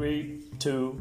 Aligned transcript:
Three, 0.00 0.40
two, 0.58 0.98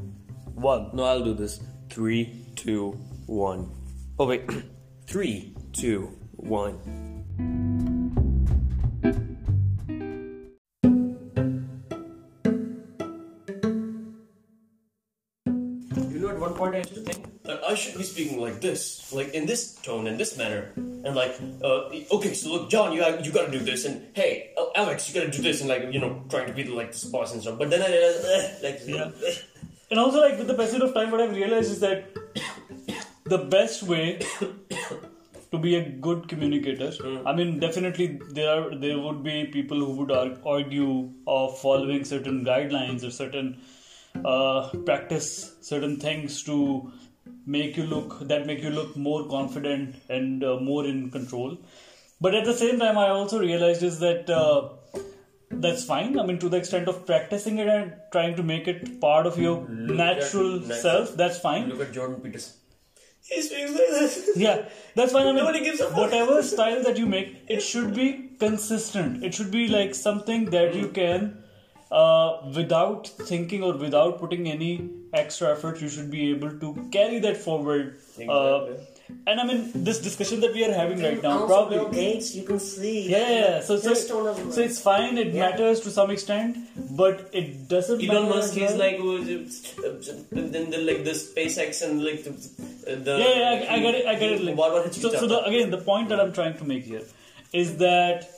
one. 0.55 0.89
No, 0.91 1.05
I'll 1.05 1.23
do 1.23 1.33
this. 1.33 1.61
Three, 1.89 2.43
two, 2.57 2.99
one. 3.27 3.71
Oh 4.19 4.27
wait. 4.27 4.43
Three, 5.07 5.55
two, 5.71 6.11
one. 6.35 6.75
You 16.11 16.19
know, 16.19 16.27
at 16.27 16.37
one 16.37 16.53
point 16.55 16.75
I 16.75 16.79
used 16.79 16.93
to 16.95 16.99
think 16.99 17.43
that 17.43 17.63
I 17.63 17.75
should 17.75 17.95
be 17.95 18.03
speaking 18.03 18.41
like 18.41 18.59
this, 18.59 19.13
like 19.13 19.33
in 19.33 19.45
this 19.45 19.75
tone, 19.75 20.07
in 20.07 20.17
this 20.17 20.37
manner, 20.37 20.73
and 20.75 21.15
like, 21.15 21.39
uh, 21.63 21.87
okay, 22.11 22.33
so 22.33 22.51
look, 22.51 22.69
John, 22.69 22.91
you 22.91 22.99
you 23.23 23.31
gotta 23.31 23.49
do 23.49 23.59
this, 23.59 23.85
and 23.85 24.05
hey, 24.13 24.28
Alex, 24.79 25.07
you 25.07 25.13
gotta 25.19 25.31
do 25.35 25.41
this, 25.41 25.61
and 25.61 25.69
like, 25.69 25.85
you 25.93 25.99
know, 25.99 26.23
trying 26.29 26.47
to 26.47 26.53
be 26.53 26.63
like 26.79 26.91
this 26.91 27.05
boss 27.05 27.33
and 27.33 27.41
stuff. 27.41 27.57
But 27.57 27.69
then 27.69 27.81
I 27.81 27.89
realized, 27.95 28.25
eh, 28.25 28.67
like, 28.67 28.79
Yeah. 28.87 29.11
And 29.91 29.99
also, 29.99 30.21
like 30.21 30.37
with 30.37 30.47
the 30.47 30.53
passage 30.53 30.81
of 30.81 30.93
time, 30.93 31.11
what 31.11 31.21
I've 31.21 31.35
realized 31.35 31.71
is 31.71 31.79
that 31.79 32.13
the 33.33 33.39
best 33.55 33.83
way 33.83 34.19
to 35.51 35.57
be 35.57 35.75
a 35.75 35.83
good 36.07 36.27
communicator. 36.27 36.91
I 37.25 37.35
mean, 37.35 37.59
definitely 37.59 38.19
there 38.29 38.49
are 38.55 38.75
there 38.83 38.99
would 38.99 39.23
be 39.23 39.35
people 39.57 39.79
who 39.79 39.91
would 39.99 40.11
argue 40.11 41.09
of 41.27 41.57
following 41.59 42.05
certain 42.05 42.45
guidelines 42.45 43.07
or 43.07 43.11
certain 43.11 43.57
uh, 44.23 44.69
practice 44.85 45.55
certain 45.61 45.99
things 45.99 46.43
to 46.43 46.91
make 47.45 47.77
you 47.77 47.85
look 47.95 48.19
that 48.27 48.45
make 48.45 48.61
you 48.61 48.69
look 48.69 48.95
more 48.95 49.27
confident 49.27 49.95
and 50.09 50.43
uh, 50.43 50.57
more 50.71 50.85
in 50.85 51.09
control. 51.09 51.57
But 52.21 52.35
at 52.35 52.45
the 52.45 52.53
same 52.53 52.79
time, 52.79 52.97
I 52.97 53.09
also 53.09 53.39
realized 53.39 53.83
is 53.83 53.99
that. 53.99 54.29
Uh, 54.29 54.69
that's 55.51 55.83
fine. 55.83 56.17
I 56.19 56.23
mean, 56.25 56.37
to 56.39 56.47
the 56.47 56.57
extent 56.57 56.87
of 56.87 57.05
practicing 57.07 57.57
it 57.57 57.67
and 57.67 57.93
trying 58.11 58.35
to 58.35 58.43
make 58.43 58.67
it 58.67 59.01
part 59.01 59.25
of 59.25 59.37
your 59.39 59.67
natural 59.67 60.59
natural. 60.59 60.75
self, 60.81 61.15
that's 61.17 61.39
fine. 61.39 61.67
Look 61.69 61.81
at 61.81 61.91
Jordan 61.91 62.21
Peterson. 62.21 62.53
He 63.23 63.41
speaks 63.41 63.71
like 63.71 63.89
this. 63.89 64.29
Yeah, 64.35 64.69
that's 64.95 65.11
fine. 65.11 65.25
I 65.25 65.31
mean, 65.31 65.37
Nobody 65.43 65.63
gives 65.63 65.79
a 65.79 65.87
fuck. 65.87 65.97
whatever 65.97 66.43
style 66.43 66.83
that 66.83 66.97
you 66.97 67.07
make, 67.07 67.35
it 67.47 67.61
should 67.61 67.95
be 67.95 68.29
consistent. 68.39 69.23
It 69.23 69.33
should 69.33 69.49
be 69.51 69.67
like 69.67 69.95
something 69.95 70.45
that 70.51 70.75
you 70.75 70.87
can, 70.89 71.43
uh, 71.91 72.37
without 72.55 73.07
thinking 73.07 73.63
or 73.63 73.75
without 73.75 74.19
putting 74.19 74.47
any 74.49 74.89
extra 75.13 75.51
effort, 75.53 75.81
you 75.81 75.89
should 75.89 76.11
be 76.11 76.29
able 76.29 76.57
to 76.59 76.89
carry 76.91 77.19
that 77.19 77.37
forward. 77.37 77.97
Uh, 78.19 78.65
Exactly. 78.67 78.85
And 79.27 79.39
I 79.39 79.43
mean, 79.45 79.71
this 79.73 79.99
discussion 79.99 80.39
that 80.41 80.53
we 80.53 80.63
are 80.65 80.73
having 80.73 81.01
right 81.01 81.21
now, 81.21 81.45
probably. 81.45 81.77
Bill 81.77 81.89
Gates, 81.89 82.33
you 82.35 82.43
can 82.43 82.59
see. 82.59 83.09
Yeah, 83.09 83.17
yeah, 83.17 83.39
yeah. 83.39 83.61
So, 83.61 83.77
so, 83.77 83.89
His 83.89 84.07
tone 84.07 84.27
of 84.27 84.53
so 84.53 84.61
it's 84.61 84.79
fine. 84.81 85.17
It 85.17 85.27
Yeah. 85.33 85.49
matters 85.49 85.81
to 85.81 85.91
some 85.91 86.09
extent, 86.09 86.57
but 87.01 87.29
it 87.33 87.67
doesn't. 87.67 88.01
Elon 88.03 88.23
matter 88.23 88.35
Musk, 88.35 88.49
as 88.49 88.55
he's 88.55 88.69
well. 88.71 88.77
like, 88.79 88.99
uh, 88.99 90.39
then 90.53 90.69
the 90.71 90.77
like 90.89 91.03
the 91.03 91.11
SpaceX 91.11 91.81
and 91.87 92.03
like 92.03 92.23
the, 92.23 92.31
the 92.95 93.17
yeah, 93.19 93.33
yeah, 93.39 93.71
I, 93.71 93.75
I 93.75 93.79
get 93.79 93.95
it, 93.95 94.05
I 94.05 94.15
get 94.15 94.31
it. 94.31 94.43
Like, 94.43 94.57
What, 94.57 94.71
what 94.73 94.93
so, 94.93 95.09
so 95.11 95.27
the, 95.27 95.43
again, 95.45 95.69
the 95.69 95.77
point 95.91 96.09
that 96.09 96.19
I'm 96.19 96.33
trying 96.33 96.57
to 96.57 96.63
make 96.65 96.83
here 96.83 97.03
is 97.53 97.77
that 97.77 98.29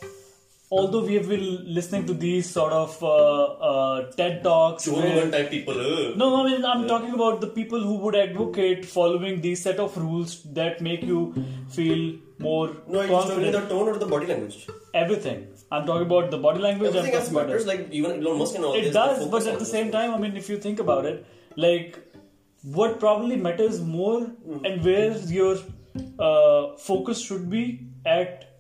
although 0.80 1.04
we 1.06 1.16
have 1.16 1.28
been 1.30 1.46
listening 1.78 2.06
to 2.10 2.14
these 2.14 2.50
sort 2.50 2.74
of 2.74 2.98
uh, 3.04 3.44
uh, 3.70 4.12
TED 4.12 4.42
talks, 4.44 4.86
Joe 4.86 5.02
Rogan 5.04 5.32
type 5.32 5.50
people. 5.50 5.80
Uh. 5.80 6.16
no, 6.16 6.28
I 6.42 6.50
mean 6.50 6.66
I'm 6.66 6.88
talking 6.88 7.14
about 7.14 7.42
the 7.42 7.48
people 7.48 7.82
who 7.82 7.96
would 8.04 8.16
advocate 8.16 8.86
following 8.86 9.42
these 9.42 9.62
set 9.62 9.80
of 9.80 9.98
rules 9.98 10.42
that 10.60 10.82
make 10.82 11.04
you 11.04 11.22
feel 11.70 12.04
more 12.40 12.68
No, 12.88 13.08
confident. 13.08 13.52
the 13.52 13.62
tone 13.74 13.88
or 13.90 13.98
the 13.98 14.06
body 14.06 14.28
language. 14.28 14.68
Everything. 14.94 15.48
I'm 15.72 15.86
talking 15.86 16.08
about 16.08 16.32
the 16.32 16.38
body 16.38 16.60
language. 16.60 16.96
Everything 16.96 17.14
else 17.20 17.32
matters. 17.32 17.66
Like 17.66 17.90
even 17.92 18.22
Elon 18.26 18.40
Musk 18.40 18.56
and 18.56 18.66
all 18.66 18.74
it 18.76 18.92
does 18.92 19.28
but 19.28 19.46
at 19.48 19.60
the 19.60 19.66
same 19.66 19.92
time 19.92 20.14
i 20.14 20.18
mean 20.18 20.36
if 20.36 20.50
you 20.50 20.58
think 20.58 20.80
about 20.80 21.06
it 21.06 21.26
like 21.56 22.00
what 22.64 23.00
probably 23.00 23.36
matters 23.36 23.80
more 23.82 24.18
and 24.66 24.84
where 24.84 25.12
your 25.36 25.58
uh, 26.20 26.76
focus 26.78 27.22
should 27.22 27.50
be 27.50 27.64
at 28.06 28.51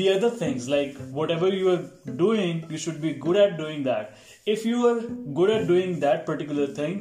the 0.00 0.08
other 0.14 0.30
things 0.30 0.68
like 0.68 0.96
whatever 1.20 1.48
you 1.48 1.70
are 1.74 2.12
doing 2.24 2.64
you 2.70 2.78
should 2.84 3.00
be 3.00 3.12
good 3.26 3.36
at 3.36 3.56
doing 3.56 3.82
that 3.84 4.16
if 4.54 4.64
you 4.66 4.86
are 4.86 5.00
good 5.38 5.50
at 5.50 5.66
doing 5.66 6.00
that 6.00 6.26
particular 6.26 6.66
thing 6.78 6.96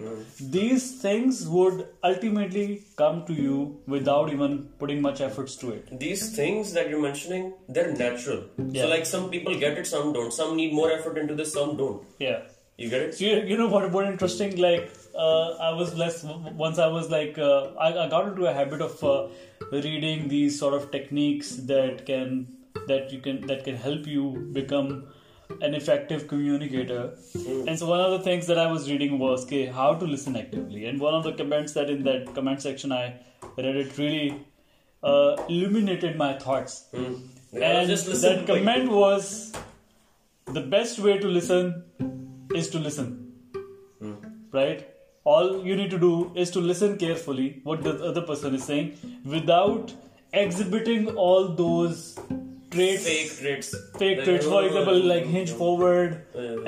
these 0.57 0.83
things 1.01 1.47
would 1.47 1.87
ultimately 2.03 2.81
come 2.95 3.25
to 3.25 3.33
you 3.33 3.57
without 3.87 4.31
even 4.31 4.57
putting 4.79 5.01
much 5.01 5.21
efforts 5.21 5.55
to 5.55 5.71
it 5.71 5.99
These 5.99 6.35
things 6.35 6.73
that 6.73 6.89
you're 6.89 7.01
mentioning, 7.01 7.53
they're 7.67 7.91
natural. 7.93 8.43
Yeah. 8.57 8.83
So 8.83 8.87
like 8.89 9.05
some 9.05 9.29
people 9.29 9.57
get 9.59 9.77
it, 9.77 9.87
some 9.87 10.13
don't. 10.13 10.33
Some 10.33 10.55
need 10.55 10.73
more 10.73 10.91
effort 10.91 11.17
into 11.17 11.35
this, 11.35 11.53
some 11.53 11.77
don't. 11.77 12.01
yeah 12.19 12.39
You 12.77 12.89
get 12.91 13.01
it? 13.07 13.15
So 13.15 13.25
you, 13.25 13.33
you 13.49 13.57
know 13.57 13.67
what? 13.71 13.91
What 13.95 14.05
interesting? 14.11 14.53
Like 14.57 14.85
uh, 15.25 15.49
I 15.67 15.73
was 15.79 15.93
less 16.03 16.23
once. 16.61 16.79
I 16.85 16.87
was 16.87 17.09
like 17.15 17.37
uh, 17.37 17.59
I, 17.87 18.05
I 18.05 18.07
got 18.13 18.29
into 18.29 18.47
a 18.51 18.53
habit 18.59 18.81
of 18.81 19.03
uh, 19.03 19.27
reading 19.71 20.27
these 20.31 20.57
sort 20.63 20.73
of 20.79 20.89
techniques 20.95 21.51
that 21.73 22.05
can 22.07 22.47
that 22.87 23.11
you 23.11 23.19
can 23.19 23.45
that 23.47 23.63
can 23.63 23.75
help 23.75 24.07
you 24.07 24.49
become 24.53 25.07
an 25.61 25.73
effective 25.73 26.27
communicator. 26.27 27.15
And 27.67 27.77
so 27.77 27.87
one 27.87 27.99
of 27.99 28.11
the 28.11 28.19
things 28.19 28.47
that 28.47 28.57
I 28.57 28.71
was 28.71 28.89
reading 28.89 29.19
was 29.19 29.45
okay, 29.45 29.65
how 29.65 29.93
to 29.95 30.05
listen 30.05 30.35
actively. 30.35 30.85
And 30.85 30.99
one 30.99 31.13
of 31.13 31.23
the 31.23 31.33
comments 31.33 31.73
that 31.73 31.89
in 31.89 32.03
that 32.03 32.33
comment 32.33 32.61
section 32.61 32.91
I 32.91 33.19
read 33.57 33.75
it 33.75 33.97
really 33.97 34.45
uh, 35.03 35.35
illuminated 35.49 36.17
my 36.17 36.33
thoughts. 36.33 36.85
Yeah, 36.93 37.79
And 37.79 37.89
just 37.89 38.21
that 38.21 38.47
comment 38.47 38.91
was 38.91 39.53
the 40.45 40.61
best 40.61 40.99
way 40.99 41.17
to 41.19 41.27
listen 41.27 41.83
is 42.55 42.69
to 42.71 42.79
listen. 42.79 43.19
Right? 44.51 44.87
All 45.23 45.65
you 45.65 45.75
need 45.75 45.89
to 45.91 45.99
do 45.99 46.31
is 46.35 46.51
to 46.51 46.59
listen 46.59 46.97
carefully 46.97 47.61
what 47.63 47.83
the 47.83 47.93
other 48.03 48.21
person 48.21 48.55
is 48.55 48.63
saying 48.63 48.97
without 49.25 49.93
exhibiting 50.33 51.07
all 51.15 51.47
those 51.47 52.19
traits. 52.73 53.05
fake 53.07 53.31
traits. 53.39 53.75
fake 54.01 54.17
Like, 54.17 54.25
traits. 54.25 54.45
For 54.45 54.61
uh, 54.61 54.65
example, 54.67 54.99
like 55.13 55.25
hinge 55.25 55.51
forward 55.63 56.21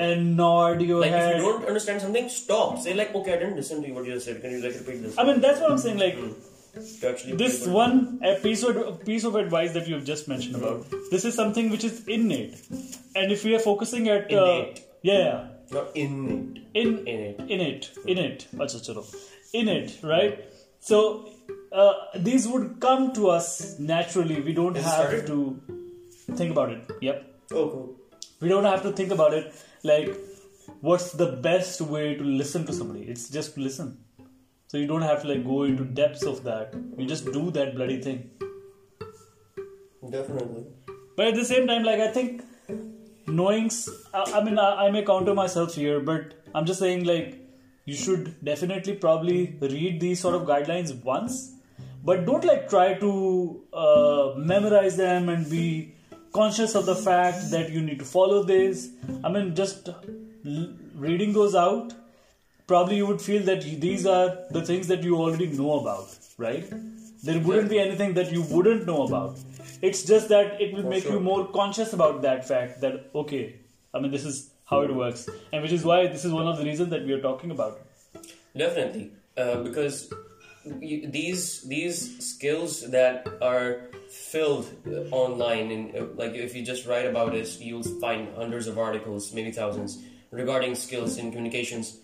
and 0.08 0.36
nod 0.36 0.82
your 0.82 1.00
Like 1.00 1.10
head. 1.10 1.36
if 1.36 1.42
you 1.42 1.52
don't 1.52 1.64
understand 1.66 2.00
something, 2.02 2.28
stop. 2.28 2.78
Say 2.78 2.94
like, 2.94 3.14
okay, 3.14 3.34
I 3.34 3.38
didn't 3.44 3.56
listen 3.56 3.82
to 3.82 3.88
you 3.88 3.94
what 3.94 4.06
you 4.06 4.18
said. 4.20 4.40
Can 4.42 4.52
you 4.52 4.60
like 4.66 4.74
repeat 4.82 5.02
this? 5.02 5.18
I 5.18 5.24
mean, 5.30 5.40
that's 5.40 5.60
what 5.60 5.70
I'm 5.72 5.78
saying. 5.86 5.98
Like, 5.98 6.18
this 6.76 7.62
able 7.62 7.66
to- 7.66 7.72
one 7.72 8.18
a 8.22 8.34
piece 8.40 8.62
of 8.62 9.04
piece 9.04 9.24
of 9.24 9.34
advice 9.42 9.72
that 9.76 9.86
you 9.88 9.94
have 9.94 10.04
just 10.04 10.28
mentioned 10.32 10.56
about 10.56 10.90
this 11.10 11.24
is 11.24 11.34
something 11.34 11.70
which 11.74 11.84
is 11.84 12.02
innate 12.16 12.58
and 13.14 13.32
if 13.36 13.44
we 13.44 13.54
are 13.58 13.62
focusing 13.66 14.08
at 14.14 14.30
uh, 14.32 14.42
Innate. 14.44 14.82
yeah, 15.00 15.18
yeah 15.18 15.46
not 15.76 15.96
innate. 15.96 16.60
in 16.74 16.98
Innate. 17.06 17.40
innate 17.54 17.88
innate 18.06 18.46
Acha, 18.66 18.82
chalo. 18.88 19.04
innate 19.54 19.94
right 20.02 20.44
so 20.90 21.00
uh, 21.72 21.94
these 22.28 22.46
would 22.46 22.68
come 22.78 23.10
to 23.20 23.30
us 23.38 23.78
naturally 23.78 24.38
we 24.42 24.52
don't 24.52 24.76
have 24.76 25.26
to 25.32 25.38
think 26.34 26.50
about 26.50 26.70
it. 26.72 26.90
Yep. 27.00 27.34
Oh, 27.52 27.68
cool. 27.70 27.96
we 28.40 28.48
don't 28.48 28.64
have 28.64 28.82
to 28.82 28.92
think 28.92 29.10
about 29.12 29.32
it. 29.34 29.54
Like 29.82 30.16
what's 30.80 31.12
the 31.12 31.26
best 31.48 31.80
way 31.80 32.14
to 32.16 32.24
listen 32.24 32.66
to 32.66 32.72
somebody? 32.72 33.02
It's 33.02 33.28
just 33.30 33.56
listen. 33.56 33.98
So 34.68 34.78
you 34.78 34.86
don't 34.86 35.02
have 35.02 35.22
to 35.22 35.28
like 35.28 35.44
go 35.44 35.62
into 35.62 35.84
depths 35.84 36.24
of 36.24 36.42
that. 36.44 36.74
You 36.98 37.06
just 37.06 37.30
do 37.32 37.50
that 37.52 37.74
bloody 37.76 38.00
thing. 38.00 38.30
Definitely. 40.10 40.64
but 41.16 41.26
at 41.28 41.34
the 41.34 41.44
same 41.44 41.66
time 41.66 41.82
like 41.82 41.98
i 42.00 42.08
think 42.08 42.42
knowing 43.26 43.70
I 44.14 44.40
mean 44.44 44.58
I, 44.58 44.86
I 44.86 44.90
may 44.90 45.02
counter 45.02 45.34
myself 45.34 45.74
here 45.74 45.98
but 46.00 46.34
i'm 46.54 46.64
just 46.64 46.78
saying 46.78 47.02
like 47.04 47.40
you 47.86 47.94
should 47.96 48.36
definitely 48.44 48.94
probably 48.94 49.56
read 49.60 49.98
these 50.00 50.20
sort 50.20 50.36
of 50.36 50.42
guidelines 50.42 50.94
once 51.02 51.54
but 52.04 52.24
don't 52.24 52.44
like 52.44 52.68
try 52.68 52.94
to 52.94 53.62
uh, 53.72 54.34
memorize 54.36 54.96
them 54.96 55.28
and 55.28 55.50
be 55.50 55.95
conscious 56.38 56.74
of 56.80 56.86
the 56.86 56.96
fact 56.96 57.50
that 57.50 57.70
you 57.70 57.82
need 57.88 57.98
to 58.04 58.04
follow 58.04 58.42
this. 58.52 58.88
I 59.24 59.32
mean 59.36 59.54
just 59.54 59.90
reading 61.06 61.32
those 61.32 61.54
out 61.54 61.94
probably 62.66 62.96
you 62.96 63.06
would 63.06 63.22
feel 63.22 63.42
that 63.44 63.62
these 63.86 64.06
are 64.06 64.28
the 64.50 64.62
things 64.70 64.88
that 64.88 65.02
you 65.02 65.16
already 65.16 65.46
know 65.58 65.72
about 65.80 66.16
right? 66.38 66.72
There 67.22 67.40
wouldn't 67.40 67.70
be 67.70 67.78
anything 67.80 68.14
that 68.14 68.30
you 68.30 68.42
wouldn't 68.42 68.86
know 68.86 69.02
about. 69.04 69.38
It's 69.82 70.04
just 70.04 70.28
that 70.28 70.60
it 70.60 70.74
will 70.74 70.84
make 70.84 71.04
you 71.04 71.20
more 71.20 71.46
conscious 71.48 71.92
about 71.92 72.22
that 72.22 72.46
fact 72.46 72.80
that 72.80 73.10
okay 73.14 73.56
i 73.94 74.00
mean 74.00 74.10
this 74.10 74.24
is 74.24 74.50
how 74.66 74.80
it 74.82 74.94
works. 74.94 75.28
And 75.52 75.62
which 75.62 75.72
is 75.72 75.84
why 75.84 76.06
this 76.08 76.24
is 76.24 76.32
one 76.32 76.46
of 76.46 76.58
the 76.58 76.64
reasons 76.64 76.90
that 76.90 77.04
we 77.06 77.12
are 77.12 77.20
talking 77.20 77.50
about 77.50 77.78
it. 77.80 78.32
Definitely, 78.56 79.12
uh, 79.36 79.62
because 79.62 80.12
these 80.64 81.62
these 81.62 82.00
skills 82.30 82.90
that 82.90 83.28
are 83.40 83.90
filled 84.10 84.68
online, 85.10 85.70
and 85.70 85.96
uh, 85.96 86.06
like 86.14 86.34
if 86.34 86.54
you 86.54 86.64
just 86.64 86.86
write 86.86 87.06
about 87.06 87.34
it, 87.34 87.60
you'll 87.60 87.82
find 87.82 88.34
hundreds 88.34 88.66
of 88.66 88.78
articles, 88.78 89.32
maybe 89.32 89.50
thousands, 89.50 90.02
regarding 90.30 90.74
skills 90.74 91.18
in 91.18 91.30
communications. 91.30 91.98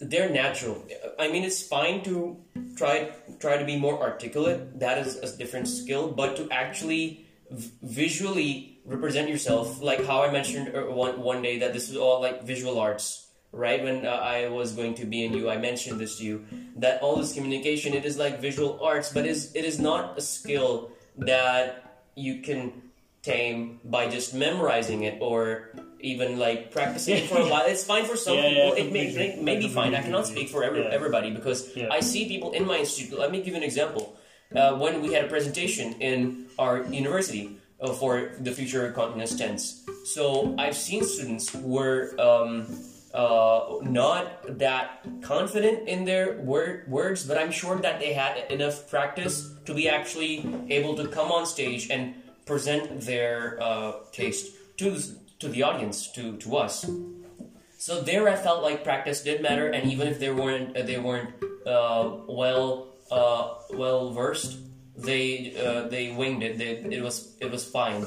They're 0.00 0.30
natural. 0.30 0.84
I 1.18 1.28
mean, 1.28 1.44
it's 1.44 1.62
fine 1.66 2.02
to 2.04 2.36
try 2.76 3.12
try 3.38 3.56
to 3.56 3.64
be 3.64 3.76
more 3.76 4.00
articulate. 4.00 4.78
That 4.80 4.98
is 4.98 5.16
a 5.16 5.36
different 5.36 5.68
skill, 5.68 6.10
but 6.10 6.36
to 6.36 6.48
actually 6.50 7.26
v- 7.50 7.70
visually 7.82 8.78
represent 8.84 9.28
yourself, 9.28 9.80
like 9.80 10.04
how 10.04 10.22
I 10.22 10.30
mentioned 10.30 10.74
uh, 10.74 10.82
one 10.82 11.20
one 11.20 11.42
day 11.42 11.58
that 11.60 11.72
this 11.72 11.88
is 11.88 11.96
all 11.96 12.20
like 12.20 12.42
visual 12.42 12.78
arts 12.78 13.24
right? 13.54 13.82
When 13.82 14.04
uh, 14.04 14.10
I 14.10 14.48
was 14.48 14.72
going 14.72 14.94
to 14.96 15.06
BNU, 15.06 15.48
I 15.50 15.56
mentioned 15.56 16.00
this 16.00 16.18
to 16.18 16.24
you 16.24 16.44
that 16.76 17.00
all 17.02 17.16
this 17.16 17.32
communication 17.32 17.94
it 17.94 18.04
is 18.04 18.18
like 18.18 18.40
visual 18.40 18.80
arts, 18.82 19.12
but 19.12 19.26
is 19.26 19.54
it 19.54 19.64
is 19.64 19.78
not 19.78 20.18
a 20.18 20.20
skill 20.20 20.90
that 21.18 22.02
you 22.14 22.40
can 22.40 22.82
tame 23.22 23.80
by 23.84 24.08
just 24.08 24.34
memorizing 24.34 25.02
it 25.04 25.18
or 25.20 25.70
even 26.00 26.38
like 26.38 26.70
practicing 26.70 27.16
it 27.16 27.28
for 27.28 27.38
a 27.38 27.46
while. 27.50 27.64
It's 27.66 27.84
fine 27.84 28.04
for 28.04 28.16
some 28.16 28.36
Yeah, 28.36 28.48
people. 28.48 28.68
yeah, 28.76 28.84
it 28.84 28.92
may, 28.92 29.14
may, 29.16 29.42
may 29.42 29.58
be 29.58 29.68
fine. 29.68 29.94
I 29.94 30.02
cannot 30.02 30.26
speak 30.26 30.48
for 30.50 30.62
every, 30.62 30.84
everybody 30.86 31.30
because. 31.30 31.70
I 31.90 32.00
see 32.00 32.28
people 32.28 32.52
in 32.52 32.66
my 32.66 32.78
institute. 32.78 33.18
Let 33.18 33.30
me 33.32 33.38
give 33.38 33.48
you 33.48 33.56
an 33.56 33.62
example. 33.62 34.16
Uh, 34.54 34.76
when 34.76 35.00
we 35.02 35.12
had 35.12 35.24
a 35.24 35.28
presentation 35.28 35.94
in 36.00 36.46
our 36.58 36.84
university 36.84 37.56
uh, 37.80 37.92
for 37.92 38.32
the 38.38 38.52
future 38.52 38.92
continuous 38.92 39.34
tense, 39.34 39.82
so 40.04 40.54
I've 40.58 40.76
seen 40.76 41.02
students 41.02 41.48
who 41.48 41.58
were 41.66 42.14
um, 42.20 42.66
uh, 43.14 43.78
not 43.82 44.58
that 44.58 45.06
confident 45.22 45.88
in 45.88 46.04
their 46.04 46.40
word, 46.40 46.88
words, 46.88 47.24
but 47.24 47.38
I'm 47.38 47.52
sure 47.52 47.78
that 47.78 48.00
they 48.00 48.12
had 48.12 48.50
enough 48.50 48.90
practice 48.90 49.54
to 49.66 49.72
be 49.72 49.88
actually 49.88 50.44
able 50.68 50.96
to 50.96 51.06
come 51.08 51.30
on 51.30 51.46
stage 51.46 51.90
and 51.90 52.14
present 52.44 53.00
their 53.02 53.58
uh, 53.62 53.92
taste 54.12 54.52
to 54.78 54.98
to 55.38 55.48
the 55.48 55.62
audience, 55.62 56.10
to, 56.12 56.36
to 56.38 56.56
us. 56.56 56.86
So 57.78 58.00
there, 58.00 58.28
I 58.28 58.36
felt 58.36 58.62
like 58.62 58.82
practice 58.82 59.22
did 59.22 59.42
matter, 59.42 59.68
and 59.68 59.90
even 59.92 60.08
if 60.08 60.18
they 60.18 60.30
weren't 60.30 60.76
uh, 60.76 60.82
they 60.82 60.98
weren't 60.98 61.30
uh, 61.66 62.16
well 62.26 62.88
uh, 63.10 63.54
well 63.70 64.12
versed, 64.12 64.58
they 64.96 65.54
uh, 65.54 65.88
they 65.88 66.10
winged 66.10 66.42
it. 66.42 66.58
They, 66.58 66.96
it 66.96 67.02
was 67.02 67.36
it 67.40 67.50
was 67.50 67.64
fine. 67.64 68.06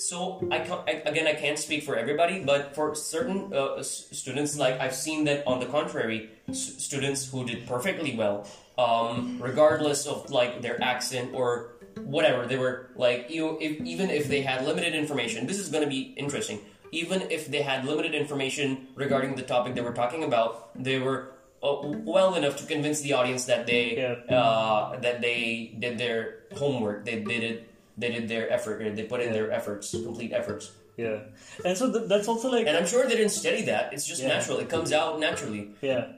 So 0.00 0.48
I, 0.50 0.60
can't, 0.60 0.80
I 0.88 0.92
again 1.04 1.26
I 1.28 1.34
can't 1.34 1.58
speak 1.58 1.84
for 1.84 1.94
everybody, 1.94 2.40
but 2.40 2.74
for 2.74 2.94
certain 2.94 3.52
uh, 3.52 3.74
s- 3.84 4.08
students, 4.12 4.56
like 4.56 4.80
I've 4.80 4.94
seen 4.94 5.24
that 5.28 5.46
on 5.46 5.60
the 5.60 5.66
contrary, 5.66 6.30
s- 6.48 6.74
students 6.80 7.28
who 7.30 7.44
did 7.44 7.66
perfectly 7.68 8.16
well, 8.16 8.48
um, 8.78 9.36
regardless 9.42 10.06
of 10.06 10.30
like 10.30 10.62
their 10.62 10.80
accent 10.82 11.34
or 11.34 11.72
whatever, 12.00 12.46
they 12.46 12.56
were 12.56 12.88
like 12.96 13.28
you 13.28 13.58
if, 13.60 13.78
even 13.84 14.08
if 14.08 14.26
they 14.28 14.40
had 14.40 14.64
limited 14.64 14.94
information. 14.94 15.46
This 15.46 15.58
is 15.58 15.68
going 15.68 15.84
to 15.84 15.90
be 15.90 16.14
interesting. 16.16 16.60
Even 16.92 17.22
if 17.30 17.46
they 17.52 17.60
had 17.62 17.84
limited 17.84 18.14
information 18.14 18.88
regarding 18.96 19.36
the 19.36 19.42
topic 19.44 19.74
they 19.76 19.82
were 19.84 19.92
talking 19.92 20.24
about, 20.24 20.72
they 20.82 20.98
were 20.98 21.30
uh, 21.62 21.76
well 22.08 22.34
enough 22.34 22.56
to 22.56 22.64
convince 22.64 23.02
the 23.02 23.12
audience 23.12 23.44
that 23.44 23.66
they 23.66 23.96
Yeah. 24.00 24.34
uh, 24.34 24.98
that 24.98 25.20
they 25.20 25.76
did 25.78 25.98
their 25.98 26.40
homework. 26.56 27.04
They 27.04 27.20
did 27.20 27.44
it. 27.44 27.69
They 28.00 28.10
did 28.16 28.28
their 28.28 28.50
effort. 28.50 28.82
Or 28.82 28.90
they 28.98 29.04
put 29.04 29.20
in 29.20 29.32
their 29.32 29.50
efforts, 29.52 29.90
complete 29.92 30.32
efforts. 30.32 30.70
Yeah, 30.96 31.20
and 31.64 31.76
so 31.78 31.90
th- 31.92 32.08
that's 32.08 32.28
also 32.28 32.50
like 32.50 32.66
And 32.66 32.76
I'm 32.76 32.86
sure 32.86 33.06
they 33.08 33.16
didn't 33.16 33.36
study 33.36 33.62
that. 33.68 33.92
It's 33.94 34.06
just 34.06 34.22
Yeah. 34.22 34.28
natural. 34.34 34.58
It 34.64 34.68
comes 34.68 34.92
out 34.92 35.18
naturally. 35.20 35.62
Yeah, 35.80 36.08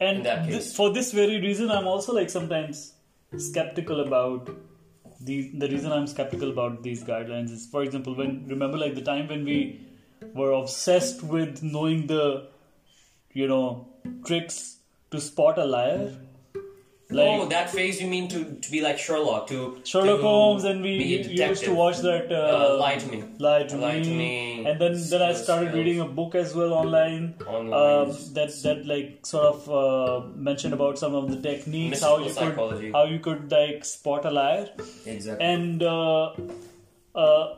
and 0.00 0.24
thi- 0.24 0.60
for 0.78 0.88
this 0.92 1.12
very 1.12 1.40
reason, 1.40 1.70
I'm 1.70 1.86
also 1.86 2.12
like 2.20 2.30
sometimes 2.30 2.92
skeptical 3.48 4.00
about 4.06 4.50
the 5.20 5.36
the 5.64 5.68
reason 5.74 5.92
I'm 5.98 6.06
skeptical 6.14 6.50
about 6.54 6.82
these 6.88 7.04
guidelines 7.04 7.52
is, 7.58 7.66
for 7.76 7.82
example, 7.84 8.16
when 8.22 8.34
remember 8.54 8.78
like 8.84 8.94
the 8.96 9.06
time 9.12 9.28
when 9.34 9.44
we 9.44 9.60
were 10.34 10.50
obsessed 10.52 11.22
with 11.36 11.62
knowing 11.62 12.06
the, 12.08 12.24
you 13.32 13.46
know, 13.46 13.88
tricks 14.24 14.78
to 15.12 15.20
spot 15.20 15.58
a 15.58 15.64
liar. 15.64 16.04
Like 17.08 17.28
oh, 17.28 17.46
that 17.50 17.70
phase 17.70 18.00
you 18.02 18.08
mean 18.08 18.28
to, 18.30 18.38
to 18.62 18.70
be 18.70 18.80
like 18.80 18.98
Sherlock, 18.98 19.46
to 19.48 19.80
Sherlock 19.84 20.16
to 20.16 20.22
Holmes, 20.22 20.64
and 20.64 20.82
we 20.82 20.94
used 20.94 21.62
to 21.64 21.72
watch 21.72 21.98
that. 21.98 22.32
Uh, 22.32 22.38
Uh, 22.56 22.78
lie 22.78 22.96
to 22.96 23.06
me. 23.12 23.22
Lie 23.38 23.62
to, 23.72 23.76
Lie 23.76 23.98
me. 23.98 24.04
to 24.04 24.10
Me, 24.10 24.64
and 24.70 24.80
then 24.80 24.96
then 25.10 25.22
I 25.26 25.32
started 25.40 25.72
reading 25.72 26.00
a 26.00 26.06
book 26.20 26.34
as 26.34 26.54
well 26.60 26.72
online. 26.78 27.28
Online. 27.46 27.72
Um, 27.82 28.16
that 28.38 28.50
that 28.64 28.80
like 28.92 29.12
sort 29.32 29.46
of 29.52 29.68
uh, 29.82 30.26
mentioned 30.48 30.74
about 30.78 30.98
some 30.98 31.14
of 31.14 31.30
the 31.30 31.38
techniques 31.48 32.02
how 32.02 32.16
you 32.24 32.32
psychology. 32.38 32.86
could 32.86 32.96
how 32.98 33.04
you 33.04 33.20
could 33.28 33.52
like 33.52 33.84
spot 33.84 34.24
a 34.24 34.32
liar 34.38 34.68
Exactly. 35.14 35.46
and 35.52 35.82
uh, 35.84 36.24
uh, 37.14 37.54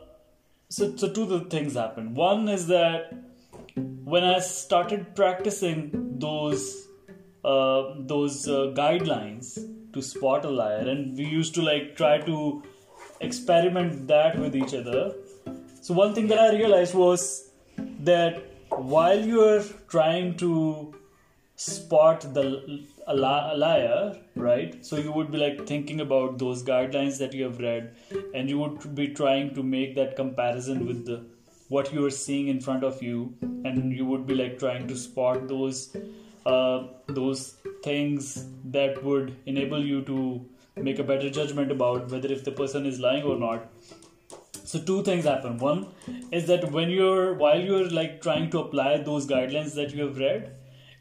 so 0.77 0.95
so 0.95 1.09
two 1.17 1.25
the 1.33 1.39
things 1.55 1.73
happened 1.73 2.15
one 2.15 2.47
is 2.57 2.67
that 2.67 3.09
when 4.15 4.23
I 4.23 4.37
started 4.51 5.15
practicing 5.15 5.89
those 6.27 6.63
uh, 7.43 7.93
those 7.99 8.47
uh, 8.47 8.71
guidelines 8.81 9.57
to 9.93 10.01
spot 10.01 10.45
a 10.45 10.49
liar 10.49 10.87
and 10.87 11.17
we 11.17 11.25
used 11.25 11.53
to 11.55 11.61
like 11.61 11.95
try 11.95 12.17
to 12.19 12.63
experiment 13.21 14.07
that 14.07 14.37
with 14.39 14.55
each 14.55 14.73
other 14.73 15.13
so 15.81 15.93
one 15.93 16.13
thing 16.13 16.27
that 16.27 16.39
I 16.39 16.55
realized 16.55 16.93
was 16.93 17.51
that 17.99 18.43
while 18.69 19.19
you're 19.19 19.63
trying 19.87 20.35
to 20.37 20.93
spot 21.55 22.21
the 22.33 22.85
a 23.07 23.15
liar, 23.15 24.15
right? 24.35 24.85
So 24.85 24.97
you 24.97 25.11
would 25.11 25.31
be 25.31 25.37
like 25.37 25.65
thinking 25.65 25.99
about 26.01 26.37
those 26.37 26.63
guidelines 26.63 27.17
that 27.17 27.33
you 27.33 27.43
have 27.45 27.59
read, 27.59 27.95
and 28.35 28.49
you 28.49 28.59
would 28.59 28.93
be 28.93 29.07
trying 29.09 29.55
to 29.55 29.63
make 29.63 29.95
that 29.95 30.15
comparison 30.15 30.85
with 30.85 31.05
the 31.05 31.25
what 31.69 31.91
you 31.93 32.05
are 32.05 32.11
seeing 32.11 32.47
in 32.47 32.59
front 32.59 32.83
of 32.83 33.01
you, 33.01 33.33
and 33.41 33.91
you 33.91 34.05
would 34.05 34.27
be 34.27 34.35
like 34.35 34.59
trying 34.59 34.87
to 34.87 34.95
spot 34.95 35.47
those 35.47 35.95
uh, 36.53 36.87
those 37.07 37.55
things 37.83 38.45
that 38.77 39.03
would 39.03 39.35
enable 39.45 39.83
you 39.83 40.01
to 40.03 40.45
make 40.75 40.99
a 40.99 41.03
better 41.03 41.29
judgment 41.29 41.71
about 41.71 42.09
whether 42.11 42.31
if 42.31 42.43
the 42.43 42.51
person 42.51 42.85
is 42.85 42.99
lying 42.99 43.23
or 43.23 43.37
not. 43.37 43.67
So 44.63 44.79
two 44.79 45.03
things 45.03 45.25
happen. 45.25 45.57
One 45.57 45.87
is 46.31 46.45
that 46.47 46.71
when 46.71 46.89
you're 46.89 47.33
while 47.33 47.59
you're 47.59 47.89
like 47.89 48.21
trying 48.21 48.49
to 48.51 48.59
apply 48.59 48.97
those 48.97 49.25
guidelines 49.27 49.73
that 49.75 49.95
you 49.95 50.03
have 50.03 50.17
read 50.17 50.55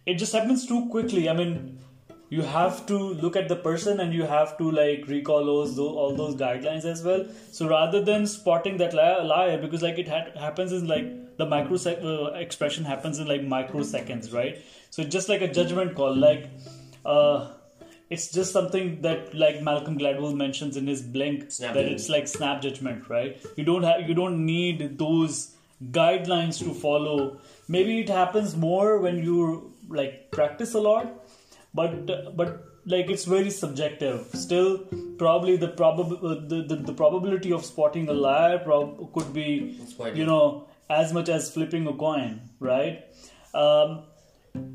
it 0.06 0.15
just 0.15 0.33
happens 0.33 0.67
too 0.67 0.89
quickly. 0.89 1.29
I 1.29 1.35
mean 1.35 1.79
you 2.31 2.43
have 2.43 2.81
to 2.87 2.97
look 3.25 3.37
at 3.37 3.49
the 3.49 3.56
person 3.56 4.00
and 4.00 4.12
you 4.12 4.25
have 4.31 4.56
to 4.59 4.71
like 4.71 5.06
recall 5.09 5.45
those, 5.45 5.79
all 5.79 6.15
those 6.15 6.35
guidelines 6.35 6.85
as 6.85 7.03
well. 7.03 7.27
So 7.53 7.69
rather 7.69 8.03
than 8.05 8.27
spotting 8.27 8.77
that 8.79 8.93
liar, 8.95 9.59
because 9.59 9.83
like 9.83 9.99
it 9.99 10.09
ha- 10.09 10.39
happens 10.39 10.73
in 10.73 10.87
like 10.87 11.37
the 11.39 11.47
microsec 11.47 12.05
uh, 12.05 12.33
expression 12.35 12.85
happens 12.85 13.19
in 13.19 13.27
like 13.27 13.43
microseconds 13.43 14.33
right 14.35 14.62
so 14.90 15.05
just 15.05 15.29
like 15.29 15.40
a 15.43 15.52
judgment 15.52 15.94
call 15.94 16.14
like 16.17 16.50
uh 17.05 17.52
it's 18.11 18.31
just 18.32 18.52
something 18.52 19.02
that 19.02 19.35
like 19.35 19.61
Malcolm 19.62 19.99
Gladwell 19.99 20.35
mentions 20.35 20.76
in 20.79 20.87
his 20.87 21.02
Blink 21.02 21.50
Snap 21.52 21.75
that 21.75 21.85
it's 21.85 22.08
like 22.08 22.26
snap 22.26 22.62
judgment, 22.62 23.08
right? 23.11 23.37
You 23.56 23.64
don't 23.64 23.82
have 23.82 24.08
you 24.08 24.14
don't 24.14 24.46
need 24.46 24.99
those 24.99 25.55
guidelines 25.90 26.58
to 26.61 26.73
follow. 26.73 27.38
Maybe 27.69 28.00
it 28.00 28.08
happens 28.08 28.57
more 28.57 28.99
when 28.99 29.23
you 29.23 29.75
like 29.90 30.30
practice 30.30 30.73
a 30.73 30.80
lot, 30.80 31.28
but 31.75 32.35
but 32.35 32.64
like 32.87 33.11
it's 33.11 33.26
very 33.26 33.50
subjective. 33.50 34.26
Still, 34.33 34.78
probably 35.18 35.57
the 35.59 35.68
probab- 35.68 36.25
uh, 36.25 36.49
the, 36.49 36.62
the 36.62 36.76
the 36.76 36.95
probability 36.95 37.52
of 37.52 37.64
spotting 37.64 38.09
a 38.09 38.14
liar 38.14 38.59
prob- 38.59 39.12
could 39.12 39.35
be 39.35 39.78
you 40.16 40.25
know 40.25 40.66
as 40.88 41.12
much 41.12 41.28
as 41.28 41.50
flipping 41.50 41.87
a 41.87 41.92
coin, 41.92 42.40
right? 42.59 43.04
Um, 43.52 44.04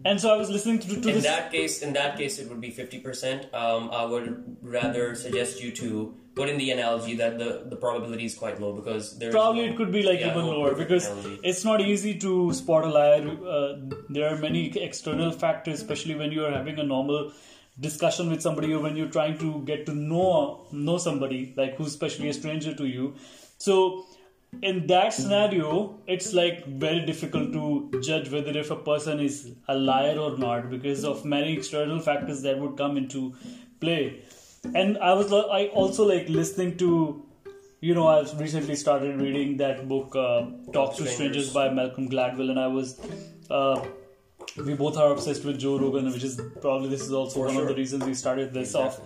and 0.06 0.20
so 0.20 0.34
I 0.34 0.38
was 0.38 0.50
listening 0.50 0.80
to, 0.80 0.88
to 0.88 0.96
in 0.96 1.02
this. 1.02 1.24
that 1.24 1.52
case, 1.52 1.82
in 1.82 1.94
that 1.94 2.18
case, 2.18 2.40
it 2.40 2.50
would 2.50 2.62
be 2.62 2.70
fifty 2.72 3.00
percent. 3.00 3.48
Um, 3.54 3.90
I 3.92 4.06
would 4.06 4.58
rather 4.62 5.16
suggest 5.16 5.62
you 5.63 5.72
to 5.74 6.13
put 6.36 6.50
in 6.50 6.58
the 6.58 6.72
analogy 6.72 7.16
that 7.16 7.38
the, 7.38 7.63
the 7.70 7.75
probability 7.75 8.25
is 8.25 8.34
quite 8.36 8.60
low 8.60 8.74
because 8.74 9.20
there's 9.20 9.34
Probably 9.34 9.66
no- 9.68 9.74
it 9.74 9.78
could 9.78 9.92
be 9.92 10.02
like 10.04 10.20
yeah, 10.20 10.32
even 10.32 10.46
no 10.46 10.52
lower 10.52 10.74
because 10.75 11.08
analogy. 11.08 11.40
it's 11.44 11.63
not 11.63 11.80
easy 11.82 12.18
to 12.20 12.52
spot 12.54 12.86
a 12.86 12.90
liar. 12.90 13.28
Uh, 13.56 13.75
there 14.10 14.34
are 14.34 14.38
many 14.38 14.75
external 14.78 15.32
factors, 15.32 15.82
especially 15.82 16.16
when 16.16 16.32
you 16.32 16.44
are 16.46 16.52
having 16.52 16.80
a 16.80 16.84
normal 16.84 17.32
discussion 17.80 18.30
with 18.30 18.42
somebody 18.42 18.74
or 18.74 18.80
when 18.80 18.96
you're 18.96 19.10
trying 19.10 19.38
to 19.40 19.62
get 19.66 19.86
to 19.88 19.94
know 19.94 20.66
know 20.72 20.98
somebody 20.98 21.54
like 21.58 21.75
who's 21.75 21.88
especially 21.88 22.30
a 22.30 22.34
stranger 22.34 22.74
to 22.74 22.86
you. 22.86 23.16
So 23.58 24.06
in 24.62 24.88
that 24.88 25.13
scenario, 25.13 26.00
it's 26.07 26.33
like 26.33 26.65
very 26.67 27.05
difficult 27.05 27.51
to 27.53 28.01
judge 28.01 28.29
whether 28.29 28.57
if 28.57 28.72
a 28.72 28.75
person 28.75 29.19
is 29.19 29.51
a 29.67 29.75
liar 29.75 30.17
or 30.17 30.38
not 30.38 30.69
because 30.69 31.03
of 31.03 31.25
many 31.25 31.53
external 31.53 32.00
factors 32.00 32.41
that 32.43 32.60
would 32.60 32.77
come 32.77 32.98
into 32.98 33.36
play. 33.79 34.24
And 34.74 34.98
I 34.98 35.13
was 35.13 35.31
I 35.33 35.67
also 35.67 36.05
like 36.07 36.29
listening 36.29 36.77
to 36.77 37.25
you 37.81 37.93
know, 37.93 38.07
I've 38.07 38.39
recently 38.39 38.77
started 38.77 39.19
reading 39.19 39.57
that 39.57 39.89
book, 39.89 40.15
uh, 40.15 40.45
Talk 40.72 40.95
to 40.95 41.05
Strangers. 41.05 41.51
By 41.53 41.67
Malcolm 41.69 42.07
Gladwell, 42.10 42.50
and 42.50 42.57
I 42.57 42.67
was, 42.67 42.98
uh, 43.50 43.86
we 44.65 44.74
both 44.74 44.95
are 44.95 45.12
obsessed 45.12 45.43
with 45.43 45.60
Joe 45.60 45.77
Rogan, 45.77 46.05
which 46.05 46.24
is 46.24 46.39
probably 46.62 46.88
this 46.88 47.01
is 47.01 47.12
also 47.12 47.39
For 47.41 47.48
one 47.48 47.57
of 47.57 47.67
the 47.67 47.75
reasons 47.75 48.05
we 48.05 48.13
started 48.13 48.53
this 48.53 48.69
Exactly. 48.69 49.05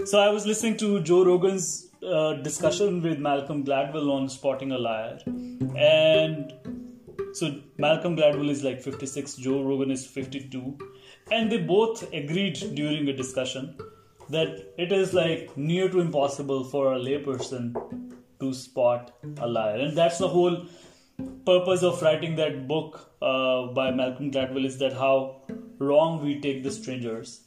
off. 0.00 0.08
So 0.08 0.18
I 0.18 0.30
was 0.30 0.44
listening 0.44 0.76
to 0.78 1.00
Joe 1.02 1.24
Rogan's 1.24 1.85
uh, 2.02 2.34
discussion 2.34 3.02
with 3.02 3.18
Malcolm 3.18 3.64
Gladwell 3.64 4.10
on 4.12 4.28
spotting 4.28 4.72
a 4.72 4.78
liar, 4.78 5.18
and 5.76 6.52
so 7.32 7.60
Malcolm 7.78 8.16
Gladwell 8.16 8.50
is 8.50 8.64
like 8.64 8.82
56, 8.82 9.34
Joe 9.36 9.62
Rogan 9.62 9.90
is 9.90 10.06
52, 10.06 10.78
and 11.30 11.50
they 11.50 11.58
both 11.58 12.02
agreed 12.12 12.54
during 12.74 13.08
a 13.08 13.12
discussion 13.12 13.76
that 14.30 14.72
it 14.78 14.92
is 14.92 15.14
like 15.14 15.56
near 15.56 15.88
to 15.88 16.00
impossible 16.00 16.64
for 16.64 16.94
a 16.94 16.98
layperson 16.98 17.74
to 18.40 18.52
spot 18.52 19.12
a 19.38 19.46
liar, 19.46 19.76
and 19.76 19.96
that's 19.96 20.18
the 20.18 20.28
whole 20.28 20.66
purpose 21.44 21.82
of 21.82 22.02
writing 22.02 22.36
that 22.36 22.66
book 22.68 23.10
uh, 23.22 23.66
by 23.68 23.90
Malcolm 23.90 24.30
Gladwell 24.30 24.66
is 24.66 24.78
that 24.78 24.92
how 24.92 25.42
wrong 25.78 26.22
we 26.22 26.40
take 26.40 26.62
the 26.62 26.70
strangers. 26.70 27.42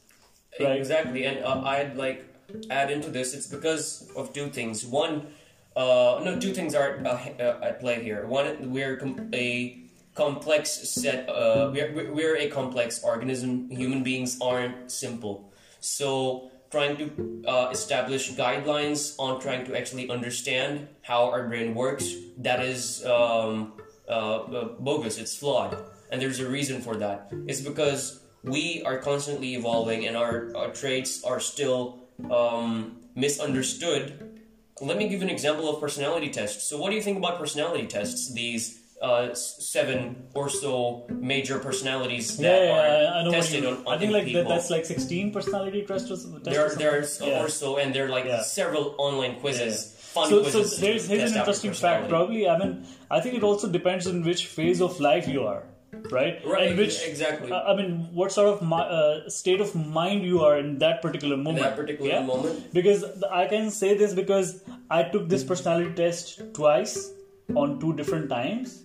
Right. 0.58 0.76
Exactly, 0.76 1.24
and 1.24 1.44
uh, 1.44 1.62
I'd 1.64 1.96
like 1.96 2.29
add 2.70 2.90
into 2.90 3.10
this. 3.10 3.34
It's 3.34 3.46
because 3.46 4.10
of 4.16 4.32
two 4.32 4.48
things. 4.48 4.84
One, 4.84 5.28
uh, 5.76 6.20
no, 6.24 6.38
two 6.38 6.52
things 6.52 6.74
are 6.74 7.00
uh, 7.04 7.18
uh, 7.38 7.60
at 7.62 7.80
play 7.80 8.02
here. 8.02 8.26
One, 8.26 8.72
we're 8.72 8.96
com- 8.96 9.30
a 9.34 9.82
complex 10.14 10.70
set. 10.70 11.28
Uh, 11.28 11.70
we're 11.72 12.12
we're 12.12 12.36
a 12.36 12.48
complex 12.48 13.02
organism. 13.02 13.70
Human 13.70 14.02
beings 14.02 14.38
aren't 14.40 14.90
simple. 14.90 15.52
So 15.80 16.50
trying 16.70 16.96
to 16.96 17.44
uh, 17.48 17.68
establish 17.70 18.32
guidelines 18.32 19.14
on 19.18 19.40
trying 19.40 19.66
to 19.66 19.76
actually 19.76 20.08
understand 20.08 20.88
how 21.02 21.24
our 21.30 21.48
brain 21.48 21.74
works 21.74 22.14
that 22.38 22.60
is 22.64 23.04
um, 23.04 23.72
uh, 24.08 24.12
uh, 24.12 24.64
bogus. 24.78 25.18
It's 25.18 25.36
flawed, 25.36 25.76
and 26.10 26.22
there's 26.22 26.40
a 26.40 26.48
reason 26.48 26.80
for 26.80 26.96
that. 26.96 27.32
It's 27.46 27.60
because 27.60 28.20
we 28.42 28.82
are 28.84 28.98
constantly 28.98 29.54
evolving, 29.54 30.06
and 30.06 30.16
our, 30.16 30.54
our 30.56 30.70
traits 30.70 31.24
are 31.24 31.40
still 31.40 31.99
um, 32.30 32.96
misunderstood. 33.14 34.26
Let 34.80 34.96
me 34.96 35.08
give 35.08 35.20
an 35.22 35.28
example 35.28 35.68
of 35.68 35.80
personality 35.80 36.30
tests. 36.30 36.64
So, 36.68 36.78
what 36.78 36.88
do 36.90 36.96
you 36.96 37.02
think 37.02 37.18
about 37.18 37.38
personality 37.38 37.86
tests? 37.86 38.32
These 38.32 38.78
uh, 39.02 39.34
seven 39.34 40.26
or 40.34 40.48
so 40.48 41.06
major 41.10 41.58
personalities 41.58 42.36
that 42.38 42.44
Yeah, 42.44 42.64
yeah, 42.64 43.10
are 43.12 43.14
I- 43.20 43.22
know 43.24 43.30
tested 43.32 43.64
on, 43.66 43.74
on 43.86 43.94
I 43.94 43.98
think 43.98 44.12
like 44.12 44.24
people. 44.24 44.44
that's 44.48 44.68
like 44.70 44.84
16 44.84 45.32
personality 45.32 45.82
tests. 45.86 46.08
tests 46.08 46.24
there, 46.44 46.68
something. 46.70 46.78
there's 46.78 47.20
Yeah. 47.20 47.42
or 47.42 47.48
so, 47.48 47.76
and 47.78 47.94
there 47.94 48.06
are 48.06 48.08
like 48.10 48.26
several 48.44 48.94
online 48.98 49.40
quizzes, 49.40 49.94
fun 50.14 50.28
so, 50.28 50.42
so 50.44 50.50
quizzes. 50.60 50.74
to 50.76 50.80
there's, 50.82 51.06
here's 51.08 51.32
an 51.32 51.38
interesting 51.38 51.72
fact. 51.72 52.08
Probably, 52.08 52.46
I 52.48 52.58
mean, 52.58 52.84
I 53.10 53.20
think 53.20 53.34
it 53.36 53.42
also 53.42 53.68
depends 53.68 54.06
on 54.06 54.22
which 54.22 54.46
phase 54.46 54.80
of 54.82 54.98
life 55.00 55.26
you 55.28 55.44
are, 55.46 55.62
right? 56.10 56.40
Right, 56.44 56.68
And 56.68 56.78
which, 56.78 57.02
exactly. 57.02 57.50
uh, 57.50 57.62
I 57.62 57.76
mean, 57.76 58.08
what 58.12 58.32
sort 58.32 58.48
of 58.48 58.72
uh, 58.72 59.28
state 59.28 59.60
of 59.60 59.74
mind 59.74 60.24
you 60.24 60.40
are 60.40 60.58
in 60.58 60.78
that 60.78 61.02
particular 61.02 61.36
moment. 61.36 61.64
that 61.64 61.76
particular 61.76 62.10
yeah? 62.10 62.22
moment. 62.22 62.72
Because 62.72 63.04
I 63.30 63.46
can 63.46 63.70
say 63.70 63.96
this 63.96 64.14
because 64.14 64.62
I 64.90 65.02
took 65.02 65.28
this 65.28 65.44
personality 65.44 65.94
test 65.94 66.42
twice 66.54 67.12
on 67.54 67.80
two 67.80 67.94
different 67.94 68.28
times, 68.28 68.82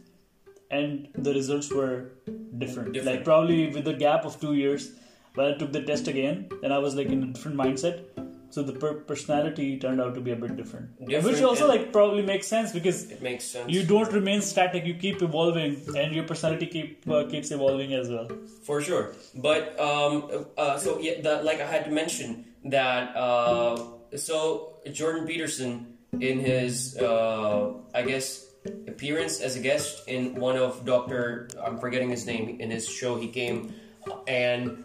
and 0.71 1.07
the 1.15 1.33
results 1.33 1.71
were 1.71 2.11
different. 2.57 2.93
Different. 2.93 3.17
Like 3.17 3.23
probably 3.23 3.69
with 3.69 3.87
a 3.87 3.93
gap 3.93 4.25
of 4.25 4.39
two 4.39 4.55
years, 4.55 4.91
when 5.35 5.53
I 5.53 5.57
took 5.57 5.71
the 5.71 5.83
test 5.83 6.07
again, 6.07 6.49
then 6.61 6.71
I 6.71 6.79
was 6.79 6.95
like 6.95 7.07
in 7.07 7.23
a 7.23 7.27
different 7.27 7.57
mindset. 7.57 8.03
So 8.55 8.63
the 8.63 8.71
per- 8.71 8.99
personality 9.07 9.77
turned 9.77 9.99
out 9.99 10.15
to 10.15 10.21
be 10.21 10.31
a 10.31 10.35
bit 10.37 10.55
different, 10.55 10.91
Different 11.05 11.25
which 11.25 11.41
also 11.43 11.67
like 11.67 11.91
probably 11.91 12.21
makes 12.21 12.47
sense 12.47 12.71
because 12.71 13.11
It 13.11 13.21
makes 13.21 13.43
sense. 13.43 13.69
you 13.69 13.83
don't 13.83 14.13
remain 14.13 14.39
static. 14.39 14.85
You 14.85 14.93
keep 14.93 15.21
evolving, 15.21 15.75
and 16.01 16.15
your 16.15 16.23
personality 16.23 16.67
keep 16.67 17.03
uh, 17.09 17.25
keeps 17.33 17.51
evolving 17.51 17.91
as 17.93 18.07
well. 18.07 18.29
For 18.63 18.79
sure, 18.79 19.11
but 19.47 19.77
um, 19.77 20.45
uh, 20.57 20.77
so 20.77 20.99
yeah, 20.99 21.19
the, 21.19 21.43
like 21.43 21.59
I 21.59 21.67
had 21.67 21.83
to 21.83 21.91
mention 21.91 22.45
that. 22.77 23.11
Uh, 23.17 23.75
so 24.15 24.79
Jordan 24.93 25.27
Peterson, 25.27 25.97
in 26.31 26.39
his 26.39 26.95
uh, 26.95 27.73
I 27.93 28.03
guess 28.03 28.45
appearance 28.87 29.41
as 29.41 29.57
a 29.57 29.59
guest 29.59 30.07
in 30.07 30.35
one 30.35 30.55
of 30.55 30.85
Doctor, 30.85 31.49
I'm 31.61 31.77
forgetting 31.77 32.09
his 32.09 32.25
name 32.25 32.61
in 32.61 32.71
his 32.71 32.87
show, 32.87 33.19
he 33.19 33.27
came 33.27 33.75
and 34.29 34.84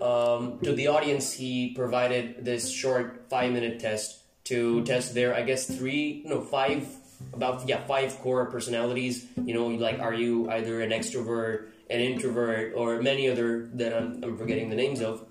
um, 0.00 0.58
to 0.60 0.72
the 0.72 0.88
audience 0.88 1.32
he 1.32 1.74
provided 1.74 2.44
this 2.44 2.70
short 2.70 3.26
five 3.28 3.52
minute 3.52 3.80
test 3.80 4.20
to 4.44 4.82
test 4.84 5.14
their 5.14 5.34
I 5.34 5.42
guess 5.42 5.66
three 5.66 6.22
no 6.24 6.40
five 6.40 6.88
about 7.32 7.68
yeah 7.68 7.84
five 7.84 8.18
core 8.20 8.46
personalities. 8.46 9.26
You 9.36 9.54
know 9.54 9.66
like 9.66 9.98
are 9.98 10.14
you 10.14 10.50
either 10.50 10.80
an 10.80 10.90
extrovert 10.90 11.68
an 11.90 12.00
introvert 12.00 12.74
or 12.76 13.00
many 13.02 13.28
other 13.28 13.68
that 13.74 13.96
I'm, 13.96 14.22
I'm 14.22 14.38
forgetting 14.38 14.70
the 14.70 14.76
names 14.76 15.00
of. 15.00 15.24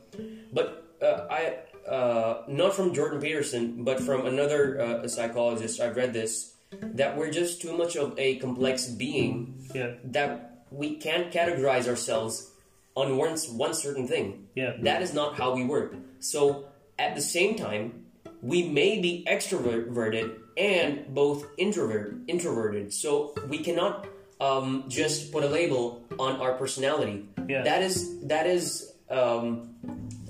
But 0.51 0.95
uh, 1.01 1.27
I 1.29 1.89
uh, 1.89 2.43
not 2.47 2.73
from 2.73 2.93
Jordan 2.93 3.21
Peterson 3.21 3.83
but 3.83 3.99
from 3.99 4.25
another 4.25 4.79
uh, 4.81 5.07
psychologist 5.07 5.79
I've 5.79 5.95
read 5.95 6.13
this 6.13 6.53
that 6.71 7.15
we're 7.15 7.31
just 7.31 7.61
too 7.61 7.77
much 7.77 7.95
of 7.95 8.13
a 8.17 8.35
complex 8.37 8.87
being 8.87 9.63
Yeah, 9.73 9.93
that 10.03 10.65
we 10.69 10.97
can't 10.97 11.31
categorize 11.31 11.87
ourselves 11.87 12.51
on 12.97 13.15
one, 13.15 13.37
one 13.53 13.73
certain 13.75 14.07
thing. 14.07 14.47
Yeah. 14.55 14.73
That 14.81 15.03
is 15.03 15.13
not 15.13 15.37
how 15.37 15.53
we 15.53 15.63
work. 15.63 15.95
So 16.19 16.65
at 16.97 17.13
the 17.13 17.21
same 17.21 17.55
time, 17.55 18.05
we 18.41 18.67
may 18.67 18.99
be 18.99 19.23
extroverted 19.29 20.41
and 20.57 21.13
both 21.13 21.45
introvert 21.57 22.17
introverted. 22.27 22.91
So 22.91 23.33
we 23.47 23.59
cannot 23.59 24.07
um, 24.41 24.85
just 24.89 25.31
put 25.31 25.43
a 25.43 25.47
label 25.47 26.01
on 26.17 26.41
our 26.41 26.53
personality. 26.57 27.25
Yeah. 27.47 27.61
That 27.61 27.83
is 27.83 28.25
that 28.27 28.47
is 28.47 28.93
um, 29.09 29.77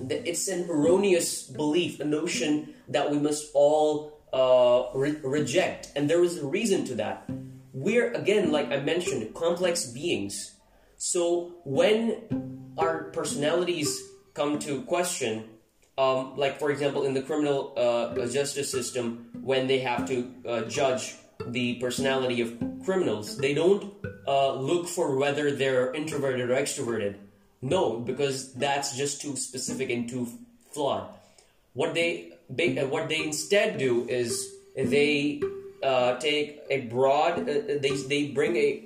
th- 0.07 0.24
it's 0.25 0.47
an 0.47 0.67
erroneous 0.69 1.47
belief, 1.47 2.00
a 2.00 2.05
notion 2.05 2.75
that 2.89 3.09
we 3.09 3.17
must 3.17 3.50
all 3.53 4.19
uh, 4.33 4.91
re- 4.93 5.19
reject, 5.24 5.91
and 5.95 6.09
there 6.09 6.24
is 6.24 6.38
a 6.38 6.45
reason 6.45 6.86
to 6.91 6.95
that. 6.95 7.25
We're 7.74 8.12
again, 8.13 8.51
like 8.51 8.71
I 8.71 8.79
mentioned, 8.83 9.33
complex 9.33 9.88
beings. 9.88 10.56
So 10.98 11.54
when 11.63 12.74
our 12.77 13.06
personalities 13.06 14.01
come 14.34 14.60
to 14.60 14.82
question, 14.82 15.46
um, 15.98 16.36
like 16.38 16.60
for 16.60 16.72
example 16.72 17.04
in 17.04 17.13
the 17.13 17.22
criminal 17.22 17.74
uh, 17.77 18.27
justice 18.27 18.72
system, 18.72 19.30
when 19.42 19.68
they 19.68 19.80
have 19.80 20.08
to 20.08 20.34
uh, 20.46 20.62
judge 20.63 21.16
the 21.46 21.75
personality 21.75 22.42
of 22.42 22.58
criminals, 22.84 23.38
they 23.38 23.54
don't 23.54 23.94
uh, 24.27 24.54
look 24.54 24.88
for 24.88 25.16
whether 25.16 25.51
they're 25.51 25.94
introverted 25.94 26.50
or 26.50 26.56
extroverted. 26.56 27.16
No, 27.62 28.00
because 28.00 28.54
that's 28.54 28.96
just 28.96 29.22
too 29.22 29.36
specific 29.36 29.89
and 29.89 30.08
too 30.08 30.27
flawed. 30.72 31.08
What 31.74 31.94
they 31.94 32.34
what 32.48 33.10
they 33.10 33.24
instead 33.24 33.77
do 33.77 34.08
is 34.08 34.54
they 34.75 35.42
uh, 35.84 36.15
take 36.17 36.62
a 36.69 36.81
broad 36.81 37.39
uh, 37.50 37.77
they 37.79 37.96
they 38.07 38.27
bring 38.27 38.55
a 38.55 38.84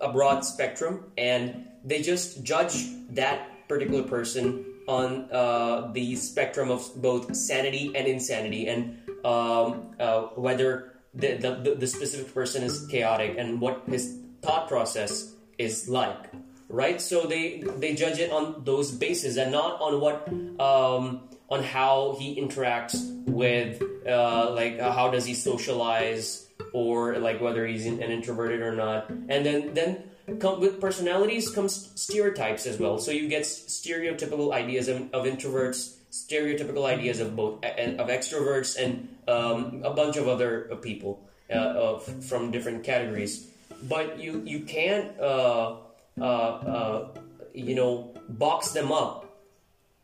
a 0.00 0.12
broad 0.12 0.44
spectrum 0.44 1.04
and 1.16 1.66
they 1.84 2.02
just 2.02 2.42
judge 2.42 2.86
that 3.10 3.68
particular 3.68 4.02
person 4.02 4.64
on 4.86 5.28
uh, 5.32 5.90
the 5.92 6.16
spectrum 6.16 6.70
of 6.70 6.90
both 6.96 7.34
sanity 7.36 7.92
and 7.94 8.06
insanity 8.06 8.68
and 8.68 8.98
um, 9.24 9.94
uh, 10.00 10.22
whether 10.36 10.94
the, 11.14 11.36
the 11.36 11.74
the 11.74 11.86
specific 11.86 12.32
person 12.32 12.62
is 12.62 12.86
chaotic 12.86 13.36
and 13.36 13.60
what 13.60 13.82
his 13.86 14.18
thought 14.42 14.68
process 14.68 15.34
is 15.58 15.88
like 15.88 16.30
right? 16.68 17.00
So 17.00 17.26
they 17.26 17.64
they 17.78 17.94
judge 17.94 18.18
it 18.18 18.30
on 18.30 18.62
those 18.64 18.92
bases 18.92 19.36
and 19.36 19.52
not 19.52 19.80
on 19.80 20.00
what 20.00 20.28
um, 20.60 21.27
on 21.48 21.62
how 21.62 22.16
he 22.18 22.40
interacts 22.40 23.24
with 23.24 23.82
uh, 24.06 24.50
like 24.52 24.78
uh, 24.78 24.92
how 24.92 25.10
does 25.10 25.24
he 25.24 25.34
socialize 25.34 26.46
or 26.72 27.18
like 27.18 27.40
whether 27.40 27.66
he's 27.66 27.86
an 27.86 28.00
introverted 28.00 28.60
or 28.60 28.74
not. 28.74 29.08
And 29.10 29.44
then 29.46 29.74
then 29.74 30.02
come 30.38 30.60
with 30.60 30.80
personalities 30.80 31.50
comes 31.50 31.92
stereotypes 31.94 32.66
as 32.66 32.78
well. 32.78 32.98
So 32.98 33.10
you 33.10 33.28
get 33.28 33.44
stereotypical 33.44 34.52
ideas 34.52 34.88
of, 34.88 35.12
of 35.14 35.24
introverts 35.24 35.94
stereotypical 36.10 36.86
ideas 36.86 37.20
of 37.20 37.36
both 37.36 37.64
of 37.64 38.08
extroverts 38.08 38.82
and 38.82 39.08
um, 39.28 39.82
a 39.84 39.92
bunch 39.92 40.16
of 40.16 40.26
other 40.26 40.68
uh, 40.72 40.76
people 40.76 41.20
uh, 41.50 41.54
of, 41.54 42.24
from 42.24 42.50
different 42.50 42.84
categories. 42.84 43.50
But 43.82 44.18
you 44.18 44.42
you 44.44 44.60
can't 44.60 45.18
uh, 45.20 45.76
uh, 46.20 47.08
you 47.54 47.74
know 47.74 48.14
box 48.28 48.72
them 48.72 48.90
up 48.90 49.38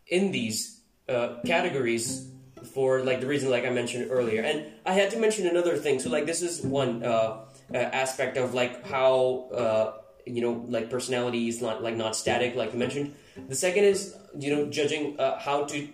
in 0.07 0.31
these 0.31 0.74
uh, 1.09 1.41
categories 1.47 2.29
for 2.73 3.05
like 3.05 3.21
the 3.21 3.27
reason 3.27 3.51
like 3.51 3.65
I 3.65 3.71
mentioned 3.71 4.11
earlier. 4.11 4.43
And 4.43 4.67
I 4.87 4.93
had 4.93 5.11
to 5.13 5.19
mention 5.19 5.47
another 5.47 5.77
thing. 5.77 5.99
So 6.01 6.11
like 6.11 6.27
this 6.27 6.43
is 6.43 6.63
one 6.63 7.03
uh, 7.05 7.45
uh, 7.73 7.77
aspect 7.77 8.37
of 8.37 8.55
like 8.55 8.87
how 8.87 9.49
uh, 9.53 9.93
you 10.27 10.41
know 10.41 10.65
like 10.69 10.91
personality 10.91 11.49
is 11.49 11.61
not 11.61 11.83
like 11.83 11.97
not 11.97 12.17
static 12.17 12.55
like 12.55 12.73
you 12.73 12.79
mentioned. 12.79 13.15
The 13.49 13.55
second 13.55 13.85
is 13.85 14.17
you 14.39 14.55
know 14.55 14.67
judging 14.67 15.17
how 15.19 15.65
to 15.65 15.89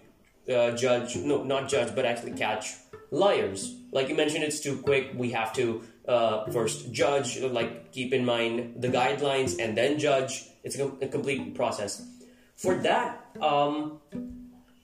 judge 0.76 1.16
no 1.16 1.42
not 1.42 1.68
judge 1.68 1.94
but 1.94 2.04
actually 2.04 2.32
catch 2.32 2.74
liars. 3.10 3.76
Like 3.92 4.08
you 4.08 4.14
mentioned, 4.14 4.44
it's 4.44 4.60
too 4.60 4.78
quick. 4.78 5.10
We 5.14 5.32
have 5.32 5.52
to 5.54 5.82
uh, 6.06 6.46
first 6.50 6.92
judge, 6.92 7.40
like 7.40 7.92
keep 7.92 8.12
in 8.12 8.24
mind 8.24 8.82
the 8.82 8.88
guidelines, 8.88 9.58
and 9.58 9.76
then 9.76 9.98
judge. 9.98 10.46
It's 10.62 10.78
a 10.78 11.08
complete 11.08 11.54
process. 11.54 12.06
For 12.56 12.74
that, 12.76 13.24
um, 13.40 14.00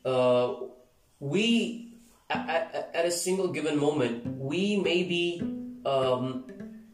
uh, 0.06 0.54
we 1.20 1.98
at, 2.30 2.90
at, 2.94 3.04
a 3.04 3.10
single 3.10 3.48
given 3.48 3.78
moment 3.78 4.38
we 4.38 4.76
may 4.76 5.02
be 5.02 5.42
um, 5.84 6.44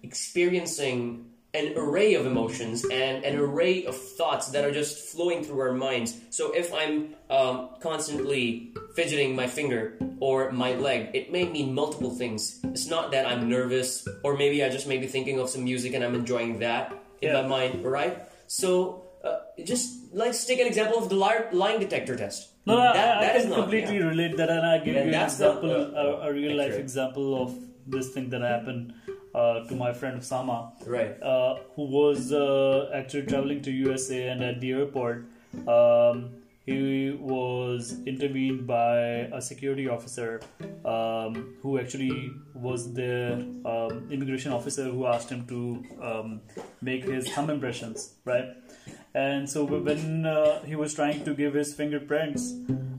experiencing 0.02 1.26
an 1.54 1.74
array 1.76 2.14
of 2.14 2.26
emotions 2.26 2.84
and 2.84 3.24
an 3.24 3.38
array 3.38 3.84
of 3.84 3.94
thoughts 3.96 4.48
that 4.48 4.64
are 4.64 4.72
just 4.72 5.10
flowing 5.12 5.44
through 5.44 5.60
our 5.60 5.72
minds 5.72 6.18
so 6.30 6.52
if 6.52 6.72
i'm 6.74 7.14
um, 7.30 7.68
constantly 7.80 8.72
fidgeting 8.94 9.36
my 9.36 9.46
finger 9.46 9.94
or 10.22 10.52
my 10.52 10.72
leg, 10.74 11.10
it 11.14 11.32
may 11.32 11.48
mean 11.48 11.74
multiple 11.74 12.14
things. 12.14 12.60
It's 12.62 12.86
not 12.86 13.10
that 13.10 13.26
I'm 13.26 13.48
nervous, 13.48 14.06
or 14.22 14.36
maybe 14.36 14.62
I 14.62 14.68
just 14.68 14.86
may 14.86 14.98
be 14.98 15.08
thinking 15.08 15.40
of 15.40 15.50
some 15.50 15.64
music 15.64 15.94
and 15.94 16.04
I'm 16.04 16.14
enjoying 16.14 16.60
that 16.60 16.94
in 17.20 17.34
Yeah. 17.34 17.42
my 17.42 17.48
mind, 17.48 17.84
right? 17.84 18.22
So, 18.46 19.02
uh, 19.24 19.38
just 19.64 20.14
let's 20.14 20.44
take 20.44 20.60
an 20.60 20.68
example 20.68 20.96
of 21.02 21.08
the 21.08 21.16
li- 21.16 21.50
line 21.50 21.80
detector 21.80 22.14
test. 22.14 22.51
No, 22.66 22.78
I- 22.78 22.92
That- 22.92 23.22
I, 23.22 23.28
I 23.34 23.40
can 23.40 23.48
not- 23.50 23.58
completely 23.60 23.98
yeah. 23.98 24.04
relate 24.12 24.36
that, 24.36 24.50
and 24.50 24.64
I 24.66 24.78
give 24.78 24.94
you 24.94 25.00
an 25.00 25.14
example, 25.14 25.70
uh, 25.70 26.02
a, 26.02 26.28
a 26.28 26.32
real 26.32 26.56
life 26.56 26.68
accurate. 26.68 26.80
example 26.80 27.42
of 27.42 27.54
this 27.86 28.10
thing 28.10 28.28
that 28.30 28.42
happened 28.42 28.94
uh, 29.34 29.64
to 29.68 29.74
my 29.74 29.92
friend 29.92 30.20
Osama, 30.20 30.70
Right. 30.86 31.20
uh, 31.22 31.56
who 31.74 31.84
was 31.86 32.32
uh, 32.32 32.90
actually 32.94 33.22
traveling 33.26 33.62
to 33.62 33.70
USA, 33.72 34.28
and 34.28 34.42
at 34.42 34.60
the 34.60 34.70
airport, 34.72 35.24
um, 35.66 36.30
he 36.64 37.10
was 37.20 37.96
intervened 38.06 38.68
by 38.68 38.98
a 39.38 39.42
security 39.42 39.88
officer 39.88 40.40
um, 40.84 41.56
who 41.62 41.76
actually 41.80 42.30
was 42.54 42.92
the 42.94 43.34
um, 43.64 44.06
immigration 44.12 44.52
officer 44.52 44.84
who 44.84 45.06
asked 45.06 45.28
him 45.28 45.44
to 45.48 45.82
um, 46.00 46.40
make 46.80 47.04
his 47.04 47.28
thumb 47.32 47.50
impressions, 47.50 48.14
right? 48.24 48.44
And 49.14 49.48
so 49.48 49.64
when 49.64 50.24
uh, 50.24 50.62
he 50.62 50.74
was 50.74 50.94
trying 50.94 51.24
to 51.24 51.34
give 51.34 51.54
his 51.54 51.74
fingerprints, 51.74 52.54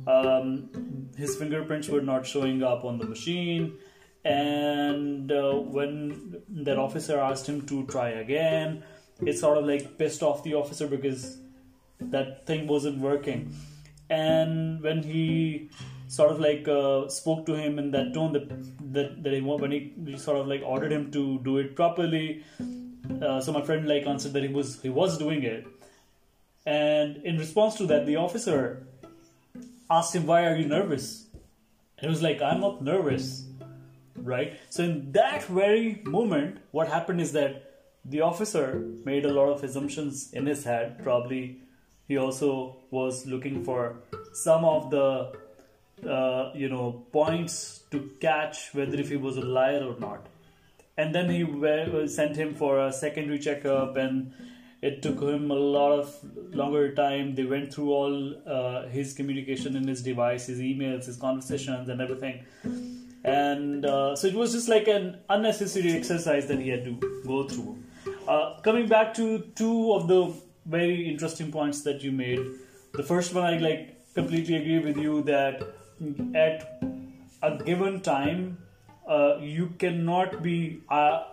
um, 0.06 0.70
his 1.18 1.36
fingerprints 1.36 1.90
were 1.90 2.02
not 2.02 2.25
showing 2.25 2.63
up 2.63 2.86
on 2.86 3.00
the 3.00 3.06
machine. 3.06 3.74
And 4.25 5.32
uh, 5.32 5.54
when 5.54 6.42
that 6.50 6.78
officer 6.78 7.20
asked 7.20 7.48
him 7.48 7.66
to 7.68 7.86
try 7.88 8.10
again, 8.10 8.84
it 9.25 9.38
sort 9.38 9.58
of 9.58 9.66
like 9.66 9.98
pissed 9.98 10.24
off 10.24 10.44
the 10.44 10.54
officer 10.54 10.88
because 10.88 11.38
that 12.00 12.46
thing 12.46 12.68
wasn't 12.68 13.00
working. 13.00 13.56
And 14.10 14.82
when 14.82 15.04
he 15.04 15.70
sort 16.08 16.32
of 16.32 16.40
like 16.40 16.68
uh, 16.68 17.08
spoke 17.10 17.46
to 17.48 17.56
him 17.56 17.80
in 17.80 17.92
that 17.92 18.13
tone 18.13 18.34
that 18.34 18.50
that, 18.94 19.24
that 19.24 19.34
he, 19.34 19.42
when 19.42 19.72
he, 19.72 19.94
he 20.06 20.18
sort 20.18 20.38
of 20.38 20.48
like 20.48 20.62
ordered 20.63 20.92
him 20.92 21.12
to 21.12 21.40
do 21.40 21.58
it 21.58 21.75
properly, 21.75 22.44
uh, 23.22 23.42
so 23.42 23.52
my 23.52 23.62
friend 23.62 23.88
like 23.88 24.06
answered 24.06 24.34
that 24.34 24.44
he 24.44 24.50
was 24.50 24.82
he 24.82 24.90
was 24.90 25.18
doing 25.18 25.44
it, 25.44 25.66
and 26.65 27.17
in 27.17 27.38
response 27.38 27.75
to 27.75 27.88
that, 27.88 28.05
the 28.05 28.15
officer 28.15 28.88
asked 29.89 30.15
him, 30.15 30.25
"Why 30.25 30.46
are 30.46 30.55
you 30.55 30.67
nervous?" 30.67 31.27
And 31.98 32.05
he 32.05 32.08
was 32.08 32.22
like, 32.22 32.41
"I'm 32.41 32.62
not 32.62 32.84
nervous." 32.84 33.46
Right? 34.15 34.58
So, 34.70 34.84
in 34.84 35.12
that 35.13 35.43
very 35.43 36.01
moment, 36.05 36.60
what 36.72 36.88
happened 36.88 37.20
is 37.20 37.32
that 37.34 37.63
the 38.05 38.22
officer 38.22 38.79
made 39.05 39.25
a 39.25 39.34
lot 39.34 39.50
of 39.50 39.63
assumptions 39.63 40.32
in 40.34 40.46
his 40.46 40.63
head. 40.63 41.03
Probably 41.03 41.58
he 42.08 42.17
also 42.17 42.77
was 42.91 43.25
looking 43.25 43.63
for 43.63 43.96
some 44.34 44.65
of 44.65 44.91
the 44.91 45.34
uh, 46.08 46.51
you 46.53 46.70
know 46.70 47.05
points 47.12 47.84
to 47.91 48.12
catch 48.20 48.74
whether 48.74 49.00
if 49.00 49.10
he 49.10 49.17
was 49.17 49.38
a 49.38 49.41
liar 49.41 49.84
or 49.84 50.00
not 50.00 50.27
and 50.98 51.13
then 51.15 51.29
he 51.29 52.08
sent 52.08 52.36
him 52.36 52.53
for 52.53 52.79
a 52.79 52.91
secondary 52.91 53.39
checkup 53.39 53.96
and 53.96 54.34
it 54.88 55.02
took 55.02 55.22
him 55.22 55.50
a 55.50 55.60
lot 55.75 55.92
of 55.98 56.13
longer 56.54 56.94
time. 56.94 57.36
They 57.36 57.46
went 57.46 57.74
through 57.74 57.92
all 57.92 58.16
uh, 58.46 58.88
his 58.88 59.13
communication 59.13 59.78
in 59.78 59.88
his 59.88 60.02
device 60.04 60.48
his 60.48 60.60
emails 60.60 61.06
his 61.06 61.16
conversations 61.18 61.88
and 61.88 62.02
everything. 62.02 62.44
And 63.24 63.86
uh, 63.86 64.18
so 64.18 64.28
it 64.28 64.34
was 64.34 64.52
just 64.52 64.68
like 64.68 64.90
an 64.90 65.20
unnecessary 65.30 65.94
exercise 65.94 66.48
that 66.48 66.60
he 66.60 66.68
had 66.70 66.84
to 66.84 67.22
go 67.25 67.48
through. 67.48 67.78
Uh, 68.28 68.60
coming 68.62 68.90
back 68.90 69.13
to 69.13 69.28
two 69.62 69.94
of 69.94 70.10
the 70.10 70.34
very 70.66 71.10
interesting 71.10 71.50
points 71.52 71.82
that 71.84 72.04
you 72.04 72.12
made. 72.12 72.42
The 72.94 73.04
first 73.12 73.34
one 73.34 73.46
i 73.46 73.58
like 73.58 73.86
completely 74.16 74.58
agree 74.58 74.80
with 74.88 74.98
you 74.98 75.13
that 75.30 75.63
at 76.36 76.84
a 77.42 77.52
given 77.70 78.02
time 78.02 78.58
uh, 79.08 79.38
you 79.40 79.70
cannot 79.86 80.44
be 80.44 80.58
uh, 80.90 81.24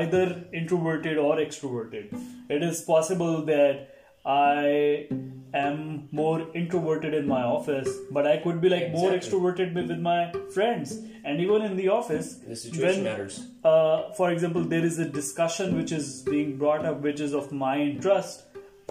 either 0.00 0.26
introverted 0.52 1.16
or 1.26 1.36
extroverted 1.36 2.18
it 2.48 2.62
is 2.62 2.80
possible 2.82 3.44
that 3.44 3.88
i 4.24 5.06
am 5.54 6.08
more 6.20 6.38
introverted 6.60 7.14
in 7.14 7.26
my 7.26 7.42
office 7.42 7.88
but 8.16 8.26
i 8.32 8.36
could 8.44 8.60
be 8.64 8.68
like 8.68 8.90
more 8.92 9.10
extroverted 9.18 9.74
with, 9.74 9.90
my 10.06 10.32
friends 10.54 10.98
and 11.24 11.40
even 11.40 11.62
in 11.62 11.76
the 11.76 11.88
office 11.88 12.34
The 12.48 12.56
situation 12.56 13.04
when- 13.04 13.12
matters. 13.12 13.36
uh, 13.64 14.12
for 14.18 14.30
example, 14.30 14.62
there 14.74 14.84
is 14.84 14.98
a 14.98 15.08
discussion 15.08 15.76
which 15.76 15.90
is 15.92 16.22
being 16.22 16.56
brought 16.58 16.84
up, 16.90 17.00
which 17.00 17.20
is 17.20 17.32
of 17.34 17.50
my 17.52 17.78
interest, 17.80 18.44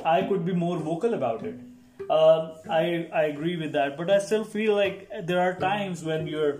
I 0.03 0.23
could 0.23 0.43
be 0.45 0.53
more 0.63 0.77
vocal 0.87 1.13
about 1.19 1.45
it. 1.51 1.55
Um 2.15 2.49
I 2.79 2.81
I 3.19 3.23
agree 3.33 3.55
with 3.61 3.71
that, 3.77 3.95
but 3.99 4.09
I 4.15 4.17
still 4.25 4.43
feel 4.55 4.73
like 4.79 4.97
there 5.29 5.39
are 5.45 5.53
times 5.61 6.03
when 6.09 6.27
you're 6.33 6.55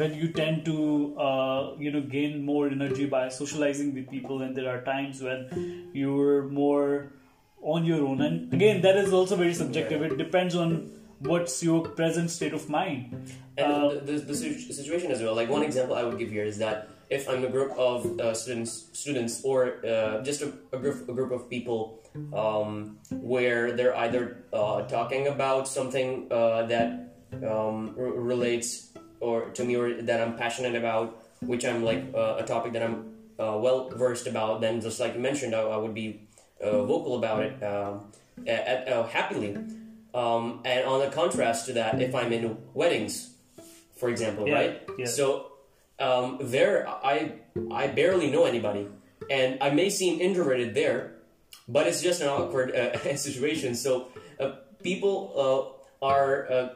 when 0.00 0.14
you 0.14 0.28
tend 0.32 0.64
to 0.70 0.76
uh, 1.18 1.74
you 1.78 1.90
know 1.90 2.00
gain 2.00 2.44
more 2.44 2.68
energy 2.68 3.06
by 3.06 3.28
socializing 3.28 3.94
with 3.94 4.10
people, 4.10 4.42
and 4.42 4.56
there 4.56 4.68
are 4.72 4.80
times 4.82 5.22
when 5.22 5.90
you're 5.92 6.44
more 6.48 7.12
on 7.62 7.84
your 7.84 8.00
own. 8.06 8.20
And 8.22 8.52
again, 8.54 8.80
that 8.82 8.96
is 8.96 9.12
also 9.12 9.36
very 9.36 9.54
subjective. 9.54 10.02
It 10.02 10.16
depends 10.16 10.54
on 10.54 10.90
what's 11.18 11.62
your 11.62 11.80
present 12.00 12.30
state 12.30 12.54
of 12.54 12.68
mind. 12.70 13.34
And 13.58 13.72
Uh, 13.72 13.88
the, 14.06 14.14
the, 14.22 14.34
the 14.70 14.74
situation 14.80 15.10
as 15.10 15.20
well, 15.20 15.34
like 15.34 15.50
one 15.50 15.64
example 15.66 15.96
I 15.98 16.04
would 16.06 16.18
give 16.18 16.30
here 16.30 16.44
is 16.46 16.58
that 16.58 16.88
if 17.10 17.28
I'm 17.28 17.42
a 17.42 17.50
group 17.50 17.72
of 17.74 18.20
uh, 18.20 18.34
students, 18.34 18.86
students, 18.92 19.42
or 19.42 19.82
uh, 19.84 20.22
just 20.22 20.42
a, 20.46 20.52
a 20.70 20.78
group, 20.78 21.08
a 21.08 21.14
group 21.18 21.32
of 21.32 21.50
people, 21.50 21.98
um, 22.32 22.98
where 23.10 23.72
they're 23.72 23.96
either 23.96 24.44
uh, 24.52 24.82
talking 24.86 25.26
about 25.26 25.66
something 25.66 26.30
uh, 26.30 26.62
that 26.70 27.16
um, 27.42 27.94
r- 27.98 28.12
relates 28.12 28.87
or 29.20 29.50
to 29.50 29.64
me 29.64 29.76
or 29.76 30.02
that 30.02 30.20
I'm 30.20 30.36
passionate 30.36 30.74
about, 30.74 31.24
which 31.40 31.64
I'm 31.64 31.84
like 31.84 32.04
uh, 32.14 32.36
a 32.38 32.44
topic 32.44 32.72
that 32.72 32.82
I'm 32.82 33.14
uh, 33.38 33.56
well 33.58 33.88
versed 33.90 34.26
about, 34.26 34.60
then 34.60 34.80
just 34.80 35.00
like 35.00 35.14
you 35.14 35.20
mentioned, 35.20 35.54
I, 35.54 35.60
I 35.60 35.76
would 35.76 35.94
be 35.94 36.20
uh, 36.62 36.84
vocal 36.84 37.16
about 37.16 37.42
it 37.42 37.62
um, 37.62 38.12
at, 38.46 38.88
uh, 38.88 39.06
happily. 39.06 39.56
Um, 40.14 40.60
and 40.64 40.84
on 40.86 41.00
the 41.00 41.10
contrast 41.10 41.66
to 41.66 41.72
that, 41.74 42.00
if 42.00 42.14
I'm 42.14 42.32
in 42.32 42.56
weddings, 42.74 43.30
for 43.96 44.08
example, 44.08 44.48
Yeah, 44.48 44.54
right? 44.54 44.88
yeah. 44.98 45.06
So 45.06 45.52
um, 46.00 46.38
there, 46.40 46.88
I 46.88 47.32
I 47.70 47.88
barely 47.88 48.30
know 48.30 48.44
anybody, 48.44 48.88
and 49.30 49.58
I 49.60 49.70
may 49.70 49.90
seem 49.90 50.20
introverted 50.20 50.74
there, 50.74 51.12
but 51.68 51.86
it's 51.86 52.00
just 52.02 52.20
an 52.22 52.28
awkward 52.28 52.74
uh, 52.74 53.16
situation. 53.16 53.74
So 53.74 54.08
uh, 54.40 54.52
people 54.82 55.78
uh, 56.02 56.06
are. 56.06 56.70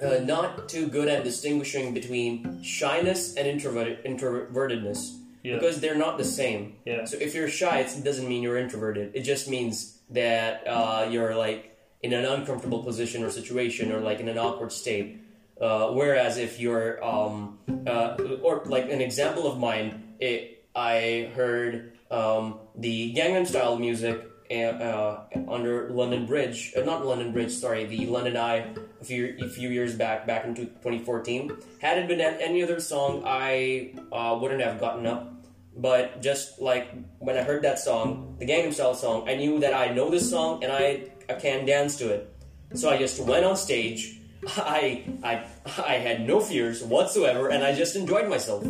Uh, 0.00 0.18
not 0.24 0.68
too 0.68 0.86
good 0.88 1.08
at 1.08 1.22
distinguishing 1.22 1.94
between 1.94 2.62
shyness 2.62 3.36
and 3.36 3.46
introvert- 3.46 4.04
introvertedness 4.04 5.16
Yeah. 5.44 5.54
because 5.54 5.80
they're 5.80 5.94
not 5.94 6.18
the 6.18 6.24
same. 6.24 6.74
Yeah. 6.84 7.04
So 7.04 7.16
if 7.18 7.34
you're 7.34 7.48
shy, 7.48 7.80
it 7.80 8.02
doesn't 8.02 8.28
mean 8.28 8.42
you're 8.42 8.56
introverted. 8.58 9.12
It 9.14 9.22
just 9.22 9.48
means 9.48 9.98
that 10.10 10.66
uh, 10.66 11.06
you're 11.10 11.34
like 11.36 11.76
in 12.02 12.12
an 12.12 12.24
uncomfortable 12.24 12.82
position 12.82 13.22
or 13.22 13.30
situation 13.30 13.92
or 13.92 14.00
like 14.00 14.18
in 14.18 14.28
an 14.28 14.38
awkward 14.38 14.72
state. 14.72 15.18
Uh, 15.60 15.90
whereas 15.92 16.36
if 16.38 16.58
you're, 16.58 17.02
um, 17.04 17.58
uh, 17.86 18.16
or 18.42 18.62
like 18.66 18.90
an 18.90 19.00
example 19.00 19.46
of 19.46 19.58
mine, 19.58 20.14
it, 20.18 20.64
I 20.74 21.30
heard 21.36 21.92
um, 22.10 22.58
the 22.74 23.14
Gangnam 23.14 23.46
Style 23.46 23.78
music 23.78 24.20
uh, 24.50 24.54
uh, 24.54 25.20
under 25.48 25.90
London 25.90 26.26
Bridge, 26.26 26.72
uh, 26.76 26.80
not 26.80 27.06
London 27.06 27.30
Bridge, 27.32 27.52
sorry, 27.52 27.84
the 27.84 28.06
London 28.06 28.36
Eye 28.36 28.66
a 29.02 29.04
few, 29.04 29.36
a 29.42 29.48
few 29.48 29.68
years 29.68 29.94
back, 29.94 30.26
back 30.26 30.44
in 30.44 30.54
2014. 30.54 31.52
Had 31.80 31.98
it 31.98 32.08
been 32.08 32.20
any 32.20 32.62
other 32.62 32.80
song, 32.80 33.22
I 33.26 33.94
uh, 34.12 34.38
wouldn't 34.40 34.62
have 34.62 34.80
gotten 34.80 35.06
up. 35.06 35.28
But 35.76 36.22
just 36.22 36.60
like 36.60 36.88
when 37.18 37.36
I 37.36 37.42
heard 37.42 37.62
that 37.62 37.78
song, 37.78 38.36
the 38.38 38.46
Gangnam 38.46 38.72
Style 38.72 38.94
song, 38.94 39.28
I 39.28 39.34
knew 39.36 39.58
that 39.60 39.74
I 39.74 39.88
know 39.92 40.10
this 40.10 40.28
song 40.28 40.62
and 40.62 40.70
I, 40.70 41.08
I 41.28 41.34
can 41.34 41.66
dance 41.66 41.96
to 41.96 42.08
it. 42.10 42.32
So 42.74 42.90
I 42.90 42.98
just 42.98 43.20
went 43.20 43.44
on 43.44 43.56
stage. 43.56 44.18
I 44.56 45.04
I 45.22 45.44
I 45.78 45.94
had 46.02 46.26
no 46.26 46.40
fears 46.40 46.82
whatsoever, 46.82 47.48
and 47.48 47.62
I 47.62 47.74
just 47.74 47.94
enjoyed 47.94 48.28
myself. 48.28 48.64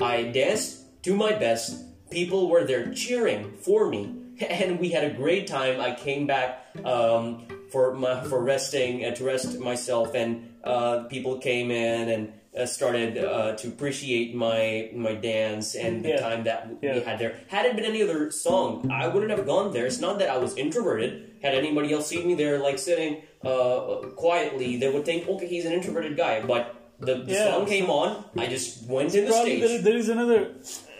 I 0.00 0.24
danced 0.24 1.02
to 1.04 1.14
my 1.14 1.32
best. 1.32 1.84
People 2.10 2.48
were 2.48 2.64
there 2.64 2.92
cheering 2.92 3.52
for 3.62 3.88
me, 3.88 4.12
and 4.40 4.80
we 4.80 4.90
had 4.90 5.04
a 5.04 5.10
great 5.10 5.46
time. 5.46 5.80
I 5.80 5.94
came 5.94 6.26
back 6.26 6.66
um, 6.84 7.46
for 7.72 7.94
my 7.94 8.22
for 8.30 8.38
resting 8.44 9.02
and 9.04 9.16
to 9.16 9.24
rest 9.24 9.58
myself, 9.58 10.14
and 10.14 10.30
uh, 10.62 11.04
people 11.14 11.38
came 11.38 11.70
in 11.70 12.08
and 12.14 12.32
uh, 12.56 12.66
started 12.66 13.16
uh, 13.16 13.56
to 13.56 13.68
appreciate 13.68 14.34
my 14.34 14.90
my 14.94 15.14
dance 15.14 15.74
and 15.74 16.04
the 16.04 16.10
Yeah. 16.10 16.20
time 16.28 16.44
that 16.44 16.60
we 16.82 17.00
had 17.00 17.18
there. 17.18 17.34
Had 17.48 17.64
it 17.66 17.74
been 17.76 17.86
any 17.86 18.02
other 18.02 18.30
song, 18.30 18.90
I 18.92 19.08
wouldn't 19.08 19.32
have 19.36 19.46
gone 19.46 19.72
there. 19.72 19.86
It's 19.86 20.00
not 20.00 20.18
that 20.20 20.28
I 20.28 20.36
was 20.36 20.52
introverted. 20.56 21.10
Had 21.42 21.54
anybody 21.54 21.92
else 21.92 22.06
seen 22.12 22.26
me 22.28 22.34
there, 22.34 22.58
like 22.60 22.78
sitting 22.78 23.22
uh, 23.42 24.12
quietly, 24.24 24.76
they 24.76 24.90
would 24.92 25.04
think, 25.04 25.26
okay, 25.28 25.48
he's 25.48 25.64
an 25.64 25.72
introverted 25.72 26.14
guy. 26.16 26.40
But 26.52 26.76
the, 27.00 27.14
the 27.26 27.32
Yeah, 27.32 27.50
song 27.56 27.66
came 27.66 27.90
on, 27.90 28.22
I 28.36 28.46
just 28.46 28.86
went 28.86 29.12
in 29.16 29.24
the 29.24 29.30
Probably 29.32 29.58
stage. 29.58 29.68
there, 29.68 29.82
there 29.82 29.96
is 29.96 30.08
another 30.08 30.40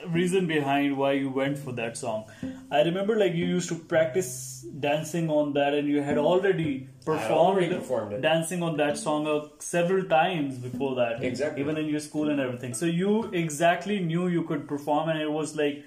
reason 0.08 0.46
behind 0.46 0.96
why 0.96 1.12
you 1.12 1.30
went 1.30 1.58
for 1.58 1.72
that 1.72 1.96
song. 1.96 2.24
I 2.70 2.82
remember 2.82 3.16
like 3.16 3.34
you 3.34 3.46
used 3.46 3.68
to 3.68 3.74
practice 3.74 4.64
dancing 4.78 5.30
on 5.30 5.52
that, 5.54 5.74
and 5.74 5.88
you 5.88 6.02
had 6.02 6.18
already 6.18 6.88
performed, 7.04 7.30
already 7.30 7.74
performed 7.74 8.22
dancing 8.22 8.62
on 8.62 8.76
that 8.78 8.98
song 8.98 9.26
uh, 9.26 9.48
several 9.58 10.04
times 10.04 10.58
before 10.58 10.94
that. 10.96 11.22
Exactly. 11.22 11.62
Even 11.62 11.76
in 11.76 11.86
your 11.86 12.00
school 12.00 12.30
and 12.30 12.40
everything. 12.40 12.74
So 12.74 12.86
you 12.86 13.24
exactly 13.32 14.00
knew 14.00 14.28
you 14.28 14.42
could 14.44 14.66
perform, 14.68 15.08
and 15.08 15.20
it 15.20 15.30
was 15.30 15.56
like 15.56 15.84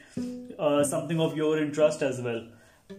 uh, 0.60 0.84
something 0.84 1.20
of 1.20 1.36
your 1.36 1.58
interest 1.58 2.02
as 2.02 2.22
well. 2.22 2.48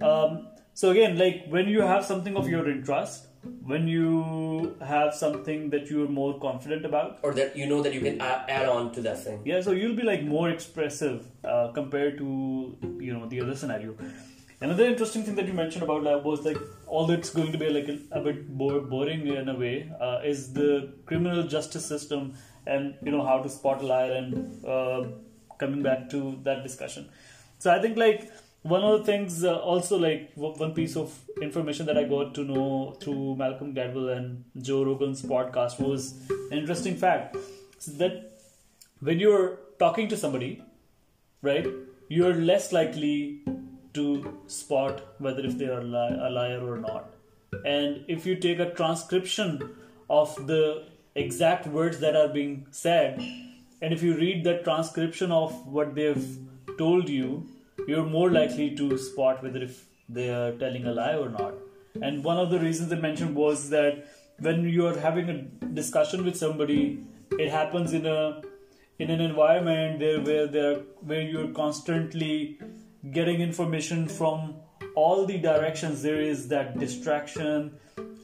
Um, 0.00 0.48
so 0.74 0.90
again, 0.90 1.18
like 1.18 1.46
when 1.48 1.68
you 1.68 1.81
have 1.83 2.05
something 2.05 2.37
of 2.37 2.48
your 2.48 2.68
interest, 2.70 3.26
when 3.73 3.89
you 3.89 4.77
have 4.81 5.15
something 5.15 5.71
that 5.71 5.91
you're 5.91 6.09
more 6.09 6.39
confident 6.39 6.85
about, 6.85 7.19
or 7.23 7.33
that 7.35 7.57
you 7.57 7.67
know 7.67 7.83
that 7.83 7.95
you 7.95 8.01
can 8.01 8.21
add, 8.21 8.69
on 8.69 8.93
to 8.93 9.01
that 9.03 9.23
thing. 9.23 9.43
yeah, 9.45 9.61
so 9.61 9.73
you'll 9.73 9.97
be 9.97 10.03
like 10.03 10.23
more 10.23 10.49
expressive 10.51 11.27
uh, 11.45 11.69
compared 11.73 12.19
to 12.19 12.77
you 13.01 13.13
know 13.13 13.27
the 13.27 13.41
other 13.41 13.57
scenario. 13.57 13.95
Another 14.61 14.85
interesting 14.85 15.23
thing 15.23 15.35
that 15.35 15.47
you 15.47 15.53
mentioned 15.53 15.83
about 15.83 16.03
lab 16.03 16.25
was 16.25 16.45
like 16.45 16.59
all 16.87 17.07
that's 17.07 17.31
going 17.31 17.53
to 17.53 17.59
be 17.59 17.69
like 17.69 17.89
a, 17.89 17.99
a 18.19 18.21
bit 18.21 18.49
bo- 18.57 18.81
boring 18.81 19.27
in 19.27 19.49
a 19.51 19.55
way, 19.55 19.93
uh, 20.01 20.21
is 20.25 20.53
the 20.55 20.95
criminal 21.05 21.43
justice 21.43 21.85
system 21.85 22.35
and 22.67 22.95
you 23.03 23.11
know 23.11 23.25
how 23.25 23.39
to 23.43 23.49
spot 23.49 23.83
a 23.83 23.87
liar 23.87 24.13
and 24.13 24.65
uh, 24.65 25.05
coming 25.59 25.83
back 25.83 26.09
to 26.11 26.39
that 26.43 26.63
discussion. 26.63 27.09
So 27.59 27.71
I 27.71 27.81
think 27.81 27.97
like 27.97 28.31
one 28.68 28.83
of 28.83 28.98
the 28.98 29.05
things 29.05 29.44
uh, 29.44 29.57
also 29.59 29.96
like 29.96 30.33
one 30.35 30.74
piece 30.74 30.96
of 30.96 31.18
information 31.40 31.87
that 31.87 31.96
I 31.96 32.05
got 32.05 32.35
to 32.35 32.44
know 32.44 32.96
through 33.00 33.37
Malcolm 33.37 33.74
Gladwell 33.74 34.16
and 34.16 34.44
Joe 34.61 34.85
Rogan's 34.85 35.22
podcast 35.22 35.79
was 35.81 36.14
an 36.50 36.59
interesting 36.59 36.96
fact 36.96 37.37
so 37.79 37.92
that 37.92 38.38
when 39.00 39.20
you're 39.20 39.59
talking 39.79 40.09
to 40.09 40.16
somebody, 40.16 40.62
right, 41.42 41.66
you're 42.09 42.35
less 42.35 42.72
likely 42.72 43.42
to 43.94 44.38
spot 44.46 45.02
whether 45.18 45.44
if 45.44 45.59
they 45.59 45.66
are 45.66 45.83
li- 45.83 46.18
a 46.20 46.31
liar 46.31 46.61
or 46.61 46.79
not. 46.79 47.14
And 47.64 48.05
if 48.09 48.26
you 48.26 48.37
take 48.37 48.59
a 48.59 48.70
transcription 48.70 49.76
of 50.11 50.35
the 50.46 50.88
exact 51.14 51.66
words 51.66 52.00
that 52.00 52.16
are 52.16 52.29
being 52.29 52.66
said, 52.70 53.20
and 53.81 53.92
if 53.92 54.02
you 54.02 54.16
read 54.16 54.44
that 54.44 54.64
transcription 54.64 55.31
of 55.31 55.66
what 55.66 55.94
they've 55.94 56.38
told 56.79 57.09
you, 57.09 57.46
you're 57.87 58.05
more 58.05 58.31
likely 58.31 58.75
to 58.77 58.99
spot 58.99 59.42
whether 59.42 59.62
if 59.62 59.85
they 60.09 60.29
are 60.31 60.53
telling 60.53 60.87
a 60.87 60.92
lie 60.92 61.14
or 61.14 61.29
not. 61.29 61.55
And 62.03 62.22
one 62.22 62.37
of 62.37 62.51
the 62.51 62.59
reasons 62.59 62.90
they 62.90 63.01
mentioned 63.01 63.35
was 63.35 63.70
that 63.70 64.07
when 64.38 64.68
you're 64.68 64.99
having 64.99 65.31
a 65.31 65.42
discussion 65.81 66.25
with 66.25 66.37
somebody, 66.37 67.05
it 67.33 67.51
happens 67.51 67.92
in 67.92 68.07
a 68.07 68.42
in 68.99 69.11
an 69.11 69.20
environment 69.20 69.99
there 69.99 70.20
where 70.20 70.46
there 70.46 70.77
where 71.01 71.22
you're 71.22 71.53
constantly 71.53 72.59
getting 73.12 73.40
information 73.40 74.09
from 74.09 74.55
all 74.94 75.27
the 75.27 75.38
directions 75.38 76.03
there 76.03 76.20
is 76.20 76.49
that 76.49 76.79
distraction 76.79 77.72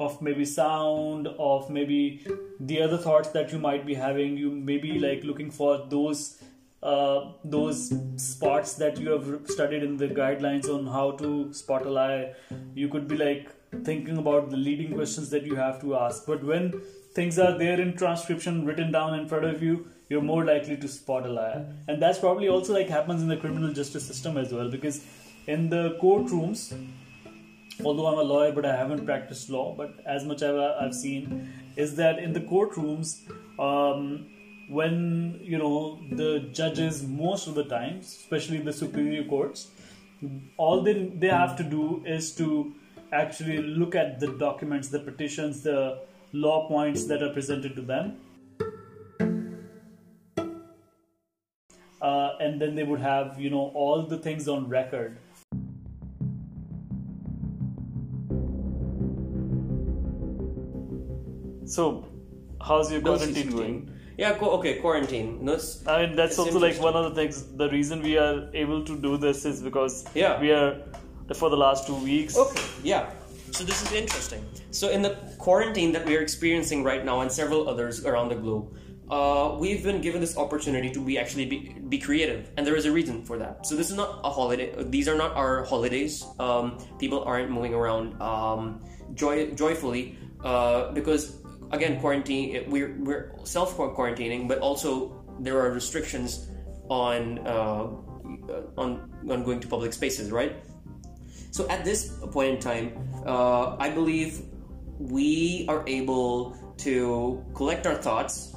of 0.00 0.20
maybe 0.22 0.44
sound 0.44 1.28
of 1.38 1.68
maybe 1.70 2.24
the 2.60 2.80
other 2.80 2.96
thoughts 2.96 3.28
that 3.30 3.52
you 3.52 3.58
might 3.58 3.84
be 3.86 3.94
having 3.94 4.36
you 4.36 4.50
may 4.50 4.78
be 4.78 4.98
like 4.98 5.22
looking 5.24 5.50
for 5.50 5.86
those 5.90 6.42
uh, 6.82 7.32
those 7.44 7.92
spots 8.16 8.74
that 8.74 8.98
you 8.98 9.10
have 9.10 9.48
studied 9.48 9.82
in 9.82 9.96
the 9.96 10.08
guidelines 10.08 10.68
on 10.68 10.86
how 10.86 11.12
to 11.12 11.52
spot 11.52 11.86
a 11.86 11.90
lie. 11.90 12.32
You 12.74 12.88
could 12.88 13.06
be 13.08 13.16
like 13.16 13.48
thinking 13.84 14.18
about 14.18 14.50
the 14.50 14.56
leading 14.56 14.94
questions 14.94 15.30
that 15.30 15.44
you 15.44 15.54
have 15.56 15.80
to 15.82 15.96
ask. 15.96 16.26
But 16.26 16.42
when 16.44 16.82
things 17.14 17.38
are 17.38 17.56
there 17.56 17.80
in 17.80 17.96
transcription 17.96 18.66
written 18.66 18.90
down 18.90 19.18
in 19.18 19.28
front 19.28 19.44
of 19.44 19.62
you 19.62 19.86
you're 20.12 20.22
more 20.22 20.44
likely 20.44 20.76
to 20.76 20.88
spot 20.88 21.24
a 21.24 21.28
liar. 21.28 21.64
And 21.88 22.02
that's 22.02 22.18
probably 22.18 22.48
also 22.48 22.74
like 22.74 22.88
happens 22.88 23.22
in 23.22 23.28
the 23.28 23.36
criminal 23.36 23.72
justice 23.72 24.06
system 24.06 24.36
as 24.36 24.52
well 24.52 24.68
because 24.70 25.02
in 25.46 25.70
the 25.70 25.98
courtrooms 26.02 26.60
although 27.84 28.06
i'm 28.06 28.18
a 28.18 28.22
lawyer 28.22 28.52
but 28.52 28.64
i 28.64 28.76
haven't 28.76 29.04
practiced 29.04 29.50
law 29.50 29.74
but 29.76 29.94
as 30.06 30.24
much 30.24 30.42
as 30.42 30.54
i've 30.80 30.94
seen 30.94 31.52
is 31.76 31.96
that 31.96 32.18
in 32.18 32.32
the 32.32 32.40
courtrooms 32.40 33.08
um, 33.58 34.26
when 34.68 35.38
you 35.42 35.58
know 35.58 36.00
the 36.12 36.48
judges 36.52 37.02
most 37.02 37.46
of 37.46 37.54
the 37.54 37.64
times 37.64 38.06
especially 38.06 38.58
the 38.58 38.72
superior 38.72 39.24
courts 39.24 39.68
all 40.56 40.82
they, 40.82 41.08
they 41.16 41.28
have 41.28 41.56
to 41.56 41.64
do 41.64 42.02
is 42.06 42.34
to 42.36 42.72
actually 43.12 43.58
look 43.58 43.94
at 43.94 44.20
the 44.20 44.28
documents 44.38 44.88
the 44.88 44.98
petitions 44.98 45.62
the 45.62 45.98
law 46.32 46.66
points 46.66 47.04
that 47.06 47.22
are 47.22 47.32
presented 47.32 47.76
to 47.76 47.82
them. 47.82 48.16
Uh, 52.00 52.36
and 52.40 52.60
then 52.60 52.74
they 52.74 52.82
would 52.82 53.00
have 53.00 53.38
you 53.40 53.50
know 53.50 53.70
all 53.74 54.02
the 54.02 54.18
things 54.18 54.48
on 54.48 54.68
record. 54.68 55.18
So 61.64 62.08
how's 62.60 62.90
your 62.90 63.00
No 63.00 63.16
quarantine 63.16 63.50
going 63.50 63.90
Yeah. 64.18 64.34
Co- 64.38 64.50
okay. 64.58 64.74
Quarantine. 64.80 65.44
No, 65.44 65.54
s- 65.54 65.82
I 65.86 66.06
mean, 66.06 66.16
that's 66.16 66.38
also 66.38 66.58
like 66.58 66.80
one 66.80 66.94
of 66.94 67.04
the 67.08 67.14
things. 67.14 67.44
The 67.56 67.68
reason 67.70 68.02
we 68.02 68.18
are 68.18 68.48
able 68.54 68.84
to 68.84 68.96
do 68.96 69.16
this 69.16 69.44
is 69.44 69.62
because 69.62 70.04
Yeah. 70.14 70.40
we 70.40 70.50
are 70.52 70.76
for 71.34 71.48
the 71.50 71.56
last 71.56 71.86
two 71.86 71.96
weeks. 71.96 72.36
Okay, 72.36 72.60
yeah. 72.82 73.10
So 73.52 73.64
this 73.64 73.80
is 73.82 73.92
interesting. 73.92 74.44
So 74.70 74.88
in 74.88 75.02
the 75.02 75.16
quarantine 75.38 75.92
that 75.92 76.04
we 76.06 76.16
are 76.16 76.20
experiencing 76.20 76.84
right 76.84 77.04
now, 77.04 77.20
and 77.20 77.30
several 77.32 77.68
others 77.68 78.04
around 78.04 78.28
the 78.30 78.34
globe, 78.36 78.74
uh, 79.10 79.56
we've 79.58 79.82
been 79.84 80.00
given 80.00 80.20
this 80.20 80.36
opportunity 80.36 80.90
to 80.90 81.00
be 81.00 81.18
actually 81.18 81.44
be, 81.46 81.76
be 81.88 81.98
creative, 81.98 82.50
and 82.56 82.66
there 82.66 82.76
is 82.76 82.84
a 82.86 82.92
reason 82.92 83.22
for 83.24 83.36
that. 83.38 83.66
So 83.66 83.76
this 83.76 83.90
is 83.90 83.96
not 83.96 84.20
a 84.24 84.30
holiday. 84.30 84.72
These 84.88 85.08
are 85.08 85.16
not 85.16 85.32
our 85.36 85.64
holidays. 85.64 86.24
Um, 86.38 86.78
people 86.98 87.22
aren't 87.24 87.50
moving 87.50 87.74
around 87.74 88.20
um, 88.22 88.80
joy, 89.14 89.50
joyfully 89.52 90.16
uh, 90.44 90.92
because 90.92 91.36
again, 91.72 92.00
quarantine. 92.00 92.64
We're 92.68 92.94
we're 93.00 93.32
self 93.44 93.76
quarantining, 93.76 94.46
but 94.46 94.58
also 94.60 95.24
there 95.40 95.58
are 95.60 95.72
restrictions 95.72 96.48
on 96.88 97.40
uh, 97.46 97.88
on 98.76 99.10
on 99.28 99.44
going 99.44 99.60
to 99.60 99.68
public 99.68 99.92
spaces, 99.92 100.30
right? 100.30 100.56
So 101.50 101.68
at 101.68 101.84
this 101.84 102.16
point 102.32 102.54
in 102.54 102.60
time, 102.60 102.86
uh, 103.26 103.76
I 103.76 103.90
believe 103.90 104.42
we 104.98 105.66
are 105.68 105.84
able 105.86 106.56
to 106.78 107.44
collect 107.54 107.86
our 107.86 107.96
thoughts, 107.96 108.54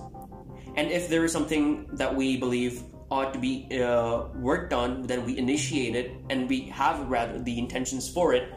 and 0.75 0.91
if 0.91 1.09
there 1.09 1.25
is 1.25 1.31
something 1.31 1.87
that 1.93 2.13
we 2.13 2.37
believe 2.37 2.83
ought 3.11 3.33
to 3.33 3.39
be 3.39 3.67
uh, 3.79 4.27
worked 4.35 4.73
on, 4.73 5.03
then 5.03 5.25
we 5.25 5.37
initiate 5.37 5.95
it, 5.95 6.11
and 6.29 6.49
we 6.49 6.61
have 6.71 7.07
rather 7.07 7.39
the 7.39 7.57
intentions 7.57 8.09
for 8.09 8.33
it, 8.33 8.51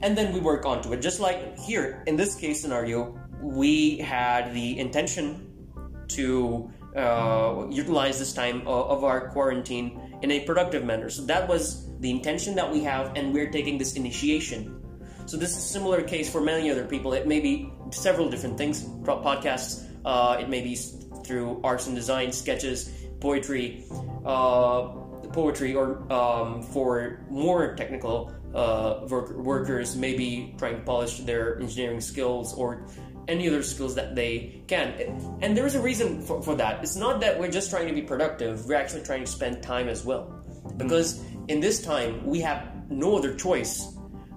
and 0.00 0.16
then 0.16 0.32
we 0.32 0.40
work 0.40 0.64
onto 0.64 0.92
it. 0.92 1.00
Just 1.00 1.20
like 1.20 1.58
here 1.58 2.04
in 2.06 2.16
this 2.16 2.34
case 2.34 2.60
scenario, 2.60 3.19
we 3.40 3.98
had 3.98 4.54
the 4.54 4.78
intention 4.78 5.46
to 6.08 6.70
uh, 6.96 7.66
utilize 7.70 8.18
this 8.18 8.32
time 8.32 8.62
o- 8.66 8.84
of 8.84 9.04
our 9.04 9.30
quarantine 9.30 10.18
in 10.22 10.30
a 10.30 10.40
productive 10.40 10.84
manner. 10.84 11.08
So 11.08 11.22
that 11.26 11.48
was 11.48 11.88
the 12.00 12.10
intention 12.10 12.54
that 12.56 12.70
we 12.70 12.82
have, 12.84 13.16
and 13.16 13.32
we're 13.32 13.50
taking 13.50 13.78
this 13.78 13.94
initiation. 13.94 14.76
So 15.26 15.36
this 15.36 15.50
is 15.50 15.58
a 15.58 15.68
similar 15.68 16.02
case 16.02 16.28
for 16.28 16.40
many 16.40 16.70
other 16.70 16.84
people. 16.84 17.12
It 17.12 17.26
may 17.26 17.40
be 17.40 17.72
several 17.92 18.28
different 18.28 18.58
things, 18.58 18.82
podcasts. 18.82 19.86
Uh, 20.04 20.38
it 20.40 20.48
may 20.48 20.60
be 20.62 20.74
through 21.24 21.60
arts 21.62 21.86
and 21.86 21.94
design, 21.94 22.32
sketches, 22.32 22.90
poetry, 23.20 23.84
uh, 24.24 24.88
poetry, 25.32 25.74
or 25.74 26.10
um, 26.12 26.62
for 26.62 27.24
more 27.30 27.76
technical 27.76 28.32
uh, 28.54 29.06
work- 29.08 29.36
workers, 29.36 29.94
maybe 29.94 30.54
trying 30.58 30.76
to 30.76 30.82
polish 30.82 31.18
their 31.18 31.60
engineering 31.60 32.00
skills 32.00 32.54
or 32.54 32.86
any 33.28 33.48
other 33.48 33.62
skills 33.62 33.94
that 33.94 34.14
they 34.14 34.62
can. 34.66 35.38
And 35.42 35.56
there 35.56 35.66
is 35.66 35.74
a 35.74 35.80
reason 35.80 36.22
for, 36.22 36.42
for 36.42 36.54
that. 36.56 36.82
It's 36.82 36.96
not 36.96 37.20
that 37.20 37.38
we're 37.38 37.50
just 37.50 37.70
trying 37.70 37.88
to 37.88 37.94
be 37.94 38.02
productive, 38.02 38.66
we're 38.66 38.74
actually 38.74 39.02
trying 39.02 39.24
to 39.24 39.30
spend 39.30 39.62
time 39.62 39.88
as 39.88 40.04
well. 40.04 40.34
Because 40.76 41.22
in 41.48 41.60
this 41.60 41.82
time, 41.82 42.24
we 42.26 42.40
have 42.40 42.90
no 42.90 43.16
other 43.16 43.34
choice 43.34 43.86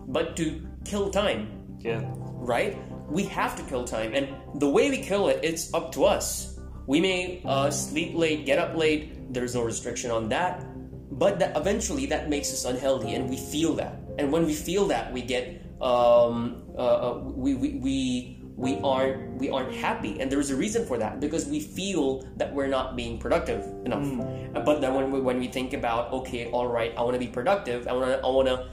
but 0.08 0.36
to 0.38 0.62
kill 0.86 1.10
time, 1.10 1.50
Yeah. 1.80 2.02
right? 2.06 2.78
We 3.10 3.24
have 3.24 3.56
to 3.58 3.64
kill 3.64 3.86
time. 3.86 4.14
And 4.14 4.30
the 4.60 4.70
way 4.70 4.90
we 4.90 4.98
kill 4.98 5.28
it, 5.30 5.40
it's 5.44 5.74
up 5.74 5.92
to 5.94 6.06
us. 6.06 6.60
We 6.88 7.00
may 7.00 7.42
uh, 7.46 7.72
sleep 7.72 8.14
late, 8.16 8.46
get 8.46 8.60
up 8.60 8.76
late, 8.76 9.34
there's 9.34 9.56
no 9.56 9.62
restriction 9.64 10.12
on 10.12 10.30
that. 10.30 10.66
But 11.12 11.40
that 11.40 11.56
eventually 11.56 12.08
that 12.08 12.30
makes 12.30 12.52
us 12.52 12.66
unhealthy, 12.66 13.14
and 13.14 13.30
we 13.30 13.38
feel 13.38 13.74
that. 13.76 14.00
And 14.18 14.32
when 14.32 14.46
we 14.46 14.54
feel 14.54 14.88
that, 14.88 15.14
we 15.14 15.22
get 15.22 15.62
um, 15.80 16.64
uh, 16.76 16.82
uh, 16.82 17.20
we, 17.20 17.54
we 17.54 17.70
we 17.76 18.33
we 18.56 18.80
aren't 18.84 19.38
we 19.40 19.50
aren't 19.50 19.74
happy, 19.74 20.20
and 20.20 20.32
there's 20.32 20.50
a 20.50 20.56
reason 20.56 20.86
for 20.86 20.98
that 20.98 21.20
because 21.20 21.46
we 21.48 21.60
feel 21.60 22.22
that 22.38 22.54
we're 22.54 22.68
not 22.68 22.96
being 22.96 23.18
productive 23.18 23.66
enough. 23.86 24.06
Mm. 24.06 24.66
But 24.66 24.82
then 24.82 24.94
when 24.94 25.12
we, 25.12 25.20
when 25.20 25.40
we 25.40 25.48
think 25.48 25.74
about 25.74 26.12
okay, 26.14 26.52
all 26.52 26.68
right, 26.68 26.94
I 26.98 27.02
want 27.02 27.14
to 27.14 27.20
be 27.20 27.28
productive, 27.28 27.88
I 27.88 27.94
want 27.94 28.06
to 28.06 28.20
I 28.20 28.30
want 28.30 28.48
to 28.48 28.70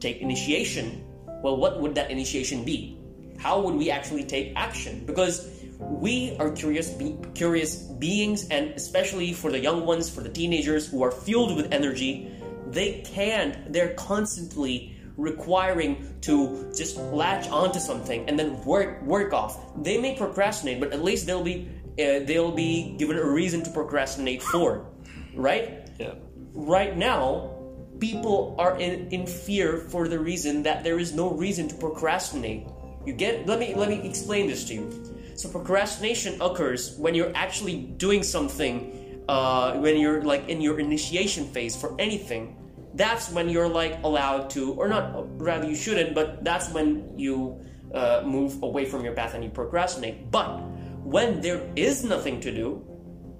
take 0.00 0.18
initiation. 0.20 1.04
Well, 1.42 1.56
what 1.56 1.80
would 1.80 1.94
that 1.94 2.10
initiation 2.10 2.64
be? 2.64 2.98
How 3.38 3.60
would 3.60 3.76
we 3.76 3.90
actually 3.90 4.24
take 4.24 4.52
action? 4.56 5.06
Because 5.06 5.46
we 5.78 6.36
are 6.40 6.50
curious, 6.50 6.90
be- 6.90 7.16
curious 7.34 7.76
beings, 7.76 8.48
and 8.48 8.70
especially 8.70 9.32
for 9.32 9.52
the 9.52 9.60
young 9.60 9.86
ones, 9.86 10.10
for 10.10 10.22
the 10.22 10.28
teenagers 10.28 10.88
who 10.88 11.02
are 11.04 11.12
fueled 11.12 11.56
with 11.56 11.72
energy, 11.72 12.30
they 12.66 13.00
can't. 13.02 13.72
They're 13.72 13.94
constantly 13.94 14.97
requiring 15.18 16.16
to 16.22 16.72
just 16.74 16.96
latch 16.96 17.50
onto 17.50 17.78
something 17.78 18.26
and 18.28 18.38
then 18.38 18.64
work 18.64 19.02
work 19.02 19.34
off. 19.34 19.58
They 19.82 19.98
may 20.00 20.16
procrastinate, 20.16 20.80
but 20.80 20.92
at 20.94 21.02
least 21.02 21.26
they'll 21.26 21.44
be 21.44 21.68
uh, 21.98 22.24
they'll 22.24 22.54
be 22.54 22.94
given 22.96 23.18
a 23.18 23.26
reason 23.26 23.62
to 23.64 23.70
procrastinate 23.70 24.42
for, 24.42 24.86
right? 25.34 25.90
Yeah. 25.98 26.14
Right 26.54 26.96
now, 26.96 27.58
people 27.98 28.54
are 28.58 28.78
in, 28.78 29.08
in 29.10 29.26
fear 29.26 29.78
for 29.90 30.08
the 30.08 30.18
reason 30.18 30.62
that 30.62 30.84
there 30.84 30.98
is 30.98 31.12
no 31.12 31.30
reason 31.30 31.68
to 31.68 31.74
procrastinate. 31.74 32.66
You 33.04 33.12
get? 33.12 33.46
Let 33.46 33.58
me 33.58 33.74
let 33.74 33.88
me 33.88 34.00
explain 34.08 34.46
this 34.46 34.64
to 34.68 34.74
you. 34.74 35.14
So 35.34 35.48
procrastination 35.48 36.40
occurs 36.40 36.96
when 36.98 37.14
you're 37.14 37.32
actually 37.34 37.76
doing 37.96 38.22
something, 38.22 39.22
uh, 39.28 39.78
when 39.78 39.96
you're 39.96 40.22
like 40.22 40.48
in 40.48 40.60
your 40.60 40.78
initiation 40.78 41.46
phase 41.46 41.76
for 41.76 41.94
anything. 42.00 42.57
That's 42.98 43.30
when 43.30 43.48
you're 43.48 43.68
like 43.68 44.02
allowed 44.02 44.50
to, 44.50 44.74
or 44.74 44.88
not. 44.88 45.40
Rather, 45.40 45.68
you 45.68 45.76
shouldn't. 45.76 46.16
But 46.16 46.42
that's 46.42 46.68
when 46.70 47.16
you 47.16 47.64
uh, 47.94 48.22
move 48.26 48.60
away 48.62 48.86
from 48.86 49.04
your 49.04 49.14
path 49.14 49.34
and 49.34 49.44
you 49.44 49.50
procrastinate. 49.50 50.32
But 50.32 50.58
when 51.06 51.40
there 51.40 51.62
is 51.76 52.02
nothing 52.02 52.40
to 52.40 52.50
do, 52.50 52.82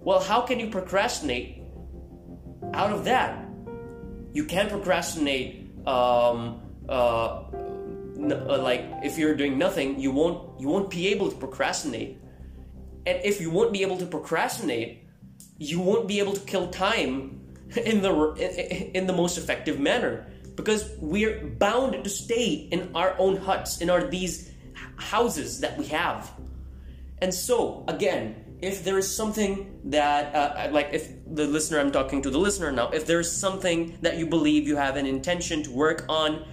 well, 0.01 0.21
how 0.21 0.43
can 0.43 0.61
you 0.61 0.71
procrastinate 0.71 1.61
out 2.73 2.93
of 2.93 3.05
that? 3.07 3.47
You 4.33 4.45
can't 4.45 4.71
procrastinate. 4.71 5.67
Um, 5.87 6.63
uh, 6.89 7.43
n- 8.17 8.33
uh, 8.33 8.59
like 8.63 8.85
if 9.03 9.19
you're 9.19 9.35
doing 9.35 9.59
nothing, 9.59 9.99
you 9.99 10.13
won't 10.13 10.61
you 10.61 10.69
won't 10.69 10.89
be 10.89 11.09
able 11.09 11.31
to 11.31 11.37
procrastinate. 11.37 12.19
And 13.07 13.25
if 13.25 13.41
you 13.41 13.51
won't 13.51 13.73
be 13.73 13.83
able 13.83 13.99
to 13.99 14.07
procrastinate, 14.07 15.03
you 15.59 15.81
won't 15.81 16.07
be 16.07 16.21
able 16.21 16.35
to 16.35 16.41
kill 16.47 16.69
time 16.69 17.38
in 17.85 18.03
the 18.03 18.93
in, 18.95 19.07
the 19.07 19.13
most 19.13 19.37
effective 19.39 19.79
manner 19.79 20.27
because 20.55 20.91
we're 20.99 21.47
bound 21.59 22.03
to 22.03 22.11
stay 22.11 22.69
in 22.71 22.91
our 22.95 23.15
own 23.19 23.37
huts 23.37 23.81
in 23.81 23.91
our 23.91 24.07
these 24.07 24.53
houses 24.97 25.61
that 25.61 25.77
we 25.79 25.87
have. 25.87 26.33
And 27.21 27.33
so, 27.33 27.85
again, 27.89 28.49
if 28.61 28.85
there 28.85 28.99
is 28.99 29.15
something 29.15 29.81
that, 29.85 30.35
uh, 30.35 30.73
like 30.73 30.91
if 30.93 31.13
the 31.27 31.47
listener, 31.47 31.79
I'm 31.79 31.93
talking 31.93 32.23
to 32.23 32.31
the 32.31 32.39
listener 32.39 32.73
now, 32.73 32.91
if 32.91 33.07
there's 33.07 33.31
something 33.31 33.97
that 34.03 34.19
you 34.19 34.27
believe 34.27 34.67
you 34.67 34.77
have 34.77 34.97
an 34.97 35.07
intention 35.07 35.63
to 35.65 35.71
work 35.71 36.05
on, 36.09 36.45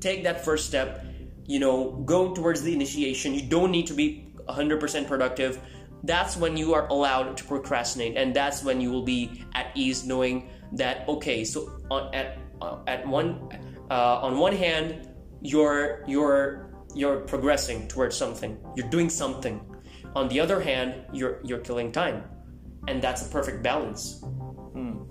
take 0.00 0.24
that 0.24 0.44
first 0.44 0.66
step, 0.66 1.04
you 1.46 1.60
know, 1.60 1.92
go 2.04 2.34
towards 2.34 2.62
the 2.62 2.72
initiation. 2.72 3.34
You 3.34 3.42
don't 3.42 3.70
need 3.70 3.86
to 3.88 3.94
be 3.94 4.32
100% 4.48 5.06
productive. 5.06 5.60
That's 6.04 6.36
when 6.36 6.56
you 6.56 6.74
are 6.74 6.86
allowed 6.88 7.36
to 7.38 7.44
procrastinate, 7.44 8.16
and 8.16 8.36
that's 8.36 8.62
when 8.62 8.80
you 8.80 8.90
will 8.92 9.04
be 9.04 9.44
at 9.54 9.72
ease 9.74 10.04
knowing 10.06 10.48
that, 10.72 11.08
okay, 11.08 11.44
so 11.44 11.80
on, 11.90 12.14
at, 12.14 12.38
uh, 12.60 12.78
at 12.86 13.06
one, 13.08 13.48
uh, 13.90 14.20
on 14.20 14.38
one 14.38 14.54
hand, 14.54 15.08
you're, 15.40 16.04
you're, 16.06 16.70
you're 16.94 17.20
progressing 17.20 17.88
towards 17.88 18.16
something, 18.16 18.58
you're 18.76 18.88
doing 18.88 19.10
something. 19.10 19.60
On 20.16 20.28
the 20.28 20.38
other 20.38 20.60
hand 20.60 21.06
you're 21.12 21.40
you're 21.44 21.58
killing 21.58 21.90
time. 21.90 22.22
And 22.86 23.02
that's 23.02 23.26
a 23.26 23.30
perfect 23.30 23.62
balance. 23.62 24.22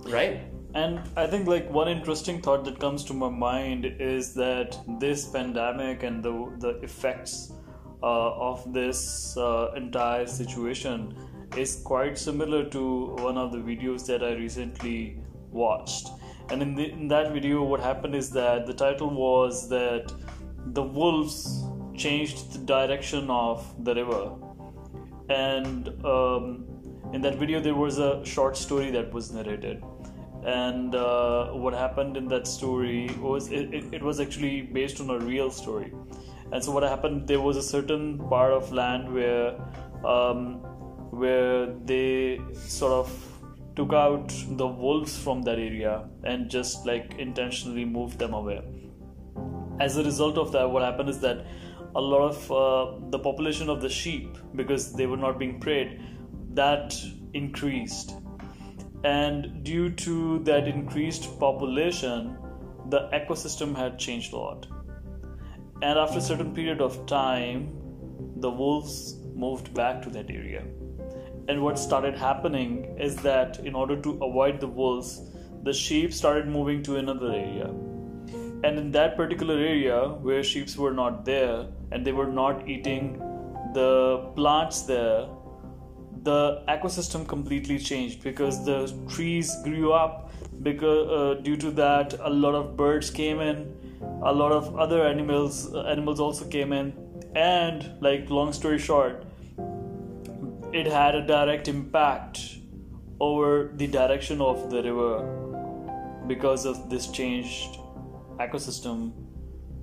Right? 0.08 0.42
And 0.74 1.00
I 1.16 1.26
think 1.26 1.46
like 1.46 1.70
one 1.70 1.88
interesting 1.88 2.40
thought 2.40 2.64
that 2.64 2.80
comes 2.80 3.04
to 3.04 3.14
my 3.14 3.28
mind 3.28 3.84
is 3.84 4.34
that 4.34 4.78
this 4.98 5.28
pandemic 5.28 6.02
and 6.02 6.22
the 6.22 6.56
the 6.58 6.80
effects 6.82 7.52
uh, 7.52 7.63
of 8.06 8.72
this 8.72 9.36
uh, 9.36 9.72
entire 9.76 10.26
situation 10.26 11.14
is 11.56 11.76
quite 11.84 12.18
similar 12.18 12.64
to 12.70 13.14
one 13.18 13.38
of 13.38 13.52
the 13.52 13.58
videos 13.58 14.06
that 14.06 14.22
I 14.22 14.32
recently 14.34 15.18
watched. 15.50 16.08
And 16.50 16.60
in, 16.60 16.74
the, 16.74 16.90
in 16.90 17.08
that 17.08 17.32
video, 17.32 17.62
what 17.62 17.80
happened 17.80 18.14
is 18.14 18.30
that 18.30 18.66
the 18.66 18.74
title 18.74 19.10
was 19.10 19.68
that 19.68 20.12
the 20.66 20.82
wolves 20.82 21.64
changed 21.96 22.52
the 22.52 22.58
direction 22.58 23.30
of 23.30 23.64
the 23.84 23.94
river. 23.94 24.32
And 25.30 25.88
um, 26.04 26.66
in 27.12 27.22
that 27.22 27.36
video 27.36 27.60
there 27.60 27.74
was 27.74 27.98
a 27.98 28.24
short 28.24 28.56
story 28.56 28.90
that 28.90 29.12
was 29.12 29.32
narrated. 29.32 29.82
And 30.44 30.94
uh, 30.94 31.52
what 31.52 31.72
happened 31.72 32.18
in 32.18 32.28
that 32.28 32.46
story 32.46 33.08
was 33.18 33.50
it, 33.50 33.72
it, 33.72 33.84
it 33.94 34.02
was 34.02 34.20
actually 34.20 34.62
based 34.62 35.00
on 35.00 35.08
a 35.08 35.18
real 35.18 35.50
story 35.50 35.94
and 36.54 36.62
so 36.62 36.70
what 36.70 36.84
happened 36.84 37.26
there 37.26 37.40
was 37.40 37.56
a 37.56 37.62
certain 37.62 38.16
part 38.32 38.52
of 38.52 38.72
land 38.72 39.12
where 39.12 39.56
um, 40.06 40.60
where 41.22 41.66
they 41.84 42.40
sort 42.54 42.92
of 42.92 43.10
took 43.74 43.92
out 43.92 44.32
the 44.62 44.66
wolves 44.66 45.18
from 45.18 45.42
that 45.42 45.58
area 45.58 46.08
and 46.22 46.48
just 46.48 46.86
like 46.86 47.16
intentionally 47.18 47.84
moved 47.84 48.20
them 48.20 48.34
away. 48.34 48.62
As 49.80 49.96
a 49.96 50.04
result 50.04 50.38
of 50.38 50.52
that 50.52 50.70
what 50.70 50.84
happened 50.84 51.08
is 51.08 51.18
that 51.20 51.44
a 51.96 52.00
lot 52.00 52.22
of 52.28 52.52
uh, 52.52 53.10
the 53.10 53.18
population 53.18 53.68
of 53.68 53.80
the 53.80 53.88
sheep 53.88 54.38
because 54.54 54.92
they 54.92 55.06
were 55.06 55.16
not 55.16 55.40
being 55.40 55.58
preyed 55.58 56.00
that 56.52 56.96
increased. 57.32 58.14
And 59.02 59.64
due 59.64 59.90
to 59.90 60.38
that 60.44 60.68
increased 60.68 61.36
population 61.40 62.38
the 62.90 63.08
ecosystem 63.12 63.74
had 63.74 63.98
changed 63.98 64.32
a 64.32 64.36
lot 64.36 64.68
and 65.82 65.98
after 65.98 66.18
a 66.18 66.20
certain 66.20 66.54
period 66.54 66.80
of 66.80 67.04
time 67.06 67.68
the 68.36 68.50
wolves 68.50 69.16
moved 69.34 69.72
back 69.74 70.02
to 70.02 70.10
that 70.10 70.30
area. 70.30 70.62
And 71.48 71.62
what 71.62 71.78
started 71.78 72.16
happening 72.16 72.96
is 72.98 73.16
that 73.16 73.58
in 73.60 73.74
order 73.74 74.00
to 74.00 74.10
avoid 74.22 74.60
the 74.60 74.66
wolves 74.66 75.30
the 75.62 75.72
sheep 75.72 76.12
started 76.12 76.46
moving 76.46 76.82
to 76.82 76.96
another 76.96 77.30
area. 77.32 77.68
And 78.64 78.78
in 78.78 78.90
that 78.92 79.16
particular 79.16 79.54
area 79.54 80.08
where 80.08 80.42
sheep 80.42 80.74
were 80.76 80.92
not 80.92 81.24
there 81.24 81.66
and 81.90 82.04
they 82.04 82.12
were 82.12 82.26
not 82.26 82.68
eating 82.68 83.18
the 83.74 84.30
plants 84.34 84.82
there 84.82 85.26
the 86.24 86.64
ecosystem 86.68 87.26
completely 87.28 87.78
changed 87.78 88.22
because 88.22 88.64
the 88.64 88.78
trees 89.08 89.54
grew 89.62 89.92
up 89.92 90.32
because 90.62 91.08
uh, 91.10 91.42
due 91.42 91.56
to 91.56 91.70
that 91.70 92.14
a 92.20 92.30
lot 92.30 92.54
of 92.54 92.76
birds 92.76 93.10
came 93.10 93.40
in 93.40 93.76
a 94.22 94.32
lot 94.32 94.52
of 94.52 94.76
other 94.76 95.06
animals 95.06 95.72
uh, 95.74 95.82
animals 95.82 96.20
also 96.20 96.46
came 96.46 96.72
in. 96.72 96.92
And 97.34 97.90
like 98.00 98.30
long 98.30 98.52
story 98.52 98.78
short 98.78 99.24
it 100.74 100.86
had 100.86 101.14
a 101.14 101.24
direct 101.24 101.68
impact 101.68 102.56
over 103.20 103.70
the 103.76 103.86
direction 103.86 104.40
of 104.40 104.70
the 104.70 104.82
river 104.82 105.12
because 106.26 106.64
of 106.66 106.90
this 106.90 107.06
changed 107.10 107.78
ecosystem 108.40 109.12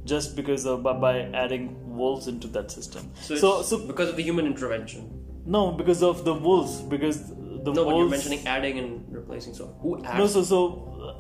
just 0.04 0.36
because 0.36 0.66
of 0.66 0.84
by, 0.84 0.94
by 0.94 1.20
adding 1.44 1.96
wolves 1.96 2.28
into 2.28 2.48
that 2.48 2.72
system. 2.72 3.10
So, 3.22 3.36
so 3.36 3.62
so 3.62 3.88
because 3.88 4.10
of 4.10 4.18
the 4.18 4.24
human 4.24 4.46
intervention. 4.46 5.24
No 5.46 5.72
because 5.72 6.04
of 6.04 6.26
the 6.26 6.34
wolves 6.34 6.82
because 6.82 7.32
the 7.64 7.74
no 7.74 7.86
but 7.86 7.96
you're 7.96 8.10
mentioning 8.10 8.46
adding 8.48 8.80
and 8.80 9.16
replacing 9.18 9.54
so 9.54 9.66
who 9.82 10.04
adds? 10.04 10.18
No 10.20 10.28
so 10.28 10.44
so 10.52 10.60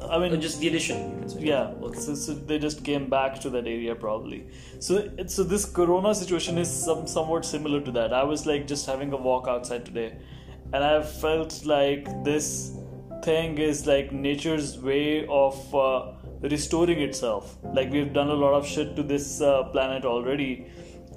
i 0.09 0.19
mean 0.21 0.33
Uh, 0.33 0.37
just 0.45 0.59
the 0.59 0.67
addition 0.67 0.97
you 1.11 1.19
can 1.19 1.29
say. 1.29 1.39
Yeah 1.51 1.87
okay. 1.89 1.99
so, 2.05 2.15
so 2.15 2.33
they 2.51 2.59
just 2.65 2.83
came 2.89 3.09
back 3.09 3.39
to 3.45 3.49
that 3.55 3.67
area 3.67 3.95
probably. 3.95 4.39
So 4.79 4.99
so 5.27 5.43
this 5.43 5.65
corona 5.65 6.13
situation 6.21 6.57
is 6.57 6.69
some 6.85 7.07
somewhat 7.15 7.45
similar 7.45 7.81
to 7.89 7.91
that. 7.99 8.13
I 8.21 8.23
was 8.33 8.45
like 8.51 8.67
just 8.73 8.85
having 8.93 9.13
a 9.19 9.21
walk 9.29 9.47
outside 9.55 9.85
today 9.85 10.09
and 10.73 10.83
i 10.89 11.01
felt 11.03 11.65
like 11.65 12.05
this 12.23 12.47
thing 13.23 13.57
is 13.57 13.85
like 13.87 14.11
nature's 14.11 14.69
way 14.79 15.25
of 15.27 15.75
uh, 15.75 16.13
restoring 16.41 17.01
itself. 17.01 17.57
Like 17.79 17.91
we've 17.91 18.13
done 18.13 18.29
a 18.29 18.33
lot 18.43 18.53
of 18.59 18.65
shit 18.65 18.95
to 18.95 19.03
this 19.03 19.41
uh, 19.41 19.63
planet 19.73 20.05
already 20.05 20.71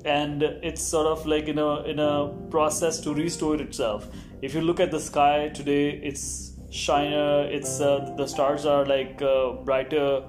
and 0.05 0.43
it's 0.43 0.83
sort 0.83 1.07
of 1.07 1.25
like 1.27 1.49
in 1.49 1.59
a 1.59 1.83
in 1.85 1.99
a 1.99 2.29
process 2.51 3.01
to 3.01 3.15
restore 3.15 3.57
itself 3.57 4.07
if 4.45 4.55
you 4.55 4.61
look 4.61 4.81
at 4.85 4.91
the 4.91 5.01
sky 5.01 5.49
today 5.59 5.89
it's 6.11 6.25
shiner 6.71 7.47
it's 7.57 7.81
uh, 7.81 8.15
the 8.19 8.27
stars 8.27 8.67
are 8.67 8.85
like 8.85 9.23
uh, 9.23 9.53
brighter 9.69 10.23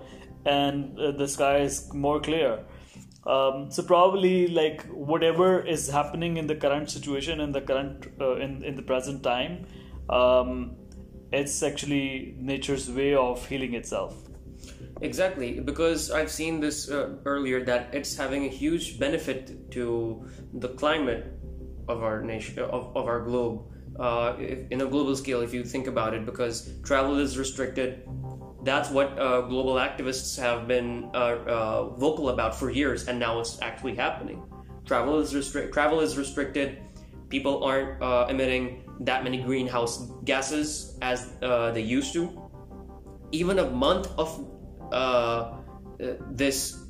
and 0.45 0.97
uh, 0.99 1.11
the 1.11 1.27
sky 1.27 1.57
is 1.57 1.91
more 1.93 2.19
clear. 2.19 2.59
Um, 3.25 3.71
so 3.71 3.81
probably 3.81 4.47
like 4.47 4.83
whatever 5.11 5.59
is 5.65 5.89
happening 5.89 6.37
in 6.37 6.45
the 6.45 6.55
current 6.55 6.91
situation 6.91 7.41
in 7.41 7.51
the 7.51 7.61
current 7.61 8.07
uh, 8.21 8.35
in 8.35 8.63
in 8.63 8.75
the 8.75 8.83
present 8.83 9.23
time 9.23 9.65
um, 10.09 10.75
it's 11.31 11.61
actually 11.63 12.35
nature's 12.37 12.89
way 12.89 13.15
of 13.15 13.45
healing 13.47 13.73
itself. 13.73 14.15
Exactly, 15.01 15.59
because 15.59 16.11
I've 16.11 16.31
seen 16.31 16.61
this 16.61 16.89
uh, 16.89 17.15
earlier 17.25 17.63
that 17.65 17.93
it's 17.93 18.15
having 18.15 18.45
a 18.45 18.47
huge 18.47 18.97
benefit 18.99 19.71
to 19.71 20.25
the 20.53 20.69
climate 20.69 21.33
of 21.89 22.03
our 22.03 22.21
nation, 22.21 22.59
of, 22.59 22.95
of 22.95 23.07
our 23.07 23.19
globe, 23.21 23.65
uh, 23.99 24.35
if, 24.39 24.59
in 24.71 24.81
a 24.81 24.85
global 24.85 25.15
scale. 25.15 25.41
If 25.41 25.53
you 25.53 25.63
think 25.63 25.87
about 25.87 26.13
it, 26.13 26.25
because 26.25 26.73
travel 26.83 27.17
is 27.17 27.37
restricted, 27.37 28.07
that's 28.63 28.89
what 28.89 29.17
uh, 29.19 29.41
global 29.41 29.75
activists 29.75 30.37
have 30.39 30.67
been 30.67 31.09
uh, 31.13 31.17
uh, 31.17 31.89
vocal 31.95 32.29
about 32.29 32.55
for 32.55 32.69
years, 32.69 33.07
and 33.07 33.19
now 33.19 33.39
it's 33.39 33.61
actually 33.61 33.95
happening. 33.95 34.43
Travel 34.85 35.19
is 35.19 35.33
restrict. 35.35 35.73
Travel 35.73 35.99
is 36.01 36.17
restricted. 36.17 36.81
people 37.29 37.63
aren't 37.63 38.01
uh, 38.01 38.27
emitting 38.29 38.83
that 39.01 39.23
many 39.23 39.41
greenhouse 39.41 40.11
gases 40.23 40.97
as 41.01 41.33
they 41.39 41.81
used 41.81 42.13
to. 42.13 42.29
Even 43.31 43.59
a 43.59 43.69
month 43.69 44.07
of 44.17 44.29
this 46.31 46.85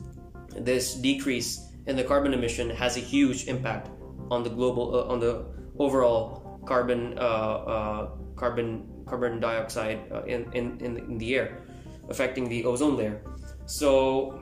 this 0.56 0.96
decrease 0.96 1.72
in 1.88 1.96
the 1.96 2.04
carbon 2.04 2.34
emission 2.34 2.70
has 2.70 2.98
a 2.98 3.00
huge 3.00 3.48
impact 3.48 3.90
on 4.30 4.44
the 4.44 4.50
global 4.50 5.04
on 5.10 5.20
the 5.20 5.46
overall 5.80 6.45
carbon 6.66 7.18
uh, 7.20 8.08
carbon 8.36 8.90
carbon 9.06 9.40
dioxide 9.40 10.02
in, 10.28 10.52
in, 10.54 10.80
in 10.82 11.18
the 11.18 11.36
air, 11.36 11.62
affecting 12.10 12.50
the 12.50 12.66
ozone 12.66 12.98
layer. 12.98 13.22
So 13.66 14.42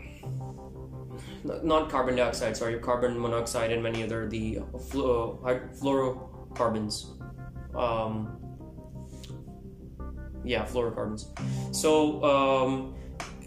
not 1.44 1.90
carbon 1.90 2.16
dioxide, 2.16 2.58
sorry, 2.58 2.80
carbon 2.80 3.20
monoxide 3.20 3.72
and 3.72 3.84
many 3.84 4.04
other 4.04 4.30
the 4.30 4.60
fluorocarbons. 4.90 7.20
Um, 7.76 8.40
yeah, 10.44 10.66
fluorocarbons. 10.66 11.28
So 11.76 12.24
um, 12.24 12.96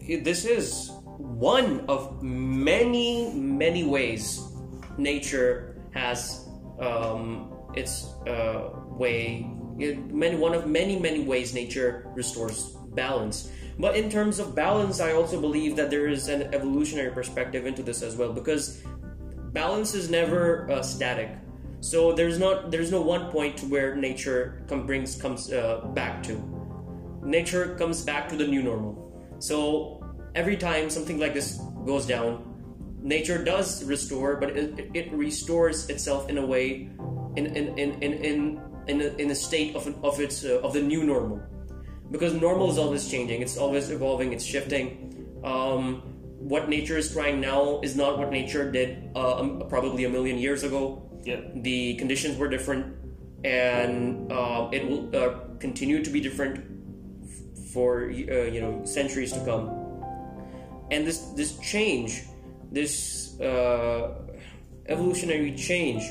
this 0.06 0.44
is 0.44 0.90
one 1.18 1.80
of 1.88 2.22
many, 2.22 3.32
many 3.32 3.84
ways 3.84 4.42
nature 4.98 5.78
has 5.92 6.46
um, 6.78 7.55
its 7.76 8.14
uh, 8.26 8.70
way. 8.88 9.46
Many, 9.76 10.36
one 10.36 10.54
of 10.54 10.66
many, 10.66 10.98
many 10.98 11.20
ways 11.20 11.52
nature 11.52 12.10
restores 12.14 12.76
balance. 12.94 13.50
But 13.78 13.96
in 13.96 14.08
terms 14.08 14.38
of 14.38 14.54
balance, 14.54 15.00
I 15.00 15.12
also 15.12 15.38
believe 15.38 15.76
that 15.76 15.90
there 15.90 16.08
is 16.08 16.28
an 16.28 16.54
evolutionary 16.54 17.12
perspective 17.12 17.66
into 17.66 17.82
this 17.82 18.02
as 18.02 18.16
well 18.16 18.32
because 18.32 18.82
balance 19.52 19.94
is 19.94 20.08
never 20.08 20.70
uh, 20.70 20.82
static. 20.82 21.30
So 21.80 22.12
there's 22.12 22.38
not 22.38 22.70
there's 22.70 22.90
no 22.90 23.02
one 23.02 23.30
point 23.30 23.60
where 23.68 23.94
nature 23.94 24.64
come, 24.66 24.86
brings 24.86 25.20
comes 25.20 25.52
uh, 25.52 25.84
back 25.92 26.22
to. 26.24 26.40
Nature 27.22 27.76
comes 27.76 28.02
back 28.02 28.28
to 28.30 28.36
the 28.36 28.46
new 28.46 28.62
normal. 28.62 28.96
So 29.38 30.02
every 30.34 30.56
time 30.56 30.88
something 30.88 31.18
like 31.18 31.34
this 31.34 31.60
goes 31.84 32.06
down, 32.06 32.56
nature 33.02 33.42
does 33.42 33.84
restore, 33.84 34.36
but 34.36 34.56
it, 34.56 34.90
it 34.94 35.12
restores 35.12 35.88
itself 35.90 36.28
in 36.28 36.38
a 36.38 36.46
way, 36.46 36.90
in 37.36 37.46
in 37.46 37.78
in 37.78 38.02
in 38.02 38.12
in, 38.24 38.60
in, 38.88 39.00
a, 39.00 39.08
in 39.22 39.30
a 39.30 39.34
state 39.34 39.76
of 39.76 39.86
of 40.04 40.20
its 40.20 40.44
uh, 40.44 40.60
of 40.62 40.72
the 40.72 40.82
new 40.82 41.04
normal. 41.04 41.40
Because 42.10 42.34
normal 42.34 42.70
is 42.70 42.78
always 42.78 43.08
changing 43.08 43.42
it's 43.42 43.56
always 43.56 43.90
evolving 43.90 44.32
it's 44.32 44.44
shifting. 44.44 45.40
Um, 45.44 46.02
what 46.38 46.68
nature 46.68 46.96
is 46.96 47.12
trying 47.12 47.40
now 47.40 47.80
is 47.80 47.96
not 47.96 48.18
what 48.18 48.30
nature 48.30 48.70
did 48.70 49.10
uh, 49.16 49.40
um, 49.40 49.62
probably 49.68 50.04
a 50.04 50.08
million 50.08 50.38
years 50.38 50.62
ago. 50.62 51.02
Yeah. 51.24 51.40
The 51.54 51.96
conditions 51.96 52.38
were 52.38 52.48
different 52.48 52.94
and 53.44 54.30
uh, 54.32 54.68
it 54.72 54.86
will 54.88 55.14
uh, 55.14 55.38
continue 55.58 56.02
to 56.02 56.10
be 56.10 56.20
different 56.20 56.64
for 57.72 58.04
uh, 58.04 58.48
you 58.54 58.60
know 58.60 58.84
centuries 58.84 59.32
to 59.32 59.44
come. 59.44 59.68
And 60.90 61.06
this 61.06 61.18
this 61.36 61.58
change 61.58 62.22
this 62.72 63.38
uh, 63.40 64.14
evolutionary 64.88 65.54
change 65.54 66.02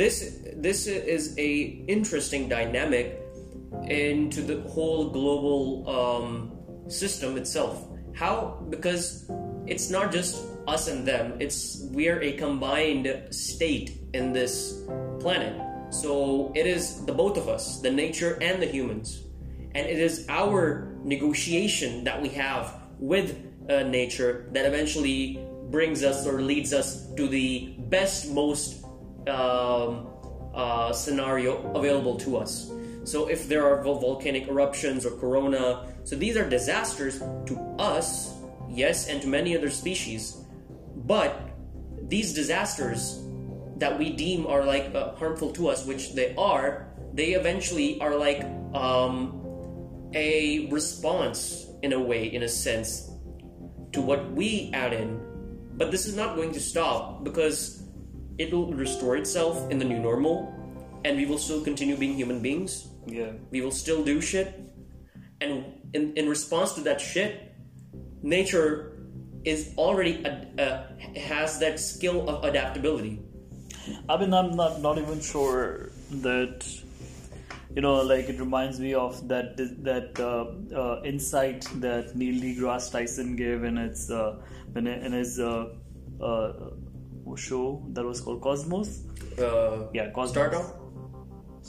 this 0.00 0.40
this 0.56 0.86
is 0.86 1.36
a 1.36 1.84
interesting 1.86 2.48
dynamic 2.48 3.20
into 3.84 4.40
the 4.40 4.62
whole 4.72 5.10
global 5.10 5.60
um, 5.88 6.56
system 6.88 7.36
itself. 7.36 7.86
How? 8.14 8.64
Because 8.70 9.30
it's 9.66 9.90
not 9.90 10.10
just 10.10 10.40
us 10.66 10.88
and 10.88 11.06
them. 11.06 11.36
It's 11.38 11.84
we're 11.92 12.20
a 12.22 12.32
combined 12.32 13.12
state 13.28 14.00
in 14.14 14.32
this 14.32 14.82
planet. 15.20 15.60
So 15.92 16.50
it 16.56 16.66
is 16.66 17.04
the 17.04 17.12
both 17.12 17.36
of 17.36 17.48
us, 17.48 17.80
the 17.80 17.90
nature 17.90 18.38
and 18.40 18.62
the 18.62 18.66
humans, 18.66 19.24
and 19.74 19.84
it 19.86 19.98
is 19.98 20.24
our 20.30 20.96
negotiation 21.04 22.04
that 22.04 22.22
we 22.22 22.30
have 22.30 22.72
with 22.98 23.36
uh, 23.68 23.82
nature 23.82 24.48
that 24.52 24.64
eventually 24.64 25.44
brings 25.70 26.02
us 26.02 26.26
or 26.26 26.40
leads 26.40 26.72
us 26.72 27.06
to 27.16 27.28
the 27.28 27.74
best, 27.90 28.30
most 28.32 28.79
um, 29.28 30.06
uh, 30.54 30.92
scenario 30.92 31.72
available 31.74 32.16
to 32.16 32.36
us. 32.36 32.70
So 33.04 33.28
if 33.28 33.48
there 33.48 33.66
are 33.66 33.82
volcanic 33.82 34.48
eruptions 34.48 35.06
or 35.06 35.10
corona, 35.16 35.88
so 36.04 36.16
these 36.16 36.36
are 36.36 36.48
disasters 36.48 37.18
to 37.18 37.76
us, 37.78 38.34
yes, 38.68 39.08
and 39.08 39.20
to 39.22 39.28
many 39.28 39.56
other 39.56 39.70
species. 39.70 40.44
But 40.96 41.40
these 42.08 42.34
disasters 42.34 43.22
that 43.76 43.98
we 43.98 44.12
deem 44.12 44.46
are 44.46 44.64
like 44.64 44.94
uh, 44.94 45.14
harmful 45.14 45.50
to 45.52 45.68
us, 45.68 45.86
which 45.86 46.14
they 46.14 46.34
are, 46.36 46.92
they 47.14 47.32
eventually 47.32 48.00
are 48.00 48.14
like 48.16 48.44
um, 48.74 49.40
a 50.12 50.68
response 50.70 51.66
in 51.82 51.92
a 51.92 52.00
way, 52.00 52.26
in 52.26 52.42
a 52.42 52.48
sense, 52.48 53.10
to 53.92 54.02
what 54.02 54.30
we 54.32 54.70
add 54.74 54.92
in. 54.92 55.20
But 55.74 55.90
this 55.90 56.06
is 56.06 56.14
not 56.14 56.36
going 56.36 56.52
to 56.52 56.60
stop 56.60 57.24
because 57.24 57.79
it 58.40 58.52
will 58.52 58.72
restore 58.72 59.16
itself 59.16 59.70
in 59.70 59.78
the 59.78 59.84
new 59.84 60.00
normal 60.00 60.48
and 61.04 61.16
we 61.16 61.26
will 61.26 61.38
still 61.38 61.62
continue 61.62 61.96
being 61.96 62.14
human 62.14 62.40
beings 62.40 62.90
yeah. 63.06 63.32
We 63.50 63.60
will 63.60 63.70
still 63.70 64.04
do 64.04 64.20
shit. 64.20 64.60
And 65.40 65.64
in, 65.94 66.12
in 66.16 66.28
response 66.28 66.72
to 66.74 66.80
that 66.82 67.00
shit, 67.00 67.54
nature 68.22 68.98
is 69.44 69.72
already 69.78 70.24
uh, 70.24 70.82
has 71.16 71.58
that 71.60 71.80
skill 71.80 72.28
of 72.28 72.44
adaptability. 72.44 73.22
I 74.08 74.18
mean, 74.18 74.34
I'm 74.34 74.54
not 74.54 74.80
not 74.82 74.98
even 74.98 75.20
sure 75.20 75.90
that 76.10 76.66
you 77.74 77.80
know, 77.80 78.02
like 78.02 78.28
it 78.28 78.38
reminds 78.38 78.78
me 78.78 78.92
of 78.94 79.26
that 79.28 79.56
that 79.56 80.20
uh, 80.20 80.76
uh, 80.76 81.02
insight 81.04 81.66
that 81.76 82.14
Neil 82.14 82.40
deGrasse 82.42 82.92
Tyson 82.92 83.34
gave 83.36 83.64
in 83.64 83.78
its 83.78 84.10
uh, 84.10 84.36
in, 84.76 84.86
in 84.86 85.12
his 85.12 85.40
uh, 85.40 85.70
uh, 86.20 86.52
show 87.36 87.82
that 87.92 88.04
was 88.04 88.20
called 88.20 88.40
Cosmos. 88.40 89.04
Uh, 89.38 89.88
yeah, 89.92 90.10
Cosmos. 90.10 90.36
StarTalk. 90.36 90.76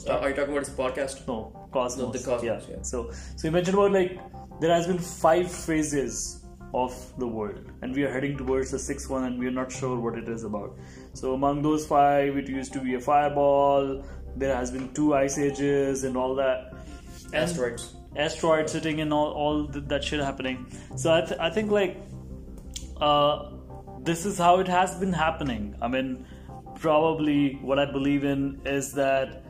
Uh, 0.08 0.12
are 0.18 0.30
you 0.30 0.34
talking 0.34 0.52
about 0.52 0.64
this 0.64 0.74
podcast? 0.74 1.26
No, 1.26 1.68
Cosmos. 1.72 1.98
No, 1.98 2.12
the 2.12 2.18
Cosmos. 2.18 2.66
Yeah. 2.68 2.76
yeah. 2.76 2.82
So, 2.82 3.10
so 3.36 3.48
you 3.48 3.52
mentioned 3.52 3.76
about 3.76 3.92
like 3.92 4.18
there 4.60 4.74
has 4.74 4.86
been 4.86 4.98
five 4.98 5.50
phases 5.50 6.44
of 6.74 6.94
the 7.18 7.26
world, 7.26 7.70
and 7.82 7.94
we 7.94 8.04
are 8.04 8.12
heading 8.12 8.36
towards 8.36 8.70
the 8.70 8.78
sixth 8.78 9.10
one, 9.10 9.24
and 9.24 9.38
we 9.38 9.46
are 9.46 9.56
not 9.62 9.70
sure 9.70 9.98
what 9.98 10.16
it 10.16 10.28
is 10.28 10.44
about. 10.44 10.78
So, 11.12 11.34
among 11.34 11.62
those 11.62 11.86
five, 11.86 12.36
it 12.36 12.48
used 12.48 12.72
to 12.72 12.80
be 12.80 12.94
a 12.94 13.00
fireball. 13.00 14.04
There 14.36 14.54
has 14.56 14.70
been 14.70 14.92
two 14.94 15.14
ice 15.14 15.38
ages 15.38 16.04
and 16.04 16.16
all 16.16 16.34
that. 16.36 16.72
Asteroids. 17.34 17.94
Asteroids 18.16 18.72
sitting 18.72 19.00
and 19.00 19.12
all 19.12 19.32
all 19.32 19.66
that 19.68 20.04
shit 20.04 20.20
happening. 20.20 20.66
So 20.96 21.12
I, 21.12 21.20
th- 21.22 21.40
I 21.40 21.50
think 21.50 21.70
like 21.70 21.96
uh, 23.00 23.51
this 24.02 24.26
is 24.26 24.38
how 24.38 24.58
it 24.58 24.68
has 24.68 24.94
been 24.96 25.12
happening. 25.12 25.76
I 25.80 25.88
mean, 25.88 26.26
probably 26.74 27.54
what 27.62 27.78
I 27.78 27.84
believe 27.90 28.24
in 28.24 28.60
is 28.64 28.92
that 28.94 29.44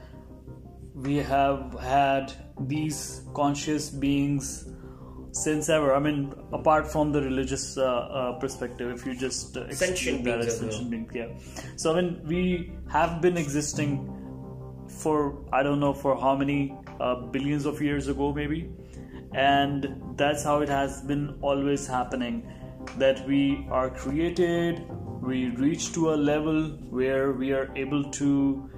we 0.94 1.16
have 1.16 1.78
had 1.80 2.32
these 2.60 3.22
conscious 3.34 3.88
beings 3.90 4.68
since 5.32 5.68
ever. 5.70 5.94
I 5.94 5.98
mean, 5.98 6.34
apart 6.52 6.90
from 6.90 7.12
the 7.12 7.22
religious 7.22 7.78
uh, 7.78 7.84
uh, 7.84 8.32
perspective, 8.38 8.90
if 8.90 9.06
you 9.06 9.14
just 9.16 9.56
uh, 9.56 9.72
sentient 9.74 10.24
that 10.24 10.40
beings, 10.40 10.56
sentient 10.56 10.90
beings, 10.90 11.10
yeah. 11.14 11.28
So 11.76 11.92
I 11.92 12.02
mean, 12.02 12.20
we 12.24 12.72
have 12.90 13.20
been 13.20 13.36
existing 13.36 14.08
for 14.88 15.42
I 15.52 15.62
don't 15.62 15.80
know 15.80 15.94
for 15.94 16.20
how 16.20 16.36
many 16.36 16.76
uh, 17.00 17.14
billions 17.14 17.64
of 17.64 17.80
years 17.80 18.08
ago, 18.08 18.32
maybe, 18.32 18.70
and 19.34 19.96
that's 20.16 20.44
how 20.44 20.60
it 20.60 20.68
has 20.68 21.00
been 21.00 21.38
always 21.40 21.86
happening. 21.86 22.46
That 22.98 23.26
we 23.26 23.66
are 23.70 23.90
created, 23.90 24.84
we 25.22 25.48
reach 25.50 25.92
to 25.94 26.14
a 26.14 26.16
level 26.16 26.70
where 26.90 27.32
we 27.32 27.52
are 27.52 27.72
able 27.76 28.10
to 28.12 28.70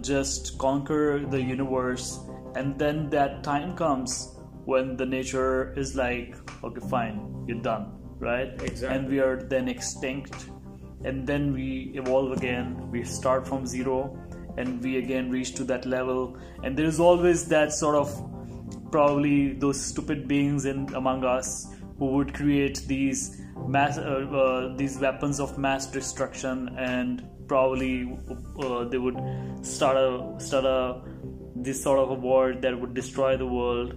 just 0.00 0.58
conquer 0.58 1.24
the 1.28 1.40
universe. 1.40 2.20
And 2.54 2.78
then 2.78 3.10
that 3.10 3.42
time 3.42 3.76
comes 3.76 4.34
when 4.64 4.96
the 4.96 5.06
nature 5.06 5.72
is 5.78 5.96
like 5.96 6.36
okay 6.62 6.86
fine 6.90 7.44
you're 7.46 7.62
done 7.62 7.98
right? 8.18 8.60
Exactly. 8.62 8.88
And 8.88 9.08
we 9.08 9.20
are 9.20 9.36
then 9.36 9.68
extinct. 9.68 10.50
And 11.04 11.26
then 11.26 11.52
we 11.52 11.92
evolve 11.94 12.32
again. 12.32 12.90
We 12.90 13.04
start 13.04 13.46
from 13.46 13.66
zero 13.66 14.18
and 14.56 14.82
we 14.82 14.98
again 14.98 15.30
reach 15.30 15.54
to 15.54 15.64
that 15.64 15.86
level. 15.86 16.36
And 16.64 16.76
there 16.76 16.86
is 16.86 16.98
always 16.98 17.46
that 17.48 17.72
sort 17.72 17.94
of 17.94 18.10
probably 18.90 19.52
those 19.52 19.80
stupid 19.80 20.26
beings 20.26 20.64
in 20.64 20.92
among 20.94 21.24
us 21.24 21.68
who 21.98 22.06
would 22.06 22.34
create 22.34 22.82
these 22.86 23.40
mass 23.66 23.98
uh, 23.98 24.02
uh, 24.02 24.76
these 24.76 24.98
weapons 24.98 25.40
of 25.40 25.58
mass 25.58 25.86
destruction 25.86 26.74
and 26.78 27.26
probably 27.46 28.16
uh, 28.62 28.84
they 28.84 28.98
would 28.98 29.18
start 29.62 29.96
a 29.96 30.40
start 30.40 30.64
a 30.64 31.02
this 31.56 31.82
sort 31.82 31.98
of 31.98 32.10
a 32.10 32.14
war 32.14 32.54
that 32.54 32.78
would 32.78 32.94
destroy 32.94 33.36
the 33.36 33.46
world 33.46 33.94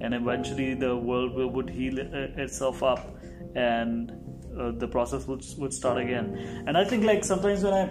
and 0.00 0.14
eventually 0.14 0.74
the 0.74 0.96
world 0.96 1.34
would 1.34 1.68
heal 1.68 1.98
itself 1.98 2.82
up 2.82 3.16
and 3.54 4.12
uh, 4.58 4.70
the 4.72 4.88
process 4.88 5.26
would, 5.26 5.44
would 5.58 5.72
start 5.72 5.98
again. 5.98 6.64
And 6.66 6.76
i 6.76 6.84
think 6.84 7.04
like 7.04 7.24
sometimes 7.24 7.62
when 7.62 7.74
i 7.74 7.90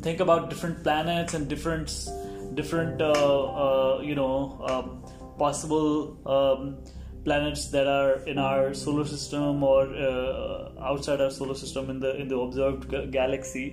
think 0.00 0.20
about 0.20 0.50
different 0.50 0.82
planets 0.82 1.34
and 1.34 1.48
different 1.48 2.08
different 2.54 3.00
uh, 3.00 3.10
uh, 3.10 4.00
you 4.00 4.14
know 4.14 4.64
um, 4.68 5.02
possible 5.38 6.16
um, 6.26 6.78
planets 7.26 7.68
that 7.74 7.88
are 7.88 8.14
in 8.32 8.38
our 8.38 8.72
solar 8.72 9.04
system 9.04 9.62
or 9.62 9.82
uh, 10.08 10.70
outside 10.90 11.20
our 11.20 11.30
solar 11.30 11.54
system 11.62 11.90
in 11.90 12.00
the 12.00 12.14
in 12.20 12.28
the 12.32 12.38
observed 12.46 12.88
ga- 12.92 13.06
galaxy 13.18 13.66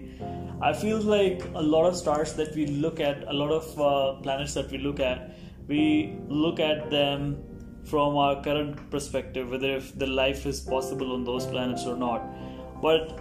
i 0.70 0.74
feel 0.84 1.02
like 1.16 1.48
a 1.62 1.66
lot 1.76 1.86
of 1.90 1.96
stars 2.04 2.34
that 2.42 2.56
we 2.60 2.66
look 2.86 3.00
at 3.00 3.26
a 3.34 3.36
lot 3.42 3.52
of 3.60 3.66
uh, 3.80 4.14
planets 4.28 4.54
that 4.60 4.72
we 4.76 4.80
look 4.90 5.00
at 5.00 5.36
we 5.68 5.84
look 6.28 6.60
at 6.60 6.90
them 6.90 7.38
from 7.86 8.18
our 8.18 8.42
current 8.44 8.78
perspective 8.90 9.50
whether 9.50 9.76
if 9.76 9.98
the 9.98 10.08
life 10.08 10.46
is 10.46 10.62
possible 10.62 11.14
on 11.14 11.24
those 11.24 11.46
planets 11.46 11.86
or 11.86 11.96
not. 11.96 12.22
But 12.82 13.20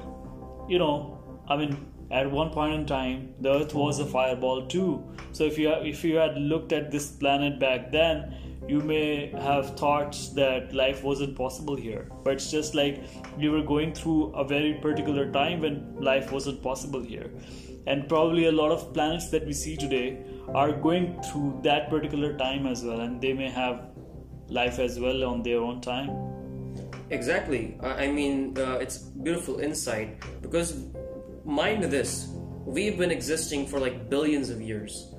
you 0.68 0.78
know 0.78 1.18
i 1.48 1.56
mean 1.56 1.76
at 2.10 2.30
one 2.30 2.50
point 2.50 2.74
in 2.74 2.86
time 2.86 3.34
the 3.40 3.50
earth 3.52 3.74
was 3.74 3.98
a 3.98 4.06
fireball 4.06 4.66
too. 4.66 5.02
So 5.32 5.44
if 5.44 5.58
you 5.58 5.70
if 5.92 6.04
you 6.04 6.16
had 6.16 6.36
looked 6.36 6.72
at 6.72 6.90
this 6.90 7.10
planet 7.10 7.58
back 7.58 7.90
then 7.90 8.34
you 8.68 8.80
may 8.80 9.28
have 9.40 9.76
thoughts 9.76 10.28
that 10.30 10.72
life 10.72 11.02
wasn't 11.02 11.36
possible 11.36 11.76
here 11.76 12.08
but 12.24 12.34
it's 12.34 12.50
just 12.50 12.74
like 12.74 13.02
we 13.36 13.48
were 13.48 13.62
going 13.62 13.92
through 13.92 14.32
a 14.34 14.44
very 14.44 14.74
particular 14.74 15.30
time 15.32 15.60
when 15.60 15.94
life 16.00 16.32
wasn't 16.32 16.62
possible 16.62 17.02
here 17.02 17.30
and 17.86 18.08
probably 18.08 18.46
a 18.46 18.52
lot 18.52 18.70
of 18.70 18.92
planets 18.94 19.30
that 19.30 19.44
we 19.44 19.52
see 19.52 19.76
today 19.76 20.18
are 20.54 20.72
going 20.72 21.20
through 21.22 21.60
that 21.62 21.90
particular 21.90 22.36
time 22.36 22.66
as 22.66 22.84
well 22.84 23.00
and 23.00 23.20
they 23.20 23.32
may 23.32 23.50
have 23.50 23.88
life 24.48 24.78
as 24.78 25.00
well 25.00 25.24
on 25.24 25.42
their 25.42 25.58
own 25.58 25.80
time 25.80 26.10
Exactly. 27.12 27.76
I 27.80 28.04
I 28.04 28.10
mean, 28.10 28.56
uh, 28.58 28.78
it's 28.80 28.96
beautiful 28.98 29.60
insight 29.60 30.16
because 30.40 30.86
mind 31.44 31.84
this: 31.84 32.28
we've 32.64 32.96
been 32.98 33.10
existing 33.10 33.66
for 33.66 33.78
like 33.78 34.08
billions 34.08 34.48
of 34.48 34.62
years. 34.62 35.11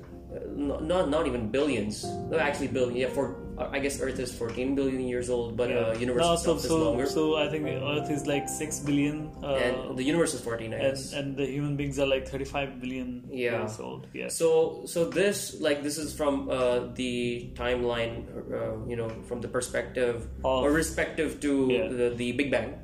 Not, 0.56 0.82
not 0.84 1.08
not 1.10 1.26
even 1.26 1.50
billions. 1.50 2.04
No, 2.04 2.38
actually, 2.38 2.68
billion. 2.68 2.96
Yeah, 2.96 3.08
for 3.08 3.36
I 3.58 3.78
guess 3.78 4.00
Earth 4.00 4.18
is 4.18 4.34
14 4.34 4.74
billion 4.74 5.00
years 5.06 5.30
old, 5.30 5.56
but 5.56 5.70
uh, 5.70 5.94
universe 5.98 6.22
no, 6.22 6.34
so, 6.36 6.54
is 6.56 6.62
so, 6.66 6.90
longer. 6.90 7.06
so 7.06 7.36
i 7.36 7.46
think 7.48 7.62
earth 7.70 8.10
is 8.10 8.26
like 8.26 8.48
6 8.48 8.80
billion 8.80 9.30
uh, 9.44 9.54
and 9.54 9.96
the 9.96 10.02
universe 10.02 10.34
is 10.34 10.40
14, 10.40 10.74
I 10.74 10.76
and, 10.76 10.82
guess. 10.82 11.12
and 11.12 11.36
the 11.36 11.46
human 11.46 11.76
beings 11.76 12.00
are 12.00 12.06
like 12.06 12.26
35 12.26 12.80
billion 12.80 13.22
Yeah. 13.30 13.60
years 13.62 13.78
old 13.78 14.08
Yeah. 14.12 14.26
So, 14.26 14.82
so 14.86 15.04
this 15.08 15.60
like 15.60 15.84
this 15.86 15.98
is 15.98 16.12
from 16.12 16.50
uh, 16.50 16.90
the 16.98 17.52
timeline, 17.54 18.26
uh, 18.50 18.82
you 18.90 18.96
know, 18.96 19.08
from 19.28 19.40
the 19.40 19.48
perspective 19.48 20.26
Of- 20.42 20.64
or 20.64 20.72
respective 20.72 21.38
to 21.46 21.68
Yeah. 21.70 21.86
the, 21.86 22.10
the 22.10 22.32
Big 22.32 22.50
Bang. 22.50 22.74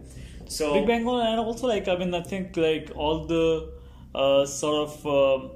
So 0.46 0.74
Big 0.74 0.86
Bang 0.86 1.02
and 1.08 1.40
also 1.40 1.66
like 1.66 1.88
I 1.88 1.96
mean 1.96 2.14
I 2.14 2.22
think 2.22 2.56
like 2.56 2.92
all 2.94 3.26
the 3.26 3.72
uh, 4.14 4.46
sort 4.46 4.76
of 4.86 4.92
um, 5.06 5.50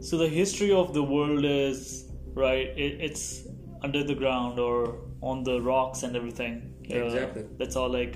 so 0.00 0.16
the 0.18 0.28
history 0.28 0.72
of 0.72 0.92
the 0.94 1.02
world 1.02 1.44
is 1.44 2.10
right 2.34 2.68
it, 2.76 3.00
it's 3.00 3.46
under 3.82 4.02
the 4.04 4.14
ground 4.14 4.58
or 4.58 4.98
on 5.22 5.42
the 5.44 5.60
rocks 5.60 6.02
and 6.02 6.16
everything 6.16 6.56
Uh, 6.88 6.98
Exactly. 7.04 7.44
that's 7.60 7.76
all 7.76 7.88
like 7.92 8.12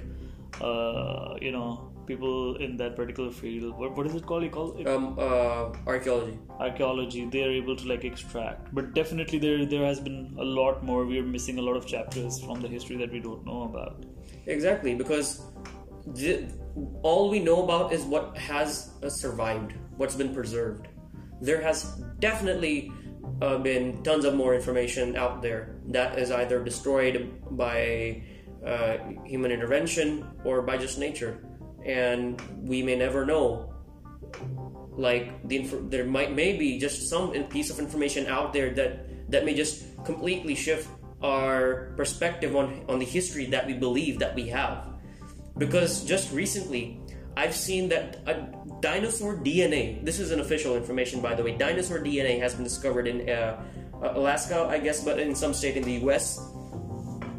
uh, 0.61 1.35
you 1.41 1.51
know 1.53 1.93
people 2.07 2.57
in 2.57 2.77
that 2.77 2.95
particular 2.97 3.31
field 3.31 3.77
what, 3.79 3.97
what 3.97 4.07
is 4.07 4.15
it 4.19 4.25
called 4.27 4.43
you 4.43 4.51
call 4.51 4.77
it 4.83 4.87
um, 4.93 5.17
uh, 5.19 5.65
archaeology. 5.87 6.37
archaeology 6.59 7.25
they 7.35 7.43
are 7.47 7.51
able 7.63 7.77
to 7.83 7.87
like 7.93 8.05
extract 8.05 8.73
but 8.79 8.95
definitely 8.95 9.39
there 9.39 9.65
there 9.75 9.85
has 9.91 10.01
been 10.01 10.21
a 10.39 10.47
lot 10.61 10.85
more 10.91 11.01
we 11.07 11.19
are 11.23 11.29
missing 11.37 11.59
a 11.59 11.65
lot 11.69 11.77
of 11.81 11.87
chapters 11.87 12.41
from 12.45 12.61
the 12.61 12.69
history 12.77 12.97
that 13.03 13.13
we 13.13 13.21
don't 13.29 13.45
know 13.51 13.63
about 13.71 14.05
Exactly, 14.47 14.95
because 14.95 15.43
the, 16.07 16.47
all 17.03 17.29
we 17.31 17.41
know 17.41 17.63
about 17.65 17.93
is 17.93 18.03
what 18.05 18.37
has 18.37 18.91
uh, 19.03 19.09
survived, 19.09 19.75
what's 19.97 20.15
been 20.17 20.35
preserved. 20.35 20.89
There 21.41 21.61
has 21.61 21.85
definitely 22.19 22.93
uh, 23.41 23.59
been 23.59 24.03
tons 24.03 24.25
of 24.25 24.35
more 24.35 24.55
information 24.55 25.17
out 25.17 25.43
there 25.43 25.77
that 25.89 26.19
is 26.19 26.31
either 26.31 26.63
destroyed 26.63 27.41
by 27.51 28.23
uh, 28.65 28.99
human 29.25 29.51
intervention 29.51 30.27
or 30.45 30.63
by 30.63 30.77
just 30.77 30.99
nature, 30.99 31.41
and 31.85 32.41
we 32.63 32.83
may 32.83 32.97
never 32.97 33.25
know. 33.25 33.73
Like 34.93 35.49
the 35.49 35.57
inf- 35.57 35.89
there 35.89 36.05
might 36.05 36.35
may 36.35 36.57
be 36.57 36.79
just 36.79 37.09
some 37.09 37.33
piece 37.49 37.71
of 37.71 37.79
information 37.79 38.27
out 38.27 38.53
there 38.53 38.71
that 38.75 39.31
that 39.31 39.45
may 39.45 39.55
just 39.55 39.97
completely 40.05 40.55
shift 40.55 40.89
our 41.23 41.95
perspective 41.97 42.55
on 42.55 42.85
on 42.89 42.99
the 42.99 43.07
history 43.07 43.47
that 43.47 43.67
we 43.67 43.73
believe 43.73 44.19
that 44.19 44.35
we 44.35 44.49
have 44.49 44.91
because 45.57 46.05
just 46.05 46.33
recently 46.33 47.00
I've 47.37 47.55
seen 47.55 47.89
that 47.91 48.19
a 48.27 48.47
dinosaur 48.81 49.37
DNA. 49.37 50.05
This 50.05 50.19
is 50.19 50.31
an 50.31 50.41
official 50.41 50.77
information, 50.77 51.21
by 51.21 51.35
the 51.35 51.43
way. 51.43 51.57
Dinosaur 51.57 51.99
DNA 51.99 52.41
has 52.41 52.55
been 52.55 52.65
discovered 52.65 53.07
in 53.07 53.29
uh, 53.29 53.63
Alaska, 54.03 54.67
I 54.69 54.79
guess, 54.79 55.05
but 55.05 55.19
in 55.19 55.35
some 55.35 55.55
state 55.55 55.77
in 55.77 55.83
the 55.83 55.93
U.S. 56.05 56.39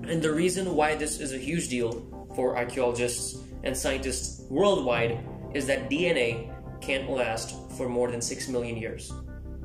And 0.07 0.21
the 0.21 0.31
reason 0.31 0.75
why 0.75 0.95
this 0.95 1.19
is 1.19 1.33
a 1.33 1.37
huge 1.37 1.69
deal 1.69 2.05
for 2.35 2.57
archaeologists 2.57 3.41
and 3.63 3.75
scientists 3.75 4.45
worldwide 4.49 5.19
is 5.53 5.67
that 5.67 5.89
DNA 5.89 6.51
can't 6.81 7.09
last 7.09 7.55
for 7.77 7.87
more 7.89 8.09
than 8.09 8.21
six 8.21 8.47
million 8.47 8.77
years, 8.77 9.11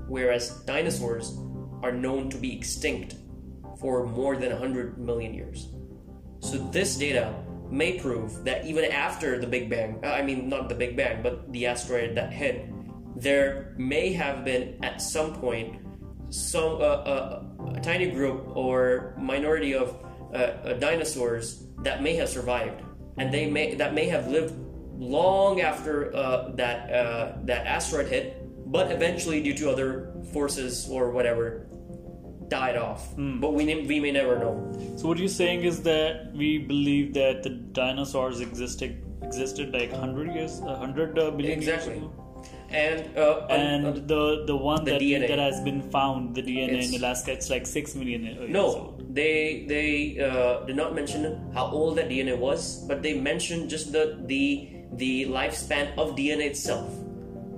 whereas 0.09 0.51
dinosaurs 0.67 1.39
are 1.83 1.93
known 1.93 2.29
to 2.31 2.37
be 2.37 2.57
extinct 2.57 3.15
for 3.79 4.07
more 4.07 4.37
than 4.37 4.51
100 4.51 4.99
million 4.99 5.35
years. 5.35 5.69
So 6.41 6.59
this 6.71 6.97
data 6.97 7.35
may 7.71 7.99
prove 7.99 8.45
that 8.45 8.67
even 8.67 8.85
after 8.91 9.39
the 9.39 9.47
Big 9.47 9.69
Bang, 9.69 10.01
uh, 10.05 10.09
I 10.09 10.23
mean 10.23 10.49
not 10.49 10.69
the 10.69 10.75
Big 10.75 10.97
Bang, 10.97 11.23
but 11.23 11.53
the 11.53 11.67
asteroid 11.67 12.15
that 12.17 12.33
hit, 12.33 12.69
there 13.17 13.75
may 13.79 14.13
have 14.13 14.45
been 14.45 14.83
at 14.85 15.01
some 15.01 15.35
point 15.35 15.81
some 16.31 16.75
uh, 16.75 17.03
uh, 17.07 17.43
a 17.75 17.81
tiny 17.81 18.11
group 18.11 18.57
or 18.57 19.15
minority 19.19 19.75
of 19.75 20.05
uh, 20.33 20.37
uh, 20.37 20.73
dinosaurs 20.75 21.67
that 21.83 22.03
may 22.03 22.15
have 22.15 22.29
survived, 22.29 22.83
and 23.19 23.33
they 23.33 23.49
may 23.49 23.75
that 23.75 23.95
may 23.95 24.07
have 24.07 24.29
lived 24.29 24.55
long 24.99 25.61
after 25.61 26.15
uh, 26.15 26.51
that 26.55 27.47
that 27.47 27.67
asteroid 27.67 28.09
hit, 28.09 28.43
but 28.71 28.91
eventually 28.91 29.43
due 29.43 29.55
to 29.55 29.71
other 29.71 30.13
forces 30.33 30.89
or 30.91 31.11
whatever 31.11 31.67
died 32.49 32.77
off. 32.77 33.09
But 33.17 33.55
we 33.55 33.65
ne- 33.65 33.87
we 33.87 34.01
may 34.01 34.13
never 34.13 34.39
know. 34.39 34.55
So 34.97 35.09
what 35.09 35.19
you're 35.19 35.29
saying 35.29 35.63
is 35.65 35.83
that 35.83 36.33
we 36.35 36.59
believe 36.59 37.15
that 37.15 37.43
the 37.43 37.51
dinosaurs 37.51 38.41
existed 38.41 39.03
existed 39.23 39.73
like 39.73 39.93
hundred 39.93 40.33
years, 40.35 40.61
hundred 40.61 41.19
uh, 41.19 41.31
billion 41.33 41.59
Exactly. 41.59 41.95
years 41.95 42.05
ago, 42.05 42.13
And 42.71 43.17
uh, 43.19 43.47
and 43.51 43.87
un- 43.87 44.07
the 44.07 44.45
the 44.47 44.57
one 44.57 44.85
the 44.85 44.93
that 44.93 45.01
DNA. 45.01 45.29
that 45.29 45.39
has 45.39 45.61
been 45.69 45.81
found, 45.97 46.35
the 46.37 46.43
DNA 46.43 46.79
It's- 46.79 46.89
in 46.93 47.01
Alaska, 47.01 47.33
it's 47.33 47.51
like 47.51 47.67
six 47.67 47.95
million 47.95 48.23
years 48.29 48.51
No, 48.59 48.65
old. 48.67 49.15
they 49.15 49.65
they 49.73 49.89
uh, 50.29 50.61
did 50.71 50.77
not 50.77 50.95
mention 50.95 51.27
how 51.55 51.67
old 51.81 51.97
that 51.99 52.09
DNA 52.09 52.37
was, 52.39 52.85
but 52.87 53.03
they 53.03 53.15
mentioned 53.19 53.69
just 53.71 53.91
the 53.93 54.05
the 54.27 54.45
the 55.03 55.13
lifespan 55.27 55.91
of 55.99 56.15
DNA 56.21 56.47
itself. 56.55 56.87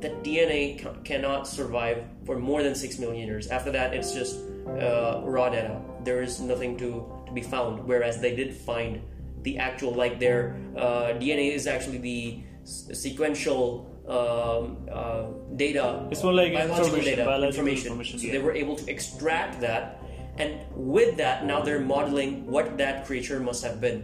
That 0.01 0.23
DNA 0.25 0.79
ca- 0.83 0.95
cannot 1.05 1.47
survive 1.49 2.05
for 2.25 2.39
more 2.39 2.63
than 2.63 2.75
six 2.75 2.99
million 2.99 3.27
years. 3.29 3.49
After 3.49 3.73
that, 3.73 3.93
it's 3.93 4.13
just 4.15 4.37
uh, 4.77 5.21
raw 5.25 5.49
data. 5.49 5.81
There 6.05 6.23
is 6.23 6.41
nothing 6.41 6.77
to 6.79 7.05
to 7.27 7.33
be 7.33 7.43
found. 7.43 7.85
Whereas 7.87 8.21
they 8.21 8.35
did 8.35 8.55
find 8.55 9.01
the 9.43 9.59
actual 9.59 9.93
like 9.93 10.19
their 10.19 10.57
uh, 10.77 11.15
DNA 11.21 11.55
is 11.55 11.67
actually 11.67 11.99
the 11.99 12.41
s- 12.63 12.91
sequential. 12.93 13.87
Um, 14.09 14.89
uh, 14.89 15.27
data 15.57 16.09
It's 16.11 16.23
more 16.25 16.33
like 16.33 16.55
biological 16.55 16.97
information, 16.97 17.11
data, 17.13 17.25
biological 17.29 17.69
information. 17.69 17.87
information, 17.93 18.19
So 18.19 18.27
yeah. 18.27 18.33
they 18.33 18.39
were 18.41 18.57
able 18.57 18.75
to 18.81 18.89
extract 18.89 19.61
that, 19.61 20.01
and 20.41 20.65
with 20.73 21.19
that, 21.19 21.45
now 21.45 21.61
they're 21.61 21.85
modeling 21.85 22.47
what 22.49 22.79
that 22.79 23.05
creature 23.05 23.39
must 23.39 23.61
have 23.69 23.83
been, 23.85 24.01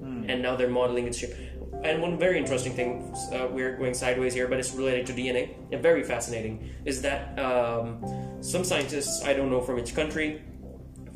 Hmm. 0.00 0.24
and 0.30 0.40
now 0.40 0.56
they're 0.56 0.72
modeling 0.72 1.04
its 1.06 1.18
shape. 1.20 1.36
And 1.84 2.00
one 2.00 2.18
very 2.18 2.38
interesting 2.38 2.74
thing, 2.74 3.14
uh, 3.32 3.48
we're 3.50 3.76
going 3.76 3.94
sideways 3.94 4.34
here, 4.34 4.46
but 4.46 4.58
it's 4.58 4.72
related 4.72 5.06
to 5.06 5.12
DNA, 5.12 5.56
and 5.72 5.82
very 5.82 6.04
fascinating, 6.04 6.70
is 6.84 7.02
that 7.02 7.36
um, 7.38 8.38
some 8.40 8.62
scientists, 8.62 9.24
I 9.24 9.32
don't 9.32 9.50
know 9.50 9.60
from 9.60 9.76
which 9.76 9.94
country, 9.94 10.42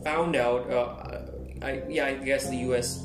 found 0.02 0.34
out, 0.34 0.68
uh, 0.70 1.64
I, 1.64 1.82
yeah, 1.88 2.06
I 2.06 2.14
guess 2.14 2.48
the 2.48 2.56
U.S. 2.68 3.04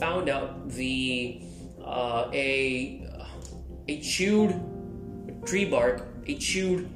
found 0.00 0.28
out 0.28 0.70
the 0.70 1.42
uh, 1.84 2.30
a 2.32 3.06
a 3.88 4.00
chewed 4.00 4.54
tree 5.44 5.64
bark, 5.66 6.06
a 6.26 6.36
chewed 6.36 6.88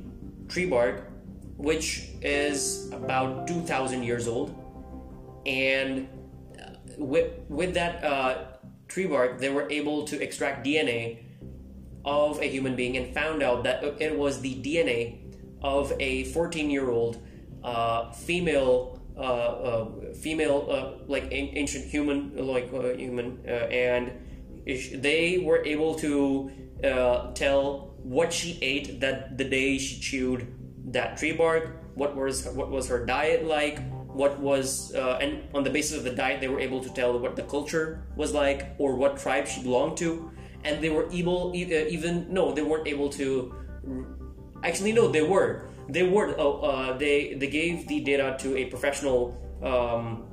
tree 0.48 0.66
bark, 0.66 1.10
which 1.56 2.08
is 2.22 2.90
about 2.92 3.46
2,000 3.46 4.02
years 4.02 4.26
old. 4.26 4.54
And 5.44 6.08
uh, 6.58 6.70
with, 6.96 7.32
with 7.48 7.74
that 7.74 8.02
uh, 8.04 8.57
tree 8.88 9.06
bark, 9.06 9.38
they 9.38 9.50
were 9.50 9.70
able 9.70 10.04
to 10.04 10.20
extract 10.20 10.66
DNA 10.66 11.18
of 12.04 12.40
a 12.40 12.48
human 12.48 12.74
being 12.74 12.96
and 12.96 13.14
found 13.14 13.42
out 13.42 13.64
that 13.64 13.84
it 14.00 14.16
was 14.16 14.40
the 14.40 14.54
DNA 14.56 15.18
of 15.62 15.92
a 16.00 16.24
14 16.24 16.70
year 16.70 16.90
old 16.90 17.22
uh, 17.62 18.10
female. 18.12 18.94
Uh, 19.16 19.20
uh, 19.20 20.14
female, 20.14 20.68
uh, 20.70 21.04
like 21.08 21.24
an- 21.24 21.50
ancient 21.58 21.84
human, 21.86 22.30
like 22.46 22.72
uh, 22.72 22.94
human, 22.94 23.36
uh, 23.48 23.66
and 23.66 24.12
they 24.64 25.42
were 25.44 25.64
able 25.66 25.96
to 25.96 26.48
tell 27.34 27.96
what 28.04 28.32
she 28.32 28.56
ate 28.62 29.00
that 29.00 29.36
the 29.36 29.42
day 29.42 29.76
she 29.76 29.98
chewed 29.98 30.46
that 30.92 31.16
tree 31.16 31.32
bark, 31.32 31.82
what 31.96 32.14
was 32.14 32.46
what 32.50 32.70
was 32.70 32.86
her 32.86 33.04
diet 33.04 33.44
like, 33.44 33.80
what 34.18 34.38
was 34.40 34.92
uh, 34.94 35.22
and 35.22 35.32
on 35.54 35.62
the 35.62 35.70
basis 35.70 35.96
of 35.96 36.04
the 36.08 36.14
diet 36.22 36.40
they 36.40 36.50
were 36.54 36.62
able 36.68 36.80
to 36.86 36.90
tell 36.98 37.16
what 37.24 37.36
the 37.36 37.46
culture 37.54 38.02
was 38.16 38.34
like 38.34 38.60
or 38.78 38.96
what 39.02 39.16
tribe 39.24 39.46
she 39.46 39.62
belonged 39.62 39.96
to, 39.96 40.30
and 40.64 40.82
they 40.82 40.90
were 40.90 41.06
able 41.12 41.40
uh, 41.50 41.96
even 41.96 42.26
no 42.38 42.52
they 42.52 42.62
weren't 42.70 42.88
able 42.94 43.08
to 43.08 43.54
actually 44.64 44.92
no 44.92 45.08
they 45.08 45.22
were. 45.22 45.50
They 45.88 46.06
were 46.14 46.28
uh, 46.38 46.44
uh, 46.70 46.98
they 46.98 47.34
they 47.40 47.50
gave 47.60 47.88
the 47.88 48.00
data 48.00 48.36
to 48.42 48.56
a 48.56 48.64
professional 48.66 49.18
um, 49.62 50.26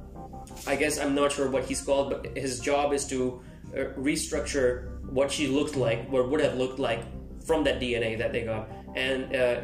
I 0.67 0.75
guess 0.75 0.99
I'm 0.99 1.15
not 1.15 1.31
sure 1.31 1.47
what 1.49 1.63
he's 1.65 1.81
called 1.81 2.09
but 2.09 2.37
his 2.45 2.59
job 2.59 2.91
is 2.91 3.05
to 3.13 3.41
uh, 3.71 3.93
restructure 4.09 4.69
what 5.17 5.31
she 5.31 5.47
looked 5.47 5.75
like 5.75 6.09
what 6.09 6.29
would 6.29 6.41
have 6.41 6.55
looked 6.55 6.79
like 6.79 7.01
from 7.45 7.63
that 7.63 7.79
DNA 7.79 8.17
that 8.17 8.33
they 8.33 8.43
got. 8.43 8.67
And 8.95 9.35
uh, 9.35 9.61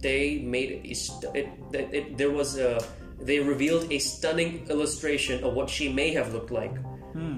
they 0.00 0.40
made 0.40 0.70
it, 0.84 1.10
it, 1.34 1.48
it, 1.72 2.16
there 2.18 2.30
was 2.30 2.58
a 2.58 2.82
they 3.22 3.40
revealed 3.40 3.90
a 3.90 3.98
stunning 3.98 4.66
illustration 4.68 5.42
of 5.44 5.54
what 5.54 5.70
she 5.70 5.92
may 5.92 6.12
have 6.12 6.32
looked 6.32 6.50
like 6.50 6.74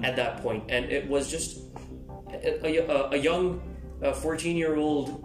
at 0.03 0.15
that 0.15 0.41
point. 0.41 0.63
And 0.69 0.85
it 0.85 1.07
was 1.07 1.29
just 1.29 1.59
a, 2.31 2.77
a, 2.77 3.09
a 3.11 3.17
young 3.17 3.61
14 4.01 4.55
year 4.57 4.75
old 4.75 5.23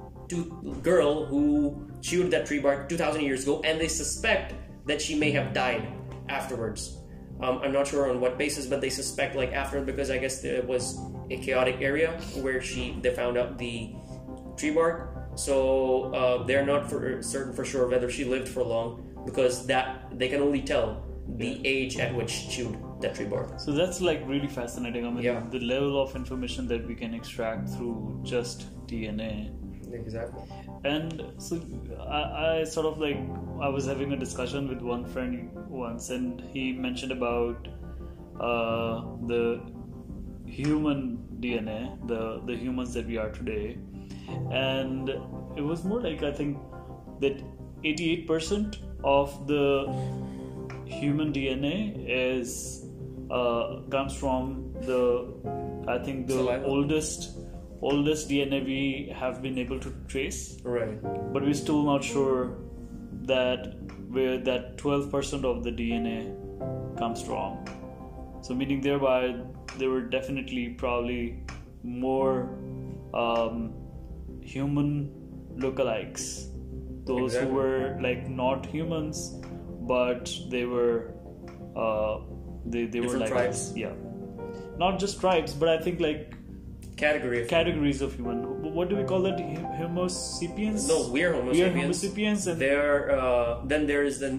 girl 0.82 1.26
who 1.26 1.88
chewed 2.00 2.30
that 2.30 2.46
tree 2.46 2.60
bark 2.60 2.88
2000 2.88 3.22
years 3.22 3.42
ago 3.42 3.60
and 3.64 3.80
they 3.80 3.88
suspect 3.88 4.54
that 4.86 5.00
she 5.00 5.14
may 5.18 5.30
have 5.30 5.52
died 5.52 5.86
afterwards. 6.28 6.96
Um, 7.42 7.58
i'm 7.64 7.72
not 7.72 7.86
sure 7.86 8.10
on 8.10 8.20
what 8.20 8.36
basis 8.36 8.66
but 8.66 8.82
they 8.82 8.90
suspect 8.90 9.34
like 9.34 9.54
after 9.54 9.80
because 9.80 10.10
i 10.10 10.18
guess 10.18 10.42
there 10.42 10.60
was 10.60 11.00
a 11.30 11.38
chaotic 11.38 11.80
area 11.80 12.20
where 12.42 12.60
she 12.60 12.98
they 13.00 13.14
found 13.14 13.38
out 13.38 13.56
the 13.56 13.94
tree 14.60 14.70
bark. 14.70 15.16
So 15.36 16.12
uh, 16.12 16.44
they're 16.44 16.66
not 16.66 16.88
for 16.90 17.22
certain 17.22 17.54
for 17.54 17.64
sure 17.64 17.88
whether 17.88 18.10
she 18.10 18.24
lived 18.24 18.48
for 18.48 18.62
long 18.62 19.09
because 19.24 19.66
that 19.66 20.18
they 20.18 20.28
can 20.28 20.40
only 20.40 20.62
tell 20.62 21.04
the 21.36 21.60
age 21.66 21.98
at 21.98 22.14
which 22.14 22.48
chewed 22.50 22.76
that 23.00 23.14
tree 23.14 23.26
bark 23.26 23.58
So 23.60 23.72
that's 23.72 24.00
like 24.00 24.22
really 24.26 24.48
fascinating. 24.48 25.06
I 25.06 25.10
mean, 25.10 25.22
Yeah. 25.22 25.40
the 25.50 25.60
level 25.60 26.02
of 26.02 26.14
information 26.16 26.66
that 26.68 26.86
we 26.86 26.94
can 26.94 27.14
extract 27.14 27.68
through 27.70 28.20
just 28.24 28.66
DNA. 28.86 29.32
exactly 29.92 30.42
And 30.84 31.22
so 31.38 31.60
I, 32.18 32.20
I 32.60 32.64
sort 32.64 32.86
of 32.86 32.98
like 32.98 33.18
I 33.60 33.68
was 33.68 33.86
having 33.86 34.12
a 34.12 34.16
discussion 34.16 34.68
with 34.68 34.82
one 34.82 35.04
friend 35.04 35.50
once, 35.68 36.10
and 36.10 36.40
he 36.52 36.72
mentioned 36.72 37.12
about 37.12 37.68
uh, 38.48 39.02
the 39.32 39.42
human 40.46 41.18
DNA, 41.40 41.80
the 42.12 42.20
the 42.46 42.56
humans 42.56 42.94
that 42.94 43.06
we 43.06 43.18
are 43.18 43.30
today, 43.30 43.78
and 44.50 45.08
it 45.56 45.64
was 45.72 45.84
more 45.84 46.00
like 46.00 46.22
I 46.22 46.32
think 46.32 46.58
that 47.20 47.42
88% 47.84 48.76
of 49.04 49.46
the 49.46 49.86
human 50.84 51.32
DNA 51.32 52.04
is 52.08 52.86
uh, 53.30 53.80
comes 53.90 54.14
from 54.14 54.72
the 54.82 55.32
I 55.88 55.98
think 55.98 56.26
the 56.26 56.34
Saliva. 56.34 56.64
oldest 56.66 57.38
oldest 57.80 58.28
DNA 58.28 58.64
we 58.64 59.12
have 59.16 59.40
been 59.40 59.56
able 59.58 59.80
to 59.80 59.94
trace, 60.08 60.58
right 60.62 61.00
but 61.32 61.42
we're 61.42 61.54
still 61.54 61.82
not 61.82 62.04
sure 62.04 62.58
that 63.22 63.74
where 64.08 64.38
that 64.38 64.76
12% 64.76 65.44
of 65.44 65.62
the 65.62 65.70
DNA 65.70 66.36
comes 66.98 67.22
from. 67.22 67.64
So 68.42 68.54
meaning 68.54 68.80
thereby 68.80 69.36
there 69.78 69.88
were 69.88 70.00
definitely 70.02 70.70
probably 70.70 71.44
more 71.82 72.58
um, 73.14 73.72
human 74.42 75.12
lookalikes, 75.56 76.49
those 77.10 77.34
Exactly. 77.34 77.50
who 77.50 77.56
were 77.60 77.98
like 78.08 78.22
not 78.42 78.66
humans, 78.74 79.18
but 79.94 80.32
they 80.54 80.64
were 80.74 80.96
uh, 81.84 82.14
they 82.74 82.84
they 82.86 83.00
were 83.00 83.18
like 83.22 83.30
tribes. 83.36 83.62
yeah, 83.84 83.92
not 84.84 84.98
just 85.04 85.20
tribes, 85.24 85.52
but 85.62 85.68
I 85.68 85.78
think 85.84 86.00
like 86.08 86.22
category 87.04 87.42
of 87.42 87.48
categories 87.48 88.00
of 88.06 88.14
human. 88.18 88.38
What 88.78 88.88
do 88.90 88.96
we 89.00 89.04
call 89.04 89.22
that? 89.28 89.38
Homo 89.80 90.06
sapiens. 90.08 90.86
no 90.88 90.98
we're 91.14 91.32
homo 91.36 91.50
we 91.52 91.62
are 91.62 91.68
sapiens 91.68 91.82
Homo 91.82 91.92
sapiens, 92.08 92.46
and 92.46 92.60
There, 92.60 93.10
uh, 93.18 93.64
then 93.70 93.86
there 93.86 94.04
is 94.04 94.20
the 94.24 94.30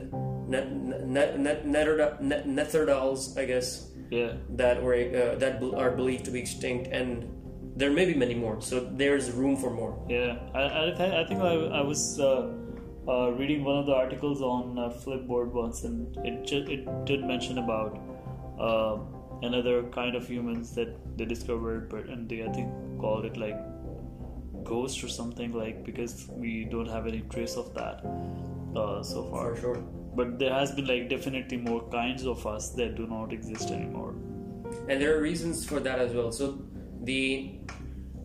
Neanderthals, 2.22 3.38
I 3.38 3.46
guess, 3.46 3.90
yeah, 4.10 4.34
that 4.62 4.82
were 4.84 4.96
uh, 4.96 5.36
that 5.40 5.62
are 5.76 5.92
believed 5.92 6.26
to 6.26 6.32
be 6.32 6.40
extinct, 6.40 6.88
and 6.92 7.28
there 7.76 7.92
may 7.92 8.06
be 8.06 8.14
many 8.14 8.36
more. 8.36 8.62
So 8.62 8.80
there's 8.80 9.32
room 9.32 9.56
for 9.58 9.70
more. 9.72 9.94
yeah. 10.10 10.38
I 10.54 10.64
I, 10.64 10.86
th- 10.98 11.14
I 11.14 11.24
think 11.26 11.42
I, 11.42 11.54
I 11.80 11.82
was 11.82 12.20
uh, 12.20 12.52
uh, 13.08 13.32
reading 13.32 13.64
one 13.64 13.78
of 13.78 13.86
the 13.86 13.94
articles 13.94 14.42
on 14.42 14.78
uh, 14.78 14.90
Flipboard 14.90 15.52
once, 15.52 15.84
and 15.84 16.16
it 16.26 16.46
ju- 16.46 16.66
it 16.70 17.06
did 17.06 17.24
mention 17.24 17.58
about 17.58 18.00
uh, 18.60 18.98
another 19.42 19.84
kind 19.84 20.16
of 20.16 20.28
humans 20.28 20.74
that 20.76 20.96
they 21.18 21.26
discovered, 21.26 21.90
but 21.90 22.06
and 22.06 22.30
they 22.30 22.44
I 22.44 22.52
think 22.52 22.72
called 23.00 23.26
it 23.26 23.38
like 23.38 23.58
ghost 24.64 25.04
or 25.04 25.08
something 25.08 25.54
like 25.54 25.84
because 25.84 26.30
we 26.36 26.66
don't 26.66 26.88
have 26.88 27.08
any 27.08 27.22
trace 27.22 27.56
of 27.56 27.74
that 27.74 28.06
uh, 28.76 29.02
so 29.04 29.24
far. 29.32 29.56
For 29.56 29.62
sure. 29.62 29.84
But 30.16 30.38
there 30.40 30.54
has 30.54 30.72
been 30.72 30.86
like 30.88 31.10
definitely 31.10 31.58
more 31.58 31.82
kinds 31.90 32.26
of 32.26 32.46
us 32.46 32.72
that 32.72 32.96
do 32.96 33.08
not 33.08 33.34
exist 33.34 33.72
anymore. 33.72 34.14
and 34.90 35.02
there 35.02 35.16
are 35.18 35.22
reasons 35.22 35.66
for 35.66 35.80
that 35.86 36.00
as 36.00 36.14
well. 36.14 36.32
So 36.32 36.62
the 37.04 37.60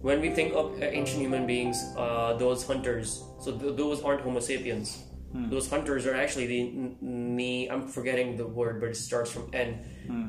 when 0.02 0.20
we 0.20 0.30
think 0.30 0.54
of 0.54 0.80
uh, 0.80 0.84
ancient 0.84 1.20
human 1.20 1.46
beings, 1.46 1.82
uh, 1.96 2.34
those 2.38 2.66
hunters, 2.66 3.22
so 3.40 3.56
th- 3.56 3.76
those 3.76 4.02
aren't 4.02 4.20
Homo 4.22 4.40
sapiens. 4.40 5.02
Those 5.50 5.68
hunters 5.68 6.06
are 6.06 6.14
actually 6.14 6.46
the 6.46 6.60
n- 6.62 6.96
ne. 7.02 7.68
I'm 7.68 7.88
forgetting 7.88 8.38
the 8.38 8.46
word, 8.46 8.80
but 8.80 8.88
it 8.88 8.96
starts 8.96 9.30
from 9.30 9.50
N, 9.52 9.84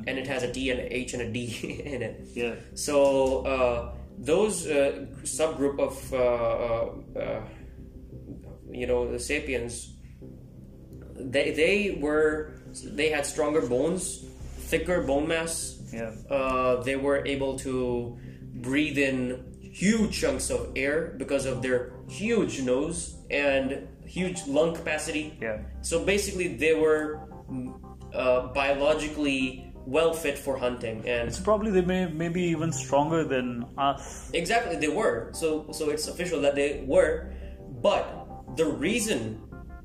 and 0.06 0.20
it 0.20 0.28
has 0.28 0.44
a 0.44 0.52
D 0.52 0.70
and 0.70 0.82
a 0.82 0.94
H 0.94 1.14
and 1.14 1.22
a 1.22 1.32
D 1.32 1.82
in 1.86 2.02
it. 2.02 2.28
Yeah. 2.36 2.56
So 2.76 3.46
uh, 3.46 3.94
those 4.18 4.68
uh, 4.68 5.06
subgroup 5.24 5.80
of 5.80 5.96
uh, 6.14 7.20
uh, 7.20 7.42
you 8.70 8.86
know 8.86 9.10
the 9.10 9.20
sapiens, 9.20 9.94
they 11.16 11.52
they 11.52 11.98
were 12.02 12.52
they 12.84 13.10
had 13.10 13.26
stronger 13.26 13.62
bones, 13.62 14.26
thicker 14.68 15.04
bone 15.04 15.28
mass. 15.30 15.80
Yeah. 15.94 16.12
Uh, 16.30 16.84
they 16.84 16.98
were 16.98 17.26
able 17.26 17.58
to 17.60 18.18
breathe 18.56 18.98
in 18.98 19.47
huge 19.78 20.20
chunks 20.20 20.50
of 20.50 20.72
air 20.76 21.14
because 21.18 21.46
of 21.46 21.62
their 21.62 21.94
huge 22.10 22.62
nose 22.62 23.18
and 23.30 23.88
huge 24.06 24.40
lung 24.48 24.74
capacity. 24.74 25.38
Yeah. 25.40 25.60
So 25.82 26.04
basically, 26.04 26.48
they 26.58 26.74
were 26.74 27.22
mm, 27.52 27.78
uh, 28.14 28.48
biologically 28.54 29.72
well 29.86 30.14
fit 30.14 30.38
for 30.38 30.58
hunting, 30.58 30.98
and 31.08 31.28
It's 31.30 31.40
probably 31.40 31.72
they 31.72 31.86
may 31.86 32.08
maybe 32.08 32.42
even 32.56 32.72
stronger 32.72 33.24
than 33.24 33.66
us. 33.78 34.32
Exactly, 34.34 34.76
they 34.78 34.90
were. 34.90 35.30
So, 35.34 35.68
so 35.72 35.90
it's 35.92 36.08
official 36.08 36.42
that 36.42 36.56
they 36.56 36.84
were. 36.86 37.32
But 37.82 38.58
the 38.58 38.66
reason 38.66 39.42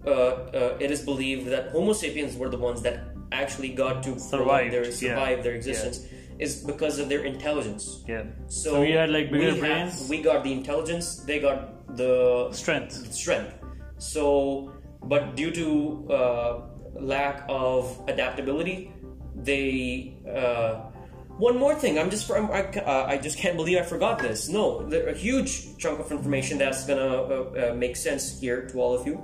uh, 0.07 0.11
uh, 0.11 0.77
it 0.81 0.91
is 0.91 1.03
believed 1.03 1.47
that 1.49 1.71
Homo 1.71 1.93
sapiens 1.93 2.35
were 2.37 2.49
the 2.49 2.59
ones 2.59 2.81
that 2.83 3.13
actually 3.31 3.71
got 3.71 4.03
to 4.05 4.19
Survived, 4.19 4.73
their 4.73 4.87
yeah. 4.87 4.91
survive 4.91 5.43
their 5.45 5.55
existence 5.55 6.07
is 6.43 6.63
because 6.65 6.99
of 6.99 7.09
their 7.09 7.25
intelligence. 7.25 8.05
Yeah. 8.09 8.25
So, 8.47 8.73
So, 8.75 8.81
we 8.81 8.91
had 8.91 9.11
like 9.11 9.31
bigger 9.31 9.55
we 9.55 9.61
brains, 9.61 10.09
we 10.09 10.21
got 10.23 10.43
the 10.45 10.53
intelligence. 10.53 11.23
They 11.23 11.39
got 11.39 11.97
the 11.97 12.51
strength. 12.53 13.13
strength. 13.15 13.55
So, 13.99 14.73
but 15.05 15.37
due 15.37 15.53
to 15.53 15.67
uh, 16.13 16.53
lack 16.95 17.45
of 17.49 17.99
adaptability, 18.09 18.93
they. 19.35 20.19
Uh, 20.27 20.93
one 21.39 21.57
more 21.59 21.75
thing, 21.75 21.99
I'm 21.99 22.11
just 22.11 22.31
I'm, 22.31 22.51
I, 22.51 22.63
uh, 22.65 23.07
I 23.09 23.17
just 23.17 23.39
can't 23.39 23.57
believe 23.57 23.79
I 23.79 23.83
forgot 23.83 24.19
this. 24.19 24.49
No, 24.49 24.87
there 24.89 25.09
a 25.09 25.17
huge 25.17 25.79
chunk 25.79 25.99
of 25.99 26.13
information 26.13 26.59
that's 26.59 26.85
gonna 26.87 27.01
uh, 27.03 27.71
uh, 27.73 27.75
make 27.75 27.97
sense 27.97 28.39
here 28.41 28.67
to 28.69 28.81
all 28.81 28.95
of 28.95 29.07
you. 29.07 29.17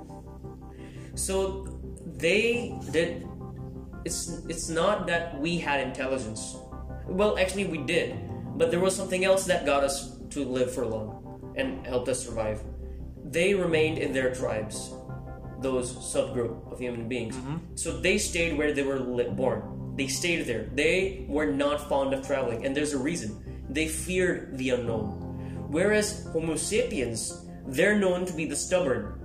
So 1.15 1.67
they 2.17 2.73
did. 2.91 3.27
It's 4.05 4.41
it's 4.49 4.69
not 4.69 5.05
that 5.07 5.39
we 5.39 5.57
had 5.57 5.85
intelligence. 5.85 6.57
Well, 7.09 7.37
actually, 7.37 7.65
we 7.65 7.79
did, 7.79 8.15
but 8.57 8.71
there 8.71 8.79
was 8.79 8.95
something 8.95 9.25
else 9.25 9.45
that 9.45 9.65
got 9.65 9.83
us 9.83 10.17
to 10.31 10.45
live 10.45 10.73
for 10.73 10.85
long 10.85 11.53
and 11.57 11.85
helped 11.85 12.07
us 12.07 12.23
survive. 12.23 12.61
They 13.25 13.53
remained 13.53 13.97
in 13.97 14.13
their 14.13 14.33
tribes, 14.33 14.93
those 15.61 15.93
subgroup 15.93 16.71
of 16.71 16.79
human 16.79 17.07
beings. 17.07 17.35
Mm-hmm. 17.35 17.75
So 17.75 17.99
they 17.99 18.17
stayed 18.17 18.57
where 18.57 18.73
they 18.73 18.83
were 18.83 18.99
li- 18.99 19.29
born. 19.29 19.93
They 19.95 20.07
stayed 20.07 20.45
there. 20.45 20.69
They 20.73 21.25
were 21.27 21.47
not 21.47 21.89
fond 21.89 22.13
of 22.13 22.25
traveling, 22.25 22.65
and 22.65 22.75
there's 22.75 22.93
a 22.93 22.97
reason. 22.97 23.65
They 23.69 23.87
feared 23.87 24.57
the 24.57 24.69
unknown. 24.71 25.67
Whereas 25.69 26.27
Homo 26.31 26.55
sapiens, 26.55 27.45
they're 27.67 27.97
known 27.97 28.25
to 28.25 28.33
be 28.33 28.45
the 28.45 28.55
stubborn. 28.55 29.19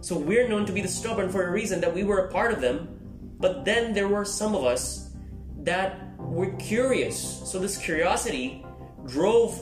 So 0.00 0.16
we're 0.16 0.48
known 0.48 0.66
to 0.66 0.72
be 0.72 0.80
the 0.80 0.88
stubborn 0.88 1.28
for 1.28 1.46
a 1.46 1.50
reason 1.50 1.80
that 1.80 1.94
we 1.94 2.04
were 2.04 2.26
a 2.26 2.32
part 2.32 2.52
of 2.52 2.60
them, 2.60 2.88
but 3.38 3.64
then 3.64 3.92
there 3.92 4.08
were 4.08 4.24
some 4.24 4.54
of 4.54 4.64
us 4.64 5.05
that 5.66 6.18
were 6.18 6.50
curious. 6.56 7.42
So 7.44 7.58
this 7.58 7.76
curiosity 7.76 8.64
drove 9.06 9.60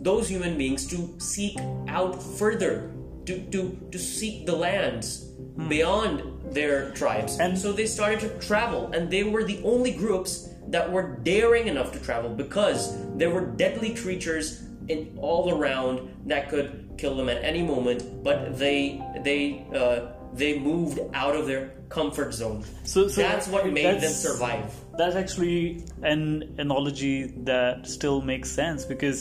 those 0.00 0.28
human 0.28 0.58
beings 0.58 0.86
to 0.88 1.14
seek 1.18 1.56
out 1.88 2.20
further, 2.20 2.92
to 3.26 3.38
to 3.52 3.78
to 3.92 3.98
seek 3.98 4.44
the 4.44 4.56
lands 4.56 5.30
beyond 5.68 6.22
their 6.52 6.90
tribes. 6.90 7.38
And- 7.38 7.56
so 7.56 7.72
they 7.72 7.86
started 7.86 8.20
to 8.20 8.28
travel, 8.46 8.90
and 8.92 9.08
they 9.08 9.22
were 9.22 9.44
the 9.44 9.60
only 9.64 9.92
groups 9.92 10.48
that 10.68 10.90
were 10.90 11.20
daring 11.22 11.68
enough 11.68 11.92
to 11.92 12.00
travel 12.00 12.30
because 12.30 12.96
there 13.16 13.30
were 13.30 13.46
deadly 13.46 13.94
creatures 13.94 14.64
in 14.88 15.16
all 15.20 15.52
around 15.54 16.00
that 16.26 16.48
could 16.50 16.92
kill 16.98 17.16
them 17.16 17.28
at 17.28 17.42
any 17.44 17.62
moment. 17.62 18.24
But 18.24 18.58
they 18.58 19.00
they 19.22 19.64
uh, 19.74 20.12
they 20.34 20.58
moved 20.58 21.00
out 21.14 21.36
of 21.36 21.46
their 21.46 21.72
comfort 21.94 22.34
zone. 22.34 22.62
So- 22.84 23.08
so 23.08 23.22
that's 23.22 23.48
what 23.48 23.64
made 23.72 24.00
them 24.00 24.12
survive. 24.12 24.66
that's 24.98 25.16
actually 25.16 25.84
an 26.02 26.22
analogy 26.58 27.32
that 27.50 27.86
still 27.86 28.20
makes 28.22 28.50
sense 28.50 28.84
because 28.84 29.20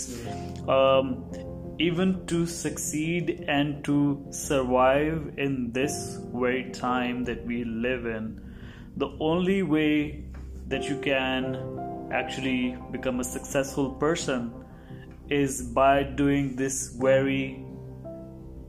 um, 0.67 1.25
even 1.79 2.25
to 2.27 2.45
succeed 2.45 3.45
and 3.47 3.83
to 3.85 3.97
survive 4.31 5.33
in 5.37 5.71
this 5.71 6.19
very 6.33 6.69
time 6.71 7.23
that 7.25 7.45
we 7.45 7.63
live 7.63 8.05
in, 8.05 8.39
the 8.97 9.09
only 9.19 9.63
way 9.63 10.23
that 10.67 10.83
you 10.89 10.97
can 11.01 11.57
actually 12.11 12.77
become 12.91 13.19
a 13.19 13.23
successful 13.23 13.89
person 14.05 14.51
is 15.29 15.61
by 15.63 16.03
doing 16.03 16.55
this 16.55 16.89
very 16.89 17.62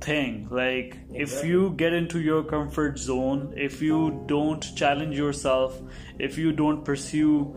thing. 0.05 0.49
Like 0.51 0.99
if 1.13 1.45
you 1.45 1.71
get 1.83 1.93
into 1.93 2.21
your 2.21 2.43
comfort 2.45 2.99
zone 2.99 3.55
if 3.57 3.81
you 3.83 4.25
don't 4.27 4.67
challenge 4.77 5.17
yourself 5.17 5.81
if 6.19 6.37
you 6.39 6.53
don't 6.53 6.85
pursue 6.85 7.57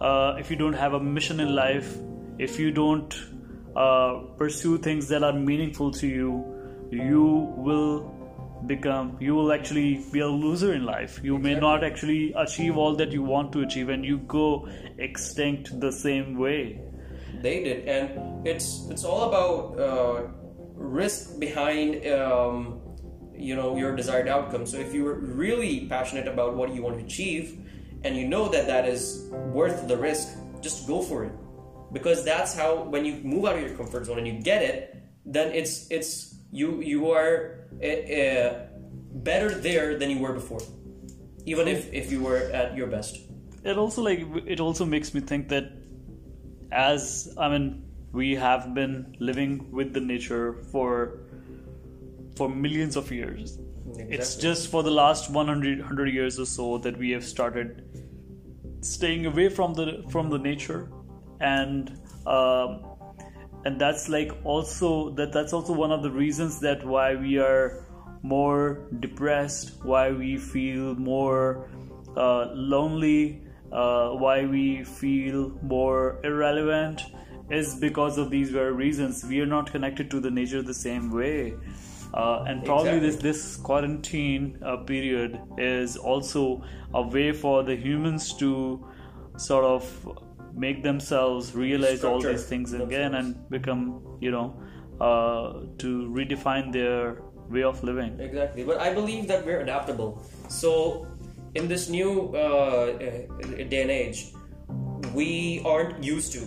uh, 0.00 0.36
if 0.38 0.50
you 0.50 0.56
don't 0.56 0.78
have 0.84 0.94
a 0.94 1.00
mission 1.00 1.40
in 1.40 1.54
life 1.54 1.96
if 2.38 2.58
you 2.58 2.70
don't 2.70 3.16
uh, 3.76 4.20
pursue 4.36 4.78
things 4.78 5.08
that 5.08 5.24
are 5.24 5.32
meaningful 5.32 5.90
to 5.90 6.06
you 6.06 6.44
you 6.90 7.24
will 7.56 8.14
become 8.66 9.16
you 9.20 9.34
will 9.34 9.52
actually 9.52 10.04
be 10.12 10.20
a 10.20 10.26
loser 10.26 10.74
in 10.74 10.84
life. 10.84 11.20
You 11.22 11.38
may 11.38 11.54
not 11.54 11.84
actually 11.84 12.32
achieve 12.36 12.76
all 12.76 12.96
that 12.96 13.12
you 13.12 13.22
want 13.22 13.52
to 13.52 13.62
achieve 13.62 13.88
and 13.88 14.04
you 14.04 14.18
go 14.18 14.68
extinct 14.98 15.80
the 15.80 15.92
same 15.92 16.38
way. 16.38 16.80
They 17.40 17.62
did, 17.62 17.88
and 17.88 18.46
it's 18.46 18.88
it's 18.90 19.04
all 19.04 19.28
about 19.28 19.78
uh, 19.78 20.22
risk 20.78 21.38
behind 21.38 22.06
um, 22.06 22.80
you 23.34 23.54
know 23.54 23.76
your 23.76 23.94
desired 23.94 24.28
outcome. 24.28 24.66
So 24.66 24.78
if 24.78 24.94
you're 24.94 25.14
really 25.14 25.86
passionate 25.86 26.26
about 26.26 26.54
what 26.54 26.74
you 26.74 26.82
want 26.82 26.98
to 26.98 27.04
achieve, 27.04 27.58
and 28.04 28.16
you 28.16 28.26
know 28.26 28.48
that 28.48 28.66
that 28.66 28.86
is 28.86 29.28
worth 29.52 29.86
the 29.88 29.96
risk, 29.96 30.28
just 30.60 30.86
go 30.86 31.02
for 31.02 31.24
it, 31.24 31.32
because 31.92 32.24
that's 32.24 32.56
how 32.56 32.82
when 32.84 33.04
you 33.04 33.14
move 33.22 33.44
out 33.44 33.56
of 33.56 33.62
your 33.62 33.76
comfort 33.76 34.06
zone 34.06 34.18
and 34.18 34.26
you 34.26 34.40
get 34.42 34.62
it, 34.62 34.96
then 35.26 35.52
it's 35.52 35.90
it's 35.90 36.36
you 36.50 36.80
you 36.80 37.10
are 37.10 37.66
uh, 37.82 38.66
better 39.22 39.50
there 39.50 39.98
than 39.98 40.10
you 40.10 40.18
were 40.18 40.32
before, 40.32 40.62
even 41.44 41.68
if 41.68 41.92
if 41.92 42.10
you 42.10 42.22
were 42.22 42.50
at 42.52 42.76
your 42.76 42.86
best. 42.86 43.18
it 43.64 43.76
also 43.76 44.02
like 44.02 44.20
it 44.46 44.60
also 44.60 44.84
makes 44.84 45.12
me 45.14 45.20
think 45.20 45.48
that 45.48 45.64
as 46.70 47.34
i 47.38 47.48
mean 47.48 47.87
we 48.12 48.34
have 48.34 48.74
been 48.74 49.16
living 49.18 49.70
with 49.70 49.92
the 49.92 50.00
nature 50.00 50.54
for 50.72 51.20
for 52.36 52.48
millions 52.48 52.96
of 52.96 53.10
years. 53.10 53.58
It's 53.96 54.36
just 54.36 54.70
for 54.70 54.82
the 54.82 54.90
last 54.90 55.30
100 55.30 55.80
100 55.80 56.08
years 56.08 56.38
or 56.38 56.46
so 56.46 56.78
that 56.78 56.96
we 56.96 57.10
have 57.10 57.24
started 57.24 57.84
staying 58.80 59.26
away 59.26 59.48
from 59.48 59.74
the 59.74 60.04
from 60.08 60.30
the 60.30 60.38
nature. 60.38 60.90
And 61.40 62.00
um, 62.26 62.84
and 63.64 63.80
that's 63.80 64.08
like 64.08 64.32
also 64.44 65.10
that 65.10 65.32
that's 65.32 65.52
also 65.52 65.72
one 65.72 65.92
of 65.92 66.02
the 66.02 66.10
reasons 66.10 66.60
that 66.60 66.84
why 66.86 67.14
we 67.14 67.38
are 67.38 67.84
more 68.22 68.88
depressed 69.00 69.72
why 69.84 70.10
we 70.10 70.36
feel 70.36 70.94
more 70.94 71.68
uh, 72.16 72.46
lonely 72.54 73.42
uh, 73.72 74.10
why 74.10 74.44
we 74.44 74.82
feel 74.84 75.50
more 75.62 76.20
irrelevant 76.24 77.02
is 77.50 77.74
because 77.74 78.18
of 78.18 78.30
these 78.30 78.50
very 78.50 78.72
reasons. 78.72 79.24
We 79.24 79.40
are 79.40 79.46
not 79.46 79.70
connected 79.70 80.10
to 80.10 80.20
the 80.20 80.30
nature 80.30 80.62
the 80.62 80.74
same 80.74 81.10
way. 81.10 81.54
Uh, 82.14 82.44
and 82.48 82.64
probably 82.64 82.96
Exactly. 82.96 83.10
this 83.10 83.38
this 83.44 83.56
quarantine 83.56 84.58
uh, 84.62 84.78
period 84.78 85.40
is 85.58 85.96
also 85.96 86.62
a 86.94 87.02
way 87.02 87.32
for 87.32 87.62
the 87.62 87.76
humans 87.76 88.32
to 88.38 88.86
sort 89.36 89.64
of 89.64 89.84
make 90.54 90.82
themselves 90.82 91.54
realize 91.54 92.04
all 92.04 92.20
these 92.20 92.46
things 92.46 92.72
again 92.72 93.14
and 93.14 93.48
become 93.50 94.02
you 94.20 94.30
know 94.30 94.56
uh, 95.00 95.60
to 95.76 96.08
redefine 96.08 96.72
their 96.72 97.22
way 97.50 97.62
of 97.62 97.82
living. 97.84 98.18
Exactly, 98.18 98.64
but 98.64 98.80
I 98.80 98.92
believe 98.94 99.28
that 99.28 99.44
we're 99.44 99.60
adaptable. 99.60 100.22
So, 100.48 101.06
in 101.54 101.68
this 101.68 101.88
new 101.88 102.32
uh, 102.34 102.38
uh, 102.38 102.96
day 103.68 103.82
and 103.82 103.90
age, 103.90 104.32
we 105.14 105.62
aren't 105.64 106.02
used 106.02 106.32
to 106.32 106.40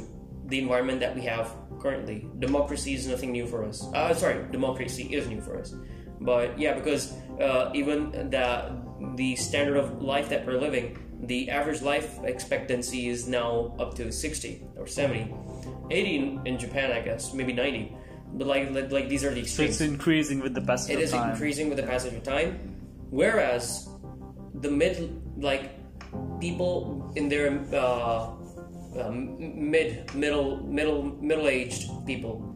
the 0.52 0.60
environment 0.60 1.00
that 1.00 1.16
we 1.16 1.22
have 1.22 1.50
currently. 1.80 2.28
Democracy 2.40 2.94
is 2.94 3.08
nothing 3.08 3.32
new 3.32 3.48
for 3.48 3.64
us. 3.64 3.84
Uh, 3.94 4.14
sorry, 4.14 4.46
democracy 4.52 5.04
is 5.16 5.28
new 5.28 5.42
for 5.42 5.58
us. 5.58 5.74
But 6.20 6.60
yeah, 6.60 6.74
because 6.76 7.14
uh, 7.40 7.72
even 7.74 8.12
the 8.30 8.78
the 9.16 9.36
standard 9.36 9.78
of 9.78 10.04
life 10.04 10.30
that 10.30 10.46
we're 10.46 10.60
living, 10.60 11.00
the 11.24 11.50
average 11.50 11.82
life 11.82 12.20
expectancy 12.24 13.10
is 13.10 13.28
now 13.28 13.74
up 13.80 13.96
to 13.96 14.12
60 14.12 14.62
or 14.78 14.86
70. 14.86 15.34
80 15.90 16.16
in, 16.16 16.42
in 16.46 16.60
Japan, 16.60 16.92
I 16.92 17.02
guess, 17.02 17.34
maybe 17.34 17.54
90. 17.54 17.98
But 18.34 18.48
like, 18.48 18.72
like, 18.72 18.92
like 18.92 19.10
these 19.10 19.26
are 19.26 19.34
the 19.34 19.44
so 19.44 19.64
extremes 19.64 19.82
it's 19.82 19.82
increasing 19.82 20.40
with 20.40 20.54
the 20.54 20.62
passage 20.62 20.96
it 20.96 21.00
is 21.02 21.12
time 21.12 21.32
increasing 21.32 21.68
with 21.68 21.78
the 21.78 21.84
passage 21.84 22.14
of 22.14 22.24
time 22.24 22.56
whereas 23.10 23.90
the 24.64 24.72
mid 24.72 25.22
like 25.36 25.76
people 26.40 27.12
in 27.18 27.28
their 27.28 27.60
uh, 27.76 28.32
um, 29.00 29.36
mid 29.40 30.14
middle 30.16 30.58
middle 30.64 31.04
middle 31.04 31.48
aged 31.48 31.90
people. 32.06 32.48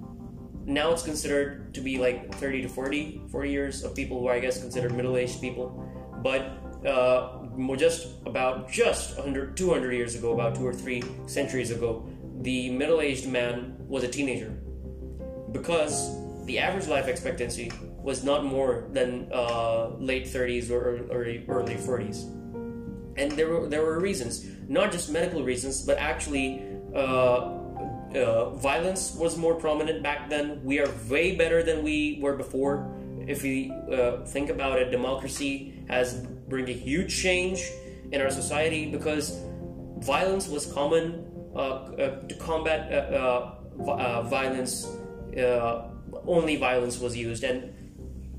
Now 0.65 0.91
it's 0.91 1.03
considered 1.03 1.73
to 1.75 1.81
be 1.81 1.97
like 1.97 2.33
30 2.35 2.63
to 2.63 2.69
40 2.69 3.21
40 3.29 3.51
years 3.51 3.83
of 3.83 3.93
people 3.93 4.19
who 4.19 4.27
are 4.27 4.33
i 4.33 4.39
guess 4.39 4.59
considered 4.59 4.93
middle 4.95 5.17
aged 5.17 5.41
people. 5.41 5.83
But 6.23 6.57
uh, 6.85 7.41
just 7.77 8.07
about 8.25 8.71
just 8.71 9.15
100 9.17 9.55
200 9.55 9.91
years 9.93 10.15
ago 10.15 10.33
about 10.33 10.55
two 10.55 10.65
or 10.65 10.73
three 10.73 11.03
centuries 11.27 11.71
ago 11.71 12.07
the 12.41 12.69
middle 12.69 13.01
aged 13.01 13.27
man 13.27 13.75
was 13.87 14.03
a 14.03 14.07
teenager. 14.07 14.51
Because 15.51 15.95
the 16.45 16.59
average 16.59 16.87
life 16.87 17.07
expectancy 17.07 17.71
was 17.97 18.23
not 18.23 18.45
more 18.45 18.87
than 18.91 19.29
uh, 19.33 19.89
late 19.97 20.25
30s 20.25 20.69
or 20.69 21.07
early, 21.11 21.43
early 21.47 21.75
40s. 21.75 22.29
And 23.17 23.31
there 23.31 23.49
were, 23.49 23.67
there 23.67 23.83
were 23.83 23.99
reasons, 23.99 24.45
not 24.67 24.91
just 24.91 25.11
medical 25.11 25.43
reasons, 25.43 25.81
but 25.81 25.97
actually 25.97 26.61
uh, 26.93 27.55
uh, 28.15 28.49
violence 28.55 29.15
was 29.15 29.37
more 29.37 29.55
prominent 29.55 30.03
back 30.03 30.29
then. 30.29 30.63
We 30.63 30.79
are 30.79 30.89
way 31.09 31.35
better 31.35 31.63
than 31.63 31.83
we 31.83 32.19
were 32.21 32.35
before. 32.35 32.91
If 33.27 33.43
we 33.43 33.71
uh, 33.91 34.25
think 34.25 34.49
about 34.49 34.79
it, 34.79 34.91
democracy 34.91 35.83
has 35.87 36.25
bring 36.47 36.69
a 36.69 36.73
huge 36.73 37.15
change 37.15 37.71
in 38.11 38.21
our 38.21 38.29
society 38.29 38.91
because 38.91 39.41
violence 39.99 40.47
was 40.47 40.71
common 40.71 41.25
uh, 41.55 41.59
uh, 41.59 42.19
to 42.27 42.35
combat 42.35 42.91
uh, 42.91 43.55
uh, 43.87 44.21
violence. 44.23 44.87
Only 46.27 46.55
violence 46.55 46.99
was 46.99 47.15
used, 47.15 47.43
and 47.43 47.73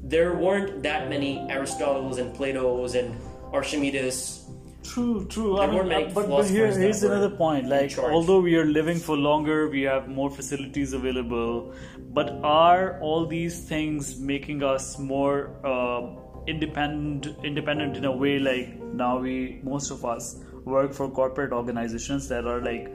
there 0.03 0.35
weren't 0.35 0.83
that 0.83 1.09
many 1.09 1.39
Aristotles 1.51 2.19
and 2.19 2.35
Plato's 2.35 2.95
and 2.95 3.15
Archimedes. 3.53 4.46
True, 4.89 5.27
true. 5.29 5.59
I 5.59 5.67
mean, 5.67 5.89
many 5.89 6.05
uh, 6.05 6.11
but, 6.15 6.29
but 6.29 6.47
here, 6.49 6.67
here's 6.67 7.03
another 7.03 7.31
point. 7.31 7.69
Like, 7.69 7.99
although 7.99 8.41
we 8.41 8.57
are 8.57 8.65
living 8.65 8.99
for 8.99 9.17
longer, 9.17 9.69
we 9.69 9.83
have 9.83 10.09
more 10.09 10.31
facilities 10.31 10.93
available. 10.93 11.75
But 12.19 12.31
are 12.43 13.01
all 13.01 13.27
these 13.27 13.61
things 13.69 14.19
making 14.19 14.63
us 14.63 14.99
more 14.99 15.51
uh, 15.65 16.03
independent? 16.47 17.45
Independent 17.45 17.97
in 17.97 18.05
a 18.05 18.13
way, 18.13 18.39
like 18.39 18.79
now 19.05 19.19
we 19.19 19.61
most 19.63 19.91
of 19.91 20.05
us 20.05 20.37
work 20.65 20.93
for 20.93 21.11
corporate 21.11 21.53
organizations 21.53 22.29
that 22.29 22.47
are 22.47 22.61
like 22.61 22.89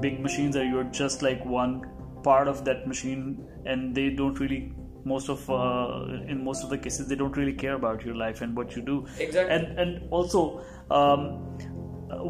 big 0.00 0.20
machines, 0.20 0.56
and 0.56 0.70
you're 0.70 0.84
just 0.84 1.22
like 1.22 1.44
one 1.44 1.84
part 2.22 2.48
of 2.48 2.64
that 2.64 2.88
machine, 2.88 3.46
and 3.66 3.94
they 3.94 4.10
don't 4.10 4.40
really. 4.40 4.72
Most 5.06 5.28
of, 5.28 5.50
uh, 5.50 6.06
in 6.26 6.42
most 6.42 6.64
of 6.64 6.70
the 6.70 6.78
cases, 6.78 7.08
they 7.08 7.14
don't 7.14 7.36
really 7.36 7.52
care 7.52 7.74
about 7.74 8.06
your 8.06 8.14
life 8.14 8.40
and 8.40 8.56
what 8.56 8.74
you 8.74 8.80
do. 8.80 9.06
Exactly. 9.18 9.54
And 9.54 9.78
and 9.78 10.10
also 10.10 10.64
um, 10.90 11.40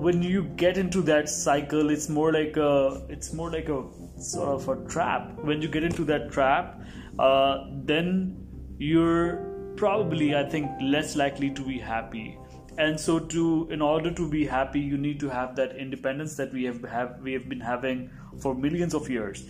when 0.02 0.22
you 0.22 0.44
get 0.57 0.78
into 0.78 1.02
that 1.02 1.28
cycle 1.28 1.90
it's 1.90 2.09
more 2.09 2.32
like 2.32 2.57
a 2.57 3.02
it's 3.09 3.32
more 3.32 3.50
like 3.50 3.68
a 3.68 3.84
sort 4.18 4.48
of 4.48 4.68
a 4.68 4.76
trap 4.88 5.32
when 5.42 5.61
you 5.61 5.68
get 5.68 5.84
into 5.84 6.05
that 6.05 6.30
trap 6.30 6.80
uh, 7.18 7.66
then 7.84 8.36
you're 8.78 9.74
probably 9.76 10.34
i 10.36 10.48
think 10.48 10.70
less 10.80 11.16
likely 11.16 11.50
to 11.50 11.62
be 11.62 11.78
happy 11.78 12.38
and 12.78 12.98
so 12.98 13.18
to 13.18 13.68
in 13.70 13.80
order 13.80 14.11
to 14.11 14.28
be 14.28 14.44
happy 14.44 14.80
you 14.80 14.96
need 14.96 15.20
to 15.20 15.28
have 15.28 15.55
that 15.55 15.76
independence 15.76 16.36
that 16.36 16.52
we 16.52 16.64
have 16.64 16.82
have 16.84 17.20
we 17.22 17.32
have 17.32 17.48
been 17.48 17.61
having 17.61 18.11
for 18.40 18.55
millions 18.55 18.94
of 18.94 19.09
years 19.09 19.44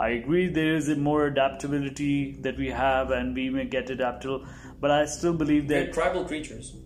I 0.00 0.10
agree 0.10 0.48
there 0.48 0.76
is 0.76 0.88
a 0.88 0.94
more 0.94 1.26
adaptability 1.26 2.38
that 2.42 2.56
we 2.56 2.68
have, 2.68 3.10
and 3.10 3.34
we 3.34 3.50
may 3.50 3.64
get 3.64 3.90
adaptable. 3.90 4.46
But 4.80 4.92
I 4.92 5.06
still 5.06 5.32
believe 5.32 5.66
They're 5.66 5.86
that 5.86 5.92
tribal 5.92 6.24
creatures. 6.24 6.76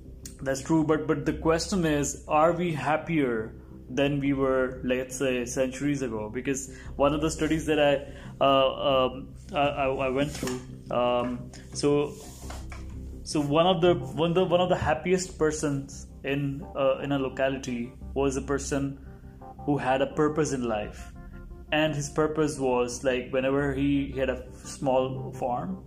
That's 0.42 0.62
true. 0.62 0.84
But 0.84 1.06
but 1.06 1.24
the 1.24 1.32
question 1.32 1.84
is, 1.84 2.24
are 2.28 2.52
we 2.52 2.72
happier 2.72 3.54
than 3.88 4.20
we 4.20 4.32
were, 4.32 4.80
let's 4.84 5.16
say, 5.16 5.44
centuries 5.44 6.02
ago? 6.02 6.30
Because 6.32 6.74
one 6.96 7.14
of 7.14 7.20
the 7.20 7.30
studies 7.30 7.66
that 7.66 7.80
I 7.80 8.44
uh, 8.44 9.06
um, 9.06 9.34
I, 9.54 9.86
I 9.86 10.08
went 10.08 10.30
through, 10.30 10.60
um, 10.90 11.50
so 11.72 12.14
so 13.22 13.40
one 13.40 13.66
of 13.66 13.80
the 13.80 13.94
one 13.94 14.34
the 14.34 14.44
one 14.44 14.60
of 14.60 14.68
the 14.68 14.76
happiest 14.76 15.38
persons 15.38 16.06
in 16.24 16.66
uh, 16.76 16.98
in 16.98 17.12
a 17.12 17.18
locality 17.18 17.92
was 18.14 18.36
a 18.36 18.42
person 18.42 18.98
who 19.64 19.78
had 19.78 20.02
a 20.02 20.06
purpose 20.06 20.52
in 20.52 20.64
life 20.64 21.12
and 21.72 21.94
his 21.94 22.10
purpose 22.10 22.58
was 22.58 23.02
like 23.02 23.30
whenever 23.30 23.72
he, 23.74 24.10
he 24.12 24.18
had 24.18 24.28
a 24.28 24.44
small 24.64 25.32
farm 25.32 25.78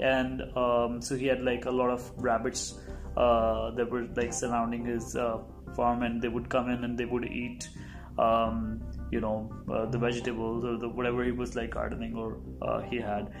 and 0.00 0.42
um, 0.56 1.02
so 1.02 1.16
he 1.16 1.26
had 1.26 1.42
like 1.42 1.64
a 1.66 1.70
lot 1.70 1.90
of 1.90 2.10
rabbits 2.16 2.78
uh, 3.16 3.70
that 3.72 3.90
were 3.90 4.06
like 4.16 4.32
surrounding 4.32 4.84
his 4.84 5.16
uh, 5.16 5.38
farm 5.76 6.02
and 6.02 6.20
they 6.20 6.28
would 6.28 6.48
come 6.48 6.68
in 6.70 6.84
and 6.84 6.98
they 6.98 7.04
would 7.04 7.24
eat 7.24 7.68
um, 8.18 8.80
you 9.10 9.20
know 9.20 9.50
uh, 9.72 9.86
the 9.86 9.98
vegetables 9.98 10.64
or 10.64 10.78
the 10.78 10.88
whatever 10.88 11.24
he 11.24 11.32
was 11.32 11.54
like 11.56 11.70
gardening 11.70 12.14
or 12.14 12.38
uh, 12.62 12.80
he 12.82 12.96
had. 12.96 13.32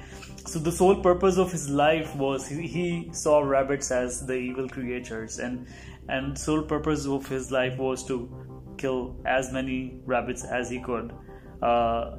So 0.46 0.58
the 0.58 0.72
sole 0.72 1.02
purpose 1.02 1.36
of 1.36 1.52
his 1.52 1.68
life 1.68 2.14
was 2.16 2.48
he, 2.48 2.66
he 2.66 3.10
saw 3.12 3.40
rabbits 3.40 3.90
as 3.90 4.26
the 4.26 4.34
evil 4.34 4.68
creatures 4.68 5.38
and 5.38 5.66
and 6.08 6.36
sole 6.36 6.62
purpose 6.62 7.06
of 7.06 7.26
his 7.28 7.50
life 7.50 7.78
was 7.78 8.04
to 8.06 8.74
kill 8.78 9.16
as 9.26 9.52
many 9.52 10.00
rabbits 10.04 10.44
as 10.44 10.68
he 10.68 10.80
could. 10.80 11.12
Uh, 11.62 12.16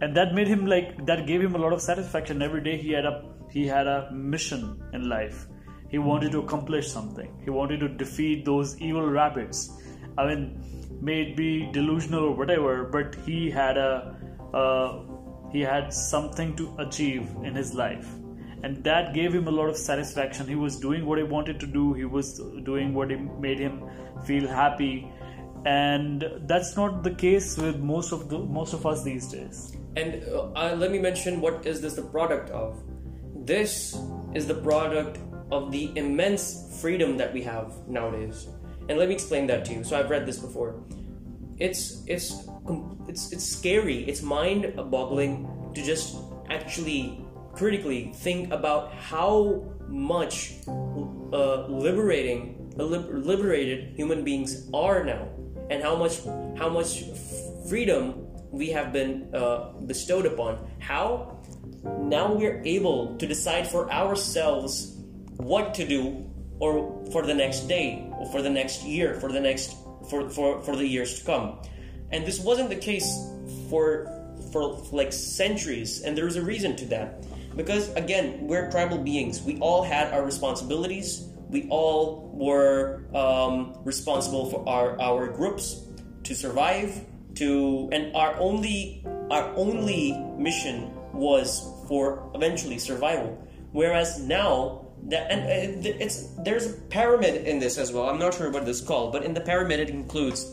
and 0.00 0.16
that 0.16 0.34
made 0.34 0.46
him 0.46 0.66
like 0.66 1.06
that 1.06 1.26
gave 1.26 1.42
him 1.42 1.54
a 1.54 1.58
lot 1.58 1.72
of 1.72 1.80
satisfaction. 1.80 2.42
Every 2.42 2.62
day 2.62 2.76
he 2.76 2.92
had 2.92 3.04
a 3.04 3.24
he 3.50 3.66
had 3.66 3.86
a 3.86 4.10
mission 4.12 4.82
in 4.92 5.08
life 5.08 5.46
he 5.88 5.98
wanted 5.98 6.32
to 6.32 6.40
accomplish 6.40 6.90
something. 6.90 7.32
He 7.44 7.50
wanted 7.50 7.80
to 7.80 7.88
defeat 7.88 8.44
those 8.44 8.78
evil 8.80 9.08
rabbits. 9.08 9.70
I 10.18 10.26
mean 10.26 10.62
may 11.00 11.22
it 11.22 11.36
be 11.36 11.70
delusional 11.72 12.24
or 12.24 12.34
whatever 12.34 12.84
but 12.84 13.14
he 13.26 13.50
had 13.50 13.76
a 13.76 14.16
uh, 14.54 15.02
he 15.52 15.60
had 15.60 15.92
something 15.92 16.56
to 16.56 16.74
achieve 16.78 17.28
in 17.44 17.54
his 17.54 17.74
life. 17.74 18.06
And 18.62 18.82
that 18.84 19.14
gave 19.14 19.34
him 19.34 19.46
a 19.46 19.50
lot 19.50 19.68
of 19.68 19.76
satisfaction. 19.76 20.48
He 20.48 20.54
was 20.54 20.78
doing 20.78 21.06
what 21.06 21.18
he 21.18 21.24
wanted 21.24 21.60
to 21.60 21.66
do. 21.66 21.92
He 21.92 22.04
was 22.04 22.40
doing 22.64 22.94
what 22.94 23.08
made 23.40 23.58
him 23.58 23.84
feel 24.24 24.48
happy. 24.48 25.10
And 25.64 26.24
that's 26.42 26.76
not 26.76 27.02
the 27.02 27.10
case 27.10 27.56
with 27.56 27.78
most 27.78 28.12
of 28.12 28.28
the 28.28 28.38
most 28.38 28.72
of 28.72 28.86
us 28.86 29.02
these 29.02 29.28
days. 29.28 29.76
And 29.96 30.22
uh, 30.24 30.50
uh, 30.54 30.76
let 30.76 30.90
me 30.90 30.98
mention 30.98 31.40
what 31.40 31.66
is 31.66 31.80
this 31.80 31.94
the 31.94 32.02
product 32.02 32.50
of? 32.50 32.82
This 33.34 33.96
is 34.34 34.46
the 34.46 34.54
product 34.54 35.18
of 35.50 35.70
the 35.70 35.92
immense 35.96 36.78
freedom 36.80 37.16
that 37.16 37.32
we 37.32 37.42
have 37.42 37.72
nowadays. 37.88 38.48
And 38.88 38.98
let 38.98 39.08
me 39.08 39.14
explain 39.14 39.46
that 39.48 39.64
to 39.66 39.74
you. 39.74 39.84
So 39.84 39.98
I've 39.98 40.10
read 40.10 40.26
this 40.26 40.38
before. 40.38 40.82
It's 41.58 42.02
it's 42.06 42.48
it's 43.08 43.32
it's 43.32 43.44
scary. 43.44 44.04
It's 44.04 44.22
mind-boggling 44.22 45.72
to 45.74 45.82
just 45.82 46.16
actually 46.50 47.24
critically 47.52 48.12
think 48.14 48.52
about 48.52 48.92
how 48.92 49.64
much 49.88 50.54
uh, 50.68 51.66
liberating 51.66 52.72
uh, 52.78 52.84
liberated 52.84 53.96
human 53.96 54.22
beings 54.22 54.68
are 54.74 55.02
now, 55.04 55.28
and 55.70 55.82
how 55.82 55.96
much 55.96 56.20
how 56.58 56.68
much 56.68 57.04
freedom 57.68 58.26
we 58.50 58.70
have 58.70 58.92
been 58.92 59.34
uh, 59.34 59.72
bestowed 59.86 60.26
upon. 60.26 60.58
How 60.78 61.40
now 62.00 62.32
we're 62.32 62.62
able 62.64 63.16
to 63.16 63.26
decide 63.26 63.66
for 63.66 63.90
ourselves 63.90 64.95
what 65.36 65.74
to 65.74 65.86
do 65.86 66.28
or 66.58 67.04
for 67.12 67.22
the 67.22 67.34
next 67.34 67.68
day 67.68 68.08
or 68.18 68.30
for 68.32 68.42
the 68.42 68.50
next 68.50 68.84
year 68.84 69.20
for 69.20 69.30
the 69.30 69.40
next 69.40 69.76
for, 70.08 70.28
for, 70.30 70.62
for 70.62 70.76
the 70.76 70.86
years 70.86 71.18
to 71.18 71.26
come. 71.26 71.58
And 72.12 72.24
this 72.24 72.40
wasn't 72.40 72.70
the 72.70 72.76
case 72.76 73.08
for 73.68 74.12
for 74.52 74.82
like 74.92 75.12
centuries 75.12 76.02
and 76.02 76.16
there's 76.16 76.36
a 76.36 76.42
reason 76.42 76.76
to 76.76 76.86
that. 76.86 77.24
Because 77.56 77.92
again 77.94 78.46
we're 78.46 78.70
tribal 78.70 78.98
beings. 78.98 79.42
We 79.42 79.58
all 79.58 79.82
had 79.82 80.12
our 80.12 80.24
responsibilities. 80.24 81.28
We 81.48 81.68
all 81.68 82.30
were 82.34 83.04
um, 83.14 83.76
responsible 83.84 84.50
for 84.50 84.68
our, 84.68 85.00
our 85.00 85.28
groups 85.28 85.82
to 86.24 86.34
survive 86.34 87.04
to 87.36 87.88
and 87.92 88.14
our 88.16 88.34
only 88.38 89.04
our 89.30 89.52
only 89.56 90.12
mission 90.38 90.90
was 91.12 91.62
for 91.88 92.30
eventually 92.34 92.78
survival. 92.78 93.42
Whereas 93.72 94.20
now 94.20 94.85
that 95.10 95.30
and 95.30 95.40
uh, 95.86 95.90
it's 96.04 96.28
there's 96.44 96.66
a 96.66 96.72
pyramid 96.96 97.46
in 97.46 97.58
this 97.58 97.78
as 97.78 97.92
well. 97.92 98.08
I'm 98.08 98.18
not 98.18 98.34
sure 98.34 98.50
what 98.50 98.64
this 98.66 98.80
is 98.80 98.86
called 98.86 99.12
but 99.12 99.24
in 99.24 99.34
the 99.34 99.40
pyramid 99.40 99.80
it 99.80 99.90
includes 99.90 100.44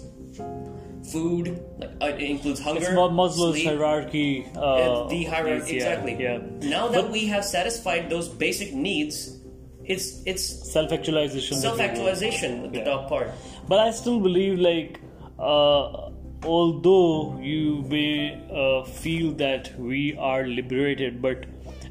food 1.12 1.62
like 1.80 1.92
uh, 2.02 2.06
it 2.06 2.22
includes 2.22 2.60
hunger 2.62 2.80
it's 2.82 2.90
Maslow's 2.92 3.56
sleep, 3.56 3.66
hierarchy 3.68 4.48
uh, 4.56 4.60
uh, 4.62 5.08
the 5.10 5.24
hierarchy 5.26 5.76
yeah, 5.76 5.90
exactly. 5.90 6.16
yeah. 6.20 6.38
Now 6.62 6.88
that 6.88 7.04
But- 7.04 7.12
we 7.12 7.26
have 7.28 7.44
satisfied 7.46 8.10
those 8.10 8.30
basic 8.30 8.74
needs 8.74 9.40
it's 9.86 10.24
it's 10.26 10.44
self-actualization 10.72 11.58
self-actualization 11.58 12.72
the 12.72 12.78
Yeah. 12.80 12.84
top 12.86 13.10
part. 13.10 13.32
But 13.68 13.80
i 13.80 13.92
still 13.92 14.20
believe 14.22 14.60
like 14.60 15.02
uh, 15.40 16.12
although 16.46 17.38
you 17.42 17.82
may 17.90 18.40
uh, 18.62 18.84
feel 18.86 19.34
that 19.44 19.78
we 19.78 20.16
are 20.18 20.48
liberated 20.48 21.22
but 21.22 21.46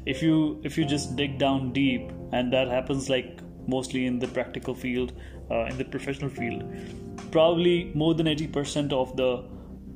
if 0.07 0.23
you 0.23 0.59
if 0.63 0.75
you 0.77 0.85
just 0.85 1.15
dig 1.15 1.37
down 1.37 1.71
deep 1.71 2.11
and 2.33 2.51
that 2.51 2.67
happens 2.67 3.09
like 3.09 3.41
mostly 3.67 4.05
in 4.05 4.19
the 4.19 4.27
practical 4.27 4.75
field 4.75 5.13
uh, 5.51 5.65
in 5.65 5.77
the 5.77 5.85
professional 5.85 6.29
field. 6.29 6.63
Probably 7.31 7.91
more 7.93 8.13
than 8.13 8.25
80% 8.25 8.91
of 8.91 9.15
the 9.17 9.43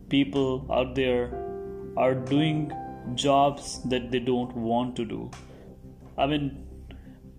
people 0.09 0.65
out 0.71 0.95
there 0.95 1.23
are 1.97 2.13
doing 2.13 2.71
jobs 3.15 3.81
that 3.89 4.11
they 4.11 4.19
don't 4.19 4.55
want 4.55 4.95
to 4.97 5.05
do. 5.05 5.31
I 6.17 6.27
mean 6.27 6.63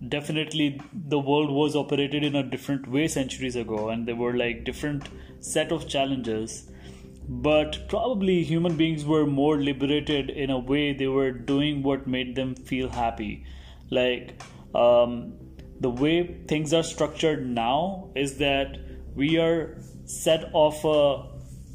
definitely 0.07 0.81
the 0.93 1.19
world 1.19 1.51
was 1.51 1.75
operated 1.75 2.23
in 2.23 2.35
a 2.35 2.43
different 2.43 2.87
way 2.89 3.07
centuries 3.07 3.57
ago 3.57 3.89
and 3.89 4.07
there 4.07 4.15
were 4.15 4.35
like 4.35 4.63
different 4.63 5.09
set 5.39 5.71
of 5.71 5.87
challenges. 5.87 6.69
But 7.27 7.87
probably 7.89 8.43
human 8.43 8.75
beings 8.75 9.05
were 9.05 9.25
more 9.25 9.57
liberated 9.61 10.29
in 10.29 10.49
a 10.49 10.57
way 10.57 10.93
they 10.93 11.07
were 11.07 11.31
doing 11.31 11.83
what 11.83 12.07
made 12.07 12.35
them 12.35 12.55
feel 12.55 12.89
happy. 12.89 13.45
Like 13.91 14.41
um, 14.75 15.33
the 15.79 15.89
way 15.89 16.41
things 16.47 16.73
are 16.73 16.83
structured 16.83 17.47
now 17.47 18.09
is 18.15 18.37
that 18.37 18.77
we 19.15 19.37
are 19.37 19.77
set 20.05 20.49
off 20.53 20.83
a 20.85 21.29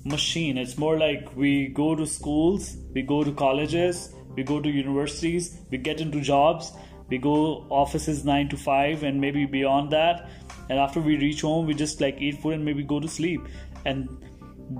machine. 0.04 0.58
It's 0.58 0.76
more 0.76 0.98
like 0.98 1.34
we 1.34 1.68
go 1.68 1.94
to 1.94 2.06
schools 2.06 2.76
we 2.92 3.02
go 3.02 3.24
to 3.24 3.32
colleges 3.32 4.14
we 4.36 4.42
go 4.42 4.60
to 4.60 4.68
universities 4.68 5.58
we 5.70 5.78
get 5.78 6.00
into 6.00 6.20
jobs 6.20 6.72
we 7.08 7.18
go 7.18 7.66
offices 7.70 8.24
9 8.24 8.48
to 8.50 8.56
5 8.56 9.02
and 9.02 9.20
maybe 9.20 9.46
beyond 9.46 9.90
that. 9.92 10.28
And 10.68 10.78
after 10.78 11.00
we 11.00 11.16
reach 11.16 11.40
home 11.42 11.66
we 11.66 11.74
just 11.74 12.00
like 12.00 12.20
eat 12.20 12.40
food 12.42 12.54
and 12.54 12.64
maybe 12.64 12.82
go 12.82 13.00
to 13.00 13.08
sleep. 13.08 13.40
And 13.84 14.08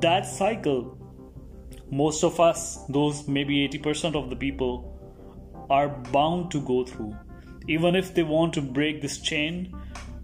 that 0.01 0.27
cycle 0.27 0.99
most 1.91 2.25
of 2.25 2.41
us 2.41 2.85
those 2.89 3.27
maybe 3.29 3.67
80% 3.69 4.15
of 4.15 4.29
the 4.29 4.37
people 4.37 4.91
are 5.71 5.89
bound 5.89 6.51
to 6.51 6.61
go 6.61 6.85
through 6.85 7.15
even 7.67 7.97
if 7.97 8.15
they 8.15 8.23
want 8.23 8.53
to 8.55 8.61
break 8.61 9.01
this 9.03 9.19
chain 9.19 9.75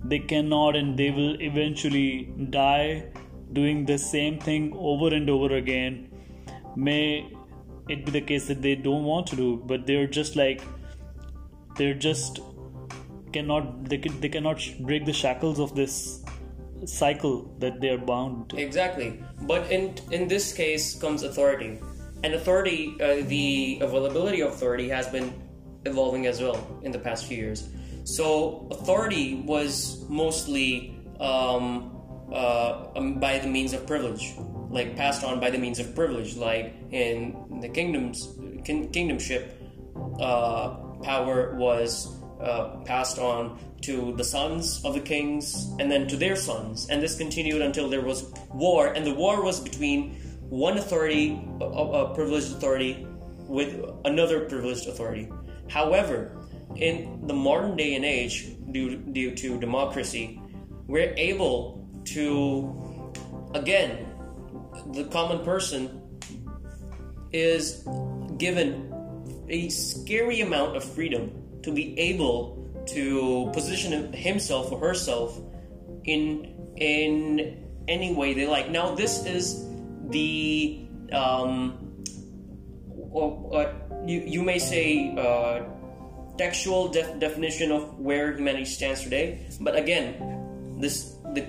they 0.04 0.18
cannot 0.18 0.76
and 0.76 0.98
they 0.98 1.10
will 1.10 1.40
eventually 1.40 2.32
die 2.50 3.04
doing 3.52 3.84
the 3.84 3.98
same 3.98 4.38
thing 4.38 4.72
over 4.76 5.14
and 5.14 5.28
over 5.28 5.56
again. 5.56 6.08
May 6.76 7.30
it 7.88 8.06
be 8.06 8.12
the 8.12 8.20
case 8.20 8.46
that 8.46 8.62
they 8.62 8.74
don't 8.76 9.04
want 9.04 9.26
to 9.28 9.36
do 9.36 9.62
but 9.66 9.86
they're 9.86 10.06
just 10.06 10.36
like 10.36 10.62
they're 11.76 11.94
just 11.94 12.40
cannot 13.32 13.84
they, 13.88 13.96
they 13.96 14.28
cannot 14.28 14.62
break 14.80 15.04
the 15.04 15.12
shackles 15.12 15.58
of 15.58 15.74
this 15.74 16.24
cycle 16.84 17.54
that 17.58 17.80
they 17.80 17.90
are 17.90 17.98
bound 17.98 18.50
to. 18.50 18.56
Exactly. 18.56 19.22
But 19.42 19.70
in 19.70 19.94
in 20.10 20.28
this 20.28 20.52
case 20.52 20.98
comes 20.98 21.22
authority, 21.22 21.78
and 22.22 22.34
authority, 22.34 22.96
uh, 23.00 23.22
the 23.26 23.78
availability 23.82 24.40
of 24.40 24.52
authority 24.52 24.88
has 24.88 25.08
been 25.08 25.32
evolving 25.84 26.26
as 26.26 26.40
well 26.40 26.80
in 26.82 26.92
the 26.92 26.98
past 26.98 27.26
few 27.26 27.36
years. 27.36 27.68
So 28.04 28.68
authority 28.70 29.42
was 29.46 30.04
mostly 30.08 30.96
um, 31.20 31.96
uh, 32.32 32.88
um, 32.96 33.20
by 33.20 33.38
the 33.38 33.48
means 33.48 33.72
of 33.72 33.86
privilege, 33.86 34.34
like 34.70 34.96
passed 34.96 35.24
on 35.24 35.40
by 35.40 35.50
the 35.50 35.58
means 35.58 35.78
of 35.78 35.94
privilege, 35.94 36.36
like 36.36 36.74
in 36.90 37.60
the 37.60 37.68
kingdoms, 37.68 38.28
kin- 38.64 38.88
kingdomship. 38.88 39.52
Uh, 40.20 40.76
power 41.02 41.56
was 41.56 42.20
uh, 42.40 42.76
passed 42.84 43.18
on 43.18 43.58
to 43.82 44.14
the 44.16 44.24
sons 44.24 44.84
of 44.84 44.94
the 44.94 45.00
kings 45.00 45.72
and 45.78 45.90
then 45.90 46.06
to 46.08 46.16
their 46.16 46.36
sons. 46.36 46.88
And 46.88 47.02
this 47.02 47.16
continued 47.16 47.62
until 47.62 47.88
there 47.88 48.02
was 48.02 48.32
war, 48.52 48.88
and 48.88 49.06
the 49.06 49.14
war 49.14 49.42
was 49.42 49.60
between 49.60 50.12
one 50.48 50.78
authority, 50.78 51.40
a, 51.60 51.64
a 51.64 52.14
privileged 52.14 52.52
authority, 52.52 53.06
with 53.46 53.84
another 54.04 54.46
privileged 54.46 54.86
authority. 54.86 55.28
However, 55.70 56.36
in 56.76 57.26
the 57.26 57.34
modern 57.34 57.76
day 57.76 57.94
and 57.94 58.04
age, 58.04 58.56
due, 58.72 58.96
due 58.96 59.34
to 59.36 59.58
democracy, 59.58 60.40
we're 60.86 61.14
able 61.16 61.88
to, 62.06 63.12
again, 63.54 64.06
the 64.92 65.04
common 65.04 65.44
person 65.44 66.00
is 67.32 67.86
given 68.36 68.92
a 69.48 69.68
scary 69.68 70.40
amount 70.40 70.76
of 70.76 70.84
freedom 70.84 71.30
to 71.62 71.72
be 71.72 71.98
able 71.98 72.56
to 72.88 73.50
position 73.52 74.12
himself 74.12 74.72
or 74.72 74.78
herself 74.78 75.38
in 76.04 76.56
in 76.76 77.68
any 77.88 78.14
way 78.14 78.32
they 78.32 78.46
like. 78.46 78.70
Now, 78.70 78.94
this 78.94 79.26
is 79.26 79.66
the 80.08 80.88
um, 81.12 82.02
uh, 83.14 83.66
you 84.06 84.20
you 84.26 84.42
may 84.42 84.58
say 84.58 85.14
uh, 85.16 85.62
textual 86.38 86.88
def- 86.88 87.18
definition 87.18 87.70
of 87.70 87.98
where 87.98 88.32
humanity 88.32 88.64
stands 88.64 89.02
today, 89.02 89.46
but 89.60 89.76
again, 89.76 90.76
this 90.80 91.16
the 91.34 91.46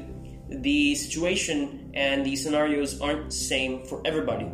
the 0.49 0.95
situation 0.95 1.91
and 1.93 2.25
the 2.25 2.35
scenarios 2.35 2.99
aren't 2.99 3.31
same 3.33 3.85
for 3.85 4.01
everybody. 4.05 4.45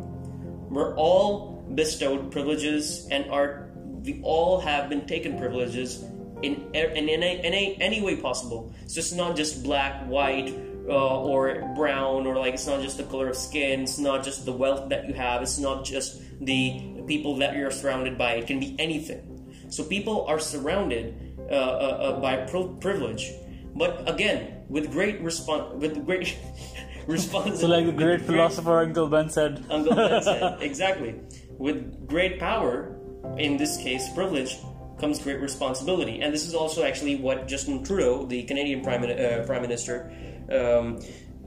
We're 0.70 0.94
all 0.96 1.64
bestowed 1.74 2.30
privileges 2.30 3.08
and 3.10 3.30
are 3.30 3.70
we 4.04 4.20
all 4.22 4.60
have 4.60 4.88
been 4.88 5.06
taken 5.06 5.38
privileges 5.38 6.02
in 6.42 6.70
in, 6.72 7.08
in, 7.08 7.22
a, 7.22 7.46
in 7.46 7.54
a, 7.54 7.76
any 7.80 8.00
way 8.00 8.16
possible. 8.16 8.72
So 8.86 9.00
it's 9.00 9.12
not 9.12 9.36
just 9.36 9.62
black, 9.62 10.06
white, 10.06 10.54
uh, 10.88 11.22
or 11.22 11.72
brown, 11.74 12.26
or 12.26 12.36
like 12.36 12.54
it's 12.54 12.66
not 12.66 12.80
just 12.80 12.96
the 12.96 13.04
color 13.04 13.28
of 13.28 13.36
skin. 13.36 13.82
It's 13.82 13.98
not 13.98 14.24
just 14.24 14.46
the 14.46 14.52
wealth 14.52 14.88
that 14.88 15.06
you 15.06 15.14
have. 15.14 15.42
It's 15.42 15.58
not 15.58 15.84
just 15.84 16.22
the 16.40 17.02
people 17.06 17.36
that 17.36 17.56
you're 17.56 17.70
surrounded 17.70 18.16
by. 18.16 18.34
It 18.34 18.46
can 18.46 18.60
be 18.60 18.76
anything. 18.78 19.66
So 19.70 19.84
people 19.84 20.26
are 20.26 20.38
surrounded 20.38 21.36
uh, 21.50 21.54
uh, 21.54 21.56
uh 21.56 22.20
by 22.20 22.36
privilege, 22.80 23.30
but 23.74 24.08
again, 24.08 24.64
with 24.68 24.90
great 24.90 25.20
response, 25.20 25.74
with 25.74 26.04
great 26.04 26.36
response. 27.06 27.60
So, 27.60 27.68
like 27.68 27.86
the 27.86 27.92
great 27.92 28.22
philosopher 28.22 28.76
great, 28.76 28.88
Uncle 28.88 29.08
Ben 29.08 29.30
said. 29.30 29.64
Uncle 29.70 29.94
Ben 29.94 30.22
said 30.28 30.62
exactly. 30.62 31.14
With 31.58 32.06
great 32.06 32.38
power, 32.38 32.96
in 33.38 33.56
this 33.56 33.76
case, 33.78 34.08
privilege, 34.14 34.56
comes 35.00 35.18
great 35.20 35.40
responsibility. 35.40 36.20
And 36.20 36.32
this 36.32 36.46
is 36.46 36.54
also 36.54 36.84
actually 36.84 37.16
what 37.16 37.48
Justin 37.48 37.84
Trudeau, 37.84 38.26
the 38.26 38.42
Canadian 38.44 38.82
Prime, 38.82 39.04
uh, 39.04 39.44
Prime 39.46 39.62
Minister, 39.62 40.12
um, 40.50 40.98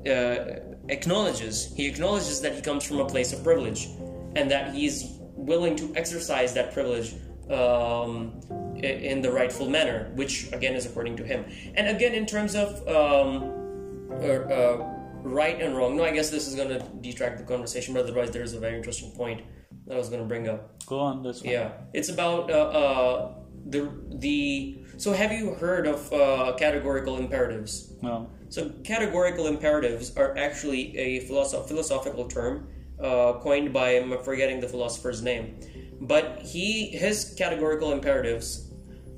uh, 0.07 0.61
acknowledges. 0.89 1.73
He 1.75 1.87
acknowledges 1.87 2.41
that 2.41 2.55
he 2.55 2.61
comes 2.61 2.83
from 2.85 2.99
a 2.99 3.05
place 3.05 3.33
of 3.33 3.43
privilege 3.43 3.87
and 4.35 4.49
that 4.51 4.73
he's 4.73 5.17
willing 5.35 5.75
to 5.75 5.93
exercise 5.95 6.53
that 6.53 6.73
privilege 6.73 7.15
um, 7.49 8.39
in 8.77 9.21
the 9.21 9.31
rightful 9.31 9.69
manner, 9.69 10.11
which 10.15 10.51
again 10.53 10.75
is 10.75 10.85
according 10.85 11.17
to 11.17 11.23
him. 11.23 11.45
And 11.75 11.87
again, 11.87 12.13
in 12.13 12.25
terms 12.25 12.55
of 12.55 12.87
um, 12.87 14.09
uh, 14.11 14.25
uh 14.25 14.87
right 15.23 15.61
and 15.61 15.75
wrong, 15.75 15.97
no, 15.97 16.03
I 16.03 16.11
guess 16.11 16.29
this 16.29 16.47
is 16.47 16.55
going 16.55 16.69
to 16.69 16.79
detract 17.01 17.37
the 17.37 17.43
conversation, 17.43 17.93
but 17.93 18.03
otherwise, 18.03 18.31
there 18.31 18.43
is 18.43 18.53
a 18.53 18.59
very 18.59 18.77
interesting 18.77 19.11
point 19.11 19.41
that 19.85 19.95
I 19.95 19.97
was 19.97 20.09
going 20.09 20.21
to 20.21 20.27
bring 20.27 20.47
up. 20.47 20.85
Go 20.85 20.99
on, 20.99 21.21
this 21.23 21.41
one. 21.41 21.51
Yeah, 21.51 21.71
it's 21.93 22.09
about 22.09 22.49
uh, 22.49 22.53
uh, 22.53 23.33
the 23.65 23.91
the 24.09 24.83
so 24.97 25.13
have 25.13 25.31
you 25.31 25.53
heard 25.55 25.87
of 25.87 26.11
uh, 26.13 26.53
categorical 26.57 27.17
imperatives 27.17 27.93
no 28.01 28.29
so 28.49 28.69
categorical 28.83 29.47
imperatives 29.47 30.15
are 30.17 30.37
actually 30.37 30.97
a 30.97 31.21
philosoph- 31.27 31.67
philosophical 31.67 32.27
term 32.27 32.67
uh, 33.01 33.33
coined 33.39 33.73
by 33.73 33.91
i'm 33.97 34.17
forgetting 34.23 34.59
the 34.59 34.67
philosopher's 34.67 35.21
name. 35.21 35.59
But 36.01 36.41
he 36.41 36.87
his 36.87 37.35
categorical 37.37 37.91
imperatives 37.91 38.71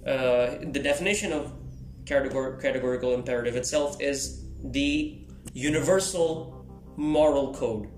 uh, 0.05 0.57
the 0.71 0.81
definition 0.83 1.31
of 1.31 1.53
categor- 2.05 2.61
categorical 2.61 3.13
imperative 3.13 3.55
itself 3.55 4.01
is 4.01 4.45
the 4.63 5.25
universal 5.53 6.65
moral 6.97 7.53
code. 7.53 7.89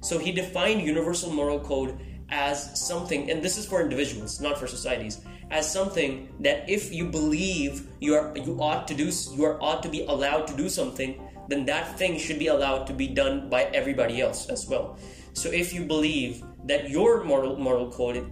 So 0.00 0.18
he 0.18 0.32
defined 0.32 0.82
universal 0.82 1.32
moral 1.32 1.60
code 1.60 1.98
as 2.32 2.80
something 2.80 3.30
and 3.30 3.42
this 3.42 3.58
is 3.58 3.66
for 3.66 3.82
individuals 3.82 4.40
not 4.40 4.58
for 4.58 4.66
societies 4.66 5.20
as 5.50 5.70
something 5.70 6.34
that 6.40 6.68
if 6.68 6.92
you 6.92 7.04
believe 7.04 7.86
you 8.00 8.14
are 8.14 8.32
you 8.36 8.56
ought 8.58 8.88
to 8.88 8.94
do 8.94 9.10
you 9.36 9.44
are 9.44 9.62
ought 9.62 9.82
to 9.82 9.88
be 9.88 10.02
allowed 10.06 10.46
to 10.46 10.56
do 10.56 10.68
something 10.68 11.20
then 11.48 11.66
that 11.66 11.98
thing 11.98 12.18
should 12.18 12.38
be 12.38 12.46
allowed 12.46 12.86
to 12.86 12.94
be 12.94 13.06
done 13.06 13.50
by 13.50 13.64
everybody 13.74 14.22
else 14.22 14.48
as 14.48 14.66
well 14.66 14.98
so 15.32 15.50
if 15.50 15.72
you 15.72 15.84
believe 15.84 16.42
that 16.64 16.90
your 16.90 17.24
moral 17.24 17.56
moral 17.58 17.90
code 17.90 18.22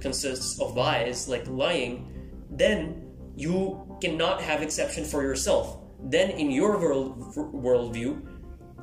consists 0.00 0.60
of 0.60 0.76
lies 0.76 1.28
like 1.28 1.46
lying 1.48 2.08
then 2.50 3.02
you 3.34 3.80
cannot 4.00 4.42
have 4.42 4.62
exception 4.62 5.04
for 5.04 5.22
yourself. 5.22 5.78
Then 6.04 6.30
in 6.30 6.50
your 6.50 6.78
world 6.78 7.34
worldview 7.34 8.28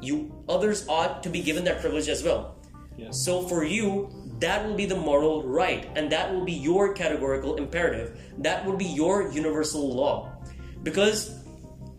you 0.02 0.32
others 0.48 0.88
ought 0.88 1.22
to 1.24 1.30
be 1.30 1.42
given 1.42 1.64
that 1.66 1.82
privilege 1.82 2.08
as 2.08 2.24
well. 2.24 2.56
Yes. 2.98 3.24
so 3.24 3.48
for 3.48 3.64
you 3.64 4.12
that 4.40 4.66
will 4.66 4.76
be 4.76 4.86
the 4.86 4.96
moral 4.96 5.44
right 5.44 5.88
and 5.96 6.12
that 6.12 6.34
will 6.34 6.44
be 6.44 6.54
your 6.54 6.94
categorical 6.94 7.56
imperative. 7.56 8.20
That 8.40 8.66
will 8.66 8.76
be 8.76 8.86
your 8.86 9.32
universal 9.32 9.94
law. 9.94 10.32
Because 10.84 11.44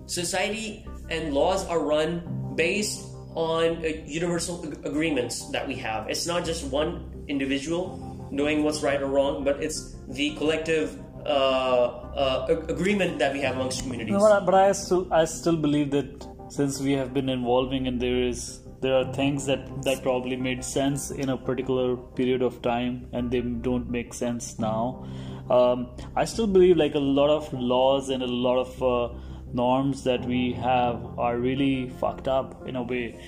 society 0.06 0.86
and 1.10 1.32
laws 1.32 1.66
are 1.66 1.80
run 1.80 2.52
based 2.56 3.09
on 3.34 3.84
uh, 3.84 3.88
universal 4.06 4.64
agreements 4.84 5.50
that 5.50 5.66
we 5.66 5.74
have. 5.76 6.08
It's 6.08 6.26
not 6.26 6.44
just 6.44 6.64
one 6.64 7.24
individual 7.28 8.28
knowing 8.32 8.62
what's 8.62 8.82
right 8.82 9.00
or 9.02 9.06
wrong 9.06 9.44
but 9.44 9.62
it's 9.62 9.96
the 10.08 10.34
collective 10.36 10.98
uh, 11.26 11.28
uh, 11.28 12.64
agreement 12.68 13.18
that 13.18 13.32
we 13.32 13.40
have 13.40 13.54
amongst 13.56 13.82
communities. 13.82 14.12
No, 14.12 14.40
but 14.44 14.54
I 14.54 14.72
still 14.72 15.12
I 15.12 15.24
still 15.24 15.56
believe 15.56 15.90
that 15.90 16.26
since 16.48 16.80
we 16.80 16.92
have 16.92 17.12
been 17.12 17.28
evolving 17.28 17.86
and 17.86 18.00
there 18.00 18.22
is 18.22 18.60
there 18.80 18.94
are 18.94 19.12
things 19.12 19.46
that 19.46 19.82
that 19.82 20.02
probably 20.02 20.36
made 20.36 20.64
sense 20.64 21.10
in 21.10 21.28
a 21.28 21.36
particular 21.36 21.96
period 21.96 22.42
of 22.42 22.62
time 22.62 23.06
and 23.12 23.30
they 23.30 23.40
don't 23.40 23.90
make 23.90 24.14
sense 24.14 24.58
now. 24.58 25.06
Um, 25.50 25.88
i 26.14 26.24
still 26.24 26.46
believe 26.46 26.76
like 26.76 26.94
a 26.94 27.00
lot 27.18 27.28
of 27.28 27.52
laws 27.52 28.08
and 28.08 28.22
a 28.22 28.26
lot 28.26 28.58
of 28.58 28.82
uh, 28.82 29.08
norms 29.52 30.04
that 30.04 30.24
we 30.24 30.52
have 30.52 31.18
are 31.18 31.38
really 31.38 31.90
fucked 32.00 32.28
up 32.28 32.66
in 32.68 32.76
a 32.76 32.82
way 32.82 33.18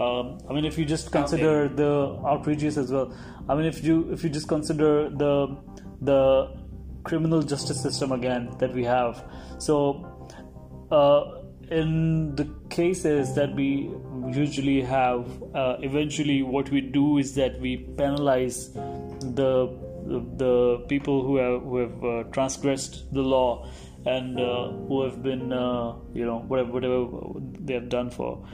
um, 0.00 0.38
I 0.48 0.52
mean, 0.52 0.64
if 0.64 0.76
you 0.76 0.84
just 0.84 1.10
consider 1.10 1.68
the 1.68 2.18
outrageous 2.24 2.76
as 2.76 2.92
well. 2.92 3.16
I 3.48 3.54
mean, 3.54 3.64
if 3.64 3.82
you 3.82 4.12
if 4.12 4.22
you 4.22 4.30
just 4.30 4.48
consider 4.48 5.08
the 5.08 5.56
the 6.02 6.54
criminal 7.02 7.42
justice 7.42 7.80
system 7.80 8.12
again 8.12 8.54
that 8.58 8.74
we 8.74 8.84
have. 8.84 9.24
So, 9.58 10.04
uh, 10.90 11.42
in 11.70 12.36
the 12.36 12.44
cases 12.68 13.34
that 13.36 13.54
we 13.54 13.90
usually 14.28 14.82
have, 14.82 15.26
uh, 15.54 15.76
eventually 15.80 16.42
what 16.42 16.70
we 16.70 16.80
do 16.80 17.18
is 17.18 17.34
that 17.36 17.58
we 17.60 17.78
penalize 17.96 18.72
the 18.74 19.78
the 20.36 20.84
people 20.88 21.22
who 21.24 21.36
have 21.36 21.62
who 21.62 21.76
have 21.78 22.04
uh, 22.04 22.22
transgressed 22.32 23.12
the 23.14 23.22
law 23.22 23.66
and 24.06 24.40
uh, 24.40 24.70
who 24.88 25.02
have 25.02 25.22
been 25.22 25.52
uh, 25.52 25.94
you 26.14 26.24
know 26.24 26.38
whatever 26.48 26.72
whatever 26.72 27.06
they 27.60 27.74
have 27.74 27.88
done 27.88 28.10
for. 28.10 28.44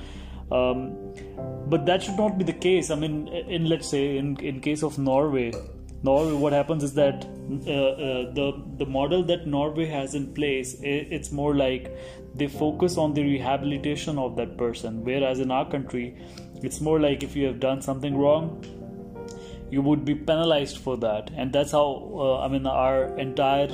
Um, 0.50 1.14
but 1.68 1.86
that 1.86 2.02
should 2.02 2.16
not 2.16 2.36
be 2.38 2.44
the 2.44 2.52
case. 2.52 2.90
I 2.90 2.94
mean, 2.94 3.28
in 3.28 3.68
let's 3.68 3.88
say 3.88 4.16
in 4.16 4.36
in 4.40 4.60
case 4.60 4.82
of 4.82 4.98
Norway, 4.98 5.52
Norway, 6.02 6.32
what 6.32 6.52
happens 6.52 6.82
is 6.82 6.94
that 6.94 7.24
uh, 7.24 7.70
uh, 7.70 8.32
the 8.34 8.62
the 8.78 8.86
model 8.86 9.22
that 9.24 9.46
Norway 9.46 9.86
has 9.86 10.14
in 10.14 10.34
place, 10.34 10.74
it, 10.80 11.08
it's 11.10 11.32
more 11.32 11.54
like 11.54 11.96
they 12.34 12.48
focus 12.48 12.98
on 12.98 13.14
the 13.14 13.22
rehabilitation 13.22 14.18
of 14.18 14.36
that 14.36 14.56
person. 14.58 15.04
Whereas 15.04 15.38
in 15.38 15.50
our 15.50 15.68
country, 15.70 16.16
it's 16.62 16.80
more 16.80 17.00
like 17.00 17.22
if 17.22 17.36
you 17.36 17.46
have 17.46 17.60
done 17.60 17.80
something 17.82 18.16
wrong, 18.16 18.64
you 19.70 19.80
would 19.80 20.04
be 20.04 20.14
penalized 20.14 20.78
for 20.78 20.96
that, 20.98 21.30
and 21.34 21.52
that's 21.52 21.72
how 21.72 21.86
uh, 22.14 22.44
I 22.44 22.48
mean 22.48 22.66
our 22.66 23.18
entire 23.18 23.68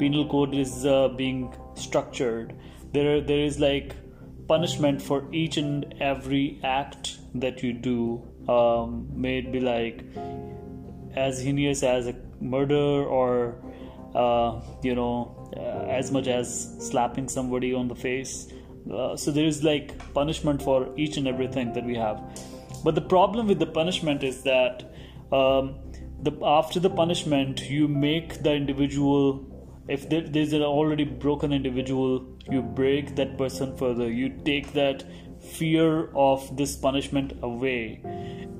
penal 0.00 0.26
code 0.26 0.54
is 0.54 0.86
uh, 0.86 1.08
being 1.08 1.54
structured. 1.74 2.54
There, 2.92 3.20
there 3.20 3.40
is 3.40 3.60
like 3.60 3.94
punishment 4.48 5.00
for 5.00 5.28
each 5.32 5.58
and 5.58 5.94
every 6.00 6.58
act 6.64 7.18
that 7.34 7.62
you 7.62 7.72
do. 7.72 8.26
Um, 8.48 9.08
may 9.14 9.38
it 9.38 9.52
be 9.52 9.60
like 9.60 10.04
as 11.14 11.42
heinous 11.42 11.82
as 11.82 12.06
a 12.08 12.14
murder 12.40 13.04
or 13.18 13.62
uh, 14.14 14.60
you 14.82 14.94
know 14.94 15.50
uh, 15.56 15.98
as 15.98 16.10
much 16.10 16.26
as 16.26 16.76
slapping 16.80 17.28
somebody 17.28 17.74
on 17.74 17.88
the 17.88 17.94
face 17.94 18.48
uh, 18.92 19.16
so 19.16 19.30
there 19.30 19.44
is 19.44 19.62
like 19.62 19.96
punishment 20.14 20.62
for 20.62 20.88
each 20.96 21.16
and 21.16 21.28
everything 21.28 21.72
that 21.72 21.84
we 21.84 21.94
have 21.94 22.20
but 22.82 22.94
the 22.94 23.00
problem 23.00 23.46
with 23.46 23.58
the 23.58 23.66
punishment 23.66 24.24
is 24.24 24.42
that 24.42 24.92
um, 25.32 25.76
the 26.22 26.32
after 26.44 26.80
the 26.80 26.90
punishment 26.90 27.68
you 27.68 27.86
make 27.88 28.42
the 28.42 28.52
individual 28.52 29.46
if 29.90 30.08
there's 30.08 30.52
an 30.52 30.62
already 30.62 31.04
broken 31.04 31.52
individual 31.52 32.26
you 32.48 32.62
break 32.62 33.16
that 33.16 33.36
person 33.38 33.76
further. 33.76 34.10
You 34.10 34.28
take 34.44 34.72
that 34.74 35.04
fear 35.40 36.10
of 36.14 36.56
this 36.56 36.76
punishment 36.76 37.32
away. 37.42 38.00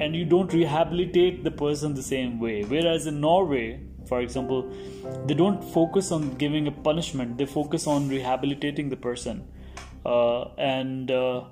And 0.01 0.17
you 0.17 0.25
don't 0.25 0.53
rehabilitate 0.53 1.45
the 1.45 1.51
person 1.51 1.95
the 1.95 2.03
same 2.03 2.41
way. 2.41 2.65
Whereas 2.65 3.07
in 3.07 3.21
norway 3.21 3.81
for 4.07 4.21
example 4.21 4.73
they 5.27 5.35
don't 5.35 5.63
focus 5.63 6.11
on 6.11 6.37
giving 6.37 6.67
a 6.67 6.73
punishment. 6.73 7.39
They 7.39 7.47
focus 7.47 7.87
on 7.87 8.09
rehabilitating 8.09 8.89
the 8.89 8.97
person. 8.97 9.47
Uh, 10.05 10.45
and 10.57 11.11
uh, 11.11 11.45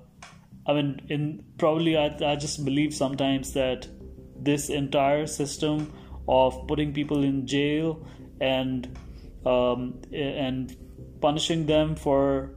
i 0.66 0.72
mean 0.72 1.00
in 1.10 1.44
probably 1.58 1.98
I, 1.98 2.06
I 2.24 2.36
just 2.36 2.64
believe 2.64 2.94
sometimes 2.94 3.52
that 3.52 3.86
this 4.40 4.70
entire 4.70 5.26
system 5.26 5.92
of 6.26 6.66
putting 6.66 6.94
people 6.94 7.24
in 7.24 7.46
jail 7.46 8.06
and 8.40 8.88
um, 9.48 10.00
and 10.12 10.76
punishing 11.20 11.66
them 11.66 11.96
for 11.96 12.50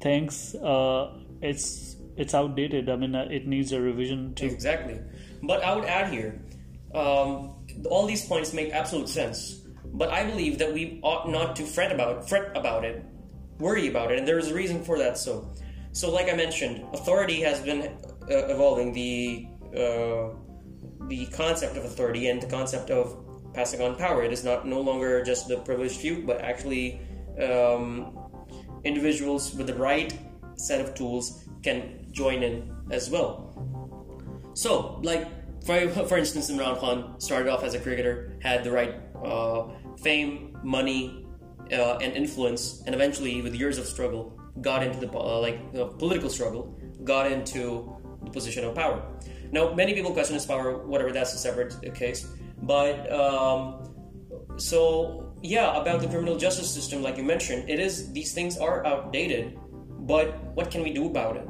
things 0.00 0.54
uh, 0.56 1.12
it's 1.40 1.96
it's 2.16 2.34
outdated 2.34 2.88
i 2.88 2.96
mean 2.96 3.14
uh, 3.14 3.28
it 3.30 3.46
needs 3.46 3.72
a 3.72 3.80
revision 3.80 4.34
too 4.34 4.46
Exactly. 4.46 4.98
But 5.42 5.62
I 5.62 5.74
would 5.74 5.84
add 5.84 6.12
here, 6.12 6.40
um, 6.94 7.54
all 7.90 8.06
these 8.06 8.24
points 8.26 8.52
make 8.52 8.72
absolute 8.72 9.08
sense. 9.08 9.60
But 9.84 10.10
I 10.10 10.24
believe 10.24 10.58
that 10.58 10.72
we 10.72 11.00
ought 11.02 11.30
not 11.30 11.56
to 11.56 11.64
fret 11.64 11.92
about 11.92 12.28
fret 12.28 12.56
about 12.56 12.84
it, 12.84 13.04
worry 13.58 13.88
about 13.88 14.10
it, 14.12 14.18
and 14.18 14.28
there 14.28 14.38
is 14.38 14.48
a 14.50 14.54
reason 14.54 14.84
for 14.84 14.98
that. 14.98 15.16
So, 15.16 15.54
so 15.92 16.10
like 16.10 16.28
I 16.28 16.34
mentioned, 16.34 16.84
authority 16.92 17.40
has 17.42 17.60
been 17.60 17.82
uh, 17.82 18.48
evolving 18.48 18.92
the 18.92 19.46
uh, 19.74 20.34
the 21.06 21.26
concept 21.26 21.76
of 21.76 21.84
authority 21.84 22.28
and 22.28 22.42
the 22.42 22.46
concept 22.46 22.90
of 22.90 23.16
passing 23.58 23.82
on 23.82 23.96
power. 23.96 24.22
It 24.22 24.32
is 24.32 24.44
not 24.44 24.66
no 24.76 24.80
longer 24.80 25.12
just 25.30 25.48
the 25.48 25.56
privileged 25.68 25.96
few, 26.04 26.14
but 26.28 26.40
actually 26.50 27.00
um, 27.42 28.16
individuals 28.84 29.52
with 29.56 29.66
the 29.66 29.74
right 29.74 30.10
set 30.54 30.80
of 30.80 30.94
tools 30.94 31.24
can 31.66 32.06
join 32.12 32.44
in 32.48 32.54
as 32.92 33.10
well. 33.10 33.32
So, 34.54 35.00
like 35.02 35.26
for, 35.66 35.76
for 36.10 36.16
instance, 36.22 36.50
Imran 36.52 36.78
Khan 36.78 37.18
started 37.18 37.48
off 37.52 37.64
as 37.64 37.74
a 37.74 37.80
cricketer, 37.80 38.16
had 38.40 38.62
the 38.62 38.70
right 38.70 38.94
uh, 39.24 39.64
fame, 40.06 40.56
money, 40.62 41.26
uh, 41.72 42.04
and 42.04 42.10
influence, 42.22 42.82
and 42.86 42.94
eventually, 42.94 43.42
with 43.42 43.54
years 43.54 43.76
of 43.76 43.86
struggle, 43.86 44.22
got 44.60 44.84
into 44.86 44.98
the 45.04 45.10
uh, 45.12 45.40
like 45.40 45.58
political 45.98 46.30
struggle, 46.30 46.62
got 47.02 47.30
into 47.30 47.60
the 48.24 48.30
position 48.30 48.64
of 48.64 48.74
power. 48.76 49.02
Now, 49.50 49.74
many 49.74 49.94
people 49.94 50.12
question 50.12 50.34
his 50.34 50.46
power. 50.46 50.86
Whatever, 50.92 51.10
that's 51.12 51.34
a 51.34 51.38
separate 51.38 51.72
case. 51.94 52.20
But 52.62 53.10
um, 53.12 53.84
so 54.56 55.32
yeah, 55.42 55.76
about 55.80 56.00
the 56.00 56.08
criminal 56.08 56.36
justice 56.36 56.70
system, 56.72 57.02
like 57.02 57.16
you 57.16 57.22
mentioned, 57.22 57.68
it 57.68 57.78
is 57.78 58.12
these 58.12 58.32
things 58.34 58.58
are 58.58 58.84
outdated. 58.86 59.58
But 60.00 60.34
what 60.54 60.70
can 60.70 60.82
we 60.82 60.92
do 60.92 61.06
about 61.06 61.36
it? 61.36 61.46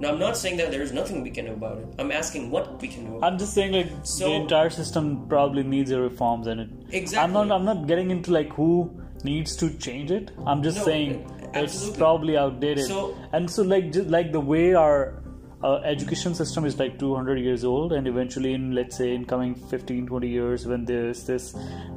Now, 0.00 0.08
I'm 0.08 0.18
not 0.18 0.36
saying 0.36 0.56
that 0.56 0.70
there 0.72 0.82
is 0.82 0.92
nothing 0.92 1.22
we 1.22 1.30
can 1.30 1.44
do 1.46 1.52
about 1.52 1.78
it. 1.78 1.86
I'm 1.98 2.10
asking 2.10 2.50
what 2.50 2.80
we 2.82 2.88
can 2.88 3.04
do. 3.06 3.16
About 3.18 3.32
I'm 3.32 3.38
just 3.38 3.54
saying 3.54 3.72
like 3.72 3.90
So- 4.02 4.26
the 4.28 4.32
entire 4.34 4.70
system 4.70 5.28
probably 5.28 5.62
needs 5.62 5.90
a 5.92 6.00
reforms 6.00 6.46
and 6.48 6.60
it 6.60 6.68
Exactly. 6.90 7.18
I'm 7.24 7.32
not 7.48 7.54
I'm 7.56 7.64
not 7.64 7.86
getting 7.86 8.10
into 8.10 8.32
like 8.32 8.52
who 8.52 8.90
needs 9.22 9.54
to 9.56 9.70
change 9.78 10.10
it. 10.10 10.32
I'm 10.46 10.62
just 10.62 10.78
No, 10.78 10.84
saying 10.84 11.50
it's 11.54 11.90
probably 11.90 12.36
outdated. 12.36 12.86
So- 12.86 13.14
and 13.32 13.48
so 13.50 13.62
like 13.62 13.92
just 13.92 14.08
like 14.08 14.32
the 14.32 14.40
way 14.40 14.74
our 14.74 15.21
uh, 15.62 15.76
education 15.84 16.34
system 16.34 16.64
is 16.64 16.78
like 16.78 16.98
200 16.98 17.38
years 17.38 17.64
old 17.64 17.92
and 17.92 18.06
eventually 18.06 18.54
in 18.54 18.72
let's 18.72 18.96
say 18.96 19.14
in 19.14 19.24
coming 19.24 19.54
15 19.54 20.06
20 20.06 20.28
years 20.28 20.66
when 20.66 20.84
there's 20.84 21.24
this 21.24 21.54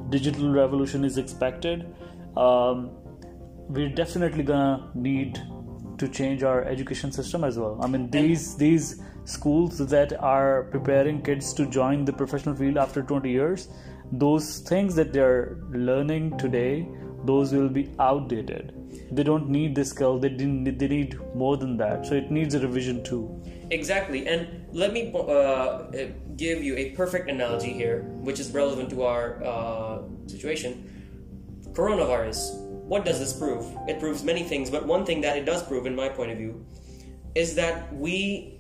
digital 0.10 0.52
revolution 0.52 1.04
is 1.04 1.18
expected 1.18 1.86
um, 2.38 2.92
we're 3.68 3.90
definitely 3.90 4.44
gonna 4.44 4.92
need 4.94 5.42
to 5.98 6.08
change 6.08 6.44
our 6.44 6.64
education 6.66 7.12
system 7.12 7.44
as 7.44 7.58
well. 7.58 7.80
I 7.82 7.88
mean, 7.88 8.10
these 8.10 8.56
these 8.56 9.02
schools 9.24 9.78
that 9.78 10.14
are 10.22 10.64
preparing 10.72 11.22
kids 11.22 11.54
to 11.54 11.66
join 11.66 12.06
the 12.06 12.14
professional 12.14 12.56
field 12.56 12.78
after 12.78 13.02
20 13.02 13.30
years, 13.30 13.70
those 14.12 14.60
things 14.60 14.96
that 14.96 15.14
they're 15.14 15.58
learning 15.72 16.38
today, 16.38 16.88
those 17.24 17.54
will 17.54 17.70
be 17.70 17.92
outdated. 18.00 18.75
They 19.12 19.24
don't 19.24 19.50
need 19.50 19.76
this 19.76 19.90
skill. 19.90 20.20
They 20.20 20.30
didn't. 20.30 20.78
They 20.78 20.88
need 20.88 21.20
more 21.36 21.58
than 21.58 21.78
that. 21.78 22.06
So 22.06 22.16
it 22.16 22.32
needs 22.32 22.56
a 22.56 22.60
revision 22.60 23.04
too. 23.04 23.42
Exactly, 23.72 24.28
and 24.28 24.66
let 24.74 24.94
me 24.94 25.12
uh, 25.14 25.84
give 26.36 26.64
you 26.64 26.76
a 26.76 26.92
perfect 26.92 27.30
analogy 27.30 27.74
here, 27.74 28.04
which 28.22 28.40
is 28.40 28.52
relevant 28.52 28.90
to 28.92 29.04
our 29.04 29.44
uh, 29.44 30.02
situation. 30.28 30.92
Coronavirus. 31.72 32.62
What 32.86 33.04
does 33.04 33.20
this 33.20 33.34
prove? 33.34 33.66
It 33.88 34.00
proves 34.00 34.24
many 34.24 34.44
things, 34.44 34.70
but 34.70 34.86
one 34.86 35.06
thing 35.06 35.22
that 35.22 35.38
it 35.38 35.46
does 35.46 35.64
prove, 35.64 35.88
in 35.88 35.96
my 35.96 36.10
point 36.10 36.32
of 36.32 36.38
view, 36.38 36.66
is 37.34 37.56
that 37.56 37.92
we, 37.96 38.60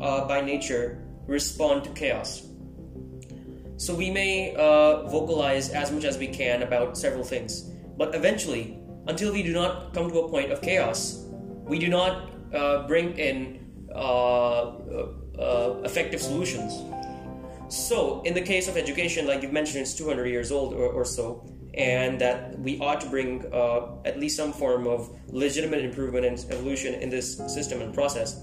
uh, 0.00 0.26
by 0.26 0.40
nature, 0.40 1.04
respond 1.26 1.84
to 1.84 1.90
chaos. 1.90 2.46
So 3.76 3.94
we 3.94 4.10
may 4.10 4.56
uh, 4.56 5.06
vocalize 5.08 5.70
as 5.70 5.92
much 5.92 6.04
as 6.04 6.18
we 6.18 6.26
can 6.26 6.62
about 6.62 6.96
several 6.96 7.22
things, 7.22 7.70
but 7.96 8.14
eventually, 8.14 8.78
until 9.08 9.32
we 9.32 9.42
do 9.42 9.52
not 9.52 9.94
come 9.94 10.10
to 10.10 10.20
a 10.20 10.28
point 10.28 10.52
of 10.52 10.60
chaos, 10.62 11.24
we 11.64 11.78
do 11.78 11.88
not 11.88 12.30
uh, 12.54 12.86
bring 12.86 13.18
in 13.18 13.88
uh, 13.94 14.68
uh, 15.38 15.80
effective 15.84 16.20
solutions. 16.20 16.72
So, 17.68 18.22
in 18.22 18.34
the 18.34 18.40
case 18.40 18.68
of 18.68 18.76
education, 18.76 19.26
like 19.26 19.42
you've 19.42 19.52
mentioned, 19.52 19.82
it's 19.82 19.94
200 19.94 20.26
years 20.26 20.52
old 20.52 20.72
or, 20.72 20.88
or 20.88 21.04
so, 21.04 21.44
and 21.74 22.20
that 22.20 22.58
we 22.58 22.78
ought 22.80 23.00
to 23.00 23.08
bring 23.08 23.44
uh, 23.52 23.96
at 24.04 24.18
least 24.18 24.36
some 24.36 24.52
form 24.52 24.86
of 24.86 25.10
legitimate 25.28 25.84
improvement 25.84 26.24
and 26.24 26.38
evolution 26.50 26.94
in 26.94 27.10
this 27.10 27.36
system 27.52 27.82
and 27.82 27.92
process. 27.92 28.42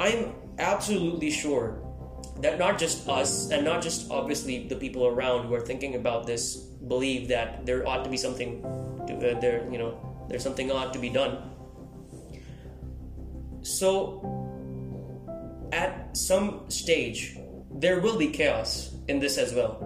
I'm 0.00 0.34
absolutely 0.58 1.30
sure 1.30 1.82
that 2.40 2.58
not 2.58 2.78
just 2.78 3.08
us 3.08 3.50
and 3.50 3.64
not 3.64 3.82
just 3.82 4.10
obviously 4.10 4.68
the 4.68 4.76
people 4.76 5.06
around 5.06 5.46
who 5.46 5.54
are 5.54 5.60
thinking 5.60 5.96
about 5.96 6.26
this 6.26 6.67
believe 6.86 7.28
that 7.28 7.66
there 7.66 7.86
ought 7.86 8.04
to 8.04 8.10
be 8.10 8.16
something 8.16 8.62
to, 9.06 9.14
uh, 9.16 9.40
there 9.40 9.66
you 9.70 9.78
know 9.78 9.98
there's 10.28 10.42
something 10.42 10.70
ought 10.70 10.92
to 10.92 10.98
be 10.98 11.08
done. 11.08 11.38
So 13.62 14.22
at 15.72 16.16
some 16.16 16.68
stage 16.68 17.36
there 17.70 18.00
will 18.00 18.18
be 18.18 18.28
chaos 18.28 18.94
in 19.08 19.18
this 19.18 19.38
as 19.38 19.54
well. 19.54 19.84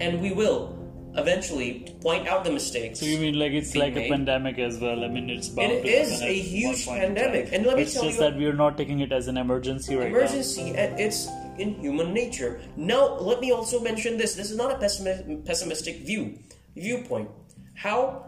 And 0.00 0.20
we 0.20 0.32
will 0.32 0.74
eventually 1.16 1.96
point 2.00 2.28
out 2.28 2.44
the 2.44 2.50
mistakes 2.52 3.00
So 3.00 3.06
you 3.06 3.18
mean 3.18 3.38
like 3.38 3.52
it's 3.52 3.74
like 3.74 3.96
a 3.96 4.08
pandemic 4.08 4.58
as 4.58 4.78
well? 4.78 5.04
I 5.04 5.08
mean, 5.08 5.28
it's 5.30 5.48
bound 5.48 5.72
It 5.72 5.82
to 5.82 5.88
is 5.88 6.22
a 6.22 6.32
huge 6.32 6.86
one 6.86 6.98
point 7.00 7.10
in 7.10 7.14
pandemic. 7.14 7.52
And 7.52 7.66
let 7.66 7.76
me 7.76 7.82
it's 7.82 7.94
tell 7.94 8.04
just 8.04 8.18
you- 8.18 8.24
that 8.24 8.36
we 8.36 8.46
are 8.46 8.52
not 8.52 8.76
taking 8.76 9.00
it 9.00 9.12
as 9.12 9.28
an 9.28 9.36
emergency 9.36 9.96
right 9.96 10.08
emergency 10.08 10.74
and 10.76 10.98
it's 11.00 11.28
in 11.58 11.74
human 11.74 12.12
nature. 12.12 12.60
Now 12.76 13.16
let 13.18 13.40
me 13.40 13.52
also 13.52 13.80
mention 13.80 14.16
this. 14.16 14.34
This 14.34 14.50
is 14.50 14.56
not 14.56 14.72
a 14.72 14.76
pessimi- 14.76 15.44
pessimistic 15.44 16.06
view 16.06 16.38
viewpoint. 16.76 17.30
How? 17.74 18.24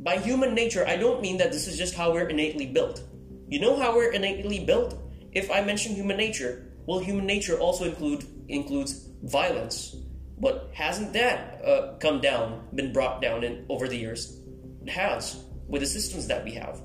By 0.00 0.18
human 0.18 0.54
nature 0.54 0.86
i 0.86 0.96
don't 0.96 1.20
mean 1.20 1.38
that 1.38 1.50
this 1.50 1.66
is 1.66 1.76
just 1.76 1.94
how 1.94 2.12
we're 2.12 2.28
innately 2.28 2.66
built. 2.66 3.02
You 3.48 3.60
know 3.60 3.76
how 3.76 3.94
we're 3.96 4.12
innately 4.12 4.64
built? 4.64 4.94
If 5.32 5.50
i 5.50 5.60
mention 5.60 5.94
human 5.94 6.16
nature 6.16 6.64
well 6.86 7.00
human 7.00 7.26
nature 7.26 7.58
also 7.58 7.84
include 7.84 8.24
includes 8.48 9.08
violence? 9.22 9.96
But 10.40 10.70
hasn't 10.72 11.12
that 11.14 11.60
uh, 11.64 11.98
come 11.98 12.20
down 12.20 12.68
been 12.74 12.92
brought 12.92 13.20
down 13.20 13.42
in 13.42 13.66
over 13.68 13.88
the 13.88 13.96
years? 13.96 14.40
It 14.82 14.90
has 14.90 15.44
with 15.66 15.82
the 15.82 15.86
systems 15.86 16.26
that 16.28 16.44
we 16.44 16.52
have. 16.52 16.80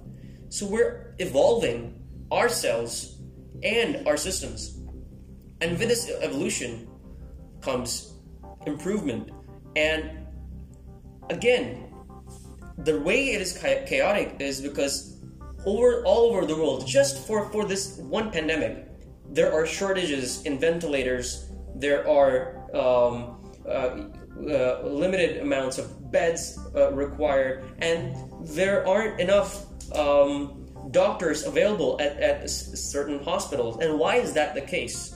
So 0.49 0.65
we're 0.65 1.15
evolving 1.19 1.99
ourselves 2.31 3.17
and 3.63 4.07
our 4.07 4.17
systems. 4.17 4.77
And 5.63 5.79
with 5.79 5.87
this 5.87 6.11
evolution 6.19 6.89
comes 7.61 8.15
improvement. 8.67 9.31
And 9.77 10.27
again, 11.29 11.93
the 12.79 12.99
way 12.99 13.29
it 13.29 13.41
is 13.41 13.57
chaotic 13.57 14.35
is 14.39 14.59
because 14.59 15.23
over 15.65 16.03
all 16.03 16.23
over 16.29 16.45
the 16.45 16.57
world, 16.57 16.85
just 16.85 17.25
for, 17.25 17.49
for 17.49 17.63
this 17.63 17.97
one 17.99 18.29
pandemic, 18.29 18.89
there 19.31 19.53
are 19.53 19.65
shortages 19.65 20.43
in 20.43 20.59
ventilators. 20.59 21.49
There 21.75 22.05
are 22.09 22.59
um, 22.75 23.39
uh, 23.65 23.71
uh, 23.71 24.81
limited 24.83 25.37
amounts 25.37 25.77
of 25.77 26.11
beds 26.11 26.59
uh, 26.75 26.91
required, 26.91 27.63
and 27.79 28.13
there 28.45 28.85
aren't 28.85 29.21
enough 29.21 29.65
um, 29.95 30.67
doctors 30.91 31.45
available 31.45 31.95
at, 32.01 32.17
at 32.19 32.49
certain 32.49 33.23
hospitals. 33.23 33.77
And 33.79 33.97
why 33.97 34.17
is 34.17 34.33
that 34.33 34.55
the 34.55 34.61
case? 34.61 35.15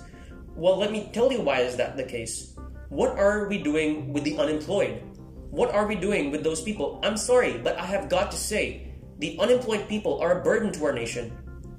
Well, 0.57 0.75
let 0.75 0.91
me 0.91 1.11
tell 1.13 1.31
you 1.31 1.41
why 1.41 1.59
is 1.59 1.77
that 1.77 1.97
the 1.97 2.03
case. 2.03 2.55
What 2.89 3.19
are 3.19 3.47
we 3.47 3.61
doing 3.61 4.11
with 4.11 4.23
the 4.23 4.39
unemployed? 4.39 5.03
What 5.51 5.69
are 5.69 5.85
we 5.85 5.93
doing 5.93 6.31
with 6.31 6.43
those 6.43 6.63
people? 6.63 6.99
I'm 7.03 7.15
sorry, 7.15 7.59
but 7.59 7.77
I 7.77 7.85
have 7.85 8.09
got 8.09 8.31
to 8.31 8.37
say, 8.37 8.95
the 9.19 9.37
unemployed 9.37 9.87
people 9.87 10.19
are 10.19 10.41
a 10.41 10.43
burden 10.43 10.71
to 10.73 10.85
our 10.85 10.93
nation. 10.93 11.31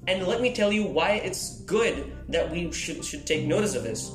And 0.06 0.28
let 0.28 0.40
me 0.40 0.54
tell 0.54 0.70
you 0.70 0.84
why 0.84 1.14
it's 1.14 1.60
good 1.62 2.12
that 2.28 2.52
we 2.52 2.70
should, 2.70 3.04
should 3.04 3.26
take 3.26 3.46
notice 3.46 3.74
of 3.74 3.82
this. 3.82 4.12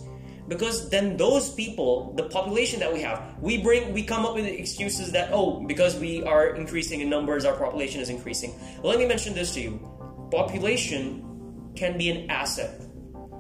Because 0.48 0.90
then 0.90 1.18
those 1.18 1.54
people, 1.54 2.14
the 2.14 2.30
population 2.30 2.80
that 2.80 2.92
we 2.92 3.02
have, 3.02 3.36
we 3.42 3.62
bring, 3.62 3.92
we 3.92 4.02
come 4.02 4.26
up 4.26 4.34
with 4.34 4.46
excuses 4.46 5.12
that, 5.12 5.30
oh, 5.34 5.60
because 5.68 6.00
we 6.00 6.24
are 6.24 6.56
increasing 6.56 7.02
in 7.02 7.10
numbers, 7.10 7.44
our 7.44 7.58
population 7.58 8.00
is 8.00 8.08
increasing. 8.08 8.58
Let 8.82 8.98
me 8.98 9.08
mention 9.08 9.34
this 9.34 9.54
to 9.56 9.60
you. 9.60 10.28
Population 10.32 11.74
can 11.76 11.98
be 11.98 12.10
an 12.12 12.30
asset. 12.30 12.80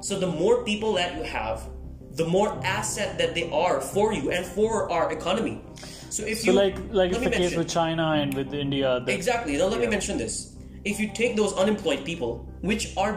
So 0.03 0.19
the 0.19 0.27
more 0.27 0.65
people 0.65 0.93
that 0.99 1.15
you 1.15 1.23
have, 1.23 1.69
the 2.11 2.25
more 2.25 2.59
asset 2.65 3.17
that 3.17 3.33
they 3.33 3.49
are 3.51 3.79
for 3.79 4.13
you 4.13 4.31
and 4.31 4.45
for 4.45 4.91
our 4.91 5.13
economy. 5.13 5.61
So 6.09 6.25
if 6.25 6.41
So 6.41 6.51
you 6.51 6.57
like 6.57 6.75
like 6.91 7.11
it's 7.11 7.23
the 7.23 7.31
case 7.31 7.55
with 7.55 7.69
China 7.69 8.11
and 8.19 8.33
with 8.33 8.53
India. 8.53 8.99
that- 8.99 9.13
Exactly. 9.15 9.55
Now 9.57 9.67
let 9.67 9.79
me 9.79 9.87
mention 9.87 10.17
this. 10.17 10.55
If 10.83 10.99
you 10.99 11.07
take 11.13 11.37
those 11.37 11.53
unemployed 11.53 12.03
people, 12.03 12.45
which 12.61 12.91
are 12.97 13.13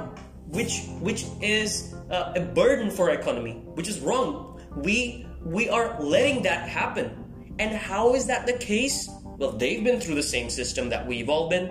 which 0.47 0.87
which 1.03 1.27
is 1.43 1.93
uh, 2.09 2.33
a 2.37 2.41
burden 2.41 2.91
for 2.95 3.11
our 3.11 3.17
economy, 3.19 3.55
which 3.75 3.89
is 3.89 3.99
wrong. 3.99 4.63
We 4.77 5.27
we 5.45 5.69
are 5.69 5.99
letting 6.01 6.43
that 6.47 6.69
happen. 6.69 7.11
And 7.59 7.75
how 7.75 8.15
is 8.15 8.27
that 8.31 8.47
the 8.47 8.53
case? 8.63 9.11
Well, 9.39 9.51
they've 9.51 9.83
been 9.83 9.99
through 9.99 10.15
the 10.15 10.29
same 10.37 10.49
system 10.49 10.89
that 10.91 11.05
we've 11.05 11.29
all 11.29 11.49
been. 11.51 11.67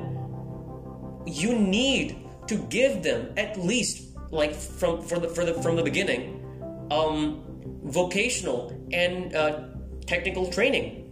You 1.26 1.56
need 1.58 2.20
to 2.52 2.58
give 2.68 3.02
them 3.02 3.32
at 3.38 3.58
least 3.58 4.15
like 4.36 4.54
from 4.54 5.02
for 5.02 5.18
the 5.20 5.30
for 5.30 5.46
the 5.46 5.54
from 5.64 5.76
the 5.76 5.84
beginning 5.84 6.42
um 6.92 7.42
vocational 7.86 8.60
and 8.92 9.36
uh, 9.36 9.60
technical 10.06 10.52
training 10.52 11.06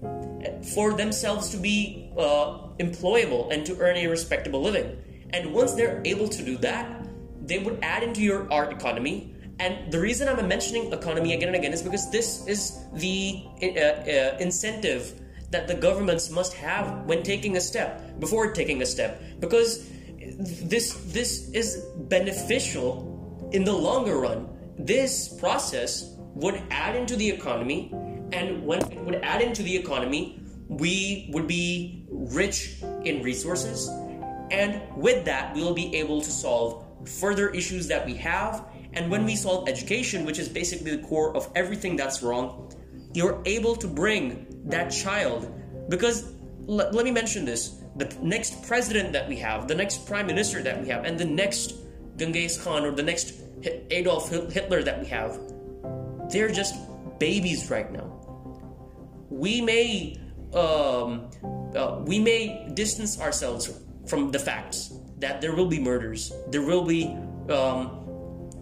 for 0.73 0.93
themselves 0.93 1.49
to 1.49 1.57
be 1.57 2.09
uh, 2.17 2.57
employable 2.79 3.51
and 3.51 3.65
to 3.65 3.77
earn 3.79 3.97
a 3.97 4.07
respectable 4.07 4.61
living. 4.61 4.97
And 5.31 5.53
once 5.53 5.73
they're 5.73 6.01
able 6.05 6.27
to 6.29 6.43
do 6.43 6.57
that, 6.59 7.07
they 7.41 7.59
would 7.59 7.79
add 7.81 8.03
into 8.03 8.21
your 8.21 8.51
art 8.51 8.71
economy. 8.71 9.35
And 9.59 9.91
the 9.91 9.99
reason 9.99 10.27
I'm 10.27 10.47
mentioning 10.47 10.91
economy 10.91 11.33
again 11.33 11.49
and 11.49 11.55
again 11.55 11.73
is 11.73 11.81
because 11.81 12.09
this 12.11 12.45
is 12.47 12.79
the 12.93 13.43
uh, 13.61 13.65
uh, 13.65 14.37
incentive 14.39 15.19
that 15.51 15.67
the 15.67 15.75
governments 15.75 16.29
must 16.29 16.53
have 16.55 17.05
when 17.05 17.21
taking 17.21 17.57
a 17.57 17.61
step, 17.61 18.19
before 18.19 18.51
taking 18.51 18.81
a 18.81 18.85
step, 18.85 19.21
because 19.39 19.87
this 20.39 20.93
this 21.13 21.49
is 21.51 21.85
beneficial 21.95 23.12
in 23.53 23.63
the 23.63 23.71
longer 23.71 24.19
run. 24.19 24.49
This 24.77 25.29
process 25.39 26.15
would 26.35 26.61
add 26.71 26.95
into 26.95 27.15
the 27.15 27.29
economy, 27.29 27.91
and 28.31 28.65
when 28.65 28.81
it 28.91 28.99
would 29.05 29.15
add 29.15 29.41
into 29.41 29.63
the 29.63 29.75
economy, 29.75 30.41
we 30.67 31.29
would 31.31 31.47
be 31.47 32.05
rich 32.09 32.77
in 33.05 33.21
resources, 33.21 33.87
and 34.51 34.81
with 34.95 35.25
that, 35.25 35.55
we 35.55 35.61
will 35.61 35.73
be 35.73 35.95
able 35.95 36.21
to 36.21 36.31
solve 36.31 36.85
further 37.05 37.49
issues 37.49 37.87
that 37.87 38.05
we 38.05 38.15
have. 38.15 38.65
And 38.93 39.09
when 39.09 39.25
we 39.25 39.35
solve 39.35 39.67
education, 39.67 40.25
which 40.25 40.37
is 40.37 40.47
basically 40.47 40.95
the 40.95 41.03
core 41.03 41.35
of 41.35 41.49
everything 41.55 41.95
that's 41.95 42.21
wrong, 42.21 42.71
you're 43.13 43.41
able 43.45 43.75
to 43.75 43.87
bring 43.87 44.45
that 44.65 44.89
child 44.89 45.51
because 45.89 46.33
l- 46.69 46.89
let 46.91 47.03
me 47.03 47.11
mention 47.11 47.45
this 47.45 47.81
the 47.97 48.15
next 48.21 48.63
president 48.63 49.13
that 49.13 49.27
we 49.27 49.35
have 49.35 49.67
the 49.67 49.75
next 49.75 50.07
prime 50.07 50.25
minister 50.25 50.63
that 50.63 50.81
we 50.81 50.87
have 50.87 51.03
and 51.03 51.19
the 51.19 51.25
next 51.25 51.75
genghis 52.17 52.61
khan 52.63 52.85
or 52.85 52.91
the 52.91 53.03
next 53.03 53.42
adolf 53.91 54.29
hitler 54.29 54.83
that 54.83 54.99
we 54.99 55.05
have 55.05 55.39
they're 56.29 56.51
just 56.51 56.75
babies 57.19 57.69
right 57.69 57.91
now 57.91 58.09
we 59.29 59.61
may 59.61 60.17
um, 60.53 61.29
uh, 61.75 61.99
we 62.05 62.19
may 62.19 62.69
distance 62.75 63.19
ourselves 63.19 63.81
from 64.05 64.31
the 64.31 64.39
facts 64.39 64.93
that 65.17 65.41
there 65.41 65.55
will 65.55 65.67
be 65.67 65.79
murders 65.79 66.31
there 66.49 66.61
will 66.61 66.85
be 66.85 67.17
um, 67.49 68.03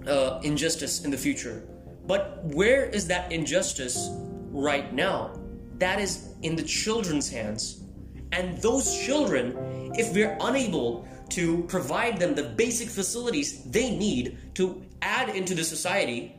uh, 0.08 0.40
injustice 0.44 1.04
in 1.04 1.12
the 1.12 1.18
future. 1.18 1.64
But 2.08 2.44
where 2.44 2.86
is 2.86 3.08
that 3.08 3.32
injustice 3.32 4.10
right 4.52 4.94
now? 4.94 5.40
That 5.78 6.00
is 6.00 6.34
in 6.42 6.56
the 6.56 6.64
children's 6.64 7.30
hands. 7.30 7.84
And 8.32 8.58
those 8.62 8.98
children, 9.06 9.92
if 9.96 10.14
we're 10.14 10.38
unable 10.42 11.08
to 11.32 11.64
provide 11.64 12.20
them 12.20 12.36
the 12.36 12.44
basic 12.44 12.90
facilities 12.90 13.64
they 13.64 13.96
need 13.96 14.38
to 14.56 14.84
add 15.02 15.30
into 15.36 15.56
the 15.56 15.64
society, 15.64 16.36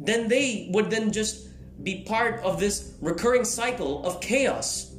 then 0.00 0.28
they 0.28 0.68
would 0.72 0.90
then 0.90 1.12
just 1.12 1.48
be 1.82 2.02
part 2.04 2.40
of 2.42 2.58
this 2.60 2.94
recurring 3.00 3.44
cycle 3.44 4.04
of 4.06 4.20
chaos. 4.20 4.92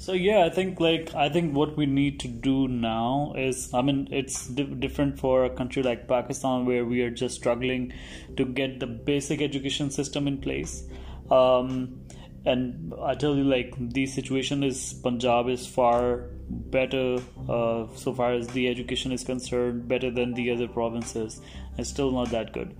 So 0.00 0.14
yeah, 0.14 0.44
I 0.44 0.50
think 0.50 0.80
like 0.80 1.14
I 1.14 1.28
think 1.28 1.54
what 1.54 1.76
we 1.76 1.86
need 1.86 2.20
to 2.20 2.28
do 2.28 2.66
now 2.66 3.34
is 3.36 3.72
I 3.72 3.82
mean 3.82 4.08
it's 4.10 4.48
di- 4.48 4.64
different 4.64 5.20
for 5.20 5.44
a 5.44 5.50
country 5.50 5.82
like 5.82 6.08
Pakistan 6.08 6.64
where 6.64 6.84
we 6.84 7.02
are 7.02 7.10
just 7.10 7.36
struggling 7.36 7.92
to 8.36 8.44
get 8.44 8.80
the 8.80 8.86
basic 8.86 9.42
education 9.42 9.90
system 9.90 10.26
in 10.26 10.38
place. 10.38 10.82
Um, 11.30 12.00
and 12.44 12.94
I 13.00 13.14
tell 13.14 13.36
you 13.36 13.44
like 13.44 13.74
the 13.78 14.06
situation 14.06 14.64
is 14.64 14.94
Punjab 14.94 15.48
is 15.48 15.66
far 15.66 16.30
better 16.50 17.18
uh, 17.48 17.86
so 17.94 18.12
far 18.12 18.32
as 18.32 18.48
the 18.48 18.68
education 18.68 19.12
is 19.12 19.24
concerned, 19.24 19.88
better 19.88 20.10
than 20.10 20.34
the 20.34 20.50
other 20.50 20.68
provinces. 20.68 21.40
It's 21.78 21.88
still 21.88 22.10
not 22.10 22.30
that 22.30 22.52
good. 22.52 22.76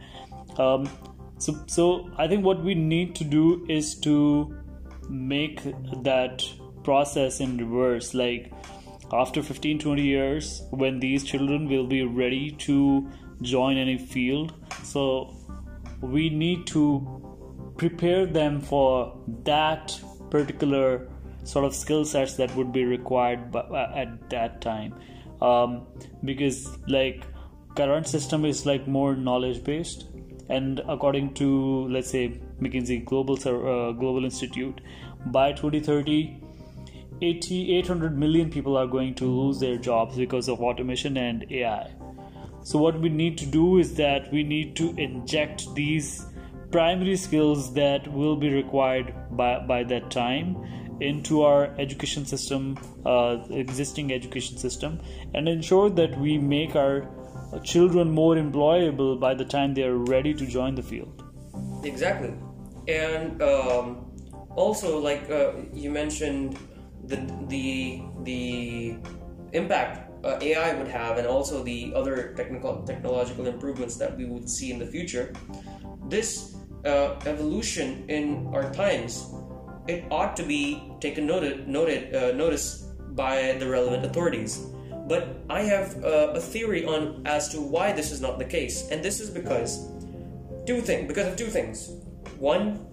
Um, 0.59 0.89
so 1.39 1.59
so 1.67 2.11
I 2.19 2.29
think 2.29 2.45
what 2.45 2.63
we 2.63 2.75
need 2.75 3.15
to 3.17 3.25
do 3.25 3.65
is 3.69 3.95
to 4.01 4.55
make 5.09 5.63
that 6.03 6.45
process 6.85 7.41
in 7.41 7.57
reverse 7.59 8.15
like 8.15 8.53
after 9.13 9.43
15 9.43 9.79
20 9.79 10.03
years 10.03 10.63
when 10.71 11.01
these 11.01 11.25
children 11.25 11.69
will 11.69 11.87
be 11.87 12.03
ready 12.05 12.51
to 12.53 13.09
join 13.43 13.77
any 13.77 13.99
field 13.99 14.53
so 14.83 15.35
we 16.01 16.29
need 16.31 16.67
to 16.67 17.73
prepare 17.77 18.27
them 18.27 18.61
for 18.61 19.19
that 19.45 19.99
particular 20.31 21.11
sort 21.45 21.65
of 21.65 21.75
skill 21.75 22.05
sets 22.05 22.35
that 22.35 22.55
would 22.57 22.73
be 22.73 22.85
required 22.85 23.51
by, 23.51 23.63
at 23.95 24.31
that 24.31 24.61
time. 24.61 24.95
Um, 25.41 25.87
because 26.25 26.69
like 26.87 27.25
current 27.77 28.07
system 28.07 28.45
is 28.45 28.67
like 28.67 28.87
more 28.87 29.15
knowledge 29.15 29.65
based 29.65 30.07
and 30.49 30.81
according 30.89 31.33
to 31.35 31.89
let's 31.89 32.11
say 32.11 32.41
mckinsey 32.61 33.05
global 33.05 33.37
uh, 33.37 33.93
global 33.93 34.25
institute 34.25 34.81
by 35.27 35.53
2030 35.53 36.37
80 37.23 37.77
800 37.79 38.19
million 38.19 38.51
people 38.51 38.77
are 38.77 38.87
going 38.87 39.15
to 39.15 39.25
lose 39.25 39.61
their 39.61 39.77
jobs 39.77 40.17
because 40.17 40.49
of 40.49 40.61
automation 40.61 41.17
and 41.17 41.47
ai 41.51 41.91
so 42.63 42.79
what 42.79 42.99
we 43.01 43.09
need 43.09 43.39
to 43.39 43.47
do 43.47 43.79
is 43.79 43.95
that 43.95 44.31
we 44.33 44.43
need 44.43 44.75
to 44.77 44.91
inject 44.97 45.73
these 45.75 46.27
primary 46.73 47.17
skills 47.17 47.73
that 47.75 48.07
will 48.13 48.37
be 48.37 48.53
required 48.53 49.15
by, 49.31 49.59
by 49.61 49.83
that 49.85 50.11
time 50.11 50.57
into 51.01 51.43
our 51.43 51.67
education 51.79 52.25
system 52.27 52.79
uh, 53.07 53.39
existing 53.51 54.13
education 54.13 54.57
system 54.57 55.01
and 55.35 55.49
ensure 55.49 55.91
that 55.91 56.19
we 56.19 56.39
make 56.39 56.77
our 56.77 57.09
children 57.65 58.11
more 58.11 58.37
employable 58.37 59.19
by 59.19 59.35
the 59.35 59.45
time 59.45 59.75
they 59.75 59.83
are 59.83 59.97
ready 59.97 60.33
to 60.33 60.47
join 60.47 60.75
the 60.75 60.83
field 60.83 61.21
Exactly, 61.85 62.35
and 62.89 63.41
um, 63.43 64.13
also 64.57 64.99
like 64.99 65.31
uh, 65.31 65.53
you 65.73 65.91
mentioned 65.91 66.59
the 67.05 67.17
the 67.49 68.03
the 68.23 68.97
impact 69.53 70.11
uh, 70.25 70.39
AI 70.41 70.75
would 70.75 70.89
have, 70.89 71.17
and 71.17 71.27
also 71.27 71.63
the 71.63 71.93
other 71.95 72.35
technical 72.37 72.83
technological 72.83 73.47
improvements 73.47 73.97
that 73.97 74.17
we 74.17 74.27
would 74.27 74.49
see 74.49 74.71
in 74.71 74.79
the 74.79 74.87
future. 74.87 75.33
This 76.09 76.57
uh, 76.85 77.17
evolution 77.25 78.05
in 78.09 78.51
our 78.53 78.71
times, 78.73 79.33
it 79.87 80.05
ought 80.11 80.37
to 80.37 80.43
be 80.43 80.83
taken 81.01 81.27
noted 81.27 81.67
noted 81.69 82.15
uh, 82.15 82.33
notice 82.33 82.87
by 83.11 83.53
the 83.59 83.69
relevant 83.69 84.05
authorities. 84.05 84.67
But 85.09 85.43
I 85.51 85.63
have 85.63 86.05
uh, 86.05 86.35
a 86.35 86.41
theory 86.41 86.85
on 86.85 87.23
as 87.27 87.49
to 87.49 87.61
why 87.61 87.93
this 87.93 88.13
is 88.13 88.21
not 88.21 88.39
the 88.39 88.45
case, 88.45 88.89
and 88.91 89.05
this 89.05 89.21
is 89.21 89.31
because 89.31 89.91
two 90.67 90.81
things 90.81 91.09
because 91.09 91.27
of 91.27 91.37
two 91.37 91.47
things. 91.47 91.91
One 92.39 92.87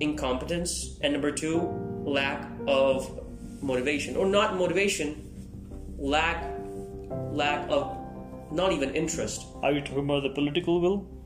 incompetence 0.00 0.98
and 1.02 1.12
number 1.12 1.30
two 1.30 1.60
lack 2.04 2.48
of 2.66 3.20
motivation 3.62 4.16
or 4.16 4.26
not 4.26 4.56
motivation 4.56 5.30
lack 5.98 6.42
lack 7.30 7.68
of 7.68 7.96
not 8.50 8.72
even 8.72 8.94
interest. 8.94 9.46
Are 9.62 9.72
you 9.72 9.80
talking 9.80 10.04
about 10.04 10.22
the 10.22 10.30
political 10.30 10.80
will 10.80 11.19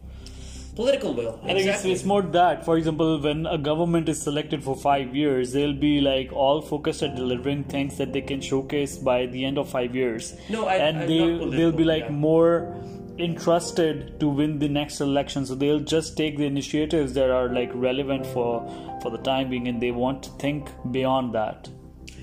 political 0.74 1.14
will 1.14 1.40
I 1.42 1.54
think 1.54 1.66
it's, 1.66 1.84
it's 1.84 2.04
more 2.04 2.22
that. 2.22 2.64
For 2.64 2.76
example, 2.76 3.20
when 3.20 3.46
a 3.46 3.58
government 3.58 4.08
is 4.08 4.20
selected 4.20 4.62
for 4.62 4.76
five 4.76 5.14
years, 5.14 5.52
they'll 5.52 5.72
be 5.72 6.00
like 6.00 6.32
all 6.32 6.60
focused 6.60 7.02
at 7.02 7.14
delivering 7.14 7.64
things 7.64 7.98
that 7.98 8.12
they 8.12 8.22
can 8.22 8.40
showcase 8.40 8.98
by 8.98 9.26
the 9.26 9.44
end 9.44 9.58
of 9.58 9.68
five 9.68 9.94
years. 9.94 10.34
No, 10.48 10.66
I- 10.66 10.76
and 10.76 10.98
I'm 10.98 11.08
they 11.08 11.56
they'll 11.56 11.72
be 11.72 11.84
like 11.84 12.04
yeah. 12.04 12.10
more 12.10 12.76
entrusted 13.18 14.18
to 14.18 14.28
win 14.28 14.58
the 14.58 14.68
next 14.68 15.00
election. 15.00 15.46
So 15.46 15.54
they'll 15.54 15.80
just 15.80 16.16
take 16.16 16.36
the 16.36 16.46
initiatives 16.46 17.14
that 17.14 17.30
are 17.30 17.48
like 17.48 17.70
relevant 17.74 18.26
for 18.26 18.66
for 19.02 19.10
the 19.10 19.18
time 19.18 19.50
being, 19.50 19.68
and 19.68 19.80
they 19.80 19.92
want 19.92 20.22
to 20.24 20.30
think 20.30 20.70
beyond 20.90 21.34
that. 21.34 21.68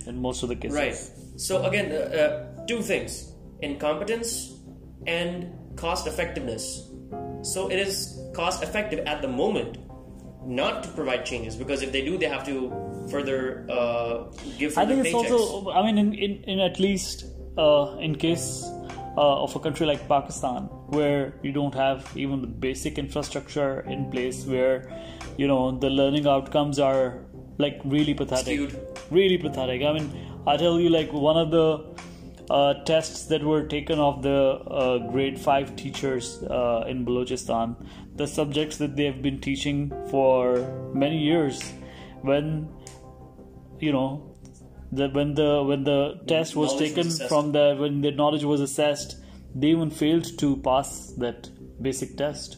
In 0.08 0.22
most 0.22 0.42
of 0.42 0.50
the 0.50 0.56
cases, 0.56 0.78
right 0.78 1.22
so 1.38 1.64
again 1.66 1.92
uh, 1.92 1.96
uh, 1.96 2.66
two 2.66 2.82
things 2.82 3.34
incompetence 3.62 4.60
and 5.08 5.54
cost 5.76 6.08
effectiveness 6.08 6.91
so 7.42 7.70
it 7.70 7.80
is 7.80 8.20
cost 8.34 8.64
effective 8.64 9.00
at 9.06 9.22
the 9.22 9.28
moment 9.28 9.78
not 10.46 10.84
to 10.84 10.90
provide 10.90 11.26
changes 11.26 11.56
because 11.56 11.82
if 11.82 11.92
they 11.92 12.04
do 12.04 12.18
they 12.18 12.28
have 12.28 12.46
to 12.46 12.72
further 13.10 13.66
uh, 13.70 14.24
give 14.58 14.78
I 14.78 14.86
further 14.86 15.04
think 15.04 15.16
it's 15.16 15.16
paychecks. 15.16 15.40
also. 15.40 15.72
I 15.72 15.86
mean, 15.86 15.98
in 15.98 16.14
in, 16.14 16.44
in 16.44 16.60
at 16.60 16.80
least 16.80 17.26
uh, 17.58 17.98
in 18.00 18.16
case 18.16 18.64
uh, 19.18 19.44
of 19.44 19.56
a 19.56 19.60
country 19.60 19.86
like 19.86 20.08
Pakistan, 20.08 20.64
where 20.88 21.34
you 21.44 21.52
don't 21.52 21.76
have 21.76 22.10
even 22.16 22.42
the 22.42 22.48
basic 22.48 22.98
infrastructure 22.98 23.82
in 23.82 24.10
place 24.12 24.46
where 24.46 24.92
you 25.38 25.48
know 25.48 25.78
the 25.78 25.90
learning 25.90 26.28
outcomes 26.28 26.80
are 26.80 27.26
like 27.58 27.80
really 27.86 28.14
pathetic 28.14 28.70
Skewed. 28.70 28.80
really 29.12 29.38
pathetic 29.38 29.84
i 29.84 29.94
mean 29.94 30.10
i 30.48 30.58
tell 30.58 30.80
you 30.80 30.90
like 30.90 31.12
one 31.14 31.38
of 31.38 31.52
the 31.52 31.66
tests 32.86 33.26
that 33.28 33.44
were 33.44 33.64
taken 33.64 34.00
of 34.00 34.22
the 34.24 34.40
uh, 34.80 34.98
grade 35.12 35.40
5 35.40 35.76
teachers 35.76 36.44
uh, 36.44 36.84
in 36.88 37.06
balochistan. 37.06 37.76
The 38.16 38.28
subjects 38.28 38.78
that 38.78 38.96
they 38.96 39.06
have 39.06 39.22
been 39.22 39.40
teaching 39.40 39.92
for 40.10 40.38
many 40.94 41.18
years 41.18 41.62
when 42.22 42.70
you 43.80 43.92
know 43.92 44.36
the, 44.92 45.10
when 45.10 45.34
the 45.34 45.64
when 45.64 45.84
the 45.84 46.20
test 46.28 46.56
was 46.56 46.74
was 46.74 46.82
taken 46.82 47.08
assessed. 47.08 47.30
from 47.30 47.52
the 47.52 47.76
when 47.80 48.02
the 48.02 48.12
knowledge 48.12 48.44
was 48.44 48.62
assessed 48.62 49.18
they 49.56 49.68
even 49.68 49.90
failed 49.90 50.28
to 50.40 50.58
pass 50.58 51.14
that 51.18 51.50
basic 51.82 52.18
test. 52.18 52.58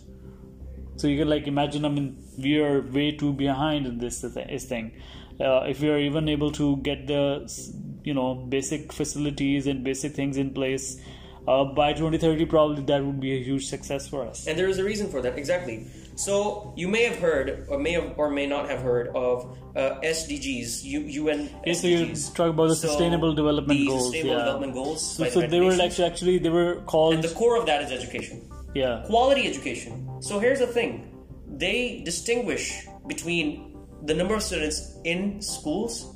So 0.95 1.07
you 1.07 1.18
can 1.18 1.30
like 1.30 1.48
imagine 1.48 1.86
i 1.86 1.90
mean 1.90 2.24
we 2.38 2.57
are 2.60 2.82
way 2.82 3.11
too 3.11 3.34
behind 3.34 3.88
in 3.88 3.98
this 3.99 4.22
this 4.22 4.65
thing. 4.65 4.91
Uh, 5.40 5.61
if 5.68 5.82
we 5.82 5.90
are 5.90 5.99
even 5.99 6.30
able 6.30 6.52
to 6.52 6.78
get 6.78 7.07
the 7.07 7.24
you 8.04 8.14
know 8.14 8.36
basic 8.36 8.92
facilities 8.94 9.68
and 9.68 9.84
basic 9.84 10.14
things 10.14 10.38
in 10.38 10.52
place 10.54 11.00
uh, 11.48 11.64
by 11.66 11.92
2030 11.94 12.46
probably 12.46 12.84
that 12.84 13.04
would 13.04 13.20
be 13.20 13.34
a 13.34 13.44
huge 13.44 13.66
success 13.68 14.08
for 14.08 14.26
us 14.26 14.48
And 14.48 14.58
there 14.58 14.68
is 14.70 14.78
a 14.80 14.84
reason 14.84 15.10
for 15.10 15.22
that, 15.22 15.38
exactly. 15.38 15.88
So 16.16 16.74
you 16.78 16.88
may 16.88 17.04
have 17.04 17.18
heard, 17.20 17.66
or 17.70 17.78
may 17.80 17.92
have, 17.94 18.14
or 18.18 18.30
may 18.30 18.46
not 18.46 18.70
have 18.70 18.80
heard 18.82 19.08
of 19.16 19.58
uh, 19.76 20.00
SDGs, 20.04 20.84
U- 20.84 21.02
UN 21.26 21.50
Yeah, 21.66 21.74
so 21.74 21.88
you're 21.88 22.06
SDGs. 22.06 22.36
talking 22.36 22.54
about 22.54 22.68
the 22.70 22.76
So 22.76 22.88
Sustainable 22.88 23.34
Development 23.34 23.78
the 23.80 23.88
Goals, 23.88 24.04
Sustainable 24.04 24.32
yeah. 24.32 24.38
Development 24.40 24.74
Goals. 24.74 25.16
so, 25.18 25.26
so 25.30 25.42
the 25.42 25.48
they 25.48 25.60
were 25.60 25.76
Nations. 25.76 26.00
actually 26.00 26.38
they 26.38 26.50
were 26.50 26.76
called 26.86 27.16
and 27.16 27.24
the 27.24 27.34
core 27.34 27.58
of 27.60 27.66
that 27.66 27.82
is 27.84 27.92
education, 27.92 28.50
yeah 28.76 29.04
quality 29.08 29.48
education. 29.48 30.08
So 30.22 30.40
here's 30.40 30.60
the 30.60 30.68
thing: 30.68 30.92
they 31.50 32.04
distinguish 32.06 32.86
between 33.08 33.76
the 34.06 34.14
number 34.14 34.36
of 34.36 34.44
students 34.44 34.98
in 35.04 35.42
schools 35.42 36.12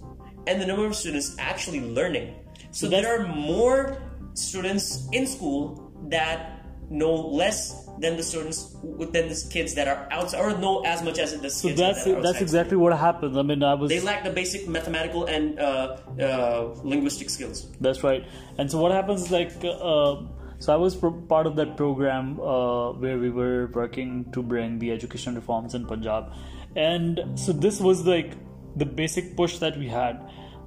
and 0.48 0.62
the 0.62 0.66
number 0.66 0.86
of 0.86 0.96
students 0.96 1.36
actually 1.40 1.82
learning. 1.82 2.36
So, 2.72 2.88
that's- 2.88 3.04
there 3.04 3.22
are 3.22 3.28
more 3.28 3.98
students 4.34 5.08
in 5.12 5.28
school 5.28 5.92
that 6.10 6.54
know 6.90 7.14
less 7.14 7.88
than 8.00 8.16
the 8.16 8.24
students 8.24 8.76
than 9.12 9.28
the 9.28 9.48
kids 9.50 9.74
that 9.74 9.88
are 9.88 10.08
outside 10.12 10.40
or 10.40 10.58
know 10.58 10.82
as 10.86 11.04
much 11.04 11.20
as 11.20 11.38
the 11.42 11.50
so 11.50 11.68
kids 11.68 11.80
that's 11.80 12.04
that 12.06 12.18
are 12.18 12.22
that's 12.22 12.40
exactly 12.40 12.78
what 12.78 12.98
happened 12.98 13.38
i 13.38 13.42
mean 13.42 13.62
i 13.62 13.74
was 13.74 13.90
they 13.90 14.00
lack 14.00 14.24
the 14.24 14.30
basic 14.30 14.68
mathematical 14.70 15.26
and 15.26 15.60
uh, 15.60 15.98
uh, 16.22 16.74
linguistic 16.84 17.30
skills. 17.30 17.68
That's 17.82 18.04
right. 18.04 18.24
And 18.58 18.72
so 18.72 18.80
what 18.80 18.92
happens 18.92 19.24
is 19.24 19.32
like, 19.32 19.52
uh, 19.64 20.16
so 20.60 20.74
I 20.74 20.78
was 20.78 20.96
part 20.96 21.46
of 21.46 21.56
that 21.58 21.76
program 21.76 22.40
uh, 22.40 22.94
where 22.94 23.18
we 23.20 23.30
were 23.30 23.68
working 23.74 24.32
to 24.32 24.42
bring 24.42 24.80
the 24.80 24.92
education 24.92 25.36
reforms 25.36 25.76
in 25.76 25.86
Punjab, 25.86 26.32
and 26.76 27.20
so 27.36 27.52
this 27.52 27.80
was 27.80 28.06
like 28.06 28.32
the 28.76 28.86
basic 28.86 29.36
push 29.36 29.58
that 29.58 29.78
we 29.78 29.88
had. 29.88 30.22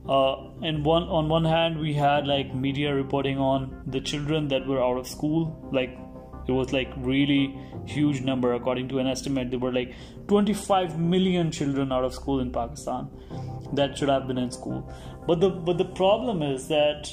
Uh, 0.09 0.51
and 0.63 0.85
one 0.85 1.05
on 1.05 1.29
one 1.29 1.45
hand, 1.45 1.79
we 1.79 1.93
had 1.95 2.27
like 2.27 2.55
media 2.55 2.95
reporting 2.95 3.39
on 3.39 3.83
the 3.87 4.01
children 4.01 4.49
that 4.49 4.67
were 4.67 4.83
out 4.83 4.97
of 4.99 5.07
school, 5.07 5.69
like 5.73 5.97
it 6.49 6.53
was 6.53 6.73
like 6.73 6.91
really 6.97 7.57
huge 7.87 8.21
number. 8.23 8.55
According 8.55 8.89
to 8.89 8.99
an 8.99 9.07
estimate 9.07 9.51
there 9.51 9.59
were 9.59 9.73
like 9.73 9.95
25 10.29 10.99
million 10.99 11.51
children 11.51 11.93
out 11.93 12.05
of 12.05 12.15
school 12.15 12.41
in 12.41 12.51
pakistan 12.51 13.09
that 13.75 13.97
should 13.97 14.09
have 14.09 14.27
been 14.27 14.39
in 14.39 14.51
school. 14.51 14.91
But 15.27 15.41
the 15.41 15.51
but 15.51 15.79
the 15.79 15.85
problem 15.85 16.43
is 16.43 16.69
that 16.69 17.13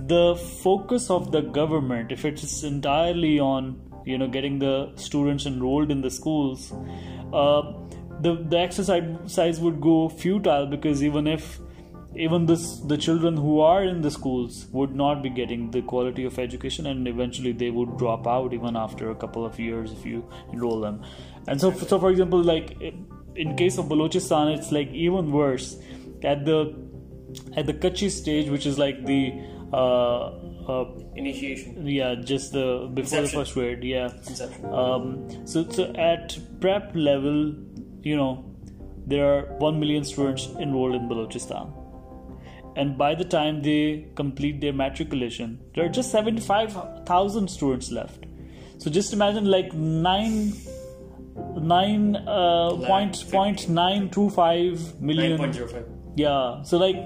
the 0.00 0.36
focus 0.62 1.10
of 1.10 1.30
the 1.30 1.40
government 1.40 2.10
if 2.10 2.24
it's 2.24 2.62
entirely 2.62 3.38
on 3.38 3.80
you 4.04 4.18
know 4.18 4.26
getting 4.28 4.58
the 4.58 4.92
students 4.96 5.46
enrolled 5.46 5.90
in 5.90 6.00
the 6.00 6.10
schools 6.10 6.72
uh, 7.32 7.62
the 8.20 8.34
the 8.48 8.58
exercise 8.58 9.32
size 9.32 9.60
would 9.60 9.80
go 9.80 10.08
futile 10.08 10.66
because 10.66 11.02
even 11.02 11.26
if 11.26 11.60
even 12.16 12.46
this 12.46 12.78
the 12.80 12.96
children 12.96 13.36
who 13.36 13.60
are 13.60 13.82
in 13.82 14.00
the 14.02 14.10
schools 14.10 14.66
would 14.72 14.94
not 14.94 15.22
be 15.22 15.30
getting 15.30 15.70
the 15.70 15.82
quality 15.82 16.24
of 16.24 16.38
education 16.38 16.86
and 16.86 17.08
eventually 17.08 17.52
they 17.52 17.70
would 17.70 17.96
drop 17.98 18.26
out 18.26 18.52
even 18.52 18.76
after 18.76 19.10
a 19.10 19.14
couple 19.14 19.44
of 19.44 19.58
years 19.58 19.92
if 19.92 20.06
you 20.06 20.28
enroll 20.52 20.80
them. 20.80 21.02
And 21.48 21.60
so 21.60 21.72
so 21.72 21.98
for 21.98 22.10
example 22.10 22.42
like 22.42 22.80
in 22.80 23.56
case 23.56 23.78
of 23.78 23.86
balochistan 23.86 24.56
it's 24.56 24.72
like 24.72 24.88
even 24.90 25.32
worse. 25.32 25.76
At 26.22 26.44
the 26.44 26.74
at 27.56 27.66
the 27.66 27.74
kachi 27.74 28.10
stage 28.10 28.48
which 28.48 28.66
is 28.66 28.78
like 28.78 29.04
the 29.04 29.32
uh, 29.72 30.26
uh, 30.68 30.84
Initiation, 31.16 31.86
yeah 31.86 32.14
just 32.14 32.52
the 32.52 32.90
before 32.94 33.18
Inception. 33.18 33.24
the 33.24 33.28
first 33.28 33.54
grade 33.54 33.84
yeah. 33.84 34.08
Um, 34.72 35.46
so, 35.46 35.68
so 35.68 35.92
at 35.94 36.38
prep 36.60 36.92
level, 36.94 37.54
you 38.02 38.16
know, 38.16 38.54
there 39.06 39.26
are 39.26 39.42
1 39.58 39.78
million 39.78 40.04
students 40.04 40.46
enrolled 40.58 40.94
in 40.94 41.08
Balochistan. 41.08 41.83
And 42.76 42.98
by 42.98 43.14
the 43.14 43.24
time 43.24 43.62
they 43.62 44.08
complete 44.16 44.60
their 44.60 44.72
matriculation, 44.72 45.60
there 45.74 45.84
are 45.84 45.88
just 45.88 46.10
75,000 46.10 47.48
students 47.48 47.90
left. 47.90 48.24
So 48.78 48.90
just 48.90 49.12
imagine 49.12 49.44
like 49.44 49.72
9, 49.72 50.52
9 51.56 52.16
uh, 52.16 52.70
point, 52.86 53.24
point 53.30 53.68
925 53.68 55.00
million. 55.00 55.38
9.05. 55.38 55.84
Yeah. 56.16 56.62
So 56.62 56.78
like, 56.78 56.96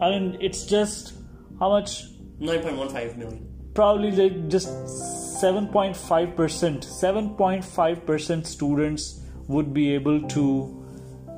I 0.00 0.10
mean, 0.10 0.38
it's 0.40 0.66
just 0.66 1.14
how 1.58 1.70
much 1.70 2.04
9.15 2.40 3.16
million. 3.16 3.48
probably 3.74 4.10
like 4.10 4.48
just 4.48 4.68
7.5% 5.42 6.34
7.5% 6.34 8.46
students 8.46 9.22
would 9.48 9.74
be 9.74 9.94
able 9.94 10.22
to 10.28 10.86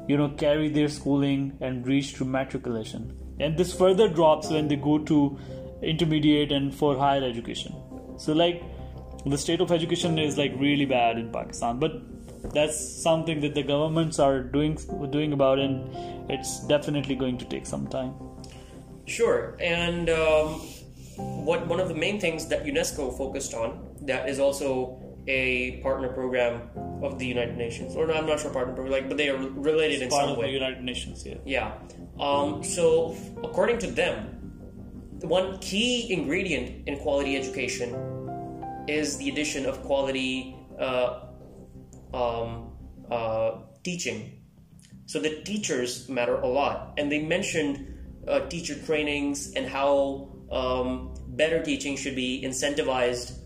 you 0.08 0.16
know 0.16 0.28
carry 0.30 0.68
their 0.68 0.88
schooling 0.88 1.56
and 1.60 1.86
reach 1.86 2.14
to 2.14 2.24
matriculation 2.24 3.16
and 3.40 3.56
this 3.56 3.72
further 3.72 4.08
drops 4.08 4.50
when 4.50 4.68
they 4.68 4.76
go 4.76 4.98
to 4.98 5.38
intermediate 5.82 6.52
and 6.52 6.74
for 6.74 6.96
higher 6.96 7.22
education. 7.22 7.74
So 8.16 8.32
like 8.32 8.62
the 9.24 9.38
state 9.38 9.60
of 9.60 9.70
education 9.72 10.18
is 10.18 10.38
like 10.38 10.52
really 10.56 10.86
bad 10.86 11.18
in 11.18 11.30
pakistan. 11.32 11.78
But 11.78 11.92
that's 12.54 12.78
something 13.02 13.40
that 13.40 13.54
the 13.54 13.62
governments 13.62 14.18
are 14.18 14.42
doing 14.42 14.78
doing 15.10 15.32
about 15.32 15.58
and 15.58 16.30
it's 16.30 16.66
definitely 16.66 17.14
going 17.14 17.38
to 17.38 17.44
take 17.44 17.66
some 17.66 17.86
time. 17.86 18.14
Sure, 19.06 19.56
and 19.58 20.10
um, 20.10 20.60
what 21.16 21.66
one 21.66 21.80
of 21.80 21.88
the 21.88 21.94
main 21.94 22.20
things 22.20 22.46
that 22.48 22.64
UNESCO 22.64 23.16
focused 23.16 23.54
on 23.54 23.88
that 24.02 24.28
is 24.28 24.38
also 24.38 25.02
a 25.26 25.80
partner 25.82 26.08
program 26.08 26.62
of 27.02 27.18
the 27.18 27.26
United 27.26 27.56
Nations, 27.56 27.96
or 27.96 28.06
no, 28.06 28.14
I'm 28.14 28.26
not 28.26 28.40
sure 28.40 28.52
partner 28.52 28.74
program, 28.74 28.92
like, 28.92 29.08
but 29.08 29.16
they 29.16 29.28
are 29.28 29.36
related 29.36 30.02
in 30.02 30.08
part 30.08 30.22
some 30.22 30.30
of 30.30 30.36
the 30.36 30.42
way. 30.42 30.52
united 30.52 30.82
nations 30.82 31.24
yeah. 31.26 31.36
Yeah. 31.44 31.72
Um, 32.20 32.64
so, 32.64 33.16
according 33.44 33.78
to 33.80 33.86
them, 33.90 34.38
the 35.18 35.26
one 35.26 35.58
key 35.58 36.12
ingredient 36.12 36.88
in 36.88 36.98
quality 36.98 37.36
education 37.36 37.94
is 38.88 39.18
the 39.18 39.28
addition 39.28 39.66
of 39.66 39.82
quality 39.82 40.56
uh, 40.78 41.20
um, 42.14 42.72
uh, 43.10 43.58
teaching. 43.82 44.42
So 45.06 45.18
the 45.18 45.42
teachers 45.42 46.08
matter 46.08 46.36
a 46.36 46.46
lot, 46.46 46.94
and 46.98 47.10
they 47.10 47.22
mentioned 47.22 47.98
uh, 48.26 48.40
teacher 48.48 48.74
trainings 48.74 49.52
and 49.54 49.66
how 49.66 50.36
um, 50.52 51.14
better 51.28 51.62
teaching 51.62 51.96
should 51.96 52.14
be 52.14 52.42
incentivized, 52.44 53.38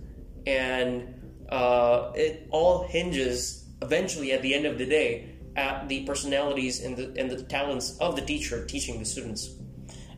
and 0.46 1.14
uh, 1.48 2.12
it 2.14 2.48
all 2.50 2.86
hinges 2.86 3.64
eventually 3.80 4.32
at 4.32 4.42
the 4.42 4.54
end 4.54 4.66
of 4.66 4.78
the 4.78 4.86
day 4.86 5.31
at 5.56 5.88
the 5.88 6.04
personalities 6.04 6.82
and 6.84 6.96
the 6.96 7.12
and 7.18 7.30
the 7.30 7.42
talents 7.42 7.96
of 7.98 8.16
the 8.16 8.22
teacher 8.22 8.64
teaching 8.66 8.98
the 8.98 9.04
students. 9.04 9.50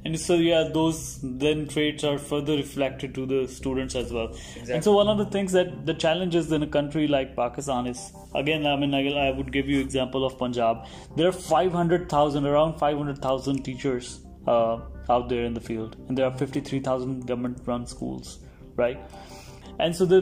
and 0.08 0.18
so 0.22 0.34
yeah 0.44 0.64
those 0.72 0.96
then 1.42 1.60
traits 1.74 2.04
are 2.08 2.18
further 2.30 2.54
reflected 2.56 3.14
to 3.18 3.22
the 3.30 3.38
students 3.52 3.94
as 4.00 4.10
well 4.16 4.26
Exactly. 4.32 4.74
and 4.74 4.84
so 4.86 4.92
one 4.96 5.08
of 5.12 5.16
the 5.20 5.26
things 5.36 5.52
that 5.58 5.70
the 5.90 5.94
challenges 6.02 6.50
in 6.56 6.62
a 6.66 6.68
country 6.74 7.04
like 7.14 7.30
pakistan 7.38 7.86
is 7.92 8.02
again 8.42 8.66
i 8.72 8.74
mean 8.82 8.92
i, 8.98 9.00
I 9.22 9.30
would 9.38 9.50
give 9.56 9.70
you 9.74 9.78
example 9.84 10.26
of 10.28 10.36
punjab 10.42 10.84
there 11.16 11.28
are 11.30 11.32
500000 11.32 12.46
around 12.52 12.78
500000 12.78 13.62
teachers 13.70 14.10
uh, 14.46 14.76
out 15.08 15.28
there 15.30 15.44
in 15.46 15.54
the 15.54 15.64
field 15.70 15.96
and 16.08 16.18
there 16.18 16.26
are 16.26 16.36
53000 16.36 17.26
government 17.26 17.62
run 17.72 17.86
schools 17.86 18.38
right 18.76 19.00
and 19.78 19.96
so 19.96 20.04
the 20.04 20.20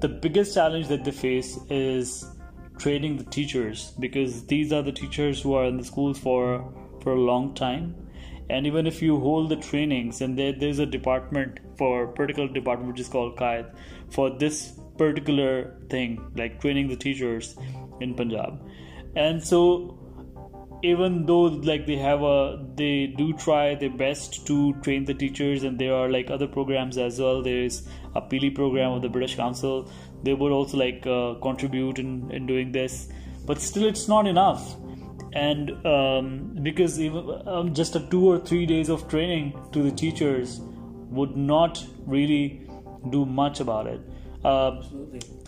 the 0.00 0.08
biggest 0.08 0.54
challenge 0.54 0.88
that 0.88 1.04
they 1.04 1.12
face 1.12 1.58
is 1.70 2.24
training 2.78 3.16
the 3.16 3.24
teachers 3.24 3.92
because 3.98 4.46
these 4.46 4.72
are 4.72 4.82
the 4.82 4.92
teachers 4.92 5.40
who 5.40 5.54
are 5.54 5.64
in 5.64 5.76
the 5.76 5.84
schools 5.84 6.18
for 6.18 6.72
for 7.02 7.12
a 7.12 7.20
long 7.20 7.54
time. 7.54 7.94
And 8.50 8.66
even 8.66 8.86
if 8.86 9.00
you 9.00 9.18
hold 9.18 9.48
the 9.48 9.56
trainings 9.56 10.20
and 10.20 10.38
there, 10.38 10.52
there's 10.52 10.78
a 10.78 10.86
department 10.86 11.60
for 11.78 12.08
particular 12.08 12.48
department 12.48 12.92
which 12.92 13.00
is 13.00 13.08
called 13.08 13.36
QAED 13.36 13.74
for 14.10 14.30
this 14.30 14.78
particular 14.98 15.76
thing 15.88 16.20
like 16.36 16.60
training 16.60 16.88
the 16.88 16.96
teachers 16.96 17.56
in 18.00 18.14
Punjab. 18.14 18.60
And 19.16 19.42
so 19.42 19.98
even 20.82 21.26
though 21.26 21.42
like 21.70 21.86
they 21.86 21.96
have 21.96 22.22
a 22.22 22.58
they 22.74 23.06
do 23.06 23.32
try 23.34 23.74
their 23.74 23.90
best 23.90 24.46
to 24.46 24.72
train 24.82 25.04
the 25.04 25.14
teachers 25.14 25.62
and 25.62 25.78
there 25.78 25.94
are 25.94 26.08
like 26.10 26.30
other 26.30 26.48
programs 26.48 26.98
as 26.98 27.20
well. 27.20 27.42
There 27.42 27.62
is 27.64 27.88
a 28.14 28.20
PEELI 28.20 28.50
program 28.54 28.92
of 28.92 29.02
the 29.02 29.08
british 29.08 29.36
council 29.36 29.90
they 30.22 30.34
would 30.34 30.52
also 30.52 30.76
like 30.76 31.06
uh, 31.06 31.34
contribute 31.42 31.98
in, 31.98 32.30
in 32.30 32.46
doing 32.46 32.72
this. 32.72 33.08
But 33.44 33.60
still 33.60 33.84
it's 33.84 34.08
not 34.08 34.26
enough. 34.26 34.76
And 35.32 35.86
um, 35.86 36.58
because 36.62 37.00
even 37.00 37.42
um, 37.46 37.74
just 37.74 37.96
a 37.96 38.00
two 38.00 38.26
or 38.30 38.38
three 38.38 38.66
days 38.66 38.88
of 38.88 39.08
training 39.08 39.58
to 39.72 39.82
the 39.82 39.90
teachers 39.90 40.60
would 41.10 41.36
not 41.36 41.84
really 42.06 42.68
do 43.10 43.24
much 43.24 43.60
about 43.60 43.86
it. 43.86 44.00
Uh, 44.44 44.82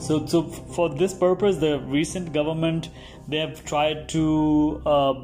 so, 0.00 0.24
so 0.26 0.42
for 0.42 0.88
this 0.88 1.12
purpose, 1.12 1.56
the 1.56 1.80
recent 1.80 2.32
government 2.32 2.90
they 3.28 3.38
have 3.38 3.64
tried 3.64 4.08
to 4.10 4.82
uh, 4.86 5.14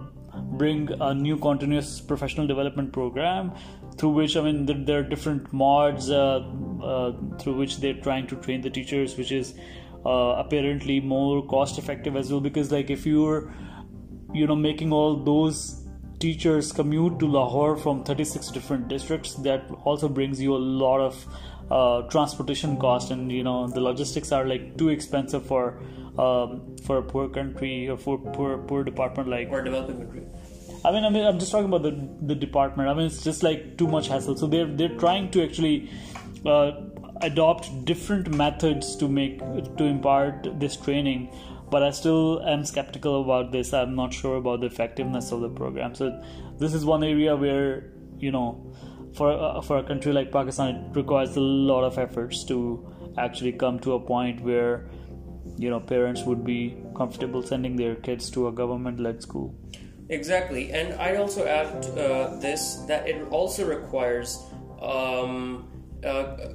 bring 0.58 0.90
a 1.00 1.14
new 1.14 1.36
continuous 1.36 2.00
professional 2.00 2.46
development 2.46 2.92
program 2.92 3.52
through 3.96 4.10
which 4.10 4.36
I 4.36 4.42
mean 4.42 4.84
there, 4.84 5.00
are 5.00 5.02
different 5.02 5.52
mods 5.52 6.10
uh, 6.10 6.38
uh, 6.82 7.12
through 7.38 7.56
which 7.56 7.78
they're 7.78 8.00
trying 8.00 8.26
to 8.28 8.36
train 8.36 8.60
the 8.60 8.70
teachers, 8.70 9.16
which 9.16 9.32
is 9.32 9.54
uh, 10.06 10.34
apparently 10.44 11.00
more 11.00 11.46
cost 11.46 11.78
effective 11.78 12.16
as 12.16 12.30
well. 12.30 12.40
Because 12.40 12.72
like 12.72 12.90
if 12.90 13.06
you're 13.06 13.52
you 14.32 14.46
know 14.46 14.56
making 14.56 14.92
all 14.92 15.16
those 15.16 15.86
teachers 16.18 16.72
commute 16.72 17.18
to 17.18 17.26
Lahore 17.26 17.76
from 17.76 18.04
36 18.04 18.48
different 18.48 18.88
districts, 18.88 19.34
that 19.34 19.70
also 19.84 20.08
brings 20.08 20.40
you 20.40 20.54
a 20.54 20.58
lot 20.58 21.00
of 21.00 21.26
uh, 21.70 22.02
transportation 22.08 22.76
cost 22.76 23.10
and 23.10 23.30
you 23.30 23.44
know 23.44 23.68
the 23.68 23.80
logistics 23.80 24.32
are 24.32 24.44
like 24.44 24.76
too 24.76 24.88
expensive 24.88 25.46
for 25.46 25.78
um, 26.18 26.76
for 26.84 26.98
a 26.98 27.02
poor 27.02 27.28
country 27.28 27.88
or 27.88 27.96
for 27.96 28.18
poor 28.18 28.58
poor 28.58 28.82
department 28.82 29.28
like 29.28 29.48
or 29.50 29.62
developing 29.62 29.98
country 29.98 30.26
I 30.84 30.92
mean, 30.92 31.04
I 31.04 31.10
mean, 31.10 31.26
I'm 31.26 31.38
just 31.38 31.52
talking 31.52 31.66
about 31.66 31.82
the 31.82 31.92
the 32.22 32.34
department. 32.34 32.88
I 32.88 32.94
mean, 32.94 33.06
it's 33.06 33.22
just 33.22 33.42
like 33.42 33.76
too 33.76 33.86
much 33.86 34.08
hassle. 34.08 34.36
So 34.36 34.46
they're 34.46 34.66
they're 34.66 34.96
trying 34.96 35.30
to 35.32 35.42
actually 35.44 35.90
uh, 36.46 36.72
adopt 37.20 37.84
different 37.84 38.34
methods 38.34 38.96
to 38.96 39.08
make 39.08 39.38
to 39.76 39.84
impart 39.84 40.48
this 40.58 40.76
training. 40.76 41.30
But 41.70 41.82
I 41.82 41.90
still 41.90 42.42
am 42.42 42.64
skeptical 42.64 43.22
about 43.22 43.52
this. 43.52 43.72
I'm 43.72 43.94
not 43.94 44.12
sure 44.12 44.36
about 44.36 44.60
the 44.60 44.66
effectiveness 44.66 45.30
of 45.32 45.40
the 45.40 45.50
program. 45.50 45.94
So 45.94 46.10
this 46.58 46.74
is 46.74 46.84
one 46.84 47.04
area 47.04 47.36
where 47.36 47.92
you 48.18 48.32
know 48.32 48.74
for 49.14 49.32
uh, 49.32 49.60
for 49.60 49.78
a 49.78 49.84
country 49.84 50.12
like 50.12 50.32
Pakistan, 50.32 50.74
it 50.74 50.96
requires 50.96 51.36
a 51.36 51.40
lot 51.40 51.84
of 51.84 51.98
efforts 51.98 52.44
to 52.44 52.58
actually 53.18 53.52
come 53.52 53.78
to 53.80 53.92
a 53.94 54.00
point 54.00 54.40
where 54.40 54.88
you 55.58 55.68
know 55.68 55.80
parents 55.80 56.22
would 56.22 56.44
be 56.44 56.76
comfortable 56.96 57.42
sending 57.42 57.76
their 57.76 57.94
kids 57.96 58.30
to 58.30 58.48
a 58.48 58.52
government-led 58.52 59.22
school. 59.22 59.54
Exactly, 60.10 60.72
and 60.72 60.94
I'd 60.94 61.16
also 61.16 61.46
add 61.46 61.86
uh, 61.96 62.34
this 62.40 62.82
that 62.88 63.08
it 63.08 63.22
also 63.30 63.64
requires 63.64 64.42
um, 64.82 65.70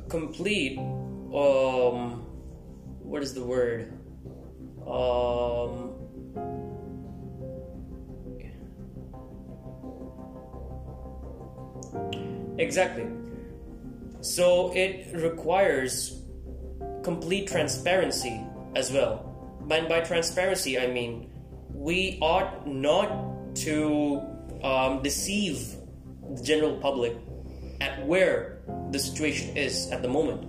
complete 0.10 0.78
um, 0.78 2.28
what 3.00 3.24
is 3.24 3.34
the 3.34 3.44
word 3.44 3.94
um, 4.86 5.96
Exactly. 12.58 13.06
So 14.22 14.72
it 14.74 15.08
requires 15.14 16.22
complete 17.04 17.48
transparency 17.48 18.42
as 18.76 18.92
well. 18.92 19.60
And 19.70 19.88
by 19.88 20.02
transparency, 20.02 20.80
I 20.80 20.88
mean 20.88 21.32
we 21.74 22.18
ought 22.22 22.66
not 22.68 23.35
to 23.56 24.22
um, 24.64 25.02
deceive 25.02 25.76
the 26.36 26.44
general 26.44 26.78
public 26.78 27.18
at 27.82 28.06
where 28.06 28.62
the 28.92 29.00
situation 29.00 29.56
is 29.56 29.90
at 29.92 30.02
the 30.02 30.08
moment. 30.08 30.48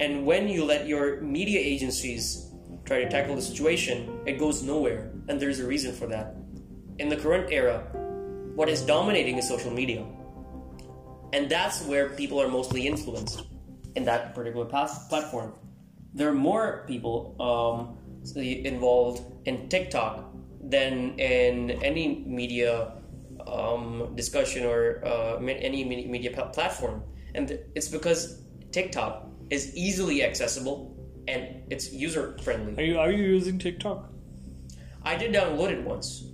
And 0.00 0.26
when 0.26 0.48
you 0.48 0.64
let 0.64 0.86
your 0.86 1.20
media 1.20 1.60
agencies 1.60 2.50
try 2.84 3.02
to 3.02 3.08
tackle 3.08 3.36
the 3.36 3.42
situation, 3.42 4.20
it 4.26 4.38
goes 4.38 4.62
nowhere. 4.62 5.12
And 5.28 5.40
there's 5.40 5.60
a 5.60 5.66
reason 5.66 5.94
for 5.94 6.06
that. 6.08 6.34
In 6.98 7.08
the 7.08 7.16
current 7.16 7.52
era, 7.52 7.86
what 8.54 8.68
is 8.68 8.82
dominating 8.82 9.38
is 9.38 9.48
social 9.48 9.70
media 9.70 10.04
and 11.34 11.50
that's 11.50 11.82
where 11.86 12.10
people 12.10 12.40
are 12.40 12.46
mostly 12.46 12.86
influenced 12.86 13.42
in 13.96 14.04
that 14.04 14.36
particular 14.36 14.66
platform. 14.66 15.52
There 16.14 16.28
are 16.28 16.40
more 16.50 16.84
people 16.86 17.34
um, 17.40 17.98
involved 18.36 19.20
in 19.44 19.68
TikTok 19.68 20.32
than 20.68 21.18
in 21.18 21.70
any 21.82 22.24
media 22.26 22.92
um, 23.46 24.12
discussion 24.14 24.64
or 24.64 25.04
uh, 25.04 25.36
any 25.38 25.84
media 25.84 26.30
platform, 26.52 27.02
and 27.34 27.58
it's 27.74 27.88
because 27.88 28.42
TikTok 28.72 29.28
is 29.50 29.74
easily 29.76 30.22
accessible 30.22 30.96
and 31.28 31.62
it's 31.70 31.92
user 31.92 32.36
friendly. 32.42 32.76
Are 32.76 32.86
you 32.86 32.98
are 32.98 33.10
you 33.10 33.24
using 33.24 33.58
TikTok? 33.58 34.10
I 35.02 35.16
did 35.16 35.34
download 35.34 35.70
it 35.70 35.84
once, 35.84 36.24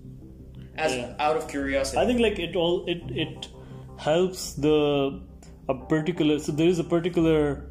as 0.76 0.94
yeah. 0.94 1.14
out 1.18 1.36
of 1.36 1.48
curiosity. 1.48 1.98
I 1.98 2.06
think 2.06 2.20
like 2.20 2.38
it 2.38 2.56
all 2.56 2.84
it 2.86 3.02
it 3.10 3.48
helps 3.96 4.54
the 4.54 5.20
a 5.68 5.74
particular 5.74 6.38
so 6.38 6.52
there 6.52 6.68
is 6.68 6.78
a 6.78 6.84
particular 6.84 7.66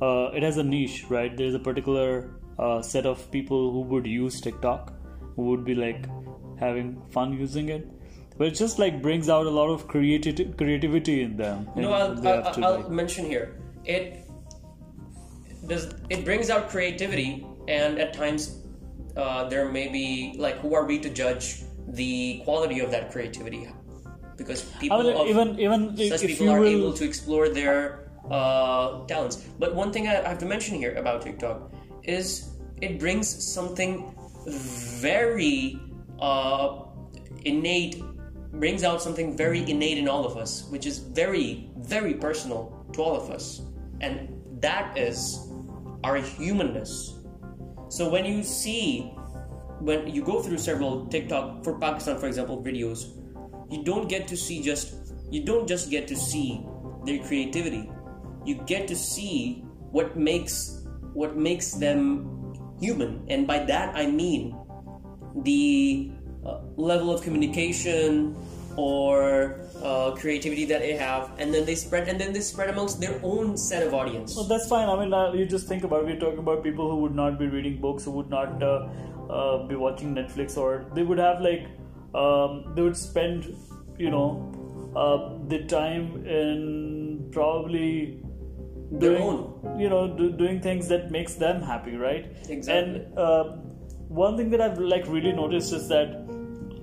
uh, 0.00 0.30
it 0.32 0.42
has 0.42 0.56
a 0.56 0.64
niche 0.64 1.04
right 1.08 1.36
there's 1.36 1.54
a 1.54 1.58
particular 1.58 2.30
uh, 2.58 2.80
set 2.80 3.06
of 3.06 3.30
people 3.30 3.72
who 3.72 3.80
would 3.92 4.06
use 4.06 4.40
tiktok 4.40 4.93
who 5.36 5.42
would 5.50 5.64
be 5.64 5.74
like 5.74 6.06
having 6.58 7.00
fun 7.10 7.32
using 7.32 7.68
it. 7.68 7.88
But 8.36 8.48
it 8.48 8.54
just 8.54 8.78
like 8.78 9.00
brings 9.00 9.28
out 9.28 9.46
a 9.46 9.50
lot 9.50 9.68
of 9.68 9.86
creativity 9.86 10.52
creativity 10.58 11.22
in 11.22 11.36
them 11.36 11.68
no 11.76 11.92
i'll, 11.92 12.28
I'll, 12.28 12.64
I'll 12.64 12.80
like, 12.80 12.90
mention 12.90 13.26
here. 13.26 13.60
It 13.84 14.26
does 15.68 15.94
it 16.10 16.24
brings 16.24 16.50
out 16.50 16.68
creativity 16.68 17.46
and 17.68 17.98
at 17.98 18.12
times 18.12 18.64
uh, 19.16 19.48
there 19.48 19.70
may 19.70 19.88
be 19.88 20.34
like 20.36 20.58
who 20.58 20.74
are 20.74 20.84
we 20.84 20.98
to 20.98 21.10
judge 21.10 21.62
the 21.88 22.40
quality 22.44 22.80
of 22.80 22.90
that 22.90 23.12
creativity? 23.12 23.68
Because 24.36 24.62
people 24.80 24.98
I 24.98 25.02
mean, 25.02 25.28
even 25.28 25.60
even 25.60 26.08
such 26.08 26.22
people 26.22 26.50
are 26.50 26.60
will... 26.60 26.68
able 26.68 26.92
to 26.92 27.04
explore 27.04 27.48
their 27.48 28.10
uh, 28.30 29.06
talents. 29.06 29.36
But 29.58 29.74
one 29.74 29.92
thing 29.92 30.08
I 30.08 30.14
have 30.14 30.38
to 30.38 30.46
mention 30.46 30.76
here 30.76 30.94
about 30.96 31.22
TikTok 31.22 31.72
is 32.02 32.50
it 32.80 32.98
brings 32.98 33.28
something 33.28 34.14
very 34.46 35.80
uh, 36.20 36.84
innate, 37.44 38.02
brings 38.52 38.84
out 38.84 39.02
something 39.02 39.36
very 39.36 39.68
innate 39.70 39.98
in 39.98 40.08
all 40.08 40.24
of 40.24 40.36
us, 40.36 40.64
which 40.70 40.86
is 40.86 40.98
very 40.98 41.70
very 41.78 42.14
personal 42.14 42.86
to 42.92 43.02
all 43.02 43.16
of 43.16 43.30
us, 43.30 43.62
and 44.00 44.28
that 44.60 44.96
is 44.96 45.48
our 46.02 46.16
humanness. 46.16 47.18
So 47.88 48.08
when 48.08 48.24
you 48.24 48.42
see 48.42 49.12
when 49.80 50.06
you 50.06 50.22
go 50.24 50.40
through 50.40 50.58
several 50.58 51.06
TikTok 51.06 51.64
for 51.64 51.78
Pakistan, 51.78 52.18
for 52.18 52.26
example, 52.26 52.62
videos 52.62 53.20
you 53.70 53.82
don't 53.82 54.08
get 54.08 54.28
to 54.28 54.36
see 54.36 54.62
just 54.62 54.94
you 55.30 55.42
don't 55.44 55.66
just 55.66 55.90
get 55.90 56.06
to 56.08 56.16
see 56.16 56.64
their 57.04 57.18
creativity 57.24 57.90
you 58.44 58.56
get 58.66 58.86
to 58.88 58.96
see 58.96 59.64
what 59.90 60.16
makes 60.16 60.86
what 61.12 61.36
makes 61.36 61.72
them 61.72 62.33
human. 62.84 63.24
And 63.28 63.46
by 63.46 63.58
that 63.70 63.96
i 63.96 64.06
mean 64.06 64.56
the 65.50 66.10
uh, 66.46 66.60
level 66.76 67.10
of 67.14 67.22
communication 67.22 68.36
or 68.76 69.60
uh, 69.82 70.10
creativity 70.12 70.64
that 70.64 70.80
they 70.80 70.94
have. 70.94 71.30
And 71.38 71.54
then 71.54 71.64
they 71.64 71.74
spread 71.74 72.08
and 72.08 72.20
then 72.20 72.32
they 72.32 72.40
spread 72.40 72.70
amongst 72.70 73.00
their 73.00 73.20
own 73.22 73.56
set 73.56 73.86
of 73.86 73.94
audience. 73.94 74.34
Well 74.36 74.46
that's 74.46 74.68
fine. 74.68 74.88
I 74.88 74.98
mean 75.00 75.12
uh, 75.12 75.32
you 75.32 75.46
just 75.46 75.68
think 75.68 75.84
about 75.84 76.00
it, 76.02 76.06
we're 76.06 76.20
talking 76.20 76.38
about 76.38 76.62
people 76.64 76.90
who 76.90 76.96
would 77.02 77.14
not 77.14 77.38
be 77.38 77.46
reading 77.46 77.80
books 77.80 78.04
who 78.04 78.12
would 78.12 78.30
not 78.30 78.62
uh, 78.62 78.88
uh, 79.30 79.66
be 79.66 79.74
watching 79.74 80.14
netflix 80.14 80.56
or 80.56 80.86
they 80.94 81.02
would 81.02 81.18
have 81.18 81.40
like 81.40 81.66
um, 82.14 82.72
they 82.74 82.82
would 82.82 82.96
spend 82.96 83.56
you 83.98 84.10
know 84.10 84.28
uh, 84.96 85.38
the 85.48 85.64
time 85.64 86.24
in 86.26 87.28
probably 87.32 88.23
doing 88.98 89.78
you 89.78 89.88
know 89.88 90.16
do, 90.16 90.30
doing 90.30 90.60
things 90.60 90.88
that 90.88 91.10
makes 91.10 91.34
them 91.34 91.62
happy 91.62 91.96
right? 91.96 92.26
Exactly. 92.48 92.72
And 92.72 93.18
uh, 93.18 93.44
one 94.08 94.36
thing 94.36 94.50
that 94.50 94.60
i've 94.60 94.78
like 94.78 95.06
really 95.08 95.32
noticed 95.32 95.72
is 95.72 95.88
that 95.88 96.26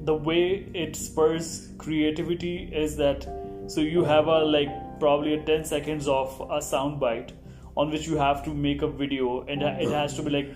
the 0.05 0.13
way 0.13 0.67
it 0.73 0.95
spurs 0.95 1.69
creativity 1.77 2.69
is 2.73 2.97
that 2.97 3.27
so 3.67 3.81
you 3.81 4.03
have 4.03 4.27
a 4.27 4.39
like 4.39 4.69
probably 4.99 5.35
a 5.35 5.43
10 5.45 5.63
seconds 5.63 6.07
of 6.07 6.41
a 6.51 6.61
sound 6.61 6.99
bite 6.99 7.33
on 7.77 7.91
which 7.91 8.07
you 8.07 8.17
have 8.17 8.43
to 8.43 8.53
make 8.53 8.81
a 8.81 8.87
video 8.87 9.41
and 9.47 9.61
it 9.61 9.89
has 9.89 10.15
to 10.15 10.23
be 10.23 10.29
like 10.29 10.49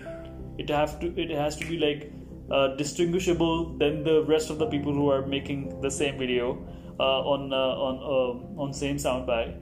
it 0.58 0.68
have 0.68 0.98
to 1.00 1.14
it 1.20 1.30
has 1.30 1.56
to 1.56 1.66
be 1.66 1.78
like 1.78 2.12
uh, 2.50 2.68
distinguishable 2.76 3.76
than 3.78 4.04
the 4.04 4.22
rest 4.24 4.50
of 4.50 4.58
the 4.58 4.66
people 4.66 4.92
who 4.92 5.10
are 5.10 5.26
making 5.26 5.80
the 5.80 5.90
same 5.90 6.18
video 6.18 6.58
uh, 6.98 7.20
on 7.34 7.52
uh, 7.52 7.56
on 7.56 7.96
uh, 8.02 8.62
on 8.62 8.72
same 8.72 8.96
soundbite. 8.96 9.56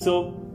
So 0.00 0.51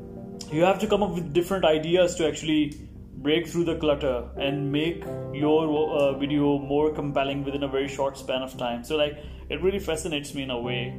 you 0.52 0.64
have 0.64 0.80
to 0.80 0.88
come 0.88 1.04
up 1.04 1.12
with 1.12 1.34
different 1.34 1.66
ideas 1.66 2.16
to 2.16 2.28
actually 2.28 2.74
break 3.18 3.48
through 3.48 3.66
the 3.66 3.76
clutter 3.76 4.30
and 4.38 4.72
make 4.72 5.04
your 5.34 5.90
uh, 6.00 6.18
video 6.18 6.58
more 6.60 6.94
compelling 6.94 7.44
within 7.44 7.64
a 7.64 7.68
very 7.68 7.88
short 7.88 8.18
span 8.18 8.42
of 8.42 8.58
time. 8.58 8.84
So, 8.84 8.96
like, 8.96 9.18
it 9.50 9.62
really 9.62 9.80
fascinates 9.80 10.34
me 10.34 10.44
in 10.44 10.52
a 10.52 10.60
way 10.60 10.96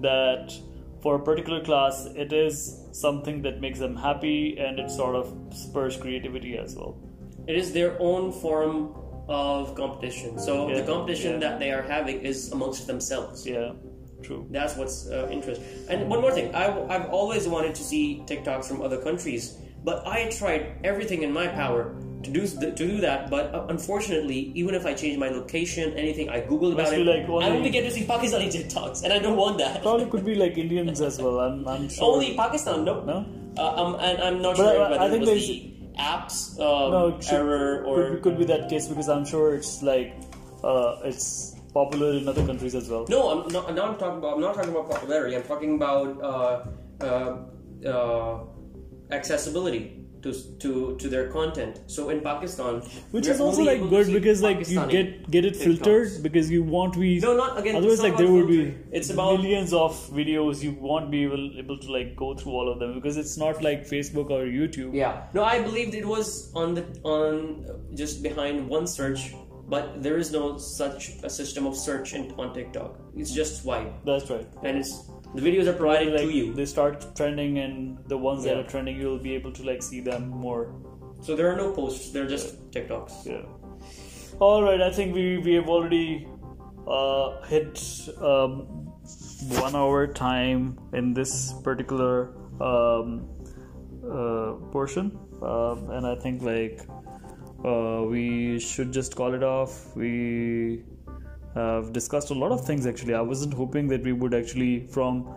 that 0.00 0.52
for 1.02 1.16
a 1.16 1.18
particular 1.18 1.64
class, 1.64 2.06
it 2.14 2.32
is 2.32 2.86
something 2.92 3.42
that 3.42 3.60
makes 3.60 3.78
them 3.78 3.96
happy 3.96 4.58
and 4.58 4.78
it 4.78 4.90
sort 4.90 5.16
of 5.16 5.34
spurs 5.52 5.96
creativity 5.96 6.56
as 6.58 6.76
well. 6.76 6.96
It 7.48 7.56
is 7.56 7.72
their 7.72 7.96
own 8.00 8.30
form 8.30 8.94
of 9.28 9.74
competition. 9.74 10.38
So 10.38 10.68
Yeah, 10.68 10.80
the 10.80 10.92
competition 10.92 11.32
yeah. 11.32 11.38
that 11.38 11.58
they 11.58 11.72
are 11.72 11.82
having 11.82 12.20
is 12.20 12.52
amongst 12.52 12.86
themselves. 12.86 13.46
Yeah, 13.46 13.72
true. 14.22 14.46
That's 14.50 14.76
what's 14.76 15.08
uh, 15.08 15.28
interesting. 15.30 15.64
And 15.88 16.08
one 16.08 16.20
more 16.20 16.32
thing, 16.32 16.54
I, 16.54 16.66
I've 16.88 17.10
always 17.10 17.46
wanted 17.48 17.74
to 17.74 17.82
see 17.82 18.22
TikToks 18.26 18.64
from 18.66 18.80
other 18.82 18.98
countries, 19.02 19.58
but 19.84 20.06
I 20.06 20.30
tried 20.30 20.76
everything 20.84 21.22
in 21.22 21.32
my 21.32 21.48
power 21.48 21.94
to 22.22 22.30
do 22.30 22.46
to 22.46 22.70
do 22.70 23.00
that. 23.00 23.30
But 23.30 23.52
uh, 23.54 23.66
unfortunately, 23.68 24.52
even 24.54 24.74
if 24.74 24.86
I 24.86 24.94
change 24.94 25.18
my 25.18 25.28
location, 25.28 25.92
anything, 25.94 26.28
I 26.30 26.40
googled 26.40 26.74
about 26.74 26.92
it, 26.92 27.04
like 27.04 27.24
I 27.24 27.26
only- 27.28 27.46
only 27.58 27.70
get 27.70 27.82
to 27.82 27.90
see 27.90 28.04
Pakistani 28.06 28.46
TikToks, 28.52 29.02
and 29.02 29.12
I 29.12 29.18
don't 29.18 29.36
want 29.36 29.58
that. 29.58 29.82
Probably 29.82 30.06
could 30.06 30.24
be 30.24 30.34
like 30.36 30.56
Indians 30.56 31.00
as 31.00 31.20
well. 31.20 31.40
I'm, 31.40 31.66
I'm 31.66 31.88
sure. 31.94 32.04
Only 32.14 32.36
Pakistan, 32.36 32.84
no. 32.84 33.02
No? 33.04 33.26
Uh, 33.58 33.82
um, 33.84 33.96
and 34.00 34.22
I'm 34.22 34.40
not 34.40 34.56
But 34.56 34.72
sure 34.72 34.82
I- 34.82 35.06
I 35.06 35.10
think 35.10 35.24
there's- 35.26 35.46
the 35.46 35.68
apps 35.98 36.58
um, 36.58 36.90
No, 36.92 37.08
it 37.08 37.22
should- 37.24 37.34
error 37.34 37.84
or 37.84 38.10
could, 38.10 38.22
could 38.22 38.38
be 38.38 38.44
that 38.46 38.70
case 38.70 38.86
because 38.88 39.08
I'm 39.10 39.26
sure 39.26 39.54
it's 39.54 39.82
like 39.82 40.14
uh, 40.64 40.96
it's 41.04 41.51
popular 41.74 42.12
in 42.18 42.28
other 42.28 42.44
countries 42.46 42.74
as 42.74 42.88
well. 42.88 43.06
No, 43.08 43.20
I'm 43.30 43.52
not. 43.52 43.74
Now 43.74 43.86
I'm 43.88 43.98
talking 43.98 44.18
about. 44.18 44.34
I'm 44.34 44.40
not 44.40 44.54
talking 44.54 44.70
about 44.70 44.90
popularity. 44.90 45.36
I'm 45.36 45.42
talking 45.44 45.74
about 45.76 46.22
uh, 46.22 47.04
uh, 47.04 47.88
uh, 47.88 48.44
accessibility 49.10 49.98
to 50.22 50.32
to 50.60 50.96
to 50.98 51.08
their 51.08 51.28
content. 51.32 51.80
So 51.88 52.08
in 52.10 52.20
Pakistan, 52.20 52.80
Which 53.10 53.26
is 53.26 53.40
also 53.40 53.62
like 53.64 53.80
good 53.90 54.12
because 54.12 54.40
like 54.40 54.68
you 54.68 54.84
get 54.86 55.28
get 55.30 55.44
it 55.44 55.54
TikToks. 55.54 55.64
filtered 55.64 56.22
because 56.22 56.48
you 56.48 56.62
won't 56.62 56.94
be 57.04 57.18
No, 57.18 57.36
not 57.36 57.58
again. 57.58 57.74
otherwise 57.80 58.02
like 58.02 58.16
there 58.16 58.30
would 58.30 58.46
be. 58.46 58.60
It's 58.92 59.10
about 59.10 59.40
millions 59.40 59.72
of 59.72 59.96
videos 60.20 60.62
you 60.62 60.72
won't 60.80 61.10
be 61.10 61.24
able, 61.24 61.50
able 61.58 61.76
to 61.78 61.90
like 61.90 62.14
go 62.14 62.34
through 62.36 62.52
all 62.52 62.70
of 62.72 62.78
them 62.78 62.94
because 62.94 63.16
it's 63.16 63.36
not 63.36 63.62
like 63.62 63.82
Facebook 63.94 64.30
or 64.30 64.44
YouTube. 64.44 64.94
yeah. 64.94 65.22
No, 65.34 65.42
I 65.42 65.60
believed 65.60 65.94
it 65.94 66.06
was 66.06 66.52
on 66.54 66.74
the 66.74 66.84
on 67.02 67.96
just 68.02 68.22
behind 68.22 68.68
one 68.68 68.86
search, 68.86 69.34
but 69.68 70.02
there 70.02 70.18
is 70.18 70.32
no 70.32 70.58
such 70.58 71.10
a 71.22 71.30
system 71.30 71.66
of 71.66 71.76
search 71.76 72.14
in 72.14 72.32
on 72.38 72.52
TikTok. 72.54 72.98
It's 73.16 73.32
just 73.32 73.62
swipe, 73.62 73.92
That's 74.04 74.28
right. 74.30 74.46
and 74.62 74.78
it's 74.78 75.10
the 75.34 75.40
videos 75.40 75.66
are 75.66 75.72
provided 75.72 76.12
Like 76.12 76.22
to 76.22 76.30
you. 76.30 76.52
they 76.52 76.66
start 76.66 77.16
trending 77.16 77.58
and 77.58 77.98
the 78.08 78.18
ones 78.18 78.44
that 78.44 78.56
are 78.56 78.64
trending 78.64 79.00
you'll 79.00 79.18
be 79.18 79.34
able 79.34 79.52
to 79.52 79.62
like 79.64 79.82
see 79.82 80.00
them 80.00 80.28
more. 80.28 80.74
So 81.22 81.36
there 81.36 81.50
are 81.50 81.56
no 81.56 81.72
posts. 81.72 82.10
They're 82.10 82.26
just 82.26 82.70
TikToks. 82.70 83.26
Yeah. 83.26 83.42
All 84.40 84.62
right. 84.62 84.80
I 84.82 84.90
think 84.90 85.14
we 85.14 85.38
we 85.38 85.54
have 85.54 85.68
already 85.68 86.26
uh, 86.86 87.40
hit 87.42 87.80
um, 88.20 88.66
one 89.62 89.74
hour 89.76 90.06
time 90.06 90.78
in 90.92 91.14
this 91.14 91.54
particular 91.62 92.34
um, 92.60 93.28
uh, 94.04 94.54
portion, 94.72 95.16
um, 95.42 95.90
and 95.90 96.06
I 96.06 96.16
think 96.16 96.42
like 96.42 96.80
uh, 97.64 98.04
we 98.04 98.58
should 98.58 98.92
just 98.92 99.16
call 99.16 99.34
it 99.34 99.42
off. 99.42 99.94
We 99.96 100.84
have 101.54 101.92
discussed 101.92 102.30
a 102.30 102.34
lot 102.34 102.52
of 102.52 102.64
things 102.64 102.86
actually. 102.86 103.14
I 103.14 103.20
wasn't 103.20 103.54
hoping 103.54 103.88
that 103.88 104.02
we 104.02 104.12
would 104.12 104.34
actually 104.34 104.86
from 104.86 105.34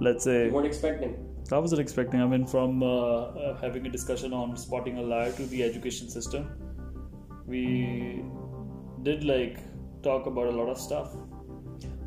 let's 0.00 0.24
say 0.24 0.46
You 0.46 0.52
weren't 0.52 0.66
expecting. 0.66 1.16
I 1.52 1.58
wasn't 1.58 1.80
expecting. 1.80 2.22
I 2.22 2.26
mean, 2.26 2.46
from 2.46 2.82
uh, 2.82 2.86
uh, 2.86 3.60
having 3.60 3.86
a 3.86 3.90
discussion 3.90 4.32
on 4.32 4.56
spotting 4.56 4.98
a 4.98 5.02
liar 5.02 5.30
to 5.32 5.46
the 5.46 5.62
education 5.62 6.08
system, 6.08 6.48
we 7.46 8.24
did 9.02 9.24
like 9.24 9.58
talk 10.02 10.26
about 10.26 10.46
a 10.46 10.50
lot 10.50 10.68
of 10.68 10.78
stuff. 10.78 11.14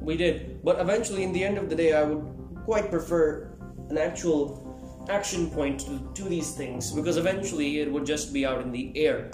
We 0.02 0.18
did, 0.18 0.64
but 0.64 0.80
eventually, 0.80 1.24
in 1.24 1.34
the 1.34 1.44
end 1.44 1.58
of 1.58 1.70
the 1.70 1.76
day, 1.76 1.94
I 1.94 2.04
would 2.04 2.26
quite 2.66 2.90
prefer 2.90 3.56
an 3.90 3.98
actual 3.98 4.68
action 5.10 5.50
point 5.50 5.80
to, 5.82 6.12
to 6.16 6.24
these 6.24 6.52
things 6.52 6.92
because 6.92 7.18
eventually 7.18 7.80
it 7.80 7.92
would 7.92 8.06
just 8.06 8.34
be 8.34 8.46
out 8.46 8.62
in 8.62 8.72
the 8.72 8.92
air, 8.98 9.32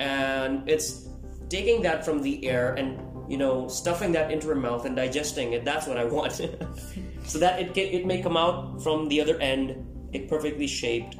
and 0.00 0.68
it's 0.68 1.08
taking 1.48 1.82
that 1.82 2.04
from 2.04 2.22
the 2.22 2.44
air 2.46 2.74
and 2.74 2.98
you 3.28 3.36
know 3.36 3.68
stuffing 3.68 4.12
that 4.12 4.30
into 4.32 4.48
her 4.48 4.54
mouth 4.54 4.86
and 4.86 4.96
digesting 4.96 5.52
it. 5.52 5.64
That's 5.64 5.86
what 5.86 5.98
I 5.98 6.04
want, 6.04 6.32
so 7.24 7.38
that 7.38 7.60
it 7.60 7.76
it 7.76 8.06
may 8.06 8.20
come 8.22 8.36
out 8.36 8.82
from 8.82 9.08
the 9.08 9.20
other 9.20 9.38
end, 9.38 9.86
it 10.12 10.28
perfectly 10.28 10.66
shaped. 10.66 11.16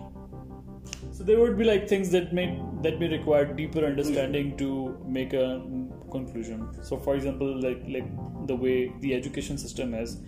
So 1.12 1.24
there 1.24 1.39
would 1.39 1.59
be 1.59 1.65
like 1.65 1.86
things 1.86 2.11
that 2.11 2.32
may 2.32 2.59
that 2.82 2.98
may 2.98 3.09
require 3.09 3.44
deeper 3.44 3.85
understanding 3.85 4.57
to 4.57 4.98
make 5.07 5.35
a 5.35 5.62
conclusion. 6.11 6.69
So, 6.82 6.98
for 6.98 7.15
example, 7.15 7.61
like 7.61 7.82
like 7.86 8.09
the 8.47 8.57
way 8.57 8.93
the 9.01 9.15
education 9.15 9.59
system 9.59 9.94
is. 9.94 10.19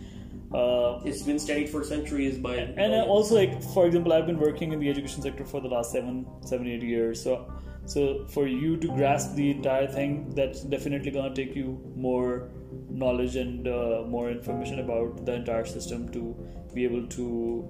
Uh, 0.53 1.01
It's 1.07 1.23
been 1.23 1.39
studied 1.39 1.71
for 1.71 1.83
centuries 1.83 2.37
by 2.37 2.57
and 2.57 2.93
uh, 2.93 3.05
also 3.13 3.37
like 3.37 3.63
for 3.75 3.87
example 3.87 4.13
i've 4.13 4.27
been 4.27 4.39
working 4.39 4.75
in 4.75 4.81
the 4.81 4.91
education 4.91 5.23
sector 5.23 5.47
for 5.53 5.63
the 5.63 5.69
last 5.75 5.93
seven 5.93 6.27
seven 6.51 6.67
eight 6.67 6.83
years 6.83 7.23
so 7.23 7.51
so 7.85 8.25
for 8.29 8.47
you 8.47 8.77
to 8.77 8.89
grasp 8.89 9.35
the 9.35 9.51
entire 9.51 9.87
thing 9.87 10.31
that's 10.35 10.61
definitely 10.63 11.11
to 11.11 11.33
take 11.35 11.57
you 11.57 11.81
more 11.97 12.49
knowledge 12.89 13.37
and 13.37 13.67
uh, 13.67 14.03
more 14.07 14.31
information 14.31 14.79
about 14.79 15.25
the 15.27 15.35
entire 15.35 15.65
system 15.65 16.09
to 16.13 16.37
be 16.75 16.85
able 16.85 17.07
to 17.09 17.69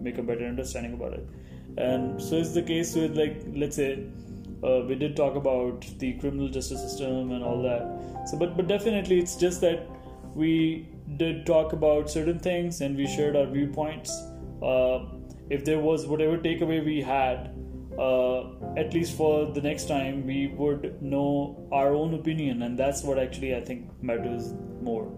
make 0.00 0.18
a 0.18 0.22
better 0.22 0.46
understanding 0.46 0.92
about 0.92 1.14
it. 1.14 1.26
And 1.76 2.20
so 2.20 2.36
it's 2.36 2.52
the 2.52 2.62
case 2.62 2.94
with 2.94 3.16
like 3.16 3.42
let's 3.54 3.76
say 3.76 4.06
uh, 4.62 4.80
we 4.86 4.94
did 4.94 5.16
talk 5.16 5.34
about 5.34 5.86
the 5.98 6.12
criminal 6.14 6.48
justice 6.48 6.80
system 6.80 7.32
and 7.32 7.42
all 7.42 7.62
that. 7.62 8.28
So 8.28 8.38
but 8.38 8.56
but 8.56 8.68
definitely 8.68 9.18
it's 9.18 9.36
just 9.36 9.60
that 9.62 9.88
we 10.34 10.88
did 11.16 11.46
talk 11.46 11.72
about 11.72 12.10
certain 12.10 12.38
things 12.38 12.80
and 12.80 12.96
we 12.96 13.06
shared 13.06 13.36
our 13.36 13.46
viewpoints. 13.46 14.10
Uh, 14.62 15.06
if 15.50 15.64
there 15.64 15.78
was 15.78 16.06
whatever 16.06 16.38
takeaway 16.38 16.84
we 16.84 17.00
had 17.02 17.53
uh, 17.98 18.44
at 18.76 18.92
least 18.92 19.16
for 19.16 19.52
the 19.52 19.60
next 19.60 19.86
time 19.88 20.26
we 20.26 20.48
would 20.56 21.00
know 21.02 21.68
our 21.72 21.94
own 21.94 22.14
opinion 22.14 22.62
and 22.62 22.78
that's 22.78 23.02
what 23.02 23.18
actually 23.18 23.54
i 23.54 23.60
think 23.60 23.86
matters 24.02 24.54
more 24.80 25.10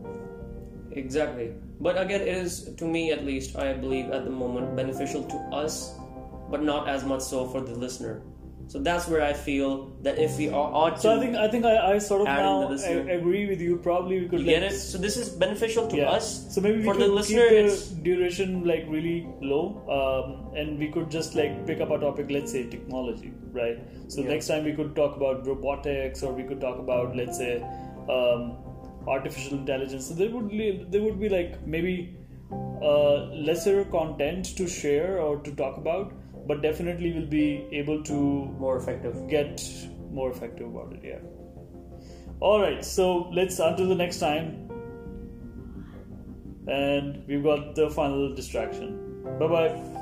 Exactly. 0.97 1.53
But 1.79 2.01
again, 2.01 2.23
it 2.23 2.29
is, 2.29 2.75
to 2.77 2.87
me 2.87 3.13
at 3.13 3.25
least, 3.25 3.57
I 3.57 3.75
believe 3.75 4.11
at 4.11 4.25
the 4.25 4.31
moment, 4.31 4.75
beneficial 4.75 5.23
to 5.25 5.37
us, 5.53 5.95
but 6.51 6.63
not 6.63 6.89
as 6.89 7.05
much 7.05 7.21
so 7.21 7.47
for 7.47 7.61
the 7.61 7.75
listener. 7.75 8.23
So 8.69 8.81
that's 8.81 9.07
where 9.07 9.23
I 9.23 9.33
feel 9.33 9.97
that 10.03 10.19
if 10.19 10.37
we 10.39 10.49
are 10.49 10.71
ought 10.79 10.97
to 10.97 11.01
so 11.01 11.17
i 11.17 11.21
think 11.21 11.37
i 11.37 11.49
think 11.49 11.65
i, 11.65 11.93
I 11.93 11.99
sort 11.99 12.23
of 12.23 12.27
now 12.27 12.73
a- 12.73 13.17
agree 13.17 13.47
with 13.47 13.61
you 13.61 13.77
probably 13.77 14.21
we 14.21 14.29
could 14.29 14.41
you 14.41 14.47
like, 14.47 14.57
get 14.57 14.73
it. 14.73 14.77
So 14.77 14.99
this 14.99 15.17
is 15.17 15.29
beneficial 15.29 15.87
to 15.89 15.97
yeah. 15.97 16.11
us. 16.11 16.53
So 16.53 16.61
maybe 16.61 16.79
we 16.79 16.85
for 16.85 16.95
could 16.95 17.03
the 17.03 17.09
listener, 17.09 17.49
keep 17.49 17.71
the 17.71 18.03
duration 18.03 18.65
like 18.65 18.85
really 18.89 19.29
low, 19.41 19.65
um, 19.99 20.57
and 20.57 20.79
we 20.79 20.89
could 20.89 21.11
just 21.11 21.37
like 21.37 21.65
pick 21.67 21.81
up 21.81 21.91
a 21.91 21.99
topic. 21.99 22.27
Let's 22.29 22.53
say 22.53 22.69
technology, 22.69 23.33
right? 23.53 23.79
So 24.09 24.23
Yeah. 24.23 24.31
next 24.35 24.49
time 24.49 24.65
we 24.65 24.73
could 24.73 24.95
talk 24.97 25.17
about 25.17 25.47
robotics, 25.47 26.23
or 26.23 26.33
we 26.33 26.43
could 26.43 26.61
talk 26.61 26.79
about 26.79 27.17
let's 27.17 27.39
say 27.39 27.63
um, 28.09 28.57
artificial 29.07 29.59
intelligence. 29.59 30.09
So 30.09 30.15
there 30.15 30.31
would 30.31 30.49
be, 30.49 30.85
there 30.91 31.03
would 31.03 31.21
be 31.21 31.29
like 31.29 31.67
maybe 31.67 32.17
uh, 32.83 33.27
lesser 33.49 33.85
content 33.85 34.57
to 34.57 34.67
share 34.67 35.21
or 35.21 35.39
to 35.39 35.55
talk 35.55 35.77
about, 35.77 36.13
but 36.47 36.63
definitely 36.63 37.13
we'll 37.13 37.27
be 37.27 37.67
able 37.73 38.03
to 38.05 38.15
more 38.65 38.77
effective. 38.77 39.29
get 39.29 39.63
more 40.11 40.31
effective 40.31 40.69
about 40.69 40.93
it 40.93 41.01
yeah. 41.05 41.19
All 42.41 42.61
right 42.61 42.85
so 42.85 43.31
let's 43.33 43.59
until 43.59 43.89
the 43.89 43.95
next 43.95 44.19
time. 44.19 44.63
And 46.69 47.25
we've 47.29 47.45
got 47.45 47.75
the 47.77 47.91
final 47.91 48.35
distraction. 48.35 49.23
Bye 49.39 49.47
bye 49.47 49.97